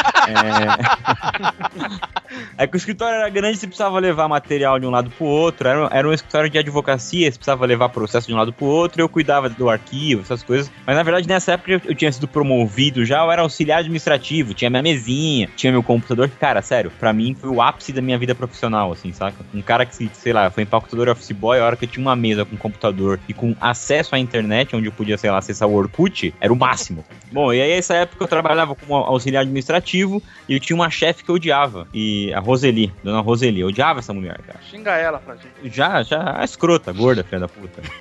é... 2.58 2.64
é 2.64 2.68
que 2.68 2.76
o 2.76 2.78
escritório 2.78 3.16
era 3.16 3.30
grande, 3.30 3.41
você 3.42 3.68
precisava 3.68 4.00
levar 4.00 4.28
material 4.28 4.80
de 4.80 4.86
um 4.86 4.89
lado 4.89 5.10
pro 5.12 5.26
outro. 5.26 5.68
Era, 5.68 5.89
era 5.92 6.08
um 6.08 6.14
escritório 6.14 6.50
de 6.50 6.58
advocacia, 6.58 7.32
você 7.32 7.38
precisava 7.38 7.66
levar 7.66 7.89
processo 7.89 8.28
de 8.28 8.34
um 8.34 8.38
lado 8.38 8.54
pro 8.54 8.66
outro. 8.66 9.02
Eu 9.02 9.10
cuidava 9.10 9.50
do 9.50 9.70
arquivo, 9.70 10.22
essas 10.22 10.44
coisas. 10.44 10.72
Mas 10.86 10.96
na 10.96 11.04
verdade, 11.04 11.28
nessa 11.28 11.54
época 11.54 11.72
eu, 11.72 11.82
eu 11.86 11.96
tinha 11.96 12.12
sido 12.12 12.28
promovido 12.28 13.06
já, 13.06 13.24
eu 13.24 13.32
era 13.32 13.42
auxiliar 13.42 13.80
administrativo, 13.80 14.54
tinha 14.54 14.70
minha 14.70 14.84
mesinha, 14.84 15.50
tinha 15.56 15.72
meu 15.72 15.84
computador. 15.84 16.30
Cara, 16.39 16.62
sério, 16.62 16.92
pra 17.00 17.14
mim 17.14 17.36
foi 17.39 17.50
o 17.50 17.62
ápice 17.62 17.92
da 17.92 18.02
minha 18.02 18.18
vida 18.18 18.36
profissional, 18.36 18.92
assim, 18.92 19.12
saca? 19.12 19.38
Um 19.54 19.62
cara 19.62 19.86
que, 19.86 20.10
sei 20.14 20.34
lá, 20.34 20.50
foi 20.50 20.64
empacotador 20.64 21.10
office 21.10 21.32
boy, 21.32 21.60
a 21.60 21.66
hora 21.66 21.76
que 21.76 21.86
eu 21.86 21.89
tinha 21.89 22.04
uma 22.04 22.16
mesa 22.16 22.46
com 22.46 22.58
computador 22.58 23.20
e 23.28 23.34
com 23.34 23.56
acesso 23.60 24.16
à 24.16 24.20
internet, 24.20 24.76
onde 24.76 24.88
eu 24.88 24.92
podia, 24.92 25.18
sei 25.18 25.32
lá, 25.32 25.38
acessar 25.38 25.68
o 25.68 25.74
Orkut, 25.74 26.34
era 26.39 26.52
o 26.52 26.56
máximo. 26.56 27.04
Bom, 27.32 27.54
e 27.54 27.62
aí 27.62 27.76
nessa 27.76 27.96
época 27.96 28.24
eu 28.24 28.28
trabalhava 28.28 28.76
como 28.76 28.96
auxiliar 28.96 29.42
administrativo 29.42 30.22
e 30.48 30.54
eu 30.54 30.60
tinha 30.60 30.76
uma 30.76 30.89
chefe 30.89 31.24
que 31.24 31.32
eu 31.32 31.36
odiava. 31.36 31.88
E 31.94 32.34
a 32.34 32.39
Roseli, 32.39 32.92
dona 33.04 33.22
Roseli, 33.22 33.30
eu 33.61 33.67
odiava 33.67 33.99
essa 33.99 34.13
mulher, 34.13 34.38
cara. 34.45 34.59
Xinga 34.69 34.91
ela 34.91 35.19
pra 35.19 35.36
gente. 35.36 35.51
Já, 35.75 36.01
já, 36.03 36.39
a 36.39 36.43
escrota, 36.43 36.91
gorda, 36.91 37.23
filha 37.23 37.39
da 37.41 37.47
puta. 37.47 37.82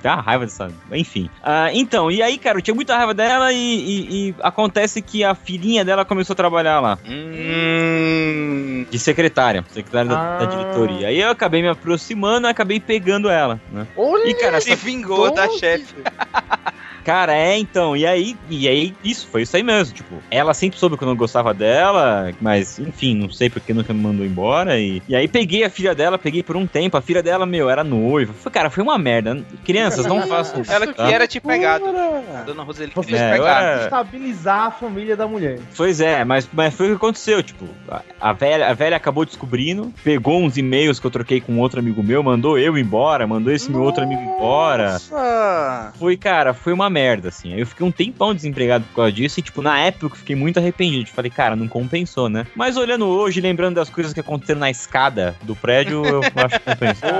Tem 0.00 0.10
uma 0.10 0.22
raiva 0.22 0.44
dessa. 0.44 0.70
Enfim. 0.92 1.28
Ah, 1.42 1.68
então, 1.72 2.10
e 2.10 2.22
aí, 2.22 2.38
cara, 2.38 2.58
eu 2.58 2.62
tinha 2.62 2.74
muita 2.74 2.96
raiva 2.96 3.12
dela 3.12 3.52
e, 3.52 3.56
e- 3.58 4.28
e 4.30 4.34
acontece 4.40 5.02
que 5.02 5.24
a 5.24 5.34
filhinha 5.34 5.84
dela 5.84 6.04
começou 6.04 6.32
a 6.34 6.36
trabalhar 6.36 6.80
lá. 6.80 6.98
Hum. 7.06 8.86
De 8.90 8.98
secretária, 8.98 9.64
secretária 9.70 10.08
da, 10.10 10.38
da 10.38 10.44
diretoria. 10.46 11.08
Aí 11.08 11.20
eu 11.20 11.30
acabei 11.30 11.62
me 11.62 11.68
aproximando 11.68 12.46
e 12.46 12.50
acabei 12.50 12.78
pegando 12.80 13.28
ela, 13.28 13.60
né? 13.70 13.86
Olha, 13.96 14.28
e, 14.28 14.34
cara, 14.34 14.60
Se 14.60 14.74
vingou 14.76 15.32
da 15.34 15.48
chefe. 15.50 15.94
Cara, 17.04 17.34
é, 17.34 17.58
então, 17.58 17.96
e 17.96 18.06
aí, 18.06 18.36
e 18.48 18.68
aí, 18.68 18.94
isso, 19.02 19.26
foi 19.28 19.42
isso 19.42 19.56
aí 19.56 19.62
mesmo, 19.62 19.94
tipo, 19.94 20.22
ela 20.30 20.54
sempre 20.54 20.78
soube 20.78 20.96
que 20.96 21.02
eu 21.04 21.08
não 21.08 21.16
gostava 21.16 21.52
dela, 21.52 22.30
mas, 22.40 22.78
enfim, 22.78 23.14
não 23.16 23.30
sei 23.30 23.50
porque 23.50 23.74
nunca 23.74 23.92
me 23.92 24.00
mandou 24.00 24.24
embora, 24.24 24.78
e, 24.78 25.02
e 25.08 25.14
aí 25.16 25.26
peguei 25.28 25.64
a 25.64 25.70
filha 25.70 25.94
dela, 25.94 26.16
peguei 26.18 26.42
por 26.42 26.56
um 26.56 26.66
tempo, 26.66 26.96
a 26.96 27.02
filha 27.02 27.22
dela, 27.22 27.44
meu, 27.44 27.68
era 27.68 27.82
noiva, 27.82 28.32
foi, 28.32 28.52
cara, 28.52 28.70
foi 28.70 28.82
uma 28.82 28.96
merda, 28.98 29.44
crianças, 29.64 30.06
não 30.06 30.22
façam 30.28 30.62
isso, 30.62 30.72
Ela 30.72 30.86
tá? 30.86 30.92
que 30.92 31.12
era 31.12 31.26
te 31.26 31.40
pegado. 31.40 31.84
A 31.86 32.42
dona 32.42 32.62
Roseli 32.62 32.92
Você 32.94 33.16
É, 33.16 33.32
pegar. 33.32 33.62
era- 33.62 33.84
Estabilizar 33.84 34.66
a 34.66 34.70
família 34.70 35.16
da 35.16 35.26
mulher. 35.26 35.58
Pois 35.76 36.00
é, 36.00 36.24
mas, 36.24 36.48
mas 36.52 36.74
foi 36.74 36.86
o 36.86 36.90
que 36.90 36.96
aconteceu, 36.96 37.42
tipo, 37.42 37.68
a, 37.88 38.02
a 38.20 38.32
velha, 38.32 38.68
a 38.68 38.74
velha 38.74 38.96
acabou 38.96 39.24
descobrindo, 39.24 39.92
pegou 40.04 40.40
uns 40.42 40.56
e-mails 40.56 41.00
que 41.00 41.06
eu 41.06 41.10
troquei 41.10 41.40
com 41.40 41.58
outro 41.58 41.80
amigo 41.80 42.02
meu, 42.02 42.22
mandou 42.22 42.58
eu 42.58 42.76
embora, 42.78 43.26
mandou 43.26 43.52
esse 43.52 43.70
meu 43.70 43.82
outro 43.82 44.04
amigo 44.04 44.20
embora, 44.22 44.92
Nossa! 44.92 45.92
foi, 45.98 46.16
cara, 46.16 46.54
foi 46.54 46.72
uma 46.72 46.88
merda, 46.92 47.28
assim. 47.28 47.52
Aí 47.52 47.60
eu 47.60 47.66
fiquei 47.66 47.84
um 47.84 47.90
tempão 47.90 48.32
desempregado 48.34 48.84
por 48.84 48.94
causa 48.96 49.10
disso 49.12 49.40
e, 49.40 49.42
tipo, 49.42 49.60
na 49.62 49.78
época 49.80 50.06
eu 50.06 50.10
fiquei 50.10 50.36
muito 50.36 50.58
arrependido. 50.58 51.10
Falei, 51.10 51.30
cara, 51.30 51.56
não 51.56 51.66
compensou, 51.66 52.28
né? 52.28 52.46
Mas 52.54 52.76
olhando 52.76 53.06
hoje, 53.06 53.40
lembrando 53.40 53.76
das 53.76 53.90
coisas 53.90 54.12
que 54.12 54.20
aconteceram 54.20 54.60
na 54.60 54.70
escada 54.70 55.34
do 55.42 55.56
prédio, 55.56 56.04
eu 56.04 56.20
acho 56.44 56.60
que 56.60 56.64
compensou. 56.66 57.10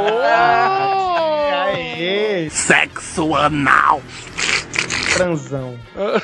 Aê! 1.64 2.49
Sexo 2.51 3.35
anal. 3.35 4.03
Transão. 5.14 5.79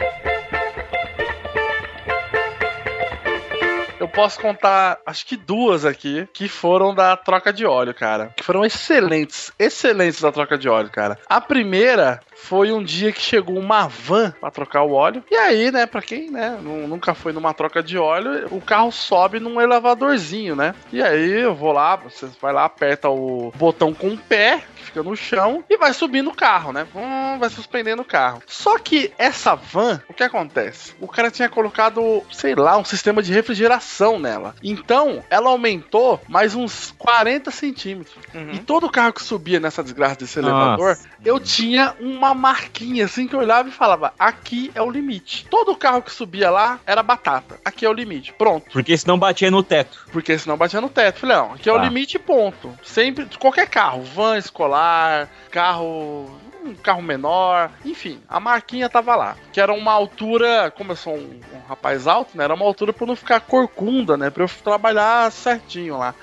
Eu 3.98 4.06
posso 4.08 4.38
contar, 4.40 4.98
acho 5.06 5.24
que 5.24 5.36
duas 5.38 5.86
aqui, 5.86 6.28
que 6.34 6.48
foram 6.48 6.94
da 6.94 7.16
troca 7.16 7.50
de 7.50 7.64
óleo, 7.64 7.94
cara. 7.94 8.30
Que 8.36 8.42
foram 8.44 8.62
excelentes, 8.62 9.50
excelentes 9.58 10.20
da 10.20 10.30
troca 10.30 10.58
de 10.58 10.68
óleo, 10.68 10.90
cara. 10.90 11.18
A 11.26 11.40
primeira 11.40 12.20
foi 12.34 12.70
um 12.72 12.82
dia 12.84 13.10
que 13.10 13.22
chegou 13.22 13.58
uma 13.58 13.88
van 13.88 14.32
pra 14.38 14.50
trocar 14.50 14.82
o 14.82 14.92
óleo. 14.92 15.24
E 15.30 15.34
aí, 15.34 15.72
né, 15.72 15.86
pra 15.86 16.02
quem, 16.02 16.30
né, 16.30 16.58
nu- 16.60 16.86
nunca 16.86 17.14
foi 17.14 17.32
numa 17.32 17.54
troca 17.54 17.82
de 17.82 17.96
óleo, 17.96 18.46
o 18.50 18.60
carro 18.60 18.92
sobe 18.92 19.40
num 19.40 19.58
elevadorzinho, 19.60 20.54
né? 20.54 20.74
E 20.92 21.02
aí 21.02 21.40
eu 21.40 21.54
vou 21.54 21.72
lá, 21.72 21.96
você 21.96 22.28
vai 22.40 22.52
lá, 22.52 22.66
aperta 22.66 23.08
o 23.08 23.50
botão 23.56 23.94
com 23.94 24.08
o 24.08 24.18
pé, 24.18 24.62
que 24.76 24.84
fica 24.84 25.02
no 25.02 25.16
chão, 25.16 25.64
e 25.70 25.78
vai 25.78 25.94
subindo 25.94 26.28
o 26.28 26.34
carro, 26.36 26.70
né? 26.70 26.86
Hum, 26.94 27.38
vai 27.38 27.48
suspendendo 27.48 28.02
o 28.02 28.04
carro. 28.06 28.42
Só 28.46 28.78
que 28.78 29.10
essa 29.16 29.54
van, 29.54 30.02
o 30.06 30.12
que 30.12 30.22
acontece? 30.22 30.94
O 31.00 31.08
cara 31.08 31.30
tinha 31.30 31.48
colocado, 31.48 32.22
sei 32.30 32.54
lá, 32.54 32.76
um 32.76 32.84
sistema 32.84 33.22
de 33.22 33.32
refrigeração 33.32 33.85
nela. 34.18 34.54
Então, 34.62 35.22
ela 35.30 35.50
aumentou 35.50 36.20
mais 36.28 36.54
uns 36.54 36.94
40 36.98 37.50
centímetros. 37.50 38.14
E 38.52 38.58
todo 38.58 38.90
carro 38.90 39.12
que 39.12 39.22
subia 39.22 39.60
nessa 39.60 39.82
desgraça 39.82 40.16
desse 40.16 40.40
Nossa. 40.40 40.54
elevador, 40.54 40.98
eu 41.24 41.38
tinha 41.40 41.94
uma 42.00 42.34
marquinha 42.34 43.04
assim 43.04 43.26
que 43.26 43.34
eu 43.34 43.40
olhava 43.40 43.68
e 43.68 43.72
falava: 43.72 44.12
aqui 44.18 44.70
é 44.74 44.82
o 44.82 44.90
limite. 44.90 45.46
Todo 45.50 45.76
carro 45.76 46.02
que 46.02 46.12
subia 46.12 46.50
lá 46.50 46.78
era 46.86 47.02
batata. 47.02 47.58
Aqui 47.64 47.84
é 47.86 47.88
o 47.88 47.92
limite. 47.92 48.32
Pronto. 48.32 48.66
Porque 48.72 48.96
senão 48.96 49.18
batia 49.18 49.50
no 49.50 49.62
teto. 49.62 50.06
Porque 50.12 50.36
senão 50.38 50.56
batia 50.56 50.80
no 50.80 50.88
teto. 50.88 51.20
Falei, 51.20 51.36
não, 51.36 51.52
aqui 51.54 51.68
é 51.68 51.72
o 51.72 51.76
Tá. 51.76 51.84
limite, 51.84 52.18
ponto. 52.18 52.72
Sempre, 52.82 53.26
qualquer 53.38 53.68
carro, 53.68 54.02
van 54.02 54.36
escolar, 54.38 55.28
carro. 55.50 56.30
Um 56.66 56.74
carro 56.74 57.02
menor, 57.02 57.70
enfim, 57.84 58.20
a 58.28 58.40
marquinha 58.40 58.88
tava 58.88 59.14
lá. 59.14 59.36
Que 59.52 59.60
era 59.60 59.72
uma 59.72 59.92
altura, 59.92 60.70
como 60.76 60.92
eu 60.92 60.96
sou 60.96 61.14
um, 61.14 61.40
um 61.54 61.68
rapaz 61.68 62.06
alto, 62.06 62.36
né? 62.36 62.44
Era 62.44 62.54
uma 62.54 62.64
altura 62.64 62.92
eu 62.92 63.06
não 63.06 63.16
ficar 63.16 63.40
corcunda, 63.40 64.16
né? 64.16 64.30
Pra 64.30 64.44
eu 64.44 64.48
trabalhar 64.64 65.30
certinho 65.30 65.98
lá. 65.98 66.14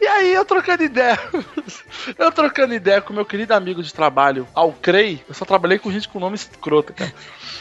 E 0.00 0.06
aí 0.06 0.34
eu 0.34 0.44
trocando 0.44 0.82
ideia. 0.82 1.18
eu 2.18 2.30
trocando 2.32 2.74
ideia 2.74 3.00
com 3.00 3.12
meu 3.12 3.24
querido 3.24 3.54
amigo 3.54 3.82
de 3.82 3.92
trabalho, 3.92 4.46
Alcrei. 4.54 5.22
Eu 5.28 5.34
só 5.34 5.44
trabalhei 5.44 5.78
com 5.78 5.90
gente 5.90 6.08
com 6.08 6.18
nome 6.20 6.34
escroto, 6.36 6.92
cara. 6.92 7.12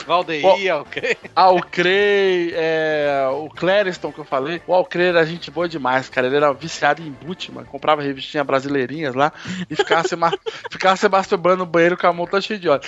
Valdeir, 0.06 0.76
ok. 0.76 1.18
Alcrei, 1.36 2.52
é, 2.56 3.26
o 3.32 3.50
Clériston 3.50 4.12
que 4.12 4.20
eu 4.20 4.26
falei. 4.26 4.62
O 4.68 4.74
Alcrei 4.74 5.08
era 5.08 5.26
gente 5.26 5.50
boa 5.50 5.70
demais, 5.70 6.10
cara. 6.10 6.28
Ele 6.28 6.36
era 6.36 6.52
viciado 6.54 7.02
em 7.02 7.12
boot, 7.12 7.52
mano. 7.52 7.68
Comprava 7.68 8.02
revistinha 8.02 8.44
brasileirinhas 8.44 9.16
lá 9.16 9.32
e 9.70 9.76
ficava 9.76 10.06
se, 10.08 10.16
ma- 10.16 10.34
ficava 10.70 10.96
se 10.98 11.08
masturbando 11.08 11.58
no 11.58 11.66
banheiro 11.66 11.98
com 11.98 12.08
a 12.08 12.14
mão 12.14 12.26
toda 12.26 12.42
cheia 12.42 12.60
de 12.60 12.68
óleo. 12.68 12.82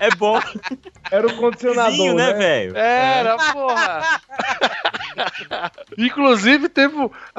É 0.00 0.10
bom. 0.16 0.40
Era 1.10 1.26
o 1.26 1.36
condicionador, 1.36 1.90
Vizinho, 1.92 2.14
né, 2.14 2.32
né? 2.32 2.38
velho? 2.38 2.76
Era, 2.76 3.36
porra. 3.52 4.20
Inclusive, 5.98 6.68
teve, 6.68 6.94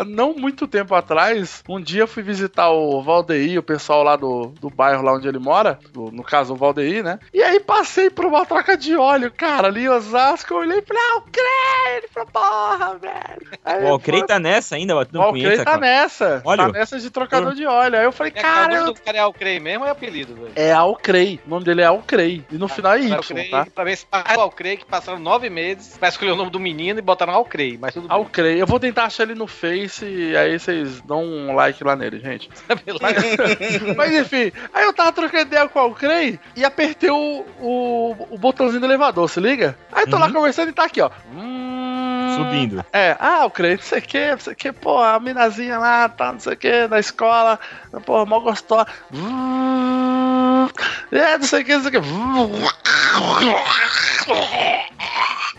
não 0.08 0.34
muito 0.34 0.68
tempo 0.68 0.94
atrás, 0.96 1.64
um 1.68 1.80
dia 1.80 2.02
eu 2.02 2.08
fui 2.08 2.24
visitar 2.24 2.70
o 2.70 3.02
Valdeir, 3.02 3.60
o 3.60 3.64
pessoal 3.64 4.04
lá 4.04 4.16
do, 4.16 4.48
do 4.60 4.70
bairro 4.70 5.02
lá 5.04 5.14
onde 5.14 5.28
ele 5.28 5.40
mora, 5.40 5.80
do- 5.92 6.12
no 6.12 6.24
caso 6.24 6.54
o 6.54 6.58
Valdeir, 6.58 7.04
né? 7.04 7.20
E 7.34 7.42
aí 7.42 7.60
passei 7.60 8.10
por 8.10 8.26
uma 8.26 8.46
troca 8.46 8.76
de 8.78 8.96
óleo, 8.96 9.32
cara, 9.32 9.68
ali 9.68 9.84
em 9.86 9.90
Osasco, 9.90 10.54
eu 10.54 10.58
olhei 10.58 10.80
e 10.80 10.82
falei, 10.82 11.02
ah, 11.12 11.18
o 11.18 11.22
Crê! 11.24 11.98
Ele 11.98 12.08
falou, 12.08 12.30
porra, 12.32 12.98
velho. 12.98 13.60
Aí, 13.66 13.84
O 13.84 13.88
Alcrei 13.90 14.22
pô, 14.22 14.28
tá 14.28 14.40
nessa 14.40 14.76
ainda, 14.76 14.96
batendo 14.96 15.20
o 15.20 15.22
Alcrei 15.24 15.44
punheta. 15.44 15.66
tá 15.66 15.72
cara. 15.72 15.82
nessa, 15.82 16.42
Óleo? 16.46 16.58
tá 16.66 16.80
nessa 16.80 17.00
de 17.00 17.10
trocador 17.10 17.54
de 17.54 17.66
óleo. 17.66 17.98
Aí 17.98 18.06
eu 18.06 18.12
falei, 18.12 18.32
É, 18.36 18.42
cara, 18.42 18.72
o 18.74 18.80
nome 18.82 18.94
do 18.94 19.02
cara 19.02 19.18
é 19.18 19.22
Alcrei 19.22 19.60
mesmo 19.60 19.82
ou 19.84 19.88
é 19.88 19.92
apelido, 19.92 20.36
velho? 20.36 20.52
é 20.56 20.72
Alcrei, 20.72 21.40
o 21.46 21.50
nome 21.50 21.66
dele 21.66 21.82
é 21.82 21.86
Alcrei, 21.86 22.44
e 22.52 22.56
no 22.56 22.68
final 22.68 22.94
é 22.94 23.02
Y, 23.02 23.14
Alcrei, 23.16 23.50
tá? 23.50 23.66
Pra 23.74 23.84
ver 23.84 23.96
se 23.98 24.06
passa 24.06 24.38
o 24.38 24.42
Alcrei, 24.42 24.78
que 24.78 24.86
passaram 24.86 25.20
nove 25.20 25.50
meses 25.50 25.98
pra 25.98 26.10
escolher 26.10 26.32
o 26.32 26.36
nome 26.36 26.50
do 26.52 26.60
menino 26.60 27.00
e 27.00 27.02
botaram 27.02 27.34
Alcrei, 27.34 27.71
mas 27.78 27.94
tudo 27.94 28.08
bem. 28.08 28.18
Alcrei. 28.18 28.62
Eu 28.62 28.68
vou 28.68 28.80
tentar 28.80 29.06
achar 29.06 29.24
ele 29.24 29.36
no 29.36 29.48
Face 29.48 30.06
e 30.06 30.36
aí 30.36 30.58
vocês 30.60 31.02
dão 31.02 31.24
um 31.24 31.56
like 31.56 31.84
lá 31.84 31.96
nele, 31.96 32.20
gente. 32.20 32.50
Mas, 33.02 33.96
mas 33.96 34.14
enfim, 34.14 34.52
aí 34.74 34.86
eu 34.86 34.94
tava 34.94 35.12
trocando 35.12 35.44
ideia 35.44 35.68
com 35.68 35.80
o 35.80 35.82
Alcrei 35.82 36.40
e 36.56 36.64
apertei 36.66 37.10
o, 37.10 37.46
o, 37.60 38.28
o 38.32 38.38
botãozinho 38.38 38.80
do 38.80 38.86
elevador, 38.88 39.30
se 39.30 39.40
liga? 39.40 39.78
Aí 39.92 40.06
tô 40.08 40.18
lá 40.18 40.32
conversando 40.32 40.70
e 40.70 40.74
tá 40.74 40.86
aqui, 40.86 41.02
ó. 41.02 41.10
Hum, 41.34 42.36
Subindo. 42.38 42.86
É, 42.94 43.16
ah, 43.20 43.42
Alcrei, 43.44 43.76
não 43.76 43.82
sei 43.84 44.00
o 44.00 44.02
que, 44.02 44.32
não 44.32 44.40
sei 44.40 44.54
o 44.54 44.56
que, 44.56 44.72
pô, 44.72 45.00
a 45.02 45.20
minazinha 45.20 45.78
lá, 45.78 46.08
tá, 46.10 46.32
não 46.34 46.40
sei 46.40 46.54
o 46.54 46.58
que, 46.58 46.88
na 46.88 47.00
escola, 47.00 47.60
pô, 48.06 48.26
mal 48.26 48.42
gostosa. 48.42 48.88
Hum, 49.14 50.68
É, 51.12 51.38
não 51.38 51.46
sei 51.46 51.62
o 51.62 51.66
que, 51.66 51.76
não 51.76 51.82
sei 51.84 51.90
o 51.98 52.02
que. 52.02 52.08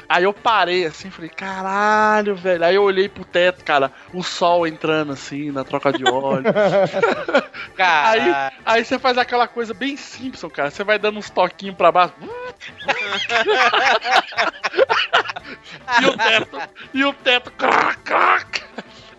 Aí 0.08 0.24
eu 0.24 0.32
parei 0.32 0.84
assim, 0.84 1.10
falei, 1.10 1.30
caralho, 1.30 2.34
velho. 2.34 2.64
Aí 2.64 2.74
eu 2.74 2.82
olhei 2.82 3.08
pro 3.08 3.24
teto, 3.24 3.64
cara, 3.64 3.92
o 4.12 4.22
sol 4.22 4.66
entrando 4.66 5.12
assim 5.12 5.50
na 5.50 5.64
troca 5.64 5.92
de 5.92 6.04
óleo. 6.04 6.44
aí, 7.78 8.52
aí 8.64 8.84
você 8.84 8.98
faz 8.98 9.16
aquela 9.18 9.48
coisa 9.48 9.72
bem 9.72 9.96
Simpson, 9.96 10.50
cara. 10.50 10.70
Você 10.70 10.84
vai 10.84 10.98
dando 10.98 11.18
uns 11.18 11.30
toquinhos 11.30 11.76
pra 11.76 11.92
baixo. 11.92 12.14
e 16.00 16.06
o 16.06 16.16
teto, 16.16 16.58
e 16.94 17.04
o 17.04 17.12
teto. 17.12 17.50
crac, 17.52 18.02
crac. 18.02 18.62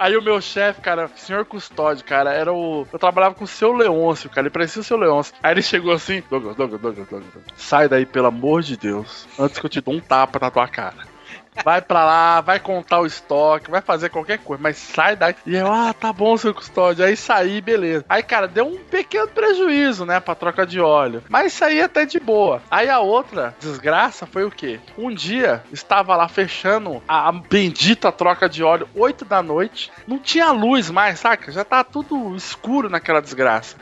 Aí 0.04 0.18
o 0.18 0.22
meu 0.22 0.42
chefe, 0.42 0.82
cara, 0.82 1.10
senhor 1.16 1.46
custódio, 1.46 2.04
cara, 2.04 2.34
era 2.34 2.52
o. 2.52 2.86
Eu 2.92 3.00
trabalhava 3.00 3.36
com 3.36 3.46
o 3.46 3.48
seu 3.48 3.72
Leôncio, 3.72 4.30
cara. 4.30 4.42
Ele 4.42 4.50
parecia 4.50 4.82
o 4.82 4.84
seu 4.84 4.98
Leôncio. 4.98 5.34
Aí 5.42 5.54
ele 5.54 5.62
chegou 5.62 5.94
assim: 5.94 6.22
Douglas, 6.30 6.58
Douglas, 6.58 6.82
Douglas, 6.82 7.08
Douglas. 7.08 7.34
Sai 7.56 7.88
daí, 7.88 8.06
pelo 8.06 8.28
amor 8.28 8.64
de 8.64 8.76
Deus. 8.76 9.26
Antes 9.40 9.60
que 9.60 9.66
eu 9.66 9.70
te 9.70 9.80
dou 9.80 9.94
um 9.94 10.02
tapa 10.02 10.40
na 10.42 10.52
tua 10.52 10.68
cara. 10.68 11.13
Vai 11.64 11.82
pra 11.82 12.06
lá, 12.06 12.42
vai 12.42 12.60
contar 12.60 13.00
o 13.00 13.06
estoque, 13.06 13.70
vai 13.70 13.82
fazer 13.82 14.10
qualquer 14.10 14.40
coisa, 14.40 14.62
mas 14.62 14.78
sai 14.78 15.16
daí. 15.16 15.36
E 15.46 15.56
eu, 15.56 15.72
ah, 15.72 15.94
tá 15.94 16.12
bom, 16.12 16.36
seu 16.38 16.54
custódio. 16.54 17.06
Aí 17.06 17.16
saí, 17.16 17.62
beleza. 17.62 18.06
Aí, 18.08 18.24
cara, 18.24 18.48
deu 18.48 18.66
um 18.66 18.78
pequeno 18.78 19.28
prejuízo, 19.28 20.06
né, 20.06 20.20
pra 20.20 20.36
troca 20.36 20.66
de 20.66 20.80
óleo. 20.80 21.24
Mas 21.30 21.54
saí 21.54 21.82
até 21.82 22.06
de 22.06 22.20
boa. 22.20 22.62
Aí 22.70 22.90
a 22.90 23.00
outra 23.00 23.56
desgraça 23.60 24.26
foi 24.26 24.44
o 24.44 24.52
quê? 24.52 24.80
Um 24.98 25.14
dia, 25.14 25.64
estava 25.72 26.16
lá 26.16 26.28
fechando 26.28 27.02
a, 27.08 27.30
a 27.30 27.32
bendita 27.32 28.12
troca 28.12 28.48
de 28.50 28.64
óleo, 28.64 28.88
8 28.96 29.26
da 29.26 29.42
noite. 29.42 29.92
Não 30.08 30.20
tinha 30.20 30.52
luz 30.52 30.90
mais, 30.90 31.20
saca? 31.20 31.52
Já 31.52 31.64
tá 31.64 31.84
tudo 31.84 32.36
escuro 32.36 32.90
naquela 32.90 33.22
desgraça. 33.22 33.76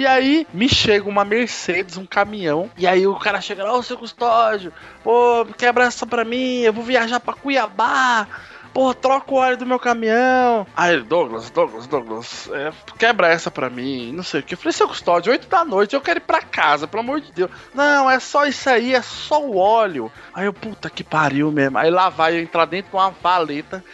E 0.00 0.06
aí 0.06 0.46
me 0.50 0.66
chega 0.66 1.06
uma 1.06 1.26
Mercedes, 1.26 1.98
um 1.98 2.06
caminhão, 2.06 2.70
e 2.74 2.86
aí 2.86 3.06
o 3.06 3.16
cara 3.16 3.38
chega 3.38 3.62
lá, 3.62 3.74
ô 3.74 3.82
seu 3.82 3.98
custódio, 3.98 4.72
pô, 5.04 5.44
quebra 5.58 5.84
essa 5.84 6.06
pra 6.06 6.24
mim, 6.24 6.60
eu 6.60 6.72
vou 6.72 6.82
viajar 6.82 7.20
pra 7.20 7.34
Cuiabá. 7.34 8.26
Pô, 8.72 8.94
troca 8.94 9.34
o 9.34 9.36
óleo 9.36 9.56
do 9.58 9.66
meu 9.66 9.78
caminhão. 9.78 10.66
Aí, 10.76 11.02
Douglas, 11.02 11.50
Douglas, 11.50 11.86
Douglas, 11.86 12.48
é, 12.52 12.72
quebra 12.96 13.28
essa 13.28 13.50
pra 13.50 13.68
mim, 13.68 14.12
não 14.12 14.22
sei 14.22 14.40
o 14.40 14.42
que. 14.42 14.54
Eu 14.54 14.58
falei, 14.58 14.72
seu 14.72 14.88
custódio, 14.88 15.32
8 15.32 15.48
da 15.48 15.64
noite, 15.66 15.94
eu 15.94 16.00
quero 16.00 16.18
ir 16.18 16.22
pra 16.22 16.40
casa, 16.40 16.86
pelo 16.86 17.02
amor 17.02 17.20
de 17.20 17.32
Deus. 17.32 17.50
Não, 17.74 18.08
é 18.08 18.18
só 18.20 18.46
isso 18.46 18.70
aí, 18.70 18.94
é 18.94 19.02
só 19.02 19.44
o 19.44 19.56
óleo. 19.56 20.10
Aí 20.32 20.46
eu, 20.46 20.52
puta 20.52 20.88
que 20.88 21.04
pariu 21.04 21.50
mesmo. 21.52 21.76
Aí 21.76 21.90
lá 21.90 22.08
vai 22.08 22.36
eu 22.36 22.40
entrar 22.40 22.64
dentro 22.64 22.92
de 22.92 22.96
uma 22.96 23.10
valeta, 23.10 23.84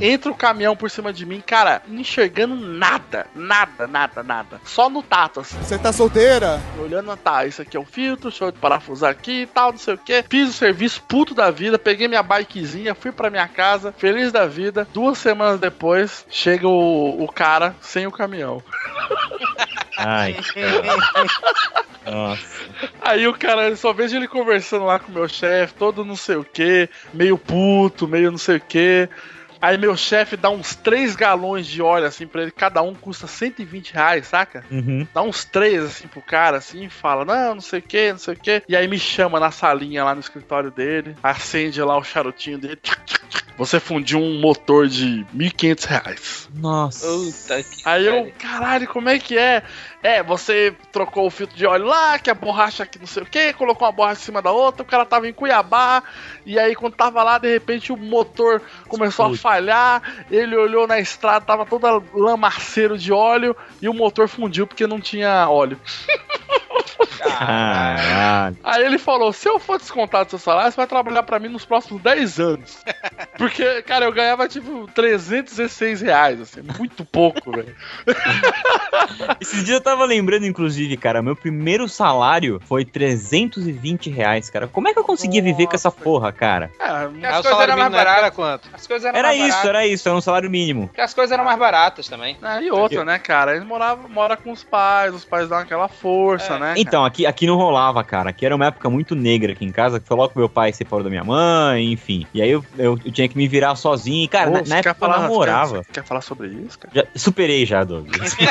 entra 0.00 0.30
o 0.30 0.34
caminhão 0.34 0.76
por 0.76 0.90
cima 0.90 1.12
de 1.12 1.26
mim, 1.26 1.42
cara, 1.44 1.82
não 1.86 2.00
enxergando 2.00 2.54
nada, 2.56 3.26
nada, 3.34 3.86
nada, 3.86 4.22
nada. 4.22 4.60
Só 4.64 4.88
no 4.88 5.02
tato, 5.02 5.40
assim. 5.40 5.58
Você 5.58 5.78
tá 5.78 5.92
solteira? 5.92 6.60
Olhando, 6.78 7.16
tá, 7.16 7.44
isso 7.46 7.62
aqui 7.62 7.76
é 7.76 7.80
o 7.80 7.84
filtro, 7.84 8.30
deixa 8.30 8.44
eu 8.44 8.52
parafusar 8.52 9.10
aqui 9.10 9.42
e 9.42 9.46
tal, 9.46 9.72
não 9.72 9.78
sei 9.78 9.94
o 9.94 9.98
que. 9.98 10.24
Fiz 10.28 10.48
o 10.48 10.52
serviço 10.52 11.02
puto 11.02 11.34
da 11.34 11.50
vida, 11.50 11.78
peguei 11.78 12.08
minha 12.08 12.22
bikezinha, 12.22 12.94
fui 12.94 13.12
pra 13.12 13.30
minha 13.30 13.48
casa, 13.48 13.92
feliz 13.96 14.32
da 14.32 14.46
vida. 14.46 14.86
Duas 14.92 15.18
semanas 15.18 15.60
depois, 15.60 16.24
chega 16.30 16.66
o, 16.66 17.22
o 17.22 17.30
cara 17.30 17.74
sem 17.80 18.06
o 18.06 18.12
caminhão. 18.12 18.62
Ai. 19.96 20.36
Nossa. 22.04 22.62
Aí 23.00 23.26
o 23.28 23.34
cara, 23.34 23.74
só 23.76 23.92
vejo 23.92 24.16
ele 24.16 24.26
conversando 24.26 24.84
lá 24.84 24.98
com 24.98 25.10
o 25.10 25.14
meu 25.14 25.28
chefe, 25.28 25.74
todo 25.74 26.04
não 26.04 26.16
sei 26.16 26.36
o 26.36 26.44
que, 26.44 26.88
meio 27.14 27.38
puto, 27.38 28.08
meio 28.08 28.30
não 28.30 28.38
sei 28.38 28.56
o 28.56 28.60
que. 28.60 29.08
Aí 29.62 29.78
meu 29.78 29.96
chefe 29.96 30.36
dá 30.36 30.50
uns 30.50 30.74
3 30.74 31.14
galões 31.14 31.68
de 31.68 31.80
óleo 31.80 32.06
assim 32.06 32.26
pra 32.26 32.42
ele, 32.42 32.50
cada 32.50 32.82
um 32.82 32.94
custa 32.94 33.28
120 33.28 33.94
reais, 33.94 34.26
saca? 34.26 34.64
Uhum. 34.68 35.06
Dá 35.14 35.22
uns 35.22 35.44
três 35.44 35.84
assim 35.84 36.08
pro 36.08 36.20
cara, 36.20 36.56
assim, 36.56 36.88
fala, 36.88 37.24
não, 37.24 37.54
não 37.54 37.60
sei 37.60 37.78
o 37.78 37.82
que, 37.82 38.10
não 38.10 38.18
sei 38.18 38.34
o 38.34 38.36
que. 38.36 38.62
E 38.68 38.74
aí 38.74 38.88
me 38.88 38.98
chama 38.98 39.38
na 39.38 39.52
salinha 39.52 40.02
lá 40.02 40.14
no 40.16 40.20
escritório 40.20 40.72
dele, 40.72 41.14
acende 41.22 41.80
lá 41.80 41.96
o 41.96 42.02
charutinho 42.02 42.58
dele. 42.58 42.76
tchac, 42.82 43.04
tchac, 43.06 43.28
tchac. 43.28 43.42
Você 43.56 43.78
fundiu 43.78 44.18
um 44.18 44.40
motor 44.40 44.88
de 44.88 45.24
1.500 45.36 45.84
reais. 45.84 46.48
Nossa. 46.54 47.06
Aí 47.84 48.06
eu, 48.06 48.32
caralho, 48.38 48.88
como 48.88 49.08
é 49.08 49.18
que 49.18 49.38
é? 49.38 49.62
É, 50.02 50.22
você 50.22 50.74
trocou 50.90 51.26
o 51.26 51.30
filtro 51.30 51.56
de 51.56 51.64
óleo 51.64 51.86
lá, 51.86 52.18
que 52.18 52.28
a 52.28 52.34
borracha 52.34 52.82
aqui 52.82 52.98
não 52.98 53.06
sei 53.06 53.22
o 53.22 53.26
que, 53.26 53.52
colocou 53.52 53.86
uma 53.86 53.92
borracha 53.92 54.20
em 54.20 54.24
cima 54.24 54.42
da 54.42 54.50
outra, 54.50 54.82
o 54.82 54.86
cara 54.86 55.06
tava 55.06 55.28
em 55.28 55.32
Cuiabá, 55.32 56.02
e 56.44 56.58
aí 56.58 56.74
quando 56.74 56.94
tava 56.94 57.22
lá, 57.22 57.38
de 57.38 57.52
repente 57.52 57.92
o 57.92 57.96
motor 57.96 58.60
começou 58.88 59.26
a 59.26 59.36
falhar, 59.36 60.02
ele 60.28 60.56
olhou 60.56 60.88
na 60.88 60.98
estrada, 60.98 61.44
tava 61.44 61.64
toda 61.64 62.02
lamaceiro 62.12 62.98
de 62.98 63.12
óleo, 63.12 63.56
e 63.80 63.88
o 63.88 63.94
motor 63.94 64.26
fundiu 64.26 64.66
porque 64.66 64.86
não 64.88 65.00
tinha 65.00 65.48
óleo. 65.48 65.78
Caralho. 67.22 68.56
Aí 68.64 68.84
ele 68.84 68.98
falou: 68.98 69.32
se 69.32 69.48
eu 69.48 69.58
for 69.58 69.78
descontar 69.78 70.24
do 70.24 70.30
seu 70.30 70.38
salário, 70.38 70.70
você 70.70 70.76
vai 70.76 70.86
trabalhar 70.86 71.22
pra 71.22 71.38
mim 71.38 71.48
nos 71.48 71.64
próximos 71.64 72.02
10 72.02 72.40
anos. 72.40 72.78
Porque, 73.38 73.82
cara, 73.82 74.04
eu 74.04 74.12
ganhava 74.12 74.48
tipo 74.48 74.88
316 74.94 76.00
reais, 76.02 76.40
assim, 76.40 76.60
muito 76.78 77.04
pouco, 77.04 77.50
velho. 77.52 77.74
Esses 79.40 79.64
dias 79.64 79.76
eu 79.78 79.80
tava 79.80 80.04
lembrando, 80.04 80.46
inclusive, 80.46 80.96
cara, 80.96 81.22
meu 81.22 81.34
primeiro 81.36 81.88
salário 81.88 82.60
foi 82.66 82.84
320 82.84 84.10
reais, 84.10 84.50
cara. 84.50 84.68
Como 84.68 84.88
é 84.88 84.92
que 84.92 84.98
eu 84.98 85.04
conseguia 85.04 85.42
viver 85.42 85.66
com 85.66 85.74
essa 85.74 85.90
porra, 85.90 86.32
cara? 86.32 86.70
Porque 86.78 87.26
As 87.26 87.36
as 87.36 87.42
coisas 87.42 87.60
eram 87.60 87.76
mais 87.76 87.86
época 87.86 88.00
era 88.00 88.10
baratas. 88.14 88.36
quanto? 88.36 88.68
As 88.72 88.86
coisas 88.86 89.04
eram 89.06 89.18
Era 89.18 89.28
mais 89.28 89.40
isso, 89.40 89.48
baratas. 89.48 89.68
era 89.68 89.86
isso, 89.86 90.08
era 90.08 90.16
um 90.18 90.20
salário 90.20 90.50
mínimo. 90.50 90.86
Porque 90.88 91.00
as 91.00 91.14
coisas 91.14 91.32
eram 91.32 91.44
mais 91.44 91.58
baratas 91.58 92.08
também. 92.08 92.36
Ah, 92.42 92.60
e 92.62 92.70
outra, 92.70 93.04
né, 93.04 93.18
cara? 93.18 93.56
Ele 93.56 93.64
morava, 93.64 94.08
mora 94.08 94.36
com 94.36 94.52
os 94.52 94.62
pais, 94.62 95.14
os 95.14 95.24
pais 95.24 95.48
dão 95.48 95.58
aquela 95.58 95.88
força, 95.88 96.58
né? 96.58 96.74
Então, 96.76 97.04
aqui, 97.12 97.26
aqui 97.26 97.46
não 97.46 97.56
rolava, 97.56 98.02
cara. 98.02 98.30
Aqui 98.30 98.46
era 98.46 98.56
uma 98.56 98.66
época 98.66 98.88
muito 98.88 99.14
negra 99.14 99.52
aqui 99.52 99.64
em 99.64 99.70
casa, 99.70 100.00
que 100.00 100.08
foi 100.08 100.16
logo 100.16 100.30
que 100.30 100.38
meu 100.38 100.48
pai 100.48 100.72
separou 100.72 101.04
da 101.04 101.10
minha 101.10 101.22
mãe, 101.22 101.92
enfim. 101.92 102.26
E 102.32 102.40
aí 102.40 102.50
eu, 102.50 102.64
eu, 102.78 102.98
eu 103.04 103.12
tinha 103.12 103.28
que 103.28 103.36
me 103.36 103.46
virar 103.46 103.76
sozinho. 103.76 104.24
E, 104.24 104.28
cara, 104.28 104.46
Pô, 104.46 104.56
na, 104.56 104.64
você 104.64 104.70
na 104.70 104.78
época 104.78 104.94
quer 104.94 104.98
falar, 104.98 105.16
eu 105.16 105.22
namorava. 105.22 105.84
Quer, 105.84 105.92
quer 105.92 106.04
falar 106.04 106.22
sobre 106.22 106.48
isso, 106.48 106.78
cara? 106.78 106.94
Já, 106.94 107.04
superei 107.14 107.66
já, 107.66 107.84
Douglas. 107.84 108.34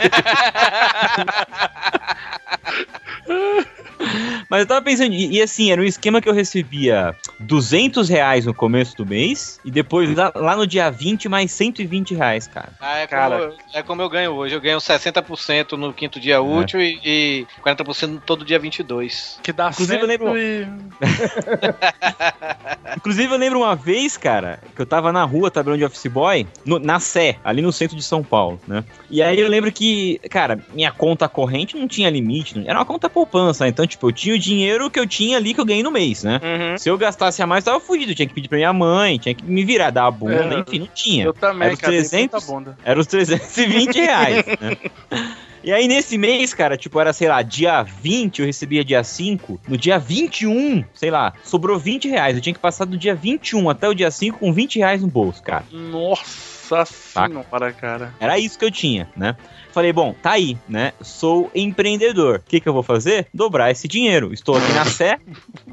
Mas 4.49 4.61
eu 4.61 4.65
tava 4.67 4.81
pensando, 4.81 5.13
e, 5.13 5.37
e 5.37 5.41
assim, 5.41 5.71
era 5.71 5.81
um 5.81 5.85
esquema 5.85 6.21
que 6.21 6.27
eu 6.29 6.33
recebia 6.33 7.15
200 7.39 8.09
reais 8.09 8.45
no 8.45 8.53
começo 8.53 8.95
do 8.97 9.05
mês, 9.05 9.59
e 9.63 9.71
depois 9.71 10.13
lá, 10.15 10.31
lá 10.35 10.55
no 10.55 10.65
dia 10.67 10.89
20, 10.89 11.27
mais 11.29 11.51
120 11.51 12.13
reais, 12.15 12.47
cara. 12.47 12.73
Ah, 12.79 12.97
é, 12.97 13.07
Cara. 13.07 13.37
como, 13.37 13.51
eu- 13.51 13.57
é 13.73 13.83
como 13.83 14.01
eu 14.01 14.09
ganho 14.09 14.31
hoje. 14.33 14.55
Eu 14.55 14.61
ganho 14.61 14.79
60% 14.79 15.73
no 15.77 15.93
quinto 15.93 16.19
dia 16.19 16.41
útil 16.41 16.81
e, 16.81 16.99
e 17.03 17.47
40% 17.63 18.21
todo 18.25 18.43
dia 18.45 18.59
22. 18.59 19.39
Que 19.41 19.51
dá 19.53 19.69
Inclusive, 19.69 20.01
eu 20.01 20.07
lembro- 20.07 20.37
e... 20.37 20.67
Inclusive, 22.97 23.33
eu 23.33 23.37
lembro 23.37 23.59
uma 23.59 23.75
vez, 23.75 24.17
cara, 24.17 24.59
que 24.75 24.81
eu 24.81 24.85
tava 24.85 25.11
na 25.11 25.23
rua 25.23 25.49
trabalhando 25.49 25.79
de 25.79 25.85
office 25.85 26.07
boy, 26.11 26.45
no- 26.65 26.79
na 26.79 26.99
Sé, 26.99 27.37
ali 27.43 27.61
no 27.61 27.71
centro 27.71 27.95
de 27.95 28.03
São 28.03 28.23
Paulo, 28.23 28.59
né? 28.67 28.83
E 29.09 29.21
aí 29.21 29.39
eu 29.39 29.47
lembro 29.47 29.71
que, 29.71 30.19
cara, 30.29 30.59
minha 30.73 30.91
conta 30.91 31.27
corrente 31.29 31.77
não 31.77 31.87
tinha 31.87 32.09
limite, 32.09 32.57
não- 32.57 32.65
era 32.69 32.77
uma 32.79 32.85
conta 32.85 33.09
poupança, 33.09 33.63
né? 33.63 33.69
então, 33.69 33.85
tipo, 33.87 34.00
eu 34.09 34.11
tinha 34.13 34.35
o 34.35 34.39
dinheiro 34.39 34.89
que 34.89 34.99
eu 34.99 35.07
tinha 35.07 35.37
ali 35.37 35.53
que 35.53 35.59
eu 35.61 35.65
ganhei 35.65 35.83
no 35.83 35.91
mês, 35.91 36.23
né? 36.23 36.39
Uhum. 36.43 36.77
Se 36.77 36.89
eu 36.89 36.97
gastasse 36.97 37.41
a 37.41 37.47
mais, 37.47 37.65
eu 37.65 37.73
tava 37.73 37.83
fugido, 37.83 38.11
eu 38.11 38.15
tinha 38.15 38.27
que 38.27 38.33
pedir 38.33 38.47
pra 38.47 38.57
minha 38.57 38.73
mãe, 38.73 39.17
tinha 39.17 39.33
que 39.35 39.43
me 39.43 39.63
virar, 39.63 39.89
dar 39.89 40.05
a 40.07 40.11
bunda, 40.11 40.55
É. 40.55 40.59
enfim, 40.59 40.79
não 40.79 40.87
tinha. 40.87 41.25
Eu 41.25 41.33
também, 41.33 41.65
Era 41.67 41.73
os 41.75 41.79
cara, 41.79 41.91
tem 41.93 42.01
300, 42.01 42.31
muita 42.31 42.47
bunda. 42.53 42.77
era 42.83 42.99
os 42.99 43.07
320 43.07 43.95
reais, 43.95 44.45
né? 44.45 44.77
E 45.63 45.71
aí, 45.71 45.87
nesse 45.87 46.17
mês, 46.17 46.55
cara, 46.55 46.75
tipo, 46.75 46.99
era, 46.99 47.13
sei 47.13 47.27
lá, 47.27 47.39
dia 47.43 47.83
20, 47.83 48.39
eu 48.39 48.47
recebia 48.47 48.83
dia 48.83 49.03
5. 49.03 49.61
No 49.67 49.77
dia 49.77 49.99
21, 49.99 50.83
sei 50.91 51.11
lá, 51.11 51.33
sobrou 51.43 51.77
20 51.77 52.07
reais. 52.09 52.35
Eu 52.35 52.41
tinha 52.41 52.51
que 52.51 52.59
passar 52.59 52.85
do 52.85 52.97
dia 52.97 53.13
21 53.13 53.69
até 53.69 53.87
o 53.87 53.93
dia 53.93 54.09
5 54.09 54.39
com 54.39 54.51
20 54.51 54.79
reais 54.79 55.03
no 55.03 55.07
bolso, 55.07 55.43
cara. 55.43 55.63
Nossa 55.71 56.50
senhora, 56.85 57.71
cara. 57.73 58.13
Era 58.19 58.37
isso 58.39 58.57
que 58.57 58.65
eu 58.65 58.71
tinha, 58.71 59.09
né? 59.15 59.35
Falei, 59.71 59.93
bom, 59.93 60.13
tá 60.21 60.31
aí, 60.31 60.57
né? 60.67 60.91
Sou 61.01 61.49
empreendedor. 61.55 62.37
O 62.45 62.49
que, 62.49 62.59
que 62.59 62.67
eu 62.67 62.73
vou 62.73 62.83
fazer? 62.83 63.27
Dobrar 63.33 63.71
esse 63.71 63.87
dinheiro. 63.87 64.33
Estou 64.33 64.57
aqui 64.57 64.71
na 64.73 64.83
Sé, 64.85 65.17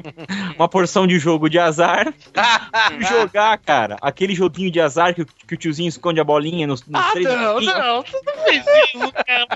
uma 0.57 0.69
porção 0.69 1.07
de 1.07 1.19
jogo 1.19 1.49
de 1.49 1.59
azar. 1.59 2.13
jogar, 3.09 3.59
cara, 3.59 3.97
aquele 4.01 4.35
joguinho 4.35 4.71
de 4.71 4.81
azar 4.81 5.15
que, 5.15 5.23
o- 5.23 5.27
que 5.27 5.55
o 5.55 5.57
tiozinho 5.57 5.89
esconde 5.89 6.21
a 6.21 6.25
bolinha 6.25 6.67
nos, 6.67 6.85
nos 6.87 7.01
Ah, 7.01 7.11
três 7.13 7.27
não, 7.29 7.59
risquinhos. 7.59 7.85
não, 7.85 8.03
tu 8.03 8.21
não 8.25 8.45
fez 8.45 8.65
isso, 8.95 9.13
cara. 9.13 9.47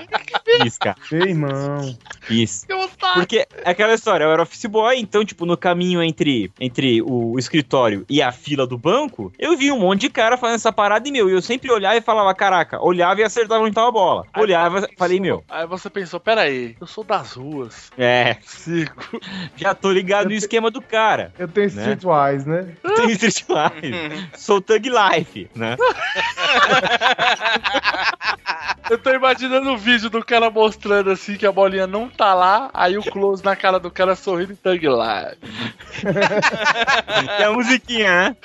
Isso, 0.65 0.79
cara. 0.79 0.97
Ei, 1.11 1.29
irmão. 1.29 1.97
Isso. 2.29 2.65
Porque 3.13 3.47
é 3.63 3.69
aquela 3.71 3.93
história, 3.93 4.23
eu 4.25 4.31
era 4.31 4.43
office 4.43 4.65
boy, 4.65 4.97
então, 4.99 5.23
tipo, 5.23 5.45
no 5.45 5.55
caminho 5.57 6.01
entre, 6.03 6.51
entre 6.59 7.01
o 7.01 7.37
escritório 7.39 8.05
e 8.09 8.21
a 8.21 8.31
fila 8.31 8.65
do 8.67 8.77
banco, 8.77 9.31
eu 9.39 9.55
vi 9.57 9.71
um 9.71 9.79
monte 9.79 10.01
de 10.01 10.09
cara 10.09 10.37
fazendo 10.37 10.55
essa 10.55 10.71
parada 10.73 11.07
e, 11.07 11.11
meu, 11.11 11.29
eu 11.33 11.41
sempre 11.41 11.71
olhava 11.71 11.95
e 11.97 12.01
falava, 12.01 12.33
caraca, 12.33 12.81
olhava 12.81 13.19
e 13.21 13.23
acertava 13.23 13.63
onde 13.63 13.73
tava 13.73 13.89
a 13.89 13.91
bola. 13.91 14.25
Olhava 14.37 14.87
e 14.91 14.95
falei, 14.97 15.19
meu, 15.19 15.43
Aí 15.49 15.65
você 15.67 15.89
pensou, 15.89 16.19
peraí, 16.19 16.75
eu 16.79 16.87
sou 16.87 17.03
das 17.03 17.33
ruas. 17.33 17.91
é, 17.97 18.37
Circo. 18.41 19.19
já 19.55 19.73
tô 19.73 19.91
ligado 19.91 20.27
no 20.27 20.33
esquema 20.33 20.69
do 20.71 20.81
cara. 20.81 21.33
Eu 21.37 21.47
tenho 21.47 21.71
Né? 21.73 21.81
Streetwise, 21.93 22.47
né? 22.47 22.75
Tem 22.95 23.09
Street 23.11 23.43
Life. 23.49 24.29
Sou 24.37 24.61
Thug 24.61 24.89
Life, 24.89 25.49
né? 25.55 25.75
Eu 28.89 28.97
tô 28.97 29.11
imaginando 29.11 29.71
o 29.71 29.77
vídeo 29.77 30.09
do 30.09 30.23
cara 30.23 30.49
mostrando 30.49 31.09
assim 31.09 31.35
que 31.35 31.45
a 31.45 31.51
bolinha 31.51 31.87
não 31.87 32.09
tá 32.09 32.33
lá, 32.33 32.69
aí 32.73 32.97
o 32.97 33.03
close 33.03 33.43
na 33.43 33.55
cara 33.55 33.79
do 33.79 33.89
cara 33.89 34.13
sorrindo 34.15 34.53
e 34.53 34.55
tag 34.57 34.87
lá. 34.89 35.33
E 37.39 37.43
a 37.43 37.51
musiquinha, 37.51 38.09
né? 38.11 38.35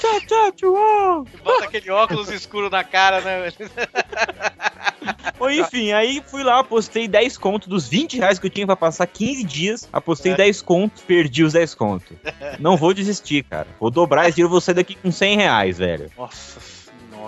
Tchau, 0.00 0.20
tchau, 0.26 0.52
tchau. 0.52 1.26
Bota 1.44 1.64
aquele 1.64 1.90
óculos 1.90 2.30
escuro 2.34 2.70
na 2.70 2.84
cara, 2.84 3.20
né? 3.20 3.52
Bom, 5.38 5.50
enfim, 5.50 5.92
aí 5.92 6.22
fui 6.24 6.44
lá, 6.44 6.60
apostei 6.60 7.08
10 7.08 7.36
conto 7.36 7.68
dos 7.68 7.88
20 7.88 8.18
reais 8.18 8.38
que 8.38 8.46
eu 8.46 8.50
tinha 8.50 8.66
pra 8.66 8.76
passar 8.76 9.06
15 9.06 9.42
dias. 9.44 9.88
Apostei 9.92 10.34
10 10.34 10.62
conto, 10.62 11.02
perdi 11.02 11.42
os 11.42 11.52
10 11.52 11.74
conto. 11.74 12.16
Não 12.60 12.76
vou 12.76 12.94
desistir, 12.94 13.42
cara. 13.42 13.66
Vou 13.80 13.90
dobrar 13.90 14.28
esse 14.28 14.36
dinheiro, 14.36 14.50
vou 14.50 14.60
sair 14.60 14.76
daqui 14.76 14.94
com 14.94 15.10
100 15.10 15.36
reais, 15.36 15.78
velho. 15.78 16.10
Nossa. 16.16 16.71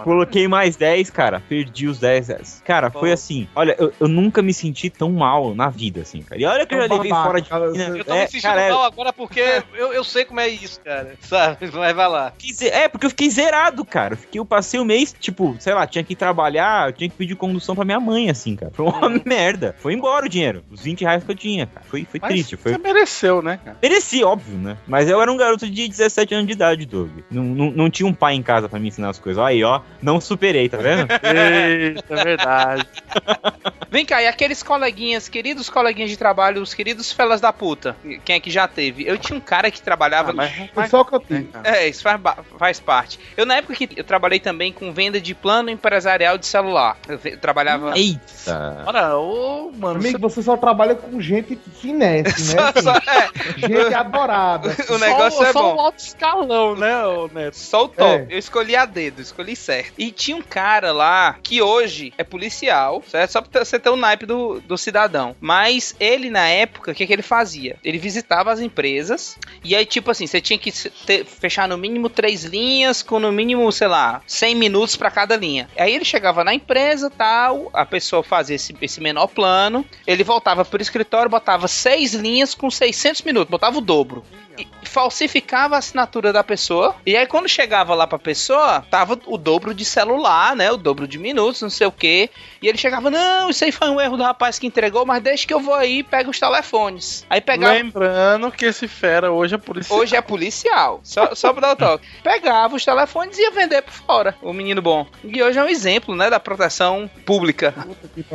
Coloquei 0.03 0.49
mais 0.49 0.77
10, 0.77 1.11
cara. 1.11 1.43
Perdi 1.49 1.87
os 1.87 1.99
10 1.99 2.29
reais. 2.29 2.63
Cara, 2.65 2.91
foi 2.91 3.13
assim. 3.13 3.47
Olha, 3.55 3.77
eu, 3.79 3.93
eu 4.01 4.09
nunca 4.09 4.43
me 4.43 4.53
senti 4.53 4.91
tão 4.91 5.11
mal 5.13 5.55
na 5.55 5.69
vida, 5.69 6.01
assim, 6.03 6.23
cara. 6.23 6.41
E 6.41 6.45
olha 6.45 6.67
que 6.67 6.75
eu 6.75 6.87
já 6.89 6.95
levei 6.95 7.11
fora 7.11 7.41
de. 7.41 7.49
cara. 7.49 7.65
Eu 7.67 8.05
tô 8.05 8.13
É, 8.15 8.23
me 8.23 8.27
sentindo 8.27 8.43
cara, 8.43 8.61
é- 8.63 8.71
mal 8.71 8.85
agora 8.85 9.13
porque 9.13 9.63
eu, 9.75 9.93
eu 9.93 10.05
sei 10.05 10.25
como 10.25 10.41
é 10.41 10.49
isso, 10.49 10.81
cara. 10.81 11.15
Sabe? 11.21 11.71
Mas 11.73 11.95
vai 11.95 12.09
lá. 12.09 12.33
É, 12.73 12.89
porque 12.89 13.07
eu 13.07 13.11
fiquei 13.11 13.31
zerado, 13.31 13.85
cara. 13.85 14.15
Eu, 14.15 14.19
fiquei, 14.19 14.41
eu 14.41 14.45
passei 14.45 14.81
o 14.81 14.85
mês, 14.85 15.15
tipo, 15.19 15.57
sei 15.59 15.75
lá, 15.75 15.87
tinha 15.87 16.03
que 16.05 16.13
ir 16.13 16.17
trabalhar, 16.17 16.89
eu 16.89 16.93
tinha 16.93 17.09
que 17.09 17.17
pedir 17.17 17.37
condução 17.37 17.75
pra 17.75 17.85
minha 17.85 18.01
mãe, 18.01 18.31
assim, 18.31 18.57
cara. 18.57 18.73
Foi 18.75 18.87
uma 18.87 19.09
merda. 19.25 19.75
Foi 19.79 19.93
embora 19.93 20.27
o 20.27 20.29
dinheiro. 20.29 20.65
Os 20.71 20.83
20 20.83 21.03
reais 21.03 21.25
que 21.25 21.31
eu 21.31 21.37
tinha, 21.37 21.67
cara. 21.67 21.85
Foi, 21.87 22.05
foi 22.05 22.21
Mas 22.21 22.31
triste. 22.31 22.57
Foi... 22.57 22.73
Você 22.73 22.79
mereceu, 22.79 23.43
né, 23.43 23.59
cara? 23.65 23.77
Mereci, 23.83 24.23
óbvio, 24.25 24.59
né? 24.59 24.77
Mas 24.87 25.09
eu 25.09 25.21
era 25.21 25.31
um 25.31 25.37
garoto 25.37 25.69
de 25.69 25.89
17 25.89 26.35
anos 26.35 26.47
de 26.47 26.53
idade, 26.53 26.87
Doug. 26.87 27.11
Não, 27.31 27.43
não, 27.45 27.71
não 27.71 27.91
tinha 27.91 28.07
um 28.07 28.15
pai 28.15 28.35
em 28.35 28.43
casa 28.43 28.69
pra 28.69 28.79
me 28.79 28.89
ensinar 28.89 29.11
as 29.11 29.19
coisas. 29.19 29.43
Aí, 29.43 29.63
ó, 29.65 29.81
não 30.03 30.21
superei, 30.21 30.69
tá 30.69 30.77
vendo? 30.77 31.07
Eita, 31.11 32.15
é 32.15 32.25
verdade. 32.25 32.87
Vem 33.91 34.05
cá, 34.05 34.21
e 34.23 34.27
aqueles 34.27 34.63
coleguinhas, 34.63 35.29
queridos 35.29 35.71
coleguinhas 35.71 36.11
de 36.11 36.17
trabalho, 36.17 36.61
os 36.61 36.75
queridos 36.75 37.13
felas 37.13 37.41
da 37.41 37.53
puta, 37.53 37.97
quem 38.25 38.37
é 38.37 38.41
que 38.41 38.51
já 38.51 38.67
teve? 38.67 39.07
Eu 39.07 39.17
tinha 39.17 39.37
um 39.37 39.41
cara 39.41 39.71
que 39.71 39.81
trabalhava. 39.81 40.33
Ah, 40.33 40.35
mas- 40.35 40.53
Foi 40.75 40.87
só 40.89 41.01
o 41.03 41.05
que 41.05 41.15
eu 41.15 41.21
tive. 41.21 41.49
É, 41.63 41.87
isso 41.89 42.03
faz, 42.03 42.21
faz 42.59 42.81
parte. 42.81 43.19
Eu, 43.37 43.47
na 43.47 43.57
época 43.57 43.75
que 43.75 43.89
eu 43.97 44.03
trabalhei 44.05 44.41
também 44.41 44.73
com 44.73 44.93
venda 44.93 45.21
de 45.21 45.33
plano 45.35 45.71
empresarial 45.71 46.37
de 46.37 46.47
celular. 46.47 46.97
Eu, 47.09 47.39
trabalhava. 47.39 47.97
Eita. 47.97 48.83
Ora, 48.87 49.17
ô, 49.17 49.71
mano, 49.77 50.01
Amigo, 50.01 50.19
você 50.19 50.43
só 50.43 50.57
trabalha 50.57 50.95
com 50.97 51.21
gente 51.21 51.57
finesse, 51.81 52.55
né? 52.57 52.63
Só- 52.75 52.83
só- 52.83 52.97
é, 52.97 53.29
Gente 53.59 53.95
adorada. 53.95 54.75
o 54.91 54.99
negócio 54.99 55.39
só, 55.39 55.45
é 55.47 55.53
só 55.53 55.63
bom. 55.63 55.77
o 55.77 55.81
alto 55.81 55.99
escalão, 55.99 56.75
né, 56.77 57.07
ô 57.07 57.29
Neto? 57.33 57.57
Só 57.57 57.85
o 57.85 57.89
top. 57.89 58.11
É. 58.11 58.27
Eu 58.29 58.39
escolhi 58.39 58.75
a 58.75 58.85
dedo, 58.85 59.23
escolhi 59.23 59.55
certo. 59.55 59.74
E 59.99 60.11
tinha 60.11 60.37
um 60.37 60.43
cara 60.43 60.93
lá 60.93 61.37
que 61.43 61.61
hoje 61.63 62.13
é 62.19 62.25
policial, 62.25 63.03
certo? 63.09 63.31
Só 63.31 63.41
pra 63.41 63.65
você 63.65 63.79
ter 63.79 63.89
o 63.91 63.97
naipe 63.97 64.27
do, 64.27 64.61
do 64.61 64.77
cidadão. 64.79 65.35
Mas 65.41 65.95
ele, 65.99 66.31
na 66.31 66.47
época, 66.49 66.93
o 66.93 66.95
que, 66.95 67.07
que 67.07 67.13
ele 67.13 67.23
fazia? 67.23 67.77
Ele 67.83 67.99
visitava 67.99 68.53
as 68.53 68.61
empresas 68.61 69.39
e 69.63 69.75
aí, 69.75 69.85
tipo 69.87 70.11
assim, 70.11 70.27
você 70.27 70.41
tinha 70.41 70.59
que 70.59 70.71
ter- 71.07 71.25
fechar 71.25 71.69
no 71.69 71.79
mínimo 71.79 72.09
três 72.09 72.45
linhas 72.45 73.03
com 73.03 73.19
no 73.19 73.33
mínimo, 73.33 73.71
sei 73.73 73.89
lá, 73.89 74.21
100 74.27 74.55
minutos 74.55 74.97
pra 74.97 75.11
cada 75.11 75.37
linha. 75.37 75.69
Aí 75.77 75.95
ele 75.95 76.05
chegava 76.05 76.45
na 76.45 76.55
empresa 76.55 77.11
tal, 77.11 77.71
a 77.73 77.87
pessoa 77.87 78.23
fazia 78.23 78.57
esse, 78.57 78.75
esse 78.81 79.01
menor 79.01 79.29
plano, 79.29 79.85
ele 80.07 80.23
voltava 80.25 80.65
pro 80.65 80.83
escritório, 80.83 81.31
botava 81.31 81.67
seis 81.69 82.15
linhas 82.15 82.55
com 82.55 82.71
600 82.71 83.23
minutos, 83.23 83.51
botava 83.51 83.79
o 83.79 83.81
dobro 83.81 84.25
e 84.57 84.84
falsificava 84.95 85.75
a 85.75 85.79
assinatura 85.79 86.33
da 86.33 86.45
pessoa. 86.45 86.95
E 87.05 87.17
aí, 87.17 87.27
quando 87.27 87.49
chegava 87.49 87.97
lá 87.97 88.07
pra 88.07 88.17
pessoa, 88.17 88.87
tava 88.89 89.19
o 89.27 89.37
dobro 89.37 89.75
de 89.75 89.85
celular, 89.85 90.55
né? 90.55 90.71
O 90.71 90.77
dobro 90.77 91.09
de 91.09 91.19
minutos, 91.19 91.61
não 91.63 91.69
sei 91.69 91.89
o 91.89 91.93
quê. 91.93 92.31
E 92.63 92.69
ele 92.69 92.79
chegava, 92.79 93.11
não, 93.11 93.51
isso 93.51 93.65
aí 93.65 93.73
foi 93.73 93.89
um 93.91 94.01
erro 94.01 94.17
do 94.17 94.23
rapaz 94.23 94.57
que 94.57 94.69
entregou, 94.69 95.05
mas 95.05 95.21
deixa 95.21 95.47
que 95.49 95.53
eu 95.53 95.59
vou 95.59 95.75
aí 95.75 95.99
e 95.99 96.03
pego 96.05 96.31
os 96.31 96.39
telefones. 96.39 97.27
Aí 97.29 97.41
pegava. 97.41 97.75
Lembrando 97.75 98.53
que 98.53 98.67
esse 98.67 98.87
fera 98.87 99.33
hoje 99.33 99.57
é 99.57 99.59
policial. 99.59 99.99
Hoje 99.99 100.15
é 100.15 100.23
policial. 100.23 101.01
Só, 101.03 101.35
só 101.35 101.53
pra 101.53 101.61
dar 101.61 101.73
o 101.73 101.77
toque. 101.77 102.07
Pegava 102.23 102.77
os 102.77 102.85
telefones 102.85 103.37
e 103.37 103.43
ia 103.43 103.51
vender 103.51 103.83
por 103.83 103.93
fora. 103.93 104.37
O 104.41 104.53
menino 104.53 104.81
bom. 104.81 105.05
E 105.25 105.43
hoje 105.43 105.59
é 105.59 105.65
um 105.65 105.69
exemplo, 105.69 106.15
né? 106.15 106.31
Da 106.31 106.39
proteção 106.39 107.11
pública. 107.27 107.75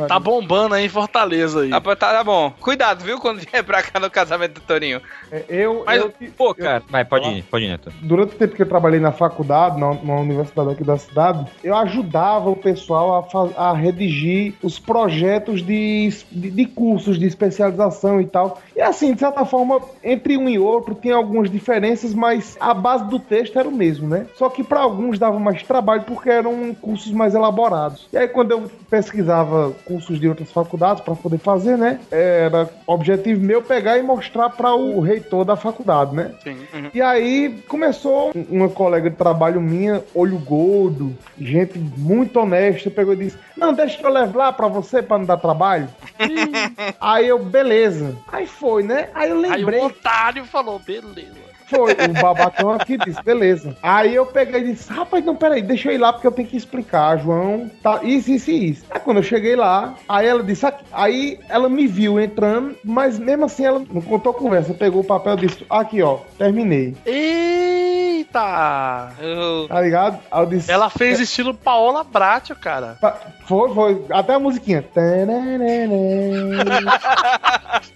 Tá 0.06 0.18
bombando 0.20 0.74
aí 0.74 0.84
em 0.84 0.90
Fortaleza 0.90 1.62
aí. 1.62 1.70
Tá, 1.70 1.96
tá, 1.96 2.22
bom. 2.22 2.50
Cuidado, 2.60 3.02
viu? 3.02 3.18
Quando 3.18 3.40
vier 3.40 3.64
pra 3.64 3.82
cá 3.82 3.98
no 3.98 4.10
casamento 4.10 4.54
do 4.54 4.60
Toninho. 4.60 5.00
É, 5.32 5.44
Eu, 5.48 5.84
Mas, 5.86 6.00
eu, 6.00 6.12
pô, 6.36 6.49
cara, 6.54 6.82
vai, 6.88 7.04
pode 7.04 7.28
ir, 7.28 7.42
pode 7.44 7.64
ir, 7.64 7.68
Neto. 7.68 7.92
durante 8.02 8.34
o 8.34 8.38
tempo 8.38 8.54
que 8.54 8.62
eu 8.62 8.68
trabalhei 8.68 9.00
na 9.00 9.12
faculdade, 9.12 9.78
na, 9.78 9.94
na 9.94 10.16
universidade 10.16 10.70
aqui 10.70 10.84
da 10.84 10.96
cidade, 10.96 11.46
eu 11.62 11.76
ajudava 11.76 12.50
o 12.50 12.56
pessoal 12.56 13.28
a, 13.56 13.70
a 13.70 13.72
redigir 13.72 14.54
os 14.62 14.78
projetos 14.78 15.62
de, 15.62 16.08
de, 16.30 16.50
de 16.50 16.66
cursos 16.66 17.18
de 17.18 17.26
especialização 17.26 18.20
e 18.20 18.26
tal. 18.26 18.60
E 18.74 18.80
assim, 18.80 19.12
de 19.14 19.20
certa 19.20 19.44
forma, 19.44 19.80
entre 20.02 20.36
um 20.36 20.48
e 20.48 20.58
outro 20.58 20.94
tinha 20.94 21.14
algumas 21.14 21.50
diferenças, 21.50 22.14
mas 22.14 22.56
a 22.60 22.72
base 22.74 23.08
do 23.08 23.18
texto 23.18 23.58
era 23.58 23.68
o 23.68 23.72
mesmo, 23.72 24.08
né? 24.08 24.26
Só 24.36 24.48
que 24.48 24.62
para 24.62 24.80
alguns 24.80 25.18
dava 25.18 25.38
mais 25.38 25.62
trabalho 25.62 26.02
porque 26.02 26.30
eram 26.30 26.74
cursos 26.74 27.12
mais 27.12 27.34
elaborados. 27.34 28.08
E 28.12 28.16
aí, 28.16 28.28
quando 28.28 28.52
eu 28.52 28.70
pesquisava 28.88 29.72
cursos 29.84 30.18
de 30.18 30.28
outras 30.28 30.50
faculdades 30.50 31.02
para 31.02 31.14
poder 31.14 31.38
fazer, 31.38 31.76
né? 31.76 32.00
Era 32.10 32.68
objetivo 32.86 33.40
meu 33.40 33.62
pegar 33.62 33.98
e 33.98 34.02
mostrar 34.02 34.50
para 34.50 34.74
o 34.74 35.00
reitor 35.00 35.44
da 35.44 35.56
faculdade, 35.56 36.14
né? 36.14 36.32
Sim. 36.42 36.66
E 36.94 37.02
aí 37.02 37.62
começou 37.68 38.30
um- 38.34 38.46
uma 38.50 38.68
colega 38.68 39.10
de 39.10 39.16
trabalho 39.16 39.60
minha, 39.60 40.02
olho 40.14 40.38
gordo, 40.38 41.16
gente 41.38 41.78
muito 41.78 42.38
honesta, 42.40 42.90
pegou 42.90 43.12
e 43.14 43.16
disse: 43.18 43.38
Não, 43.56 43.72
deixa 43.72 43.98
que 43.98 44.06
eu 44.06 44.10
levo 44.10 44.38
lá 44.38 44.52
pra 44.52 44.66
você 44.68 45.02
pra 45.02 45.18
não 45.18 45.26
dar 45.26 45.36
trabalho. 45.36 45.88
aí 47.00 47.28
eu, 47.28 47.38
beleza. 47.38 48.16
Aí 48.28 48.46
foi, 48.46 48.82
né? 48.82 49.08
Aí 49.14 49.30
eu 49.30 49.36
Aí 49.36 49.42
lembrei. 49.58 49.80
o 49.80 49.84
otário 49.86 50.44
falou, 50.44 50.78
beleza. 50.78 51.49
Foi, 51.70 51.92
o 51.92 52.20
babacão 52.20 52.70
aqui 52.70 52.98
disse, 52.98 53.22
beleza. 53.22 53.76
Aí 53.80 54.14
eu 54.14 54.26
peguei 54.26 54.60
e 54.60 54.72
disse, 54.72 54.92
rapaz, 54.92 55.24
não, 55.24 55.36
peraí, 55.36 55.62
deixa 55.62 55.88
eu 55.88 55.94
ir 55.94 55.98
lá 55.98 56.12
porque 56.12 56.26
eu 56.26 56.32
tenho 56.32 56.48
que 56.48 56.56
explicar, 56.56 57.16
João, 57.18 57.70
tá, 57.80 58.00
isso, 58.02 58.30
isso 58.32 58.50
e 58.50 58.70
isso. 58.70 58.84
Aí 58.90 58.98
quando 58.98 59.18
eu 59.18 59.22
cheguei 59.22 59.54
lá, 59.54 59.94
aí 60.08 60.26
ela 60.26 60.42
disse, 60.42 60.66
aqui. 60.66 60.84
aí 60.92 61.38
ela 61.48 61.68
me 61.68 61.86
viu 61.86 62.20
entrando, 62.20 62.76
mas 62.84 63.18
mesmo 63.18 63.44
assim 63.44 63.64
ela 63.64 63.78
não 63.78 64.02
contou 64.02 64.34
conversa, 64.34 64.74
pegou 64.74 65.02
o 65.02 65.06
papel 65.06 65.34
e 65.34 65.46
disse, 65.46 65.64
aqui 65.70 66.02
ó, 66.02 66.18
terminei. 66.36 66.96
Eita! 68.20 69.12
Tá 69.68 69.80
ligado? 69.80 70.18
Disse, 70.48 70.70
Ela 70.70 70.90
fez 70.90 71.18
estilo 71.20 71.54
Paola 71.54 72.04
Bracho, 72.04 72.54
cara. 72.54 72.98
Foi, 73.46 73.74
foi. 73.74 74.04
Até 74.10 74.34
a 74.34 74.38
musiquinha. 74.38 74.84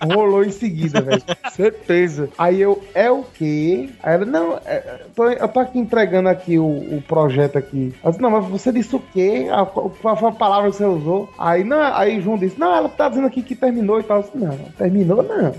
Rolou 0.02 0.44
em 0.44 0.50
seguida, 0.50 1.00
velho. 1.00 1.22
Certeza. 1.52 2.28
Aí 2.36 2.60
eu, 2.60 2.82
é 2.94 3.10
o 3.10 3.22
quê? 3.22 3.90
Aí 4.02 4.14
ela, 4.14 4.24
não, 4.24 4.58
é, 4.64 5.00
tô- 5.14 5.28
eu 5.30 5.48
tô 5.48 5.60
aqui 5.60 5.78
entregando 5.78 6.28
aqui 6.28 6.58
o, 6.58 6.64
o 6.66 7.02
projeto 7.06 7.56
aqui. 7.56 7.94
Eu 8.02 8.10
disse, 8.10 8.22
não, 8.22 8.30
mas 8.30 8.44
você 8.46 8.72
disse 8.72 8.94
o 8.96 9.00
quê? 9.12 9.46
A- 9.50 9.64
Qual 9.66 10.16
foi 10.16 10.28
a 10.28 10.32
palavra 10.32 10.70
que 10.70 10.76
você 10.76 10.84
usou? 10.84 11.32
Aí, 11.38 11.64
não, 11.64 11.80
aí 11.94 12.20
João 12.20 12.36
disse, 12.38 12.58
não, 12.58 12.74
ela 12.74 12.88
tá 12.88 13.08
dizendo 13.08 13.26
aqui 13.26 13.42
que 13.42 13.54
terminou 13.54 14.00
e 14.00 14.02
tal. 14.02 14.18
Eu 14.18 14.22
disse, 14.24 14.36
não, 14.38 14.56
terminou 14.76 15.22
não. 15.22 15.54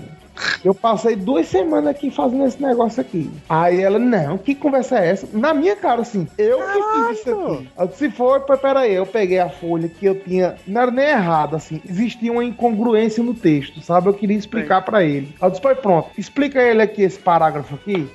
Eu 0.64 0.74
passei 0.74 1.16
duas 1.16 1.48
semanas 1.48 1.88
aqui 1.88 2.10
fazendo 2.10 2.44
esse 2.46 2.60
negócio 2.60 3.00
aqui. 3.00 3.30
Aí 3.48 3.80
ela, 3.80 3.98
não, 3.98 4.38
que 4.38 4.54
conversa 4.54 4.98
é 4.98 5.10
essa? 5.10 5.28
Na 5.32 5.54
minha 5.54 5.76
cara, 5.76 6.02
assim, 6.02 6.26
eu 6.36 6.58
que 6.58 6.72
fiz 6.72 7.20
isso 7.20 7.30
aqui. 7.30 7.68
Eu 7.78 7.86
disse, 7.86 7.98
se 7.98 8.10
for, 8.10 8.40
peraí, 8.40 8.94
eu 8.94 9.06
peguei 9.06 9.38
a 9.38 9.48
folha 9.48 9.88
que 9.88 10.06
eu 10.06 10.18
tinha. 10.20 10.56
Não 10.66 10.80
era 10.82 10.90
nem 10.90 11.06
errado, 11.06 11.56
assim. 11.56 11.80
Existia 11.88 12.32
uma 12.32 12.44
incongruência 12.44 13.22
no 13.22 13.34
texto, 13.34 13.80
sabe? 13.80 14.08
Eu 14.08 14.14
queria 14.14 14.36
explicar 14.36 14.82
pra 14.82 15.04
ele. 15.04 15.34
Eu 15.40 15.50
disse, 15.50 15.62
pronto, 15.82 16.10
explica 16.16 16.60
ele 16.60 16.82
aqui 16.82 17.02
esse 17.02 17.18
parágrafo 17.18 17.74
aqui. 17.74 18.08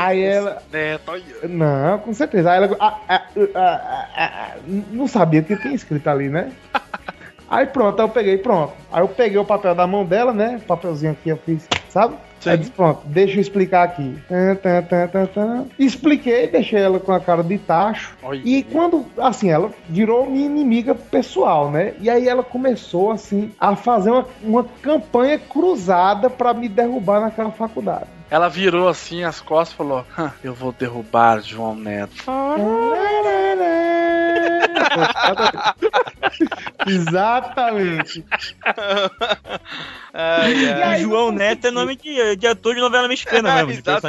Aí 0.00 0.22
ela. 0.22 0.62
Não, 1.48 1.98
com 1.98 2.14
certeza. 2.14 2.50
Aí 2.50 2.56
ela. 2.62 2.76
ah, 2.80 2.98
ah, 3.08 3.22
ah, 3.36 3.50
ah, 3.54 4.08
ah, 4.16 4.30
ah, 4.34 4.56
não 4.90 5.06
sabia 5.06 5.40
o 5.40 5.44
que 5.44 5.56
tinha 5.56 5.74
escrito 5.74 6.08
ali, 6.08 6.28
né? 6.28 6.50
Aí 7.50 7.66
pronto, 7.66 8.00
aí 8.00 8.06
eu 8.06 8.10
peguei, 8.10 8.38
pronto. 8.38 8.72
Aí 8.92 9.02
eu 9.02 9.08
peguei 9.08 9.36
o 9.38 9.44
papel 9.44 9.74
da 9.74 9.86
mão 9.86 10.04
dela, 10.04 10.32
né? 10.32 10.60
O 10.62 10.66
papelzinho 10.66 11.12
aqui 11.12 11.30
eu 11.30 11.36
fiz, 11.36 11.68
sabe? 11.88 12.14
Aí 12.46 12.54
eu 12.54 12.56
disse, 12.58 12.70
pronto, 12.70 13.02
deixa 13.04 13.36
eu 13.36 13.40
explicar 13.40 13.82
aqui. 13.82 14.16
Tan, 14.28 14.54
tan, 14.54 15.26
tan. 15.26 15.64
Expliquei, 15.78 16.46
deixei 16.46 16.80
ela 16.80 16.98
com 16.98 17.12
a 17.12 17.20
cara 17.20 17.42
de 17.42 17.58
tacho. 17.58 18.16
E 18.44 18.62
quando, 18.62 19.04
assim, 19.18 19.50
ela 19.50 19.70
virou 19.88 20.24
minha 20.30 20.46
inimiga 20.46 20.94
pessoal, 20.94 21.70
né? 21.70 21.92
E 22.00 22.08
aí 22.08 22.28
ela 22.28 22.42
começou, 22.42 23.10
assim, 23.10 23.52
a 23.60 23.76
fazer 23.76 24.10
uma, 24.10 24.26
uma 24.42 24.64
campanha 24.80 25.38
cruzada 25.38 26.30
pra 26.30 26.54
me 26.54 26.68
derrubar 26.68 27.20
naquela 27.20 27.50
faculdade. 27.50 28.06
Ela 28.30 28.48
virou 28.48 28.88
assim 28.88 29.24
as 29.24 29.40
costas 29.40 29.74
e 29.74 29.76
falou: 29.76 30.06
"Hã, 30.16 30.32
Eu 30.42 30.54
vou 30.54 30.70
derrubar 30.72 31.42
João 31.42 31.74
Neto. 31.74 32.30
Exatamente. 36.86 38.24
E 40.94 40.98
João 41.02 41.32
Neto 41.32 41.66
é 41.66 41.70
nome 41.70 41.96
de, 41.96 42.36
de 42.36 42.46
ator 42.46 42.74
de 42.74 42.80
novela 42.80 43.08
mexicana 43.08 43.54
mesmo. 43.66 43.68
mexicano. 43.68 44.00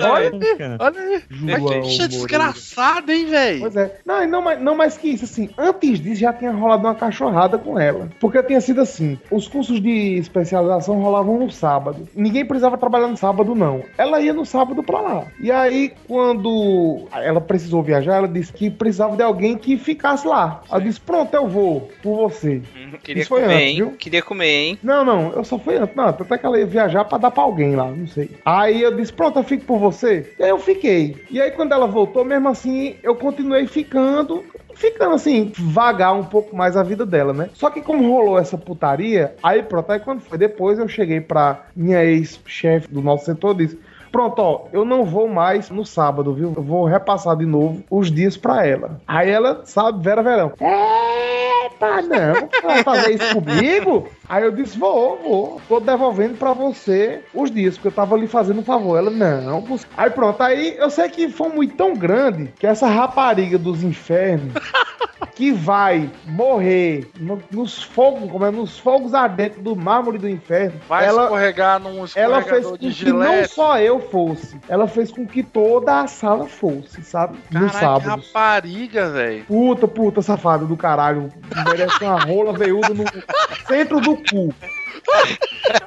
Olha 0.79 0.99
aí. 1.01 1.23
João 1.29 1.59
Mas 1.79 1.87
bicha 1.87 2.07
desgraçada, 2.07 3.13
hein, 3.13 3.25
velho? 3.27 3.59
Pois 3.61 3.75
é. 3.75 3.99
Não, 4.05 4.27
não, 4.27 4.41
mais- 4.41 4.61
não 4.61 4.75
mais 4.75 4.97
que 4.97 5.09
isso, 5.09 5.25
assim, 5.25 5.49
antes 5.57 5.99
disso 5.99 6.21
já 6.21 6.33
tinha 6.33 6.51
rolado 6.51 6.83
uma 6.83 6.95
cachorrada 6.95 7.57
com 7.57 7.79
ela. 7.79 8.09
Porque 8.19 8.41
tinha 8.43 8.61
sido 8.61 8.81
assim, 8.81 9.19
os 9.29 9.47
cursos 9.47 9.81
de 9.81 10.17
especialização 10.17 10.99
rolavam 11.01 11.37
no 11.37 11.51
sábado. 11.51 12.07
Ninguém 12.15 12.45
precisava 12.45 12.77
trabalhar 12.77 13.07
no 13.07 13.17
sábado, 13.17 13.53
não. 13.55 13.83
Ela 13.97 14.19
ia 14.21 14.33
no 14.33 14.45
sábado 14.45 14.81
pra 14.83 15.01
lá. 15.01 15.25
E 15.39 15.51
aí, 15.51 15.93
quando 16.07 17.07
ela 17.13 17.41
precisou 17.41 17.83
viajar, 17.83 18.15
ela 18.15 18.27
disse 18.27 18.51
que 18.53 18.69
precisava 18.69 19.15
de 19.15 19.23
alguém 19.23 19.57
que 19.57 19.77
ficasse 19.77 20.27
lá. 20.27 20.60
Ela 20.69 20.81
disse, 20.81 20.99
pronto, 20.99 21.33
eu 21.33 21.47
vou 21.47 21.89
por 22.01 22.29
você. 22.29 22.61
Queria 23.03 23.21
Isso 23.21 23.29
foi 23.29 23.41
comer, 23.41 23.53
antes, 23.53 23.67
hein? 23.67 23.75
viu? 23.75 23.91
Queria 23.91 24.21
comer, 24.21 24.47
hein? 24.47 24.79
Não, 24.83 25.03
não, 25.03 25.31
eu 25.33 25.43
só 25.43 25.57
fui 25.57 25.77
antes. 25.77 25.95
Não, 25.95 26.05
até 26.05 26.37
que 26.37 26.45
ela 26.45 26.59
ia 26.59 26.65
viajar 26.65 27.05
pra 27.05 27.17
dar 27.17 27.31
pra 27.31 27.43
alguém 27.43 27.75
lá, 27.75 27.89
não 27.89 28.07
sei. 28.07 28.31
Aí 28.45 28.81
eu 28.81 28.95
disse, 28.95 29.13
pronto, 29.13 29.39
eu 29.39 29.43
fico 29.43 29.65
por 29.65 29.79
você. 29.79 30.33
E 30.37 30.43
aí 30.43 30.49
eu 30.49 30.59
fiquei. 30.59 31.23
E 31.29 31.41
aí 31.41 31.51
quando 31.51 31.73
ela 31.73 31.87
voltou, 31.87 32.23
mesmo 32.23 32.49
assim, 32.49 32.95
eu 33.03 33.15
continuei 33.15 33.67
ficando. 33.67 34.43
Ficando 34.73 35.15
assim, 35.15 35.51
vagar 35.55 36.13
um 36.13 36.23
pouco 36.23 36.55
mais 36.55 36.77
a 36.77 36.81
vida 36.81 37.05
dela, 37.05 37.33
né? 37.33 37.49
Só 37.53 37.69
que 37.69 37.81
como 37.81 38.09
rolou 38.09 38.39
essa 38.39 38.57
putaria, 38.57 39.35
aí 39.43 39.61
pronto, 39.61 39.91
aí 39.91 39.99
quando 39.99 40.21
foi 40.21 40.37
depois, 40.37 40.79
eu 40.79 40.87
cheguei 40.87 41.19
pra 41.19 41.65
minha 41.75 42.03
ex-chefe 42.03 42.87
do 42.87 43.01
nosso 43.01 43.25
setor 43.25 43.53
e 43.55 43.65
disse: 43.65 43.79
Pronto, 44.11 44.39
ó, 44.39 44.61
eu 44.73 44.83
não 44.83 45.05
vou 45.05 45.27
mais 45.27 45.69
no 45.69 45.85
sábado, 45.85 46.33
viu? 46.33 46.53
Eu 46.55 46.61
vou 46.63 46.85
repassar 46.85 47.35
de 47.37 47.45
novo 47.45 47.81
os 47.89 48.11
dias 48.11 48.35
pra 48.35 48.65
ela. 48.67 48.99
Aí 49.07 49.29
ela, 49.29 49.61
sabe, 49.65 50.03
Vera 50.03 50.21
Verão. 50.21 50.51
Eita, 50.59 52.01
não, 52.03 52.49
vai 52.61 52.83
fazer 52.83 53.13
isso 53.13 53.33
comigo? 53.35 54.07
Aí 54.27 54.43
eu 54.43 54.51
disse, 54.51 54.77
vou, 54.77 55.17
vou, 55.17 55.61
tô 55.67 55.79
devolvendo 55.79 56.35
pra 56.37 56.53
você 56.53 57.21
os 57.33 57.49
dias, 57.49 57.75
porque 57.75 57.87
eu 57.87 57.91
tava 57.91 58.15
ali 58.15 58.27
fazendo 58.27 58.59
um 58.59 58.63
favor. 58.65 58.97
Ela, 58.97 59.09
não. 59.11 59.61
você- 59.61 59.87
Aí 59.97 60.09
pronto, 60.09 60.41
aí 60.41 60.75
eu 60.77 60.89
sei 60.89 61.07
que 61.09 61.29
foi 61.29 61.49
muito 61.49 61.75
tão 61.75 61.93
grande 61.93 62.53
que 62.59 62.67
essa 62.67 62.87
rapariga 62.87 63.57
dos 63.57 63.83
infernos 63.83 64.53
que 65.35 65.51
vai 65.51 66.09
morrer 66.25 67.09
no- 67.19 67.41
nos 67.51 67.81
fogos, 67.81 68.29
como 68.29 68.45
é, 68.45 68.51
nos 68.51 68.77
fogos 68.77 69.13
ardentes 69.13 69.59
do 69.59 69.75
mármore 69.75 70.17
do 70.17 70.29
inferno. 70.29 70.79
Vai 70.87 71.05
ela, 71.05 71.23
escorregar 71.23 71.79
num 71.79 72.05
ela 72.15 72.41
fez 72.41 72.57
escorregador 72.65 72.77
de 72.77 72.93
que 72.93 73.11
não 73.11 73.21
gilete. 73.31 73.53
só 73.53 73.79
eu 73.79 73.99
fosse, 74.01 74.59
ela 74.67 74.87
fez 74.87 75.11
com 75.11 75.25
que 75.25 75.43
toda 75.43 76.01
a 76.01 76.07
sala 76.07 76.47
fosse, 76.47 77.03
sabe? 77.03 77.37
No 77.49 77.61
Caraca, 77.61 77.71
que 77.71 77.79
sábado. 77.79 78.21
rapariga, 78.21 79.09
velho. 79.09 79.45
Puta, 79.45 79.87
puta 79.87 80.21
safada 80.21 80.65
do 80.65 80.75
caralho. 80.75 81.29
Merece 81.65 82.03
uma 82.03 82.19
rola 82.19 82.53
veiuda 82.53 82.93
no 82.93 83.05
centro 83.67 83.99
do 84.01 84.15
cu. 84.17 84.53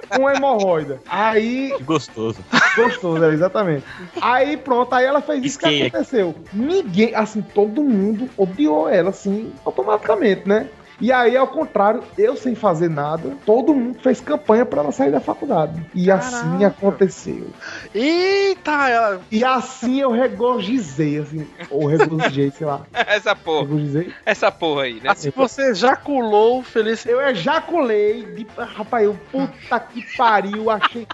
Com 0.09 0.31
hemorroida. 0.31 1.01
Aí. 1.09 1.75
Gostoso. 1.83 2.39
Gostoso, 2.77 3.25
é, 3.25 3.33
exatamente. 3.33 3.85
Aí 4.21 4.57
pronto, 4.57 4.93
aí 4.95 5.05
ela 5.05 5.21
fez 5.21 5.45
isso 5.45 5.59
que 5.59 5.83
aconteceu. 5.83 6.35
Ninguém, 6.53 7.15
assim, 7.15 7.43
todo 7.43 7.83
mundo 7.83 8.29
odiou 8.37 8.89
ela, 8.89 9.11
assim, 9.11 9.53
automaticamente, 9.65 10.49
né? 10.49 10.69
E 11.01 11.13
aí, 11.13 11.37
ao 11.37 11.49
contrário, 11.49 12.03
eu 12.17 12.37
sem 12.37 12.55
fazer 12.55 12.89
nada, 12.89 13.37
todo 13.45 13.75
mundo 13.75 13.99
fez 14.01 14.21
campanha 14.21 14.65
pra 14.65 14.83
ela 14.83 14.93
sair 14.93 15.11
da 15.11 15.21
faculdade. 15.21 15.85
E 15.95 16.11
assim 16.11 16.65
aconteceu. 16.65 17.49
Eita, 17.95 18.89
ela... 18.89 19.21
E 19.31 19.45
assim 19.45 20.01
eu 20.01 20.13
regozijei, 20.13 21.19
assim, 21.19 21.47
ou 21.71 21.87
regozijei, 21.87 22.51
sei 22.51 22.67
lá. 22.67 22.83
Essa 22.95 23.35
porra. 23.35 23.63
Regozijei. 23.63 24.13
Essa 24.25 24.51
porra 24.51 24.83
aí, 24.83 25.01
né? 25.01 25.11
Assim 25.11 25.31
você 25.35 25.71
ejaculou 25.71 26.63
feliz. 26.63 27.05
Eu 27.07 27.21
ejaculei, 27.21 28.25
de, 28.25 28.47
rapaz, 28.57 29.05
eu, 29.05 29.19
puta 29.31 29.81
que 29.81 30.03
pariu, 30.17 30.71
achei. 30.71 31.07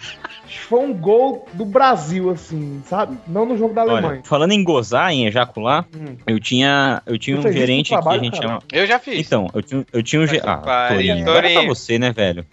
Foi 0.58 0.80
um 0.80 0.92
gol 0.92 1.46
do 1.54 1.64
Brasil, 1.64 2.30
assim, 2.30 2.82
sabe? 2.86 3.16
Não 3.26 3.46
no 3.46 3.56
jogo 3.56 3.74
da 3.74 3.82
Alemanha. 3.82 4.08
Olha, 4.08 4.22
falando 4.24 4.52
em 4.52 4.62
gozar, 4.64 5.12
em 5.12 5.26
ejacular, 5.26 5.86
Hum. 5.94 6.16
eu 6.26 6.38
tinha, 6.40 7.02
eu 7.06 7.18
tinha 7.18 7.38
um 7.38 7.42
gerente 7.52 7.94
aqui, 7.94 8.08
a 8.08 8.18
gente 8.18 8.32
cara? 8.40 8.42
chama. 8.48 8.62
Eu 8.72 8.86
já 8.86 8.98
fiz. 8.98 9.26
Então, 9.26 9.48
eu 9.54 9.62
tinha, 9.62 9.86
eu 9.92 10.02
tinha 10.02 10.22
um 10.22 10.26
gerente. 10.26 10.46
Ah, 10.48 10.88
Torinho. 10.90 11.22
Agora 11.28 11.50
é 11.50 11.54
pra 11.54 11.66
você, 11.66 11.98
né, 11.98 12.12
velho? 12.12 12.44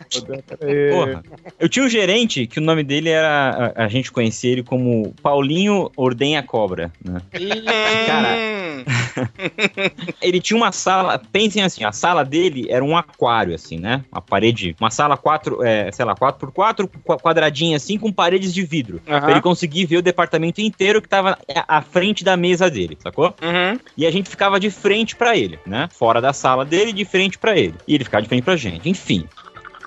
Porra. 0.91 1.23
Eu 1.59 1.69
tinha 1.69 1.85
um 1.85 1.89
gerente 1.89 2.45
que 2.47 2.59
o 2.59 2.61
nome 2.63 2.83
dele 2.83 3.09
era. 3.09 3.73
A, 3.75 3.85
a 3.85 3.87
gente 3.87 4.11
conhecia 4.11 4.51
ele 4.51 4.63
como 4.63 5.13
Paulinho 5.21 5.91
Ordenha 5.95 6.43
Cobra, 6.43 6.91
né? 7.03 7.21
Cara, 8.05 8.35
ele 10.21 10.39
tinha 10.39 10.57
uma 10.57 10.71
sala. 10.71 11.19
Pensem 11.31 11.63
assim, 11.63 11.83
a 11.83 11.91
sala 11.91 12.23
dele 12.23 12.67
era 12.69 12.83
um 12.83 12.95
aquário, 12.97 13.53
assim, 13.55 13.77
né? 13.79 14.03
Uma 14.11 14.21
parede. 14.21 14.75
Uma 14.79 14.91
sala 14.91 15.17
4, 15.17 15.63
é, 15.63 15.91
sei 15.91 16.05
lá, 16.05 16.15
4x4, 16.15 16.89
quadradinha 17.21 17.77
assim, 17.77 17.86
com 17.95 18.11
paredes 18.11 18.51
de 18.51 18.63
vidro. 18.63 18.99
Aham. 19.07 19.21
Pra 19.21 19.31
ele 19.31 19.41
conseguir 19.41 19.85
ver 19.85 19.97
o 19.97 20.01
departamento 20.01 20.59
inteiro 20.59 20.99
que 20.99 21.07
tava 21.07 21.37
à 21.67 21.81
frente 21.83 22.23
da 22.23 22.35
mesa 22.35 22.71
dele, 22.71 22.97
sacou? 22.99 23.35
Uhum. 23.39 23.79
E 23.95 24.07
a 24.07 24.09
gente 24.09 24.27
ficava 24.27 24.59
de 24.59 24.71
frente 24.71 25.15
pra 25.15 25.37
ele, 25.37 25.59
né? 25.63 25.87
Fora 25.91 26.19
da 26.19 26.33
sala 26.33 26.65
dele, 26.65 26.91
de 26.91 27.05
frente 27.05 27.37
pra 27.37 27.55
ele. 27.55 27.75
E 27.87 27.93
ele 27.93 28.03
ficava 28.03 28.23
de 28.23 28.29
frente 28.29 28.43
pra 28.43 28.55
gente. 28.55 28.89
Enfim. 28.89 29.25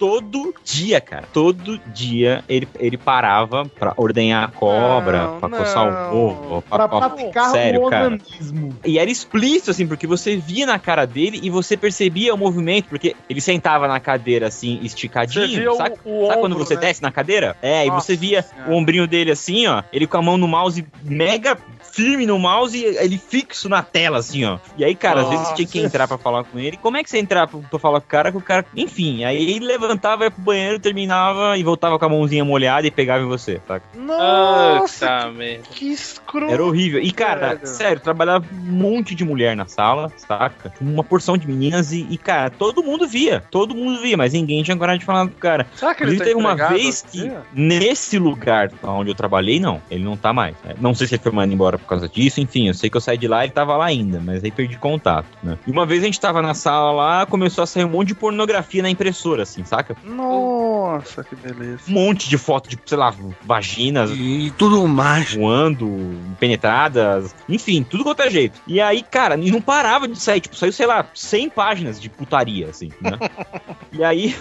Todo 0.00 0.54
dia, 0.64 0.98
cara. 0.98 1.24
Todo 1.30 1.78
dia 1.94 2.42
ele, 2.48 2.66
ele 2.78 2.96
parava 2.96 3.66
pra 3.66 3.92
ordenhar 3.98 4.44
a 4.44 4.48
cobra, 4.48 5.26
Não, 5.26 5.40
pra 5.40 5.48
coçar 5.50 5.84
não. 5.92 6.12
o 6.14 6.16
ovo. 6.30 6.62
Pra 6.62 6.88
praticar 6.88 7.50
Sério, 7.50 7.84
o 7.84 7.90
cara. 7.90 8.04
organismo. 8.06 8.74
E 8.84 8.98
era 8.98 9.10
explícito, 9.10 9.70
assim, 9.70 9.86
porque 9.86 10.06
você 10.06 10.36
via 10.38 10.64
na 10.64 10.78
cara 10.78 11.06
dele 11.06 11.38
e 11.42 11.50
você 11.50 11.76
percebia 11.76 12.34
o 12.34 12.38
movimento, 12.38 12.88
porque 12.88 13.14
ele 13.28 13.42
sentava 13.42 13.86
na 13.86 14.00
cadeira, 14.00 14.46
assim, 14.46 14.78
Você 14.78 14.86
esticadinho, 14.86 15.46
via 15.60 15.70
o- 15.72 15.76
sabe? 15.76 15.96
o 16.02 16.26
Sabe 16.28 16.40
quando 16.40 16.52
ombro, 16.54 16.66
você 16.66 16.74
né? 16.76 16.80
desce 16.80 17.02
na 17.02 17.12
cadeira? 17.12 17.54
É, 17.60 17.82
e 17.82 17.90
você 17.90 18.12
Nossa 18.12 18.16
via 18.16 18.42
Senhora. 18.42 18.70
o 18.70 18.74
ombrinho 18.74 19.06
dele 19.06 19.30
assim, 19.32 19.66
ó, 19.66 19.82
ele 19.92 20.06
com 20.06 20.16
a 20.16 20.22
mão 20.22 20.38
no 20.38 20.48
mouse 20.48 20.82
mega 21.04 21.58
firme 21.92 22.24
no 22.26 22.38
mouse 22.38 22.76
e 22.78 22.84
ele 22.84 23.18
fixo 23.18 23.68
na 23.68 23.82
tela, 23.82 24.18
assim, 24.18 24.44
ó. 24.44 24.58
E 24.78 24.84
aí, 24.84 24.94
cara, 24.94 25.22
às 25.22 25.28
vezes 25.28 25.48
você 25.48 25.54
tinha 25.56 25.68
que 25.68 25.78
Nossa. 25.78 25.86
entrar 25.88 26.08
pra 26.08 26.16
falar 26.18 26.44
com 26.44 26.58
ele. 26.58 26.76
Como 26.76 26.96
é 26.96 27.02
que 27.02 27.10
você 27.10 27.18
entrar 27.18 27.46
pra, 27.46 27.58
pra 27.60 27.78
falar 27.78 28.00
com 28.00 28.06
o 28.06 28.08
cara, 28.10 28.30
que 28.30 28.38
o 28.38 28.42
cara... 28.42 28.64
Enfim, 28.76 29.24
aí 29.24 29.36
ele 29.50 29.66
leva- 29.66 29.80
levantava, 29.90 30.24
ia 30.24 30.30
pro 30.30 30.40
banheiro, 30.42 30.78
terminava 30.78 31.56
e 31.58 31.62
voltava 31.64 31.98
com 31.98 32.04
a 32.04 32.08
mãozinha 32.08 32.44
molhada 32.44 32.86
e 32.86 32.90
pegava 32.90 33.24
em 33.24 33.26
você, 33.26 33.60
saca? 33.66 33.84
Nossa, 33.96 35.30
merda. 35.30 35.64
que 35.72 35.90
escroto. 35.92 36.52
Era 36.52 36.64
horrível. 36.64 37.00
E, 37.02 37.10
cara, 37.10 37.58
sério, 37.64 38.00
trabalhava 38.00 38.44
um 38.52 38.70
monte 38.72 39.14
de 39.14 39.24
mulher 39.24 39.56
na 39.56 39.66
sala, 39.66 40.12
saca? 40.16 40.72
Uma 40.80 41.02
porção 41.02 41.36
de 41.36 41.46
meninas 41.46 41.92
e, 41.92 42.06
e, 42.10 42.16
cara, 42.16 42.50
todo 42.50 42.82
mundo 42.82 43.08
via. 43.08 43.42
Todo 43.50 43.74
mundo 43.74 44.00
via, 44.00 44.16
mas 44.16 44.32
ninguém 44.32 44.62
tinha 44.62 44.76
coragem 44.76 45.00
de 45.00 45.04
falar 45.04 45.26
com 45.26 45.32
o 45.34 45.38
cara. 45.38 45.66
Será 45.74 45.94
que 45.94 46.02
ele 46.04 46.14
Inclusive, 46.14 46.18
tá 46.36 46.38
teve 46.38 46.62
uma 46.62 46.68
vez 46.68 47.02
que, 47.02 47.18
dia? 47.22 47.42
nesse 47.52 48.18
lugar 48.18 48.70
onde 48.82 49.10
eu 49.10 49.14
trabalhei, 49.14 49.58
não. 49.58 49.80
Ele 49.90 50.04
não 50.04 50.16
tá 50.16 50.32
mais. 50.32 50.54
É, 50.66 50.74
Não 50.80 50.94
sei 50.94 51.06
se 51.06 51.14
ele 51.14 51.22
foi 51.22 51.32
mandado 51.32 51.52
embora 51.52 51.79
por 51.80 51.88
causa 51.88 52.08
disso, 52.08 52.40
enfim, 52.40 52.68
eu 52.68 52.74
sei 52.74 52.88
que 52.90 52.96
eu 52.96 53.00
saí 53.00 53.18
de 53.18 53.28
lá 53.28 53.42
e 53.42 53.46
ele 53.46 53.52
tava 53.52 53.76
lá 53.76 53.86
ainda, 53.86 54.20
mas 54.20 54.42
aí 54.44 54.50
perdi 54.50 54.76
contato, 54.78 55.26
né? 55.42 55.58
E 55.66 55.70
uma 55.70 55.84
vez 55.86 56.02
a 56.02 56.06
gente 56.06 56.20
tava 56.20 56.40
na 56.42 56.54
sala 56.54 56.92
lá, 56.92 57.26
começou 57.26 57.62
a 57.62 57.66
sair 57.66 57.84
um 57.84 57.90
monte 57.90 58.08
de 58.08 58.14
pornografia 58.14 58.82
na 58.82 58.90
impressora, 58.90 59.42
assim, 59.42 59.64
saca? 59.64 59.96
Nossa, 60.04 61.24
que 61.24 61.34
beleza. 61.36 61.82
Um 61.88 61.92
monte 61.92 62.28
de 62.28 62.38
foto 62.38 62.68
de, 62.68 62.78
sei 62.84 62.98
lá, 62.98 63.14
vaginas. 63.44 64.10
E 64.12 64.52
tudo 64.56 64.86
mais. 64.86 65.34
Voando, 65.34 66.16
penetradas, 66.38 67.34
enfim, 67.48 67.82
tudo 67.82 68.04
quanto 68.04 68.22
é 68.22 68.30
jeito. 68.30 68.60
E 68.66 68.80
aí, 68.80 69.02
cara, 69.02 69.36
e 69.36 69.50
não 69.50 69.60
parava 69.60 70.06
de 70.06 70.18
sair, 70.18 70.40
tipo, 70.40 70.56
saiu, 70.56 70.72
sei 70.72 70.86
lá, 70.86 71.06
100 71.14 71.50
páginas 71.50 72.00
de 72.00 72.08
putaria, 72.08 72.68
assim, 72.68 72.90
né? 73.00 73.18
e 73.92 74.04
aí, 74.04 74.34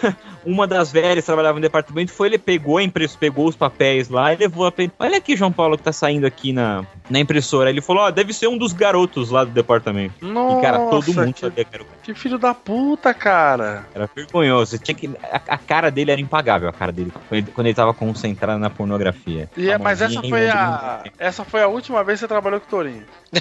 uma 0.45 0.67
das 0.67 0.91
velhas 0.91 1.23
que 1.23 1.25
trabalhava 1.25 1.55
no 1.55 1.61
departamento 1.61 2.11
foi, 2.11 2.27
ele 2.27 2.37
pegou 2.37 2.77
a 2.77 2.83
impressora, 2.83 3.19
pegou 3.19 3.47
os 3.47 3.55
papéis 3.55 4.09
lá 4.09 4.33
e 4.33 4.37
levou 4.37 4.67
a. 4.67 4.73
Olha 4.99 5.17
aqui, 5.17 5.35
João 5.35 5.51
Paulo, 5.51 5.77
que 5.77 5.83
tá 5.83 5.91
saindo 5.91 6.25
aqui 6.25 6.53
na, 6.53 6.85
na 7.09 7.19
impressora. 7.29 7.69
Ele 7.69 7.81
falou, 7.81 8.03
ó, 8.03 8.11
deve 8.11 8.33
ser 8.33 8.47
um 8.47 8.57
dos 8.57 8.73
garotos 8.73 9.29
lá 9.29 9.43
do 9.43 9.51
departamento. 9.51 10.15
e, 10.21 10.61
cara, 10.61 10.79
todo 10.79 11.07
Nossa, 11.07 11.21
mundo 11.21 11.33
que- 11.33 11.39
sabia 11.41 11.63
que 11.63 11.73
era 11.75 11.83
o 11.83 11.85
cara. 11.85 11.99
Que 12.01 12.13
filho 12.15 12.37
da 12.39 12.53
puta, 12.55 13.13
cara. 13.13 13.85
Era 13.93 14.09
vergonhoso. 14.15 14.77
Tinha 14.79 14.95
que... 14.95 15.09
a, 15.31 15.41
a 15.53 15.57
cara 15.57 15.91
dele 15.91 16.11
era 16.11 16.19
impagável, 16.19 16.67
a 16.67 16.73
cara 16.73 16.91
dele, 16.91 17.11
quando 17.11 17.33
ele, 17.39 17.51
quando 17.53 17.67
ele 17.67 17.75
tava 17.75 17.93
concentrado 17.93 18.59
na 18.59 18.69
pornografia. 18.69 19.49
E 19.55 19.69
é, 19.69 19.75
A 19.75 19.79
mas 19.79 20.01
essa 20.01 20.21
foi 20.21 20.49
a. 20.49 21.03
Essa 21.19 21.43
foi 21.45 21.61
a 21.61 21.67
última 21.67 22.03
vez 22.03 22.17
que 22.19 22.21
você 22.21 22.27
trabalhou 22.27 22.59
com 22.59 22.65
o 22.65 22.69
Torinho. 22.69 23.03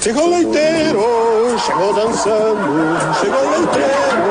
Chegou 0.00 0.26
o 0.26 0.30
leiteiro, 0.30 0.98
chegou 1.60 1.94
dançando, 1.94 3.14
chegou 3.20 3.50
leiteiro, 3.50 4.24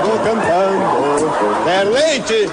chegou 0.00 0.18
cantando. 0.24 1.68
É 1.70 1.84
leite! 1.84 2.50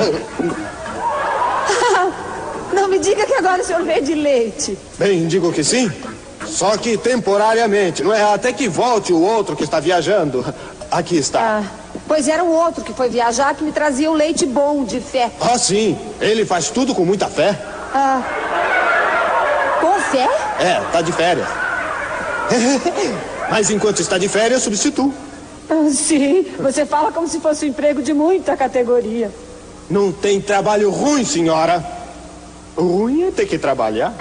Não 2.72 2.88
me 2.88 2.98
diga 2.98 3.26
que 3.26 3.34
agora 3.34 3.62
o 3.62 3.64
senhor 3.64 3.82
vende 3.82 4.14
leite. 4.14 4.78
Bem, 4.98 5.26
digo 5.26 5.52
que 5.52 5.64
sim, 5.64 5.90
só 6.46 6.76
que 6.76 6.96
temporariamente, 6.96 8.02
não 8.02 8.12
é? 8.12 8.22
Até 8.22 8.52
que 8.52 8.68
volte 8.68 9.12
o 9.12 9.20
outro 9.20 9.56
que 9.56 9.64
está 9.64 9.80
viajando. 9.80 10.44
Aqui 10.90 11.16
está. 11.16 11.62
Pois 12.06 12.28
era 12.28 12.42
o 12.42 12.50
outro 12.50 12.84
que 12.84 12.92
foi 12.92 13.08
viajar 13.08 13.54
que 13.54 13.62
me 13.62 13.72
trazia 13.72 14.10
o 14.10 14.14
leite 14.14 14.46
bom, 14.46 14.84
de 14.84 15.00
fé. 15.00 15.30
Ah, 15.40 15.58
sim, 15.58 15.98
ele 16.20 16.44
faz 16.44 16.70
tudo 16.70 16.94
com 16.94 17.04
muita 17.04 17.28
fé. 17.28 17.56
Ah, 17.94 18.22
com 19.80 20.00
fé? 20.10 20.28
É, 20.58 20.80
tá 20.92 21.00
de 21.00 21.12
férias. 21.12 21.48
Mas 23.50 23.70
enquanto 23.70 24.00
está 24.00 24.18
de 24.18 24.28
férias, 24.28 24.62
substituo. 24.62 25.12
Ah, 25.68 25.88
sim, 25.92 26.46
você 26.58 26.84
fala 26.84 27.12
como 27.12 27.28
se 27.28 27.40
fosse 27.40 27.64
um 27.64 27.68
emprego 27.68 28.02
de 28.02 28.12
muita 28.12 28.56
categoria. 28.56 29.30
Não 29.90 30.12
tem 30.12 30.40
trabalho 30.40 30.88
ruim, 30.88 31.24
senhora. 31.24 31.84
O 32.76 32.82
ruim 32.82 33.24
é 33.24 33.32
ter 33.32 33.46
que 33.46 33.58
trabalhar. 33.58 34.14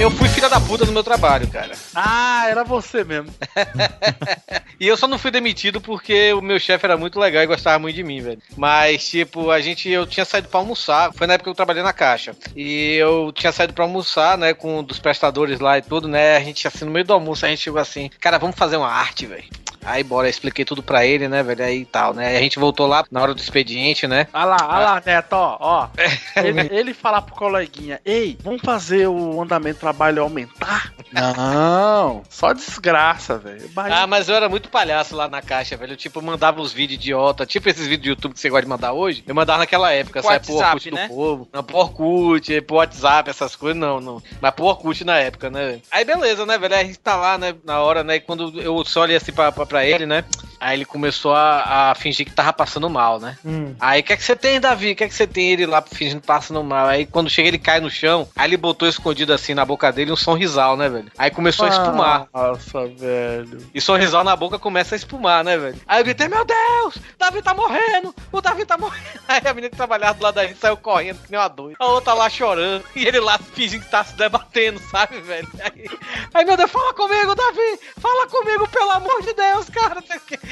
Eu 0.00 0.10
fui 0.10 0.28
filha 0.28 0.48
da 0.48 0.60
puta 0.60 0.84
no 0.84 0.92
meu 0.92 1.04
trabalho, 1.04 1.46
cara. 1.48 1.72
Ah, 1.94 2.46
era 2.48 2.64
você 2.64 3.04
mesmo. 3.04 3.32
E 4.80 4.88
eu 4.88 4.96
só 4.96 5.06
não 5.06 5.18
fui 5.18 5.30
demitido 5.30 5.80
porque 5.80 6.32
o 6.32 6.42
meu 6.42 6.58
chefe 6.58 6.84
era 6.84 6.96
muito 6.96 7.18
legal 7.18 7.42
e 7.42 7.46
gostava 7.46 7.78
muito 7.78 7.94
de 7.94 8.02
mim, 8.02 8.20
velho. 8.20 8.42
Mas, 8.56 9.08
tipo, 9.08 9.50
a 9.50 9.60
gente, 9.60 9.88
eu 9.88 10.04
tinha 10.04 10.24
saído 10.24 10.48
pra 10.48 10.58
almoçar. 10.58 11.12
Foi 11.14 11.28
na 11.28 11.34
época 11.34 11.44
que 11.44 11.50
eu 11.50 11.54
trabalhei 11.54 11.82
na 11.82 11.92
caixa. 11.92 12.34
E 12.56 12.96
eu 12.96 13.32
tinha 13.32 13.52
saído 13.52 13.72
pra 13.72 13.84
almoçar, 13.84 14.36
né, 14.36 14.52
com 14.52 14.80
um 14.80 14.82
dos 14.82 14.98
prestadores 14.98 15.60
lá 15.60 15.78
e 15.78 15.82
tudo, 15.82 16.08
né. 16.08 16.36
A 16.36 16.40
gente, 16.40 16.66
assim, 16.66 16.84
no 16.84 16.90
meio 16.90 17.04
do 17.04 17.12
almoço, 17.12 17.46
a 17.46 17.48
gente 17.48 17.62
chegou 17.62 17.80
assim, 17.80 18.10
cara, 18.20 18.36
vamos 18.36 18.56
fazer 18.56 18.76
uma 18.76 18.90
arte, 18.90 19.26
velho. 19.26 19.44
Aí, 19.84 20.02
bora, 20.02 20.28
expliquei 20.28 20.64
tudo 20.64 20.82
pra 20.82 21.06
ele, 21.06 21.28
né, 21.28 21.42
velho, 21.42 21.64
aí 21.64 21.84
tal, 21.84 22.14
né. 22.14 22.28
Aí 22.28 22.36
a 22.36 22.40
gente 22.40 22.58
voltou 22.58 22.86
lá 22.86 23.04
na 23.10 23.22
hora 23.22 23.34
do 23.34 23.40
expediente, 23.40 24.06
né. 24.06 24.26
Olha 24.32 24.44
lá, 24.44 24.56
olha 24.62 24.84
lá, 24.84 25.02
Neto, 25.04 25.32
ó, 25.34 25.56
ó. 25.60 25.88
Ele, 26.36 26.60
ele 26.74 26.94
falar 26.94 27.22
pro 27.22 27.34
coleguinha, 27.34 28.00
ei, 28.04 28.36
vamos 28.42 28.62
fazer 28.62 29.06
o 29.06 29.40
andamento 29.40 29.78
do 29.78 29.80
trabalho 29.80 30.22
aumentar? 30.22 30.92
Não, 31.12 32.22
só 32.28 32.52
desgraça, 32.52 33.38
velho. 33.38 33.70
Ah, 33.76 34.06
mas 34.06 34.28
eu 34.28 34.34
era 34.34 34.48
muito 34.48 34.68
palhaço 34.68 35.14
lá 35.14 35.28
na 35.28 35.40
caixa, 35.40 35.76
velho. 35.76 35.92
Eu, 35.92 35.96
tipo, 35.96 36.20
mandava 36.20 36.60
uns 36.60 36.72
vídeos 36.72 36.98
idiota, 36.98 37.46
tipo 37.46 37.68
esses 37.68 37.86
vídeos 37.86 38.02
do 38.02 38.08
YouTube 38.08 38.34
que 38.34 38.40
você 38.40 38.50
gosta 38.50 38.62
de 38.62 38.68
mandar 38.68 38.92
hoje. 38.92 39.22
Eu 39.26 39.34
mandava 39.34 39.60
naquela 39.60 39.92
época, 39.92 40.22
sabe? 40.22 40.44
Pro 40.44 40.54
WhatsApp, 40.54 40.76
Orkut 40.76 40.90
né? 40.90 41.02
do 41.02 41.14
povo. 41.14 41.48
Não, 41.52 41.62
pro 41.62 41.76
Orkut, 41.76 42.60
pro 42.62 42.76
WhatsApp, 42.76 43.30
essas 43.30 43.54
coisas, 43.54 43.78
não, 43.78 44.00
não. 44.00 44.22
Mas 44.40 44.54
pro 44.54 44.64
Orkut 44.64 45.04
na 45.04 45.18
época, 45.18 45.50
né? 45.50 45.80
Aí 45.90 46.04
beleza, 46.04 46.44
né, 46.44 46.58
velho? 46.58 46.74
Aí 46.74 46.80
a 46.80 46.84
gente 46.84 46.98
tá 46.98 47.16
lá, 47.16 47.38
né, 47.38 47.54
na 47.64 47.80
hora, 47.80 48.02
né? 48.02 48.16
E 48.16 48.20
quando 48.20 48.60
eu 48.60 48.84
só 48.84 49.02
olhei 49.02 49.16
assim 49.16 49.32
pra, 49.32 49.52
pra, 49.52 49.66
pra 49.74 49.84
ele, 49.84 50.06
né? 50.06 50.24
Aí 50.64 50.78
ele 50.78 50.86
começou 50.86 51.34
a, 51.34 51.90
a 51.90 51.94
fingir 51.94 52.24
que 52.24 52.32
tava 52.32 52.50
passando 52.50 52.88
mal, 52.88 53.20
né? 53.20 53.36
Aí, 53.78 54.00
o 54.00 54.02
que 54.02 54.14
é 54.14 54.16
que 54.16 54.22
você 54.24 54.34
tem, 54.34 54.58
Davi? 54.58 54.92
O 54.92 54.96
que 54.96 55.04
é 55.04 55.08
que 55.08 55.14
você 55.14 55.26
tem? 55.26 55.50
Ele 55.50 55.66
lá 55.66 55.82
fingindo 55.82 56.22
passando 56.22 56.64
mal. 56.64 56.86
Aí, 56.86 57.04
quando 57.04 57.28
chega, 57.28 57.48
ele 57.48 57.58
cai 57.58 57.80
no 57.80 57.90
chão. 57.90 58.26
Aí, 58.34 58.48
ele 58.48 58.56
botou 58.56 58.88
escondido 58.88 59.34
assim 59.34 59.52
na 59.52 59.62
boca 59.62 59.92
dele 59.92 60.10
um 60.10 60.16
sorrisal, 60.16 60.74
né, 60.74 60.88
velho? 60.88 61.12
Aí 61.18 61.30
começou 61.30 61.66
a 61.66 61.68
espumar. 61.68 62.28
Nossa, 62.32 62.86
velho. 62.86 63.68
E 63.74 63.78
sorrisal 63.78 64.24
na 64.24 64.34
boca 64.34 64.58
começa 64.58 64.94
a 64.94 64.96
espumar, 64.96 65.44
né, 65.44 65.58
velho? 65.58 65.78
Aí 65.86 66.00
eu 66.00 66.04
gritei, 66.04 66.28
meu 66.28 66.46
Deus, 66.46 66.96
Davi 67.18 67.42
tá 67.42 67.52
morrendo, 67.52 68.14
o 68.32 68.40
Davi 68.40 68.64
tá 68.64 68.78
morrendo. 68.78 69.20
Aí 69.28 69.42
a 69.44 69.52
menina 69.52 69.68
que 69.68 69.76
trabalhava 69.76 70.18
do 70.18 70.22
lado 70.22 70.36
da 70.36 70.46
gente 70.46 70.58
saiu 70.58 70.78
correndo, 70.78 71.18
que 71.18 71.30
nem 71.30 71.38
uma 71.38 71.48
doida. 71.48 71.76
A 71.78 71.86
outra 71.88 72.14
lá 72.14 72.30
chorando, 72.30 72.82
e 72.96 73.06
ele 73.06 73.20
lá 73.20 73.36
fingindo 73.38 73.84
que 73.84 73.90
tá 73.90 74.02
se 74.02 74.16
debatendo, 74.16 74.80
sabe, 74.90 75.20
velho? 75.20 75.48
Aí, 75.62 75.90
aí, 76.32 76.44
meu 76.46 76.56
Deus, 76.56 76.70
fala 76.70 76.94
comigo, 76.94 77.34
Davi, 77.34 77.80
fala 78.00 78.26
comigo, 78.28 78.66
pelo 78.68 78.90
amor 78.92 79.20
de 79.20 79.34
Deus, 79.34 79.68
cara. 79.68 80.02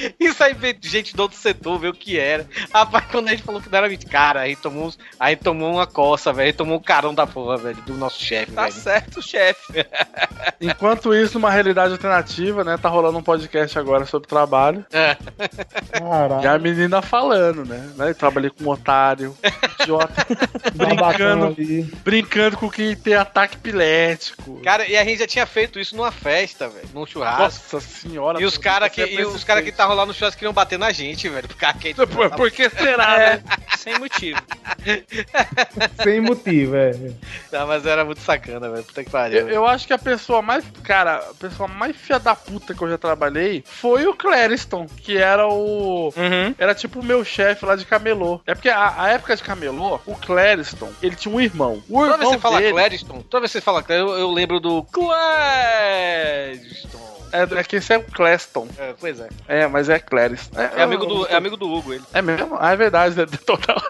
Isso 0.20 0.42
aí 0.42 0.54
veio 0.54 0.76
gente 0.80 1.14
do 1.16 1.20
outro 1.22 1.38
setor, 1.38 1.78
ver 1.78 1.88
o 1.88 1.94
que 1.94 2.18
era. 2.18 2.46
Rapaz, 2.72 3.04
quando 3.10 3.28
a 3.28 3.30
gente 3.30 3.42
falou 3.42 3.60
que 3.60 3.68
não 3.70 3.78
era 3.78 3.88
mentira, 3.88 4.10
cara, 4.10 4.40
aí 4.40 4.56
tomou, 4.56 4.86
uns- 4.86 4.98
aí 5.18 5.36
tomou 5.36 5.72
uma 5.74 5.86
coça, 5.86 6.32
velho, 6.32 6.46
aí 6.46 6.52
tomou 6.52 6.78
um 6.78 6.82
carão 6.82 7.14
da 7.14 7.26
porra, 7.26 7.56
velho, 7.56 7.76
do 7.82 7.94
nosso 7.94 8.22
chefe, 8.22 8.52
Tá 8.52 8.62
velho. 8.62 8.74
certo, 8.74 9.22
chefe. 9.22 9.72
Enquanto 10.60 11.14
isso, 11.14 11.34
numa 11.38 11.50
realidade 11.50 11.92
alternativa, 11.92 12.62
né? 12.64 12.76
Tá 12.76 12.88
rolando 12.88 13.18
um 13.18 13.22
podcast 13.22 13.78
agora 13.78 14.04
sobre 14.06 14.28
trabalho. 14.28 14.84
É. 14.92 15.16
E 16.42 16.46
a 16.46 16.58
menina 16.58 17.02
falando, 17.02 17.64
né? 17.64 17.90
né, 17.96 18.10
Eu 18.10 18.14
trabalhei 18.14 18.50
com 18.50 18.64
um 18.64 18.68
otário, 18.68 19.36
idiota, 19.80 20.26
brincando, 20.74 21.56
brincando 22.04 22.56
com 22.56 22.70
quem 22.70 22.94
tem 22.96 23.14
ataque 23.14 23.56
epilético. 23.56 24.60
Cara, 24.62 24.86
e 24.86 24.96
a 24.96 25.04
gente 25.04 25.18
já 25.18 25.26
tinha 25.26 25.46
feito 25.46 25.78
isso 25.80 25.96
numa 25.96 26.12
festa, 26.12 26.68
velho, 26.68 26.88
num 26.94 27.06
churrasco. 27.06 27.42
Nossa 27.42 27.80
senhora. 27.80 28.40
E 28.40 28.44
os 28.44 28.56
pô, 28.56 28.62
caras 28.62 28.90
que, 28.90 29.02
é 29.02 29.12
e 29.12 29.24
os 29.24 29.44
cara 29.44 29.62
que 29.62 29.70
estavam 29.70 29.91
lá 29.94 30.06
no 30.06 30.12
churrasco 30.14 30.38
queriam 30.38 30.52
bater 30.52 30.78
na 30.78 30.90
gente, 30.92 31.28
velho. 31.28 31.48
Por, 31.48 31.56
causa 31.56 31.78
que- 31.78 31.94
Por, 31.94 32.30
por 32.30 32.50
que 32.50 32.68
será, 32.70 33.20
É, 33.20 33.36
né? 33.36 33.42
Sem 33.76 33.98
motivo. 33.98 34.40
Sem 36.02 36.20
motivo, 36.20 36.76
é. 36.76 36.92
Não, 37.50 37.66
mas 37.66 37.84
era 37.86 38.04
muito 38.04 38.20
sacana, 38.20 38.68
velho. 38.70 38.84
Puta 38.84 39.02
que 39.02 39.08
Eu, 39.08 39.12
pariu. 39.12 39.48
eu 39.48 39.66
acho 39.66 39.86
que 39.86 39.92
a 39.92 39.98
pessoa 39.98 40.40
mais. 40.42 40.64
Cara, 40.84 41.16
a 41.16 41.34
pessoa 41.34 41.68
mais 41.68 41.96
fia 41.96 42.18
da 42.18 42.34
puta 42.34 42.74
que 42.74 42.82
eu 42.82 42.88
já 42.90 42.98
trabalhei 42.98 43.64
foi 43.66 44.06
o 44.06 44.14
Clériston, 44.14 44.86
que 44.86 45.16
era 45.16 45.46
o. 45.48 46.12
Era 46.58 46.74
tipo 46.74 47.00
o 47.00 47.04
meu 47.04 47.24
chefe 47.24 47.64
lá 47.66 47.74
de 47.76 47.84
Camelô. 47.84 48.40
É 48.46 48.54
porque 48.54 48.68
a, 48.68 48.94
a 49.02 49.08
época 49.10 49.34
de 49.36 49.42
Camelô, 49.42 50.00
o 50.06 50.14
Clériston, 50.16 50.90
ele 51.02 51.16
tinha 51.16 51.34
um 51.34 51.40
irmão. 51.40 51.82
O 51.88 52.00
Toda 52.00 52.12
irmão 52.14 52.18
vez 52.18 52.28
que 52.28 52.34
você 52.36 52.40
fala 52.40 52.58
dele, 52.60 52.72
toda 53.28 53.40
vez 53.40 53.52
que 53.52 53.58
você 53.58 53.60
fala 53.60 53.82
Clériston, 53.82 54.12
eu, 54.12 54.18
eu 54.18 54.30
lembro 54.30 54.60
do 54.60 54.82
Clériston. 55.92 57.11
É, 57.32 57.60
é 57.60 57.64
que 57.64 57.76
esse 57.76 57.92
é 57.92 57.98
o 57.98 58.02
Cleston. 58.02 58.68
É, 58.78 58.94
pois 58.98 59.18
é. 59.18 59.28
É, 59.48 59.66
mas 59.66 59.88
é 59.88 59.98
Clériston. 59.98 60.60
É 60.60 60.82
amigo 60.82 61.06
do, 61.06 61.26
é 61.26 61.34
amigo 61.34 61.56
do 61.56 61.72
Hugo, 61.72 61.94
ele. 61.94 62.04
É 62.12 62.20
mesmo? 62.20 62.56
Ah, 62.60 62.72
é 62.72 62.76
verdade, 62.76 63.16
né? 63.16 63.26
Total. 63.46 63.82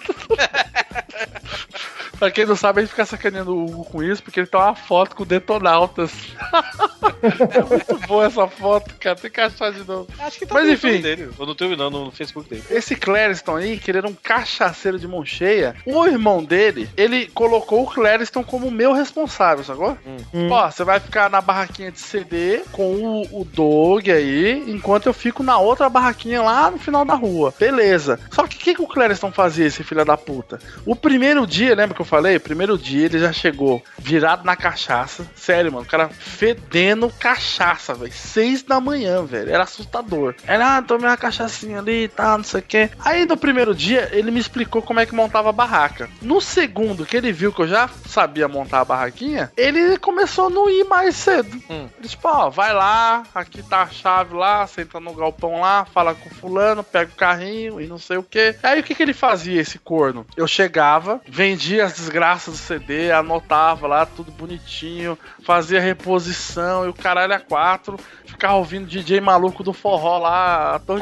pra 2.19 2.31
quem 2.31 2.47
não 2.47 2.57
sabe, 2.57 2.81
a 2.81 2.83
gente 2.83 2.91
fica 2.91 3.05
sacaneando 3.05 3.55
o 3.55 3.65
Hugo 3.65 3.85
com 3.85 4.03
isso, 4.03 4.23
porque 4.23 4.41
ele 4.41 4.47
tem 4.47 4.61
uma 4.61 4.75
foto 4.75 5.17
com 5.17 5.25
Detonautas. 5.25 6.13
é 7.23 7.65
muito 7.65 8.07
boa 8.07 8.27
essa 8.27 8.47
foto, 8.47 8.95
cara. 8.99 9.17
Tem 9.17 9.31
que 9.31 9.41
achar 9.41 9.73
de 9.73 9.85
novo. 9.85 10.09
Acho 10.19 10.39
que 10.39 10.47
tá 10.47 10.55
Mas 10.55 10.67
no 10.67 10.73
enfim. 10.73 11.01
Dele. 11.01 11.31
Ou 11.39 11.47
no 11.47 11.57
não, 11.77 11.91
no 11.91 12.11
Facebook 12.11 12.49
dele. 12.49 12.63
Esse 12.71 12.97
Clériston 12.97 13.57
aí, 13.57 13.79
que 13.79 13.91
ele 13.91 13.99
era 13.99 14.09
um 14.09 14.15
cachaceiro 14.15 14.99
de 14.99 15.07
mão 15.07 15.25
cheia, 15.25 15.77
o 15.87 16.07
irmão 16.07 16.43
dele, 16.43 16.89
ele 16.97 17.27
colocou 17.29 17.83
o 17.83 17.91
Clériston 17.91 18.43
como 18.43 18.71
meu 18.71 18.93
responsável, 18.93 19.65
sacou? 19.65 19.97
Hum. 20.33 20.51
Ó, 20.51 20.71
você 20.71 20.85
vai 20.85 21.01
ficar 21.01 21.31
na 21.31 21.41
barraquinha 21.41 21.91
de 21.91 22.01
CD 22.01 22.63
com 22.73 22.95
o, 22.95 23.41
o 23.41 23.45
Dog 23.45 24.11
aí, 24.11 24.65
enquanto 24.71 25.07
eu 25.07 25.15
fico 25.15 25.43
na 25.43 25.59
outra 25.59 25.89
barraquinha 25.89 26.43
lá 26.43 26.71
no 26.71 26.79
final 26.79 27.05
da 27.05 27.15
rua. 27.15 27.55
Beleza. 27.59 28.19
Só 28.31 28.47
que 28.47 28.57
o 28.57 28.59
que, 28.59 28.75
que 28.75 28.83
o 28.83 28.87
Clériston 28.87 29.31
fazia, 29.31 29.67
esse 29.67 29.85
filho 29.85 30.05
da 30.05 30.17
puta? 30.17 30.59
O 30.85 30.97
primeiro 30.97 31.47
dia, 31.47 31.75
lembra 31.75 31.95
que 31.95 32.02
eu 32.03 32.07
falei, 32.07 32.39
primeiro 32.39 32.77
dia 32.77 33.07
ele 33.07 33.19
já 33.19 33.33
chegou 33.33 33.83
virado 33.99 34.45
na 34.45 34.57
cachaça. 34.57 35.27
Sério, 35.35 35.73
mano, 35.73 35.85
o 35.85 35.89
cara 35.89 36.09
fedendo 36.09 37.09
cachaça, 37.19 37.95
velho. 37.95 38.13
Seis 38.13 38.63
da 38.63 38.81
manhã, 38.81 39.25
velho. 39.25 39.51
Era 39.51 39.65
assustador. 39.65 40.35
Era, 40.47 40.77
ah, 40.77 40.83
tomei 40.83 41.09
uma 41.09 41.17
cachaçinha 41.17 41.79
ali 41.79 42.05
e 42.05 42.09
tal, 42.09 42.39
não 42.39 42.45
sei 42.45 42.61
o 42.61 42.65
quê. 42.65 42.91
Aí 43.01 43.25
no 43.25 43.37
primeiro 43.37 43.75
dia 43.75 44.09
ele 44.13 44.31
me 44.31 44.41
explicou 44.41 44.83
como 44.83 45.01
é 45.01 45.07
que 45.07 45.15
montava 45.15 45.49
a 45.51 45.53
barraca. 45.53 46.09
No 46.21 46.41
segundo, 46.41 47.07
que 47.07 47.17
ele 47.17 47.33
viu 47.33 47.53
que 47.53 47.63
eu 47.63 47.69
já 47.69 47.89
sabia 48.07 48.49
montar 48.49 48.81
a 48.81 48.85
barraquinha, 48.85 49.53
ele 49.57 49.97
começou 49.99 50.47
a 50.47 50.51
não 50.51 50.69
ir 50.69 50.85
mais 50.85 51.17
cedo. 51.17 51.63
Ele 51.69 52.09
tipo, 52.09 52.29
ó, 52.29 52.51
vai 52.51 52.73
lá, 52.73 53.23
aqui 53.35 53.63
tá 53.63 53.83
a 53.83 53.89
chave 53.89 54.35
lá, 54.35 54.67
senta 54.67 54.99
no 54.99 55.15
galpão 55.15 55.61
lá, 55.61 55.85
fala 55.85 56.15
com 56.15 56.31
fulano, 56.31 56.83
pega 56.83 57.11
o 57.13 57.17
carrinho 57.17 57.81
e 57.81 57.87
não 57.87 57.99
sei 57.99 58.17
o 58.17 58.23
que. 58.23 58.57
Aí 58.63 58.81
o 58.81 58.83
que, 58.83 58.95
que 58.95 59.03
ele 59.03 59.13
fazia, 59.13 59.61
esse 59.61 59.79
corno? 59.79 60.27
Eu 60.37 60.47
chegava, 60.47 61.21
vendia 61.27 61.89
as 61.93 61.99
desgraças 61.99 62.55
do 62.55 62.59
CD, 62.59 63.11
anotava 63.13 63.87
lá 63.87 64.07
tudo 64.07 64.33
bonitinho, 64.33 65.19
fazia 65.45 65.81
reposição 65.81 66.85
e 66.87 66.89
o 66.89 66.95
caralho 66.95 67.35
a 67.35 67.39
quatro, 67.39 67.99
ficava 68.27 68.55
ouvindo 68.55 68.87
DJ 68.87 69.21
maluco 69.21 69.63
do 69.63 69.73
forró 69.73 70.19
lá, 70.19 70.75
a 70.77 70.79
Torre 70.79 71.01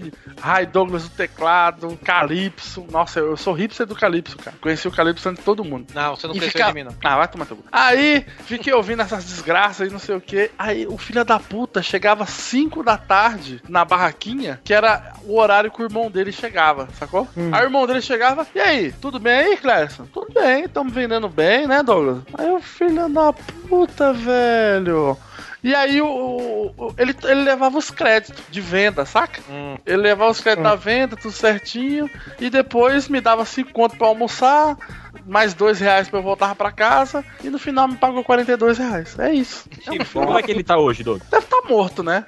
de 0.00 0.12
Ray 0.40 0.66
Douglas 0.66 1.04
do 1.04 1.10
teclado, 1.10 1.98
Calypso. 2.02 2.86
Nossa, 2.90 3.20
eu 3.20 3.36
sou 3.36 3.52
hipster 3.52 3.86
do 3.86 3.94
Calypso, 3.94 4.36
cara. 4.38 4.56
Conheci 4.60 4.88
o 4.88 4.92
Calypso 4.92 5.28
antes 5.28 5.40
de 5.40 5.44
todo 5.44 5.64
mundo. 5.64 5.86
Não, 5.94 6.16
você 6.16 6.26
não 6.26 6.34
E 6.34 6.38
conheceu 6.38 6.52
fica- 6.58 6.68
de 6.68 6.74
mim, 6.74 6.84
não. 6.84 6.94
Ah, 7.04 7.16
vai 7.16 7.28
tomar 7.28 7.46
teu. 7.46 7.58
Aí, 7.70 8.24
fiquei 8.46 8.72
ouvindo 8.72 9.02
essas 9.02 9.24
desgraças 9.24 9.88
e 9.88 9.92
não 9.92 9.98
sei 9.98 10.16
o 10.16 10.20
que. 10.20 10.50
Aí, 10.58 10.86
o 10.86 10.96
filho 10.96 11.24
da 11.24 11.38
puta 11.38 11.82
chegava 11.82 12.24
às 12.24 12.30
5 12.30 12.82
da 12.82 12.96
tarde 12.96 13.62
na 13.68 13.84
barraquinha, 13.84 14.60
que 14.64 14.72
era 14.72 15.12
o 15.24 15.38
horário 15.38 15.70
que 15.70 15.82
o 15.82 15.84
irmão 15.84 16.10
dele 16.10 16.32
chegava, 16.32 16.88
sacou? 16.98 17.28
Aí 17.52 17.62
o 17.62 17.66
irmão 17.66 17.86
dele 17.86 18.00
chegava, 18.00 18.46
e 18.54 18.60
aí, 18.60 18.92
tudo 18.92 19.18
bem 19.18 19.32
aí, 19.32 19.56
Clécio? 19.56 20.08
Tudo 20.26 20.34
bem, 20.40 20.64
estamos 20.64 20.92
vendendo 20.92 21.28
bem, 21.28 21.66
né, 21.66 21.82
Douglas? 21.82 22.18
Aí 22.38 22.48
o 22.50 22.60
filho 22.60 23.08
da 23.08 23.32
puta, 23.32 24.12
velho. 24.12 25.16
E 25.64 25.74
aí 25.74 26.00
o, 26.00 26.72
o- 26.76 26.94
ele, 26.98 27.14
ele 27.24 27.42
levava 27.42 27.76
os 27.78 27.90
créditos 27.90 28.42
de 28.50 28.60
venda, 28.60 29.04
saca? 29.04 29.40
Ele 29.84 29.96
levava 29.96 30.30
os 30.30 30.40
créditos 30.40 30.70
da 30.70 30.76
venda, 30.76 31.16
tudo 31.16 31.32
certinho, 31.32 32.08
e 32.40 32.50
depois 32.50 33.08
me 33.08 33.20
dava 33.20 33.44
5 33.44 33.72
conto 33.72 33.96
pra 33.96 34.06
almoçar, 34.08 34.76
mais 35.26 35.54
2 35.54 35.80
reais 35.80 36.08
pra 36.08 36.18
eu 36.18 36.22
voltar 36.22 36.54
pra 36.54 36.70
casa, 36.70 37.24
e 37.42 37.48
no 37.48 37.58
final 37.58 37.88
me 37.88 37.96
pagou 37.96 38.24
42 38.24 38.78
reais. 38.78 39.18
É 39.18 39.32
isso. 39.32 39.68
Como 40.12 40.38
é 40.38 40.42
que 40.42 40.50
ele 40.50 40.64
tá 40.64 40.78
hoje, 40.78 41.02
Doug? 41.02 41.22
Deve 41.30 41.44
estar 41.44 41.62
morto, 41.68 42.02
né? 42.02 42.24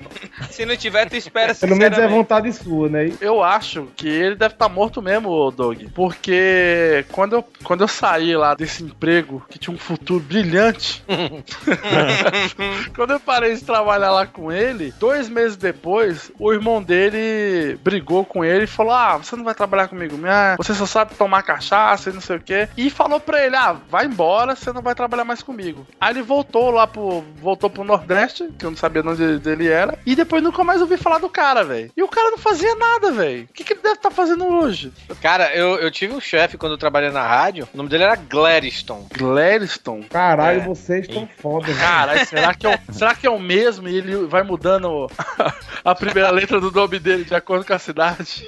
Se 0.51 0.65
não 0.65 0.77
tiver, 0.77 1.09
tu 1.09 1.17
espera 1.17 1.55
Pelo 1.55 1.77
menos 1.77 1.99
é 1.99 2.09
vontade 2.09 2.53
sua, 2.53 2.89
né? 2.89 3.13
Eu 3.21 3.43
acho 3.43 3.89
que 3.97 4.09
ele 4.09 4.37
deve 4.37 4.55
estar 4.55 4.69
morto 4.69 5.03
mesmo, 5.03 5.51
Doug. 5.51 5.83
Porque 5.95 7.05
quando 7.11 7.35
eu, 7.37 7.45
quando 7.63 7.83
eu 7.83 7.89
saí 7.89 8.37
lá 8.37 8.55
desse 8.55 8.83
emprego 8.83 9.45
que 9.49 9.59
tinha 9.59 9.75
um 9.75 9.79
futuro 9.79 10.23
brilhante, 10.23 11.05
quando 12.95 13.13
eu 13.13 13.21
parei 13.21 13.55
de 13.55 13.65
trabalhar 13.65 14.11
lá 14.11 14.27
com 14.27 14.53
ele, 14.53 14.93
dois 14.99 15.29
meses 15.29 15.57
depois, 15.57 16.31
o 16.39 16.53
irmão 16.53 16.83
dele 16.83 17.79
brigou 17.83 18.25
com 18.25 18.45
ele 18.45 18.65
e 18.65 18.69
falou: 18.69 18.93
Ah, 18.93 19.17
você 19.17 19.37
não 19.37 19.45
vai 19.45 19.55
trabalhar 19.55 19.89
comigo, 19.89 20.17
minha, 20.17 20.57
você 20.57 20.75
só 20.75 20.87
sabe 20.87 21.15
tomar 21.15 21.43
cachaça 21.43 22.11
e 22.11 22.13
não 22.13 22.21
sei 22.21 22.37
o 22.37 22.41
quê. 22.41 22.69
E 22.77 22.91
falou 22.91 23.21
pra 23.21 23.45
ele: 23.45 23.57
Ah, 23.57 23.77
vai 23.89 24.07
embora, 24.07 24.55
você 24.57 24.73
não 24.73 24.83
vai 24.83 24.95
trabalhar 24.95 25.25
mais 25.25 25.43
comigo. 25.43 25.87
Aí 26.01 26.13
ele 26.13 26.23
voltou 26.23 26.71
lá 26.71 26.87
pro. 26.87 27.23
voltou 27.37 27.71
pro 27.71 27.85
Nordeste, 27.85 28.49
que 28.59 28.65
eu 28.67 28.71
não 28.71 28.77
sabia 28.77 29.03
de 29.03 29.09
onde 29.09 29.49
ele 29.49 29.69
era, 29.69 29.99
e 30.05 30.15
depois 30.17 30.43
nunca 30.43 30.65
mais 30.65 30.81
ouvi 30.81 30.97
falar 30.97 31.19
do 31.19 31.29
cara, 31.29 31.63
velho. 31.65 31.91
E 31.97 32.03
o 32.03 32.09
cara 32.09 32.31
não 32.31 32.39
fazia 32.39 32.75
nada, 32.75 33.13
velho. 33.13 33.45
O 33.45 33.53
que, 33.53 33.65
que 33.65 33.73
ele 33.75 33.81
deve 33.83 33.95
estar 33.97 34.11
fazendo 34.11 34.45
hoje? 34.47 34.93
Cara, 35.21 35.55
eu, 35.55 35.77
eu 35.79 35.91
tive 35.91 36.15
um 36.15 36.21
chefe 36.21 36.57
quando 36.57 36.73
eu 36.73 36.79
trabalhei 36.79 37.11
na 37.11 37.27
rádio, 37.27 37.69
o 37.73 37.77
nome 37.77 37.89
dele 37.89 38.05
era 38.05 38.17
Gladstone. 38.17 39.07
Gladstone? 39.17 40.05
Caralho, 40.05 40.61
É. 40.61 40.65
vocês 40.65 41.07
estão 41.09 41.29
foda, 41.39 41.67
velho. 41.67 41.79
Caralho, 41.79 42.27
será 42.27 42.55
que, 42.55 42.67
é 42.67 42.75
o, 42.75 42.93
será 42.93 43.15
que 43.15 43.27
é 43.27 43.31
o 43.31 43.39
mesmo 43.39 43.89
e 43.89 43.97
ele 43.97 44.27
vai 44.27 44.43
mudando 44.43 45.11
a 45.85 45.95
primeira 45.95 46.31
letra 46.31 46.61
do 46.61 46.71
nome 46.71 46.99
dele 46.99 47.25
de 47.25 47.35
acordo 47.35 47.65
com 47.65 47.73
a 47.73 47.79
cidade? 47.79 48.47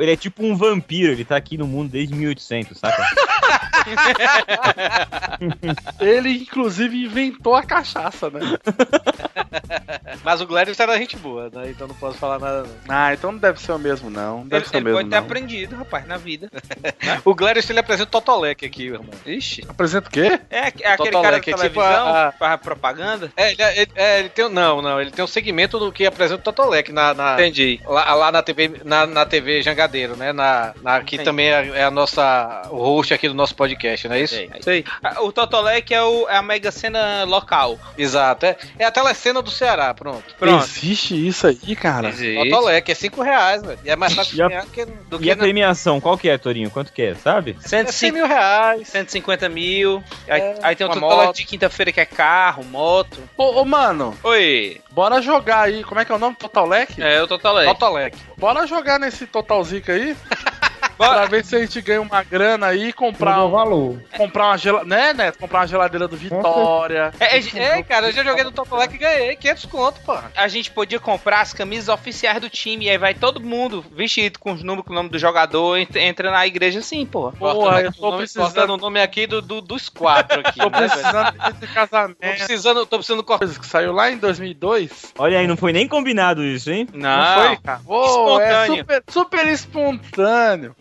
Ele 0.00 0.12
é 0.12 0.16
tipo 0.16 0.44
um 0.44 0.56
vampiro, 0.56 1.12
ele 1.12 1.24
tá 1.24 1.36
aqui 1.36 1.56
no 1.58 1.66
mundo 1.66 1.90
desde 1.90 2.14
1800, 2.14 2.78
saca? 2.78 3.04
Ele, 6.00 6.30
inclusive, 6.42 7.04
inventou 7.04 7.54
a 7.54 7.62
cachaça, 7.62 8.30
né? 8.30 8.40
Mas 10.24 10.40
o 10.40 10.46
Gladstone 10.46 10.90
era 10.90 10.98
gente 10.98 11.16
boa, 11.16 11.50
né? 11.52 11.70
Então 11.70 11.86
não 11.86 11.94
posso 11.94 12.18
falar 12.18 12.38
nada. 12.38 12.62
Não. 12.62 12.94
Ah, 12.94 13.12
então 13.14 13.32
não 13.32 13.38
deve 13.38 13.60
ser 13.60 13.72
o 13.72 13.78
mesmo, 13.78 14.10
não. 14.10 14.38
Não 14.38 14.46
deve 14.48 14.64
Ele, 14.64 14.70
ser 14.70 14.76
o 14.76 14.78
ele 14.78 14.84
mesmo, 14.84 14.98
pode 14.98 15.10
ter 15.10 15.16
não. 15.16 15.22
aprendido, 15.24 15.76
rapaz, 15.76 16.06
na 16.06 16.16
vida. 16.16 16.50
O 17.24 17.34
Gladstone 17.34 17.74
ele 17.74 17.80
apresenta 17.80 18.08
o 18.08 18.10
Totolec 18.20 18.64
aqui, 18.64 18.84
irmão. 18.86 19.10
Ixi. 19.24 19.64
Apresenta 19.68 20.08
o 20.08 20.10
quê? 20.12 20.40
É, 20.50 20.58
é 20.58 20.66
aquele 20.92 21.10
Totolec, 21.10 21.22
cara 21.22 21.36
é 21.36 21.38
da 21.38 21.40
tipo 21.40 21.56
televisão, 21.56 21.84
a- 22.08 22.28
a- 22.28 22.32
faz 22.32 22.60
propaganda. 22.60 23.30
É, 23.36 23.52
ele, 23.52 23.62
ele- 23.62 23.92
é, 23.94 24.18
ele 24.20 24.28
tem. 24.28 24.48
Não, 24.48 24.80
não, 24.80 25.00
ele 25.00 25.10
tem 25.10 25.24
um 25.24 25.28
segmento 25.28 25.78
do 25.78 25.92
que 25.92 26.06
apresenta 26.06 26.40
o 26.40 26.44
Totolec 26.44 26.92
na. 26.92 27.14
na 27.14 27.34
Entendi. 27.34 27.80
Lá, 27.86 28.14
lá 28.14 28.32
na 28.32 28.42
TV, 28.42 28.80
na, 28.84 29.06
na 29.06 29.26
TV 29.26 29.62
Jangadeiro, 29.62 30.16
né? 30.16 30.32
Na, 30.32 30.72
na, 30.82 31.00
que 31.00 31.16
Entendi. 31.16 31.24
também 31.24 31.48
é, 31.48 31.68
é 31.80 31.84
a 31.84 31.90
nossa. 31.90 32.62
O 32.70 32.76
host 32.78 33.12
aqui 33.12 33.28
do 33.28 33.34
nosso 33.34 33.54
podcast, 33.54 33.75
não 34.08 34.14
é 34.14 34.20
isso? 34.20 34.34
Sei, 34.34 34.50
sei. 34.62 34.84
Ah, 35.02 35.22
O 35.22 35.32
Totolec 35.32 35.92
é, 35.94 36.02
o, 36.02 36.28
é 36.28 36.36
a 36.36 36.42
mega 36.42 36.70
cena 36.70 37.24
local. 37.24 37.78
Exato. 37.96 38.46
É, 38.46 38.56
é 38.78 38.84
a 38.84 38.90
telecena 38.90 39.42
do 39.42 39.50
Ceará, 39.50 39.92
pronto. 39.94 40.22
Pronto. 40.38 40.64
Existe 40.64 41.14
isso 41.26 41.46
aí, 41.46 41.76
cara? 41.76 42.10
Totolec 42.12 42.90
é 42.90 42.94
5 42.94 43.22
reais, 43.22 43.62
velho. 43.62 43.78
E 43.84 43.90
é 43.90 43.96
mais 43.96 44.14
fácil 44.14 44.36
E 44.38 44.42
a- 44.42 44.48
ganhar 44.48 44.66
que, 44.66 44.84
do 44.84 45.16
E 45.16 45.24
que 45.24 45.30
a 45.30 45.36
premiação, 45.36 46.00
qual 46.00 46.16
que 46.16 46.28
é, 46.28 46.38
Torinho? 46.38 46.70
Quanto 46.70 46.92
que 46.92 47.02
é, 47.02 47.14
sabe? 47.14 47.56
100 47.60 48.12
mil 48.12 48.26
reais. 48.26 48.88
150 48.88 49.48
mil. 49.48 50.02
Aí, 50.28 50.40
É, 50.40 50.58
aí 50.62 50.76
tem 50.76 50.86
o 50.86 50.90
uma 50.90 51.00
Totolec 51.00 51.34
de 51.34 51.44
quinta-feira 51.44 51.92
que 51.92 52.00
é 52.00 52.04
carro, 52.06 52.64
moto. 52.64 53.18
Ô, 53.36 53.60
ô, 53.60 53.64
mano, 53.64 54.16
Oi. 54.22 54.80
bora 54.90 55.20
jogar 55.20 55.62
aí. 55.62 55.82
Como 55.84 56.00
é 56.00 56.04
que 56.04 56.12
é 56.12 56.14
o 56.14 56.18
nome? 56.18 56.36
Total 56.36 56.66
Leque? 56.66 57.02
É 57.02 57.22
o 57.22 57.26
Totolec. 57.26 57.66
Totolec. 57.68 58.16
Bora 58.36 58.66
jogar 58.66 58.98
nesse 58.98 59.26
Total 59.26 59.62
Zica 59.64 59.92
aí. 59.92 60.16
pra 60.96 61.26
ver 61.26 61.44
se 61.44 61.54
a 61.56 61.60
gente 61.60 61.80
ganha 61.80 62.00
uma 62.00 62.22
grana 62.22 62.66
aí 62.68 62.88
e 62.88 62.92
comprar, 62.92 63.44
um, 63.44 63.50
valor. 63.50 64.00
comprar 64.16 64.46
uma 64.48 64.58
geladeira. 64.58 64.86
Né, 64.96 65.12
Neto? 65.12 65.38
Comprar 65.38 65.60
uma 65.60 65.66
geladeira 65.66 66.08
do 66.08 66.16
Vitória. 66.16 67.12
É, 67.20 67.36
é, 67.38 67.78
é, 67.78 67.82
cara, 67.82 68.08
eu 68.08 68.12
já 68.12 68.22
joguei 68.24 68.44
no 68.44 68.52
Totolec 68.52 68.94
e 68.94 68.98
ganhei 68.98 69.36
500 69.36 69.64
conto, 69.66 70.00
pô. 70.00 70.16
A 70.36 70.48
gente 70.48 70.70
podia 70.70 70.98
comprar 71.00 71.40
as 71.40 71.52
camisas 71.52 71.88
oficiais 71.88 72.40
do 72.40 72.48
time 72.50 72.86
e 72.86 72.90
aí 72.90 72.98
vai 72.98 73.14
todo 73.14 73.40
mundo 73.40 73.84
vestido 73.92 74.38
com 74.38 74.52
os 74.52 74.62
números, 74.62 74.86
com 74.86 74.92
o 74.92 74.96
nome 74.96 75.08
do 75.08 75.18
jogador, 75.18 75.76
entra, 75.76 76.30
na 76.30 76.46
igreja 76.46 76.78
assim, 76.80 77.04
porra. 77.04 77.32
Porra, 77.32 77.82
eu 77.82 77.92
tô 77.92 78.02
nome, 78.02 78.18
precisando- 78.18 78.70
o 78.74 78.76
nome 78.76 79.00
aqui 79.00 79.26
do, 79.26 79.40
do- 79.42 79.60
dos 79.60 79.88
quatro 79.88 80.40
aqui, 80.40 80.58
Tô 80.60 80.70
né, 80.70 80.78
velho? 80.78 80.90
precisando 80.90 81.60
de 81.60 81.66
casamento. 81.68 82.16
Tô 82.20 82.28
precisando, 82.28 82.86
tô 82.86 82.96
precisando 82.96 83.22
cortar. 83.24 83.46
Coisa 83.46 83.60
que 83.60 83.66
saiu 83.66 83.92
lá 83.92 84.10
em 84.10 84.16
2002. 84.18 85.12
Olha 85.18 85.38
aí, 85.38 85.46
não 85.46 85.56
foi 85.56 85.72
nem 85.72 85.86
combinado 85.86 86.42
isso, 86.42 86.70
hein? 86.70 86.88
Não, 86.94 87.34
foi, 87.42 87.56
cara? 87.58 87.80
Pô, 87.84 88.40
é 88.40 88.50
Espontâneo. 88.62 88.76
super, 88.78 89.02
super 89.08 89.46
espontâneo. 89.48 90.76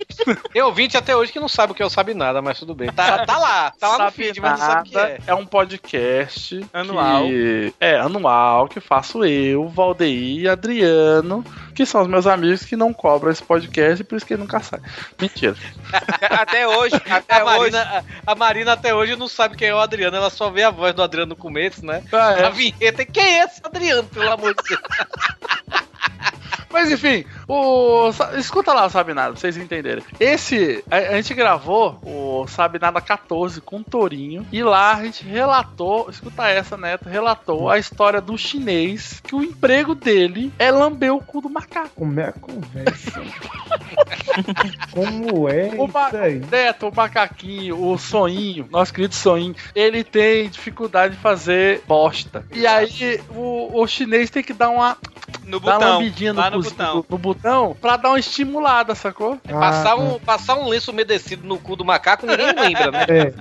Tem 0.51 0.61
ouvinte 0.61 0.97
até 0.97 1.15
hoje 1.15 1.31
que 1.31 1.39
não 1.39 1.47
sabe 1.47 1.71
o 1.71 1.75
que 1.75 1.81
é 1.83 1.85
o 1.85 1.89
Sabe 1.89 2.13
Nada, 2.13 2.41
mas 2.41 2.59
tudo 2.59 2.73
bem. 2.75 2.91
Tá, 2.91 3.25
tá 3.25 3.37
lá, 3.37 3.71
tá 3.71 3.87
lá 3.97 4.05
no 4.05 4.11
feed, 4.11 4.39
mas 4.39 4.51
não 4.51 4.57
sabe 4.57 4.81
o 4.81 4.91
que 4.91 4.95
nada, 4.97 5.17
é. 5.27 5.33
um 5.33 5.45
podcast 5.45 6.65
Anual. 6.73 7.23
que- 7.23 7.73
é, 7.79 7.97
anual, 7.99 8.67
que 8.67 8.79
faço 8.79 9.23
eu, 9.25 9.67
Valdeir 9.67 10.41
e 10.43 10.47
Adriano, 10.49 11.43
que 11.73 11.85
são 11.85 12.01
os 12.01 12.07
meus 12.07 12.25
amigos 12.27 12.63
que 12.65 12.75
não 12.75 12.93
cobram 12.93 13.31
esse 13.31 13.43
podcast, 13.43 14.03
por 14.03 14.15
isso 14.15 14.25
que 14.25 14.33
ele 14.33 14.41
nunca 14.41 14.59
sai. 14.61 14.79
Mentira. 15.19 15.55
Até 16.29 16.67
hoje, 16.67 16.95
até 17.09 17.35
A 17.39 17.45
hoje. 17.45 17.71
Marina, 17.71 18.03
a, 18.25 18.31
a 18.31 18.35
Marina 18.35 18.73
até 18.73 18.93
hoje 18.93 19.15
não 19.15 19.27
sabe 19.27 19.55
quem 19.55 19.67
é 19.69 19.75
o 19.75 19.79
Adriano, 19.79 20.15
ela 20.17 20.29
só 20.29 20.49
vê 20.49 20.63
a 20.63 20.69
voz 20.71 20.93
do 20.93 21.01
Adriano 21.03 21.29
no 21.29 21.35
começo, 21.35 21.85
né? 21.85 22.03
Ah, 22.11 22.33
é. 22.37 22.45
A 22.45 22.49
vinheta. 22.49 23.01
e 23.01 23.05
Quem 23.05 23.23
é 23.39 23.43
esse 23.43 23.61
Adriano, 23.63 24.03
pelo 24.09 24.31
amor 24.31 24.53
de 24.55 24.63
Deus? 24.69 24.81
Mas 26.71 26.91
enfim, 26.91 27.25
o. 27.47 28.09
Escuta 28.37 28.73
lá 28.73 28.85
o 28.85 28.89
Sabe 28.89 29.13
Nada, 29.13 29.31
pra 29.31 29.39
vocês 29.39 29.57
entenderem. 29.57 30.03
Esse. 30.19 30.83
A, 30.89 30.97
a 30.97 31.15
gente 31.15 31.33
gravou 31.33 31.99
o 32.03 32.45
Sabe 32.47 32.79
Nada 32.79 32.99
14 32.99 33.61
com 33.61 33.77
o 33.77 33.83
Torinho. 33.83 34.45
E 34.51 34.61
lá 34.61 34.95
a 34.95 35.03
gente 35.03 35.23
relatou. 35.23 36.09
Escuta 36.09 36.47
essa, 36.47 36.75
Neto. 36.75 37.07
Relatou 37.07 37.69
a 37.69 37.77
história 37.77 38.19
do 38.19 38.37
chinês. 38.37 39.21
Que 39.21 39.35
o 39.35 39.43
emprego 39.43 39.95
dele 39.95 40.51
é 40.59 40.69
lamber 40.71 41.13
o 41.13 41.21
cu 41.21 41.41
do 41.41 41.49
macaco. 41.49 41.91
Como 41.95 42.19
é 42.19 42.29
a 42.29 42.33
conversa? 42.33 43.21
Como 44.91 45.49
é 45.49 45.69
O 45.77 45.85
isso 45.85 46.17
aí? 46.17 46.41
Neto, 46.51 46.87
o 46.87 46.95
macaquinho, 46.95 47.81
o 47.81 47.97
soninho, 47.97 48.67
nosso 48.69 48.93
querido 48.93 49.15
soninho, 49.15 49.55
ele 49.73 50.03
tem 50.03 50.49
dificuldade 50.49 51.15
de 51.15 51.21
fazer 51.21 51.81
bosta. 51.87 52.45
E 52.51 52.65
aí 52.67 53.21
o, 53.29 53.81
o 53.81 53.87
chinês 53.87 54.29
tem 54.29 54.43
que 54.43 54.53
dar 54.53 54.69
uma. 54.69 54.97
No 55.45 55.59
dar 55.59 55.79
uma 55.79 55.99
lambidinha 56.15 56.33
no, 56.33 56.39
lá 56.39 56.49
no 56.49 56.61
botão. 56.61 57.05
no- 57.09 57.17
botão 57.17 57.77
pra 57.79 57.97
dar 57.97 58.09
uma 58.09 58.19
estimulada, 58.19 58.95
sacou? 58.95 59.39
Ah, 59.47 59.51
Passar, 59.59 59.95
um, 59.97 60.19
passar 60.19 60.55
um 60.55 60.67
lenço 60.67 60.91
umedecido 60.91 61.45
no 61.47 61.57
cu 61.59 61.75
do 61.75 61.83
macaco, 61.85 62.25
ninguém 62.25 62.47
lembra, 62.53 62.91
né? 62.91 63.05
É. 63.09 63.33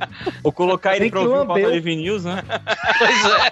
Ou 0.42 0.52
colocar 0.52 0.96
ele 0.96 1.10
pra 1.10 1.20
ouvir 1.20 1.32
o 1.32 1.36
lamber 1.38 1.46
Pauta 1.62 1.74
Livre 1.74 1.96
News, 1.96 2.24
né? 2.24 2.42
Pois 2.98 3.24
é. 3.24 3.50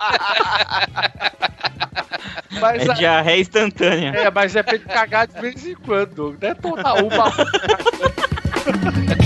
Mas, 2.60 2.88
É 2.88 2.92
diarreia 2.94 3.40
instantânea. 3.40 4.10
é, 4.14 4.30
mas 4.30 4.54
é 4.54 4.62
pra 4.62 4.74
ele 4.74 4.84
cagar 4.84 5.26
de 5.26 5.40
vez 5.40 5.66
em 5.66 5.74
quando. 5.74 6.36
Não 6.40 6.48
é 6.48 6.54
toda 6.54 6.94
uma. 7.02 7.24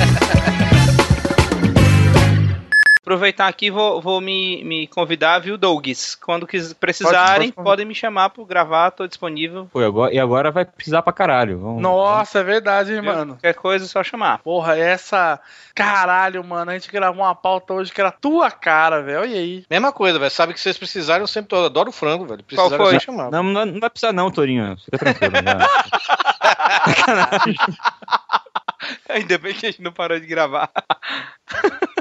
Aproveitar 3.07 3.47
aqui, 3.47 3.71
vou, 3.71 4.03
vou 4.03 4.21
me, 4.21 4.65
me 4.65 4.89
convidar, 4.89 5.39
viu, 5.39 5.57
Dougs? 5.57 6.17
Quando 6.17 6.45
quis, 6.45 6.73
precisarem, 6.73 7.53
Pode, 7.53 7.53
pode. 7.53 7.65
podem 7.65 7.87
me 7.87 7.95
chamar 7.95 8.31
pra 8.31 8.43
gravar, 8.43 8.91
tô 8.91 9.07
disponível. 9.07 9.69
Pô, 9.73 9.81
e 9.81 9.85
agora, 9.85 10.13
e 10.13 10.19
agora 10.19 10.51
vai 10.51 10.65
precisar 10.65 11.03
pra 11.03 11.13
caralho. 11.13 11.61
Vamos, 11.61 11.81
Nossa, 11.81 12.41
é 12.41 12.43
verdade, 12.43 12.93
hein, 12.93 13.01
Viu? 13.01 13.13
mano. 13.13 13.35
Qualquer 13.35 13.55
coisa 13.55 13.85
é 13.85 13.89
só 13.89 14.03
chamar. 14.03 14.39
Porra, 14.39 14.77
essa. 14.77 15.39
Caralho, 15.73 16.43
mano. 16.43 16.73
A 16.73 16.75
gente 16.75 16.91
gravou 16.91 17.23
uma 17.23 17.33
pauta 17.37 17.75
hoje 17.75 17.93
que 17.93 18.01
era 18.01 18.11
tua 18.11 18.51
cara, 18.51 19.01
velho. 19.01 19.21
Olha 19.21 19.37
aí. 19.39 19.65
Mesma 19.71 19.93
coisa, 19.93 20.19
velho. 20.19 20.31
Sabe 20.33 20.53
que 20.53 20.59
vocês 20.59 20.77
precisarem, 20.77 21.21
eu 21.21 21.29
sempre 21.29 21.51
tô. 21.51 21.59
Eu 21.59 21.67
adoro 21.67 21.93
frango, 21.93 22.27
velho. 22.27 22.43
Qual 22.43 22.69
Precisaram 22.69 22.85
foi? 22.87 22.97
eu 22.97 23.01
chamar. 23.01 23.31
Não, 23.31 23.41
não, 23.45 23.67
não 23.67 23.79
vai 23.79 23.89
precisar 23.89 24.13
não, 24.13 24.33
Torinho. 24.33 24.77
Fica 24.85 24.99
tranquilo. 24.99 25.31
né? 25.31 25.55
Ainda 29.09 29.39
bem 29.39 29.55
que 29.55 29.67
a 29.67 29.71
gente 29.71 29.81
não 29.81 29.93
parou 29.93 30.19
de 30.19 30.27
gravar. 30.27 30.69